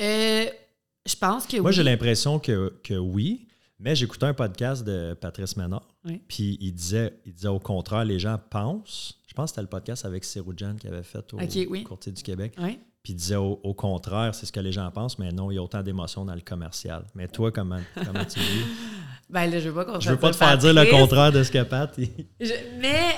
Euh, 0.00 0.46
je 1.06 1.16
pense 1.16 1.46
que 1.46 1.58
Moi, 1.58 1.72
j'ai 1.72 1.82
l'impression 1.82 2.38
que, 2.38 2.72
que 2.82 2.94
oui. 2.94 3.46
Mais 3.82 3.96
j'écoutais 3.96 4.26
un 4.26 4.34
podcast 4.34 4.84
de 4.84 5.14
Patrice 5.20 5.56
Ménard. 5.56 5.88
Puis 6.28 6.56
il 6.60 6.72
disait, 6.72 7.14
il 7.26 7.34
disait 7.34 7.48
au 7.48 7.58
contraire, 7.58 8.04
les 8.04 8.20
gens 8.20 8.38
pensent. 8.48 9.18
Je 9.26 9.34
pense 9.34 9.46
que 9.46 9.50
c'était 9.50 9.62
le 9.62 9.68
podcast 9.68 10.04
avec 10.04 10.24
Jan 10.56 10.76
qui 10.76 10.86
avait 10.86 11.02
fait 11.02 11.24
au 11.32 11.84
Courtier 11.84 12.12
du 12.12 12.22
Québec. 12.22 12.54
Puis 13.02 13.12
il 13.12 13.16
disait 13.16 13.36
au, 13.36 13.74
contraire, 13.74 14.36
c'est 14.36 14.46
ce 14.46 14.52
que 14.52 14.60
les 14.60 14.70
gens 14.70 14.88
pensent, 14.92 15.18
mais 15.18 15.32
non, 15.32 15.50
il 15.50 15.56
y 15.56 15.58
a 15.58 15.62
autant 15.62 15.82
d'émotions 15.82 16.24
dans 16.24 16.34
le 16.34 16.40
commercial. 16.40 17.04
Mais 17.16 17.26
toi, 17.26 17.50
comment, 17.50 17.80
comment 17.96 18.24
tu 18.24 18.38
dis? 18.38 18.64
ben 19.30 19.46
là, 19.50 19.58
je 19.58 19.68
veux 19.68 19.84
pas 19.84 19.98
Je 19.98 20.10
veux 20.10 20.16
pas 20.16 20.30
te 20.30 20.36
faire 20.36 20.56
dire 20.56 20.72
le 20.72 20.88
contraire 20.88 21.32
de 21.32 21.42
ce 21.42 21.50
que 21.50 21.64
Pat. 21.64 21.92
mais 21.98 23.16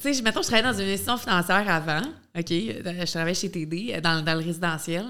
tu 0.00 0.14
sais, 0.14 0.22
mettons, 0.22 0.42
je 0.42 0.48
travaillais 0.48 0.72
dans 0.72 0.80
une 0.80 0.88
institution 0.88 1.16
financière 1.16 1.68
avant. 1.68 2.02
OK. 2.36 2.48
Je 2.50 3.10
travaillais 3.12 3.34
chez 3.34 3.50
TD, 3.52 4.00
dans, 4.00 4.24
dans 4.24 4.34
le 4.34 4.44
résidentiel. 4.44 5.04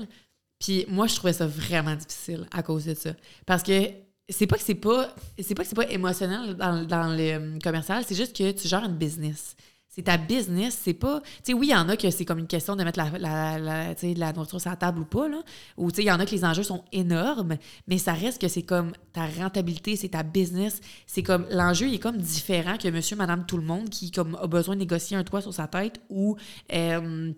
Puis 0.58 0.84
moi, 0.88 1.06
je 1.06 1.14
trouvais 1.16 1.32
ça 1.32 1.46
vraiment 1.46 1.94
difficile 1.94 2.46
à 2.52 2.62
cause 2.62 2.84
de 2.84 2.94
ça. 2.94 3.10
Parce 3.46 3.62
que 3.62 3.88
c'est 4.28 4.46
pas 4.46 4.56
que 4.56 4.62
c'est 4.62 4.74
pas 4.74 5.14
c'est 5.38 5.54
pas 5.54 5.64
c'est 5.64 5.74
pas 5.74 5.88
émotionnel 5.90 6.54
dans, 6.56 6.84
dans 6.86 7.14
le 7.16 7.56
euh, 7.56 7.58
commercial, 7.62 8.04
c'est 8.06 8.14
juste 8.14 8.36
que 8.36 8.50
tu 8.52 8.68
gères 8.68 8.84
une 8.84 8.96
business. 8.96 9.56
C'est 9.94 10.04
ta 10.04 10.16
business, 10.16 10.78
c'est 10.82 10.94
pas. 10.94 11.20
Tu 11.20 11.28
sais, 11.42 11.52
oui, 11.52 11.66
il 11.66 11.70
y 11.70 11.74
en 11.74 11.86
a 11.90 11.98
que 11.98 12.10
c'est 12.10 12.24
comme 12.24 12.38
une 12.38 12.46
question 12.46 12.76
de 12.76 12.82
mettre 12.82 12.98
la, 12.98 13.10
la, 13.18 13.58
la, 13.58 13.94
la 13.94 14.32
nourriture 14.32 14.58
sur 14.58 14.70
la 14.70 14.76
table 14.76 15.00
ou 15.00 15.04
pas, 15.04 15.28
là. 15.28 15.42
Ou, 15.76 15.90
tu 15.90 15.96
sais, 15.96 16.02
il 16.02 16.06
y 16.06 16.10
en 16.10 16.18
a 16.18 16.24
que 16.24 16.30
les 16.30 16.46
enjeux 16.46 16.62
sont 16.62 16.82
énormes, 16.92 17.58
mais 17.86 17.98
ça 17.98 18.14
reste 18.14 18.40
que 18.40 18.48
c'est 18.48 18.62
comme 18.62 18.92
ta 19.12 19.26
rentabilité, 19.26 19.94
c'est 19.96 20.08
ta 20.08 20.22
business. 20.22 20.80
C'est 21.06 21.22
comme. 21.22 21.44
L'enjeu, 21.50 21.88
il 21.88 21.94
est 21.94 21.98
comme 21.98 22.16
différent 22.16 22.78
que 22.78 22.88
monsieur, 22.88 23.16
madame, 23.16 23.44
tout 23.44 23.58
le 23.58 23.64
monde 23.64 23.90
qui, 23.90 24.10
comme, 24.10 24.34
a 24.40 24.46
besoin 24.46 24.76
de 24.76 24.80
négocier 24.80 25.14
un 25.18 25.24
toit 25.24 25.42
sur 25.42 25.52
sa 25.52 25.66
tête 25.66 26.00
ou. 26.08 26.36
Euh, 26.72 27.34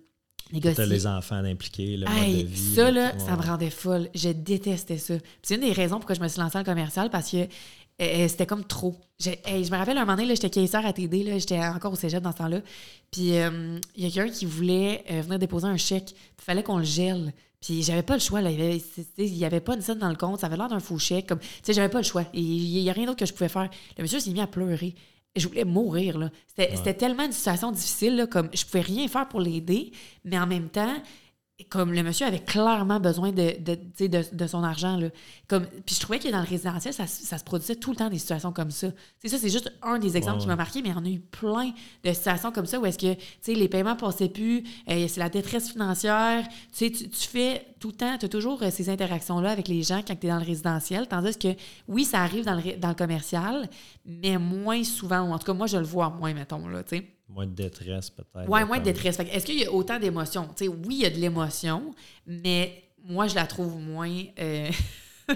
Négocier. 0.54 0.86
les 0.86 1.06
enfants 1.06 1.44
impliqués, 1.44 1.96
le 1.96 2.06
mode 2.06 2.14
de 2.14 2.46
vie. 2.46 2.74
Ça, 2.74 2.90
là, 2.90 3.18
ça 3.18 3.36
me 3.36 3.42
rendait 3.42 3.70
folle. 3.70 4.08
Je 4.14 4.30
détestais 4.30 4.98
ça. 4.98 5.14
C'est 5.42 5.56
une 5.56 5.62
des 5.62 5.72
raisons 5.72 5.96
pourquoi 5.96 6.14
je 6.14 6.20
me 6.20 6.28
suis 6.28 6.40
lancée 6.40 6.58
le 6.58 6.64
commercial 6.64 7.10
parce 7.10 7.30
que 7.30 7.48
euh, 8.00 8.28
c'était 8.28 8.46
comme 8.46 8.64
trop. 8.64 8.96
je 9.20 9.30
me 9.30 9.76
rappelle 9.76 9.96
un 9.98 10.04
moment 10.04 10.16
donné, 10.16 10.34
j'étais 10.34 10.50
caissière 10.50 10.84
à 10.86 10.92
TD, 10.92 11.38
j'étais 11.38 11.60
encore 11.60 11.92
au 11.92 11.96
cégep 11.96 12.22
dans 12.22 12.32
ce 12.32 12.38
temps-là. 12.38 12.60
Puis 13.10 13.36
euh, 13.36 13.78
il 13.96 14.04
y 14.04 14.06
a 14.06 14.10
quelqu'un 14.10 14.32
qui 14.32 14.46
voulait 14.46 15.04
euh, 15.10 15.22
venir 15.22 15.38
déposer 15.38 15.66
un 15.66 15.76
chèque. 15.76 16.10
Il 16.12 16.44
fallait 16.44 16.62
qu'on 16.62 16.78
le 16.78 16.84
gèle. 16.84 17.32
Puis 17.60 17.82
j'avais 17.82 18.02
pas 18.02 18.14
le 18.14 18.20
choix. 18.20 18.40
Là. 18.40 18.50
Il 18.50 19.32
n'y 19.32 19.44
avait, 19.44 19.60
pas 19.60 19.74
une 19.74 19.80
scène 19.80 19.98
dans 19.98 20.08
le 20.08 20.16
compte. 20.16 20.40
Ça 20.40 20.46
avait 20.46 20.56
l'air 20.56 20.68
d'un 20.68 20.80
faux 20.80 20.98
chèque. 20.98 21.26
Comme, 21.26 21.38
j'avais 21.66 21.88
pas 21.88 21.98
le 21.98 22.04
choix. 22.04 22.24
Il 22.34 22.82
n'y 22.82 22.90
a 22.90 22.92
rien 22.92 23.06
d'autre 23.06 23.18
que 23.18 23.26
je 23.26 23.32
pouvais 23.32 23.48
faire. 23.48 23.70
Le 23.96 24.02
monsieur 24.02 24.20
s'est 24.20 24.30
mis 24.30 24.40
à 24.40 24.46
pleurer 24.46 24.94
je 25.36 25.48
voulais 25.48 25.64
mourir. 25.64 26.18
Là. 26.18 26.30
C'était, 26.56 26.94
tellement 26.94 27.24
une 27.24 27.32
situation 27.32 27.72
difficile, 27.72 28.16
là, 28.16 28.26
comme 28.26 28.48
je 28.52 28.64
pouvais 28.64 28.80
rien 28.80 29.08
faire 29.08 29.28
pour 29.28 29.40
l'aider, 29.40 29.92
mais 30.24 30.38
en 30.38 30.46
même 30.46 30.68
temps, 30.68 30.94
comme 31.70 31.92
le 31.92 32.02
monsieur 32.02 32.26
avait 32.26 32.40
clairement 32.40 32.98
besoin 32.98 33.30
de, 33.30 33.54
de, 33.60 33.78
de, 34.06 34.24
de 34.32 34.46
son 34.46 34.64
argent. 34.64 34.96
Là. 34.96 35.08
Comme, 35.46 35.66
puis 35.86 35.94
je 35.94 36.00
trouvais 36.00 36.18
que 36.18 36.28
dans 36.28 36.40
le 36.40 36.48
résidentiel, 36.48 36.92
ça, 36.92 37.06
ça, 37.06 37.38
se 37.38 37.44
produisait 37.44 37.76
tout 37.76 37.90
le 37.90 37.96
temps 37.96 38.10
des 38.10 38.18
situations 38.18 38.52
comme 38.52 38.72
ça. 38.72 38.88
C'est 39.20 39.28
ça, 39.28 39.38
c'est 39.38 39.50
juste 39.50 39.72
un 39.80 40.00
des 40.00 40.16
exemples 40.16 40.40
qui 40.40 40.48
m'a 40.48 40.56
marqué, 40.56 40.82
mais 40.82 40.88
il 40.88 40.94
y 40.94 40.98
en 40.98 41.04
a 41.04 41.08
eu 41.08 41.20
plein 41.20 41.70
de 42.02 42.12
situations 42.12 42.50
comme 42.50 42.66
ça 42.66 42.80
où 42.80 42.86
est-ce 42.86 42.98
que 42.98 43.52
les 43.52 43.68
paiements 43.68 43.94
passaient 43.94 44.28
plus, 44.28 44.64
euh, 44.90 45.06
c'est 45.06 45.20
la 45.20 45.28
détresse 45.28 45.70
financière. 45.70 46.44
Tu, 46.76 46.90
tu 46.90 47.28
fais 47.28 47.64
tout 47.78 47.88
le 47.88 47.94
temps, 47.94 48.18
tu 48.18 48.26
as 48.26 48.28
toujours 48.28 48.60
euh, 48.64 48.70
ces 48.72 48.90
interactions-là 48.90 49.50
avec 49.50 49.68
les 49.68 49.84
gens 49.84 50.02
quand 50.06 50.16
tu 50.18 50.26
es 50.26 50.30
dans 50.30 50.40
le 50.40 50.44
résidentiel. 50.44 51.06
Tandis 51.06 51.38
que 51.38 51.54
oui, 51.86 52.04
ça 52.04 52.20
arrive 52.22 52.44
dans 52.44 52.56
le, 52.56 52.76
dans 52.78 52.88
le 52.88 52.94
commercial, 52.96 53.68
mais 54.04 54.38
moins 54.38 54.82
souvent, 54.82 55.22
ou 55.22 55.32
en 55.32 55.38
tout 55.38 55.46
cas, 55.46 55.54
moi, 55.54 55.68
je 55.68 55.76
le 55.76 55.84
vois 55.84 56.10
moins, 56.10 56.34
mettons. 56.34 56.66
Là, 56.66 56.82
sais. 56.84 57.14
Moins 57.34 57.46
de 57.46 57.54
détresse, 57.54 58.10
peut-être. 58.10 58.48
Oui, 58.48 58.64
moins 58.64 58.78
de 58.78 58.84
détresse. 58.84 59.18
Est-ce 59.18 59.44
qu'il 59.44 59.58
y 59.58 59.66
a 59.66 59.72
autant 59.72 59.98
d'émotions? 59.98 60.48
oui, 60.60 60.68
il 60.90 61.02
y 61.02 61.06
a 61.06 61.10
de 61.10 61.16
l'émotion, 61.16 61.94
mais 62.26 62.84
moi, 63.04 63.26
je 63.26 63.34
la 63.34 63.46
trouve 63.46 63.76
moins. 63.80 64.22
Euh, 64.38 64.70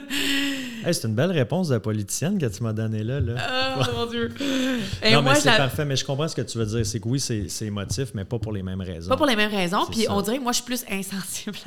c'est 0.85 1.05
une 1.05 1.15
belle 1.15 1.33
réponse 1.33 1.69
de 1.69 1.79
politicienne 1.79 2.39
que 2.39 2.47
tu 2.47 2.63
m'as 2.63 2.73
donnée 2.73 3.03
là. 3.03 3.21
là. 3.21 3.79
Oh 3.79 3.97
mon 3.97 4.07
Dieu! 4.07 4.33
non, 5.13 5.23
mais 5.23 5.35
c'est 5.35 5.57
parfait. 5.57 5.85
Mais 5.85 5.97
je 5.97 6.05
comprends 6.05 6.29
ce 6.29 6.37
que 6.37 6.43
tu 6.43 6.59
veux 6.59 6.67
dire. 6.67 6.87
C'est 6.87 7.01
que 7.01 7.09
oui, 7.09 7.21
c'est 7.21 7.67
émotif, 7.67 8.11
mais 8.15 8.25
pas 8.25 8.39
pour 8.39 8.53
les 8.53 8.63
mêmes 8.63 8.81
raisons. 8.81 9.09
Pas 9.09 9.17
pour 9.17 9.27
les 9.27 9.37
mêmes 9.37 9.51
raisons. 9.51 9.87
Puis 9.91 10.07
on 10.09 10.21
dirait 10.23 10.39
que 10.39 10.43
moi, 10.43 10.53
je 10.53 10.57
suis 10.57 10.65
plus 10.65 10.85
insensible. 10.91 11.59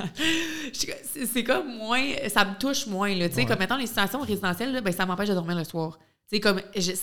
c'est 0.74 1.44
comme 1.44 1.76
moins. 1.78 2.04
Ça 2.30 2.46
me 2.46 2.58
touche 2.58 2.88
moins. 2.88 3.14
Là. 3.14 3.30
sais 3.30 3.46
Comme 3.46 3.60
mettons, 3.60 3.78
les 3.78 3.88
situations 3.88 4.22
résidentielles, 4.22 4.72
là, 4.72 4.82
ben, 4.82 4.94
ça 4.94 5.06
m'empêche 5.06 5.30
de 5.30 5.34
dormir 5.34 5.58
le 5.58 5.64
soir 5.64 5.98
c'est 6.32 6.40
comme 6.40 6.62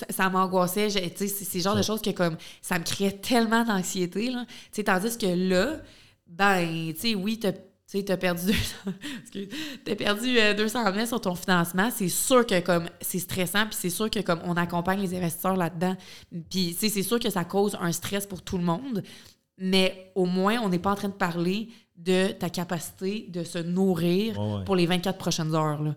ça, 0.09 0.31
m'angoissait 0.31 0.89
c'est 0.89 1.55
le 1.55 1.61
genre 1.61 1.77
de 1.77 1.83
choses 1.83 2.01
que 2.01 2.11
comme 2.11 2.37
ça 2.63 2.79
me 2.79 2.85
créait 2.85 3.13
tellement 3.13 3.63
d'anxiété 3.63 4.31
là. 4.31 4.47
Tandis 4.85 5.19
que 5.19 5.27
là 5.27 5.83
ben 6.27 6.93
tu 6.95 7.01
sais 7.01 7.15
oui 7.15 7.39
t'as 7.39 7.53
tu 7.91 8.05
as 8.13 8.17
perdu 8.19 8.47
200, 8.47 8.59
as 9.91 9.97
perdu 9.97 10.37
200 10.57 10.93
000 10.93 11.07
sur 11.07 11.21
ton 11.23 11.35
financement, 11.35 11.89
c'est 11.91 12.11
sûr 12.11 12.45
que 12.45 12.61
comme 12.61 12.87
c'est 13.01 13.19
stressant, 13.19 13.65
puis 13.65 13.79
c'est 13.81 13.89
sûr 13.89 14.11
que 14.11 14.21
comme 14.21 14.41
on 14.45 14.59
accompagne 14.59 15.01
les 15.01 15.17
investisseurs 15.17 15.57
là-dedans, 15.57 15.97
puis 16.51 16.77
c'est 16.79 17.03
sûr 17.03 17.19
que 17.19 17.31
ça 17.31 17.45
cause 17.45 17.79
un 17.81 17.93
stress 17.93 18.27
pour 18.27 18.43
tout 18.43 18.59
le 18.59 18.65
monde, 18.65 19.03
mais 19.57 20.13
au 20.15 20.27
moins 20.27 20.59
on 20.59 20.69
n'est 20.69 20.79
pas 20.79 20.93
en 20.93 20.97
train 20.97 21.09
de 21.09 21.15
parler 21.15 21.71
de 21.97 22.29
ta 22.29 22.51
capacité 22.51 23.27
de 23.31 23.43
se 23.43 23.59
nourrir 23.59 24.39
pour 24.67 24.77
les 24.77 24.85
24 24.85 25.17
prochaines 25.17 25.55
heures. 25.55 25.83
Là 25.83 25.95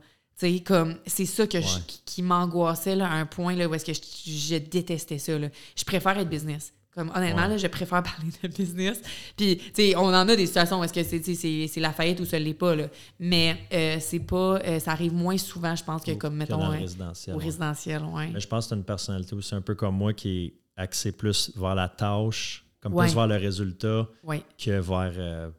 comme 0.66 0.96
c'est 1.06 1.26
ça 1.26 1.48
que 1.48 1.58
qui 2.06 2.22
m'angoissait 2.22 3.00
à 3.00 3.12
un 3.12 3.26
point 3.26 3.56
là, 3.56 3.68
où 3.68 3.74
est-ce 3.74 3.86
que 3.86 3.94
je, 3.94 4.58
détestais 4.58 5.18
ça. 5.18 5.38
Là. 5.38 5.50
Je 5.76 5.84
préfère 5.84 6.18
être 6.18 6.30
business. 6.30 6.74
Comme 6.94 7.10
honnêtement, 7.16 7.48
là, 7.48 7.56
je 7.56 7.68
préfère 7.68 8.04
parler 8.04 8.32
de 8.44 8.48
business. 8.50 9.02
Puis, 9.38 9.62
tu 9.74 9.96
on 9.96 10.08
en 10.08 10.28
a 10.28 10.36
des 10.36 10.46
situations 10.46 10.82
où 10.82 10.84
est-ce 10.84 10.92
que 10.92 11.04
c'est, 11.04 11.68
c'est, 11.68 11.80
la 11.80 11.94
faillite 11.94 12.20
ou 12.20 12.26
ça 12.26 12.38
l'est 12.38 12.54
pas, 12.54 12.76
là. 12.76 12.88
Mais 13.18 13.58
euh, 13.72 13.98
c'est 14.02 14.20
pas. 14.20 14.60
Euh, 14.60 14.80
ça 14.80 14.92
arrive 14.92 15.14
moins 15.14 15.38
souvent, 15.38 15.74
je 15.74 15.86
pense, 15.86 16.04
que 16.04 16.12
comme, 16.12 16.36
mettons. 16.36 16.60
Que 16.60 16.80
résidentiel. 16.80 17.36
Au 17.36 17.40
résidentiel, 17.40 18.04
ouais. 18.04 18.28
Mais 18.34 18.42
je 18.42 18.48
pense 18.48 18.66
que 18.66 18.70
c'est 18.70 18.76
une 18.76 18.84
personnalité 18.84 19.36
aussi 19.36 19.56
un 19.56 19.62
peu 19.62 19.76
comme 19.76 19.96
moi 19.96 20.14
qui 20.14 20.46
est 20.46 20.54
axée 20.76 21.14
plus 21.14 21.54
vers 21.56 21.76
la 21.76 21.88
tâche, 21.88 22.66
comme 22.82 22.94
plus 22.94 23.14
vers 23.16 23.28
le 23.28 23.38
résultat 23.38 24.10
que 24.58 24.80
vers. 24.80 25.14
Euh, 25.18 25.50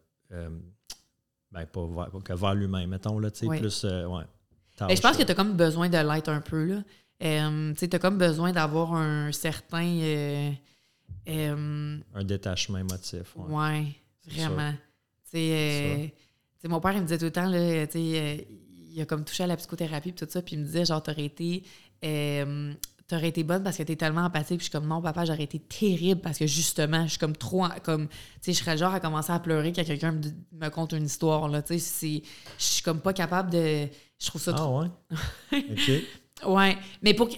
ben, 1.50 1.66
pas 1.66 1.86
vers, 1.86 2.22
que 2.22 2.32
vers 2.34 2.54
l'humain, 2.54 2.86
mettons, 2.86 3.18
là, 3.18 3.30
tu 3.30 3.46
sais, 3.46 3.58
plus. 3.58 3.84
ouais 3.84 4.24
je 4.90 5.00
pense 5.00 5.16
que 5.16 5.22
tu 5.22 5.32
as 5.32 5.34
comme 5.34 5.56
besoin 5.56 5.88
de 5.88 5.98
l'être 5.98 6.28
un 6.28 6.40
peu. 6.40 6.64
Là. 6.64 6.82
Euh, 7.22 7.72
tu 7.74 7.88
as 7.90 7.98
comme 7.98 8.18
besoin 8.18 8.52
d'avoir 8.52 8.94
un 8.94 9.32
certain. 9.32 9.86
Euh, 9.86 10.50
euh, 11.28 11.98
un 12.14 12.24
détachement 12.24 12.78
émotif. 12.78 13.34
Oui, 13.36 13.54
ouais, 13.54 13.86
vraiment. 14.26 14.74
mon 16.64 16.80
père, 16.80 16.92
il 16.92 17.00
me 17.00 17.06
disait 17.06 17.18
tout 17.18 17.26
le 17.26 17.30
temps, 17.30 17.46
là, 17.48 17.86
il 17.94 19.00
a 19.00 19.06
comme 19.06 19.24
touché 19.24 19.44
à 19.44 19.46
la 19.46 19.56
psychothérapie 19.56 20.10
et 20.10 20.14
tout 20.14 20.26
ça, 20.28 20.42
puis 20.42 20.56
il 20.56 20.60
me 20.60 20.64
disait, 20.64 20.84
genre, 20.84 21.02
t'aurais 21.02 21.24
été 21.24 21.64
t'aurais 23.12 23.28
été 23.28 23.44
bonne 23.44 23.62
parce 23.62 23.76
que 23.76 23.82
t'es 23.82 23.96
tellement 23.96 24.22
empathique. 24.22 24.58
Puis 24.58 24.66
je 24.66 24.70
suis 24.70 24.70
comme, 24.70 24.86
non, 24.86 25.02
papa, 25.02 25.24
j'aurais 25.24 25.42
été 25.44 25.58
terrible 25.58 26.20
parce 26.20 26.38
que 26.38 26.46
justement, 26.46 27.04
je 27.04 27.10
suis 27.10 27.18
comme 27.18 27.36
trop. 27.36 27.66
Comme, 27.82 28.08
tu 28.08 28.14
sais, 28.40 28.52
je 28.52 28.58
serais 28.58 28.78
genre 28.78 28.94
à 28.94 29.00
commencer 29.00 29.32
à 29.32 29.38
pleurer 29.38 29.72
quand 29.72 29.84
quelqu'un 29.84 30.12
me, 30.12 30.20
me, 30.52 30.68
conte 30.70 30.92
une 30.92 31.04
histoire. 31.04 31.48
Là, 31.48 31.62
tu 31.62 31.78
sais, 31.78 32.22
je 32.58 32.64
suis 32.64 32.82
comme 32.82 33.00
pas 33.00 33.12
capable 33.12 33.50
de. 33.50 33.88
Je 34.22 34.28
trouve 34.28 34.40
ça 34.40 34.52
ah, 34.54 34.58
trop. 34.58 34.80
ouais? 34.80 34.88
OK. 35.52 35.90
Oui, 36.44 36.76
mais 37.02 37.14
pour, 37.14 37.28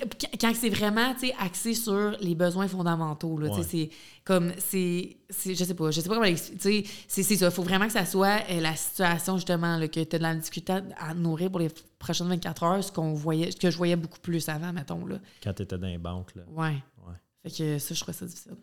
quand 0.40 0.52
c'est 0.54 0.70
vraiment 0.70 1.14
axé 1.38 1.74
sur 1.74 2.12
les 2.20 2.34
besoins 2.34 2.68
fondamentaux, 2.68 3.36
là, 3.38 3.50
c'est 3.62 3.90
comme, 4.24 4.52
c'est, 4.56 5.16
je 5.28 5.52
sais 5.52 5.74
pas, 5.74 5.90
je 5.90 6.00
sais 6.00 6.08
pas 6.08 6.14
comment 6.14 6.26
l'expliquer, 6.26 6.88
c'est 7.06 7.22
ça, 7.22 7.46
il 7.46 7.50
faut 7.50 7.62
vraiment 7.62 7.86
que 7.86 7.92
ça 7.92 8.06
soit 8.06 8.42
euh, 8.50 8.60
la 8.60 8.74
situation, 8.76 9.36
justement, 9.36 9.76
là, 9.76 9.88
que 9.88 10.02
tu 10.02 10.16
as 10.16 10.18
de 10.18 10.22
la 10.22 10.34
difficulté 10.34 10.74
à 10.96 11.12
nourrir 11.12 11.50
pour 11.50 11.60
les 11.60 11.70
prochaines 11.98 12.28
24 12.28 12.62
heures, 12.62 12.84
ce 12.84 12.92
qu'on 12.92 13.12
voyait, 13.12 13.52
que 13.52 13.70
je 13.70 13.76
voyais 13.76 13.96
beaucoup 13.96 14.20
plus 14.20 14.48
avant, 14.48 14.72
mettons, 14.72 15.04
là. 15.04 15.18
Quand 15.42 15.52
tu 15.52 15.62
étais 15.62 15.76
dans 15.76 15.86
les 15.86 15.98
banques, 15.98 16.34
là. 16.34 16.44
Ouais. 16.48 16.82
ouais. 17.06 17.14
Fait 17.42 17.50
que 17.50 17.78
ça, 17.78 17.94
je 17.94 18.00
trouvais 18.00 18.16
ça 18.16 18.24
difficile. 18.24 18.56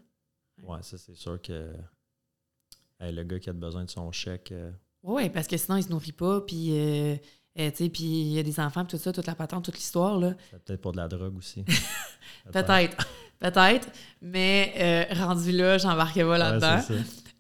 Ouais, 0.64 0.80
ça, 0.82 0.98
c'est 0.98 1.16
sûr 1.16 1.40
que 1.40 1.72
le 3.00 3.24
gars 3.24 3.40
qui 3.40 3.50
a 3.50 3.54
besoin 3.54 3.84
de 3.84 3.90
son 3.92 4.12
chèque... 4.12 4.52
Euh, 4.52 4.72
oui, 5.04 5.30
parce 5.30 5.48
que 5.48 5.58
sinon, 5.58 5.78
il 5.78 5.84
se 5.84 5.90
nourrit 5.90 6.14
pas, 6.14 6.42
puis... 6.42 6.70
Euh, 6.72 7.16
puis 7.56 8.04
il 8.04 8.34
y 8.34 8.40
a 8.40 8.44
des 8.44 8.60
enfants, 8.60 8.86
tout 8.86 8.98
ça, 8.98 9.12
toute 9.12 9.28
la 9.28 9.36
patente, 9.36 9.66
toute 9.66 9.76
l'histoire. 9.76 10.18
là. 10.20 10.36
peut-être 10.66 10.82
pour 10.82 10.92
de 10.92 10.98
la 10.98 11.08
drogue 11.08 11.38
aussi. 11.38 11.64
peut-être. 12.52 13.08
peut-être. 13.40 13.90
Mais 14.22 14.74
euh, 14.78 15.14
rendu 15.16 15.52
là, 15.52 15.78
j'embarquais 15.78 16.24
pas 16.24 16.38
là-dedans. 16.38 16.96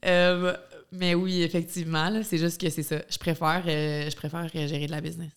Euh, 0.06 0.58
mais 0.92 1.16
oui, 1.16 1.42
effectivement, 1.44 2.22
c'est 2.24 2.38
juste 2.38 2.60
que 2.60 2.70
c'est 2.70 2.84
ça. 2.84 2.98
Je 3.10 3.18
préfère, 3.18 3.64
je 3.66 4.16
préfère 4.16 4.48
gérer 4.50 4.88
de 4.88 4.92
la 4.92 5.02
business. 5.02 5.32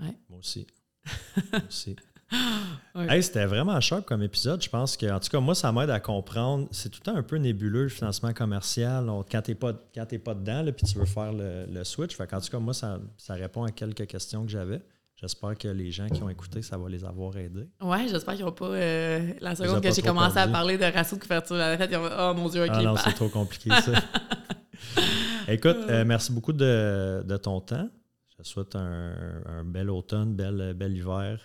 Moi 0.00 0.38
aussi. 0.38 0.66
Moi 1.52 1.62
aussi. 1.68 1.96
c'était 3.20 3.46
vraiment 3.46 3.80
sharp 3.80 4.04
comme 4.04 4.22
épisode. 4.22 4.62
Je 4.62 4.68
pense 4.68 4.96
que, 4.96 5.10
en 5.10 5.18
tout 5.18 5.28
cas, 5.28 5.40
moi, 5.40 5.54
ça 5.54 5.72
m'aide 5.72 5.90
à 5.90 6.00
comprendre. 6.00 6.68
C'est 6.70 6.88
tout 6.88 7.00
le 7.04 7.12
temps 7.12 7.18
un 7.18 7.22
peu 7.22 7.36
nébuleux, 7.36 7.84
le 7.84 7.88
financement 7.88 8.32
commercial. 8.32 9.06
quand 9.30 9.42
tu 9.42 9.50
n'es 9.50 9.54
pas, 9.54 9.72
pas 9.72 10.34
dedans, 10.34 10.64
puis 10.76 10.86
tu 10.86 10.98
veux 10.98 11.04
faire 11.04 11.32
le, 11.32 11.84
switch. 11.84 12.16
Fait 12.16 12.32
en 12.32 12.40
tout 12.40 12.50
cas, 12.50 12.58
moi, 12.58 12.74
ça, 12.74 12.98
répond 13.30 13.64
à 13.64 13.70
quelques 13.70 14.06
questions 14.06 14.44
que 14.44 14.50
j'avais. 14.50 14.80
J'espère 15.16 15.56
que 15.56 15.68
les 15.68 15.90
gens 15.90 16.08
qui 16.08 16.22
ont 16.22 16.28
écouté, 16.28 16.60
ça 16.60 16.76
va 16.76 16.88
les 16.88 17.04
avoir 17.04 17.36
aidés. 17.36 17.68
Oui, 17.80 18.08
j'espère 18.08 18.34
qu'ils 18.34 18.44
n'ont 18.44 18.52
pas. 18.52 18.66
Euh, 18.66 19.32
la 19.40 19.54
seconde 19.54 19.80
que 19.80 19.92
j'ai 19.92 20.02
commencé 20.02 20.38
à 20.38 20.48
parler 20.48 20.76
de 20.76 20.84
ratio 20.84 21.16
de 21.16 21.22
couverture 21.22 21.56
la 21.56 21.82
ils 21.82 21.96
ont 21.96 22.08
Oh 22.18 22.34
mon 22.34 22.48
Dieu, 22.48 22.64
ok. 22.64 22.70
Ah 22.74 22.82
non, 22.82 22.96
c'est 22.96 23.12
trop 23.12 23.28
compliqué, 23.28 23.70
ça. 23.70 23.92
Écoute, 25.48 25.76
euh, 25.88 26.04
merci 26.04 26.32
beaucoup 26.32 26.52
de, 26.52 27.36
ton 27.42 27.60
temps. 27.60 27.88
Je 28.28 28.42
te 28.42 28.48
souhaite 28.48 28.74
un, 28.74 29.62
bel 29.64 29.88
automne, 29.88 30.34
bel, 30.34 30.74
bel 30.74 30.96
hiver 30.96 31.38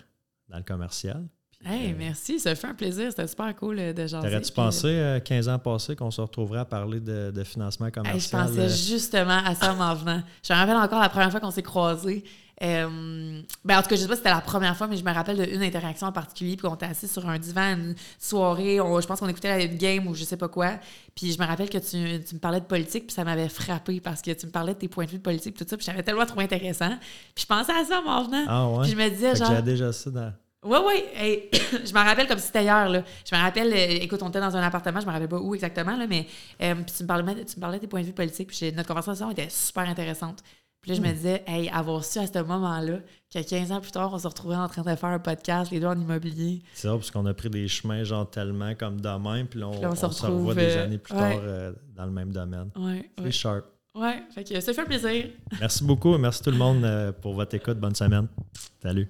dans 0.50 0.58
le 0.58 0.64
commercial. 0.64 1.24
hey, 1.64 1.92
euh, 1.92 1.94
merci, 1.96 2.40
ça 2.40 2.54
fait 2.54 2.66
un 2.66 2.74
plaisir. 2.74 3.10
C'était 3.10 3.26
super 3.26 3.54
cool 3.56 3.78
euh, 3.78 3.92
de 3.92 4.06
jaser. 4.06 4.26
T'aurais-tu 4.26 4.52
pensé, 4.52 5.20
15 5.24 5.48
euh, 5.48 5.54
ans 5.54 5.58
passés, 5.58 5.96
qu'on 5.96 6.10
se 6.10 6.20
retrouverait 6.20 6.60
à 6.60 6.64
parler 6.64 7.00
de, 7.00 7.44
financement 7.44 7.90
commercial? 7.90 8.20
je 8.20 8.48
pensais 8.48 8.68
justement 8.68 9.38
à 9.44 9.54
ça 9.54 9.74
en 9.74 9.94
venant. 9.94 10.22
Je 10.42 10.52
me 10.52 10.58
rappelle 10.58 10.76
encore 10.76 11.00
la 11.00 11.08
première 11.08 11.30
fois 11.30 11.40
qu'on 11.40 11.50
s'est 11.50 11.62
croisés. 11.62 12.24
Ben 12.60 13.78
en 13.78 13.82
tout 13.82 13.88
cas, 13.88 13.96
je 13.96 14.02
sais 14.02 14.06
pas 14.06 14.14
si 14.14 14.18
c'était 14.18 14.30
la 14.30 14.40
première 14.40 14.76
fois, 14.76 14.86
mais 14.86 14.96
je 14.96 15.04
me 15.04 15.12
rappelle 15.12 15.48
d'une 15.48 15.62
interaction 15.62 16.08
en 16.08 16.12
particulier, 16.12 16.56
puis 16.56 16.66
on 16.66 16.74
était 16.74 16.86
assis 16.86 17.08
sur 17.08 17.26
un 17.28 17.38
divan 17.38 17.74
une 17.74 17.94
soirée, 18.18 18.76
je 18.76 19.06
pense 19.06 19.20
qu'on 19.20 19.28
écoutait 19.28 19.66
une 19.66 19.76
game 19.76 20.06
ou 20.06 20.14
je 20.14 20.24
sais 20.24 20.36
pas 20.36 20.48
quoi. 20.48 20.72
Puis 21.14 21.32
je 21.32 21.38
me 21.38 21.46
rappelle 21.46 21.70
que 21.70 21.78
tu, 21.78 22.22
tu 22.24 22.34
me 22.34 22.40
parlais 22.40 22.60
de 22.60 22.66
politique, 22.66 23.06
puis 23.06 23.14
ça 23.14 23.24
m'avait 23.24 23.48
frappé 23.48 24.00
parce 24.00 24.20
que 24.22 24.30
tu 24.32 24.46
me 24.46 24.52
parlais 24.52 24.74
de 24.74 24.78
tes 24.78 24.88
points 24.88 25.06
de 25.06 25.10
vue 25.10 25.18
de 25.18 25.22
politique, 25.22 25.56
tout 25.56 25.66
ça, 25.68 25.76
puis 25.76 25.86
j'avais 25.86 26.02
tellement 26.02 26.26
trop 26.26 26.40
intéressant. 26.40 26.96
Puis 27.34 27.42
je 27.42 27.46
pensais 27.46 27.72
à 27.72 27.84
ça 27.84 28.02
en 28.06 28.24
venant. 28.24 28.44
Ah 28.48 28.68
ouais? 28.68 28.82
Puis 28.82 28.90
je 28.90 28.96
me 28.96 29.08
disais, 29.08 29.34
genre. 29.36 29.54
J'ai 29.54 29.62
déjà 29.62 29.92
ça 29.92 30.10
dans. 30.10 30.32
Oui, 30.62 30.78
oui. 30.86 31.04
je 31.84 31.92
me 31.92 31.98
rappelle 31.98 32.26
comme 32.26 32.38
si 32.38 32.46
c'était 32.46 32.64
hier. 32.64 32.88
Là. 32.88 33.02
Je 33.24 33.34
me 33.34 33.40
rappelle, 33.40 33.72
euh, 33.72 34.02
écoute, 34.02 34.22
on 34.22 34.28
était 34.28 34.40
dans 34.40 34.54
un 34.54 34.62
appartement, 34.62 35.00
je 35.00 35.06
me 35.06 35.10
rappelle 35.10 35.28
pas 35.28 35.38
où 35.38 35.54
exactement, 35.54 35.96
là, 35.96 36.06
mais 36.06 36.26
euh, 36.62 36.74
puis 36.74 36.94
tu 36.94 37.02
me, 37.02 37.08
parlais, 37.08 37.44
tu 37.46 37.56
me 37.56 37.60
parlais 37.60 37.78
des 37.78 37.86
points 37.86 38.02
de 38.02 38.06
vue 38.06 38.12
politiques, 38.12 38.48
puis 38.48 38.70
notre 38.72 38.88
conversation 38.88 39.30
était 39.30 39.48
super 39.48 39.88
intéressante. 39.88 40.42
Puis 40.80 40.90
là, 40.90 40.96
je 40.96 41.02
me 41.02 41.12
disais, 41.12 41.44
hey, 41.46 41.68
avoir 41.68 42.04
su 42.04 42.18
à 42.18 42.26
ce 42.26 42.38
moment-là 42.42 42.98
que 43.32 43.38
15 43.38 43.72
ans 43.72 43.80
plus 43.80 43.90
tard, 43.90 44.12
on 44.12 44.18
se 44.18 44.26
retrouvait 44.26 44.56
en 44.56 44.68
train 44.68 44.82
de 44.82 44.96
faire 44.96 45.10
un 45.10 45.18
podcast, 45.18 45.70
les 45.70 45.78
deux 45.78 45.86
en 45.86 45.98
immobilier. 45.98 46.62
C'est 46.72 46.88
ça, 46.88 46.94
parce 46.94 47.10
qu'on 47.10 47.26
a 47.26 47.34
pris 47.34 47.50
des 47.50 47.68
chemins, 47.68 48.02
genre, 48.02 48.28
tellement 48.28 48.74
comme 48.74 49.00
demain, 49.00 49.44
puis 49.44 49.60
là, 49.60 49.68
on, 49.68 49.94
se, 49.94 50.26
revoit 50.26 50.54
des 50.54 50.76
euh, 50.76 50.84
années 50.84 50.98
plus 50.98 51.14
tard 51.14 51.40
dans 51.94 52.06
le 52.06 52.12
même 52.12 52.32
domaine. 52.32 52.70
Ouais, 52.76 53.10
C'est 53.22 53.30
sharp. 53.30 53.66
Ouais, 53.94 54.22
fait 54.32 54.44
que 54.44 54.60
ça 54.60 54.72
fait 54.72 54.84
plaisir. 54.84 55.26
Merci 55.58 55.84
beaucoup 55.84 56.14
et 56.14 56.18
merci 56.18 56.42
tout 56.42 56.50
le 56.50 56.56
monde 56.56 57.14
pour 57.20 57.34
votre 57.34 57.54
écoute. 57.54 57.78
Bonne 57.78 57.94
semaine. 57.94 58.28
Salut. 58.80 59.08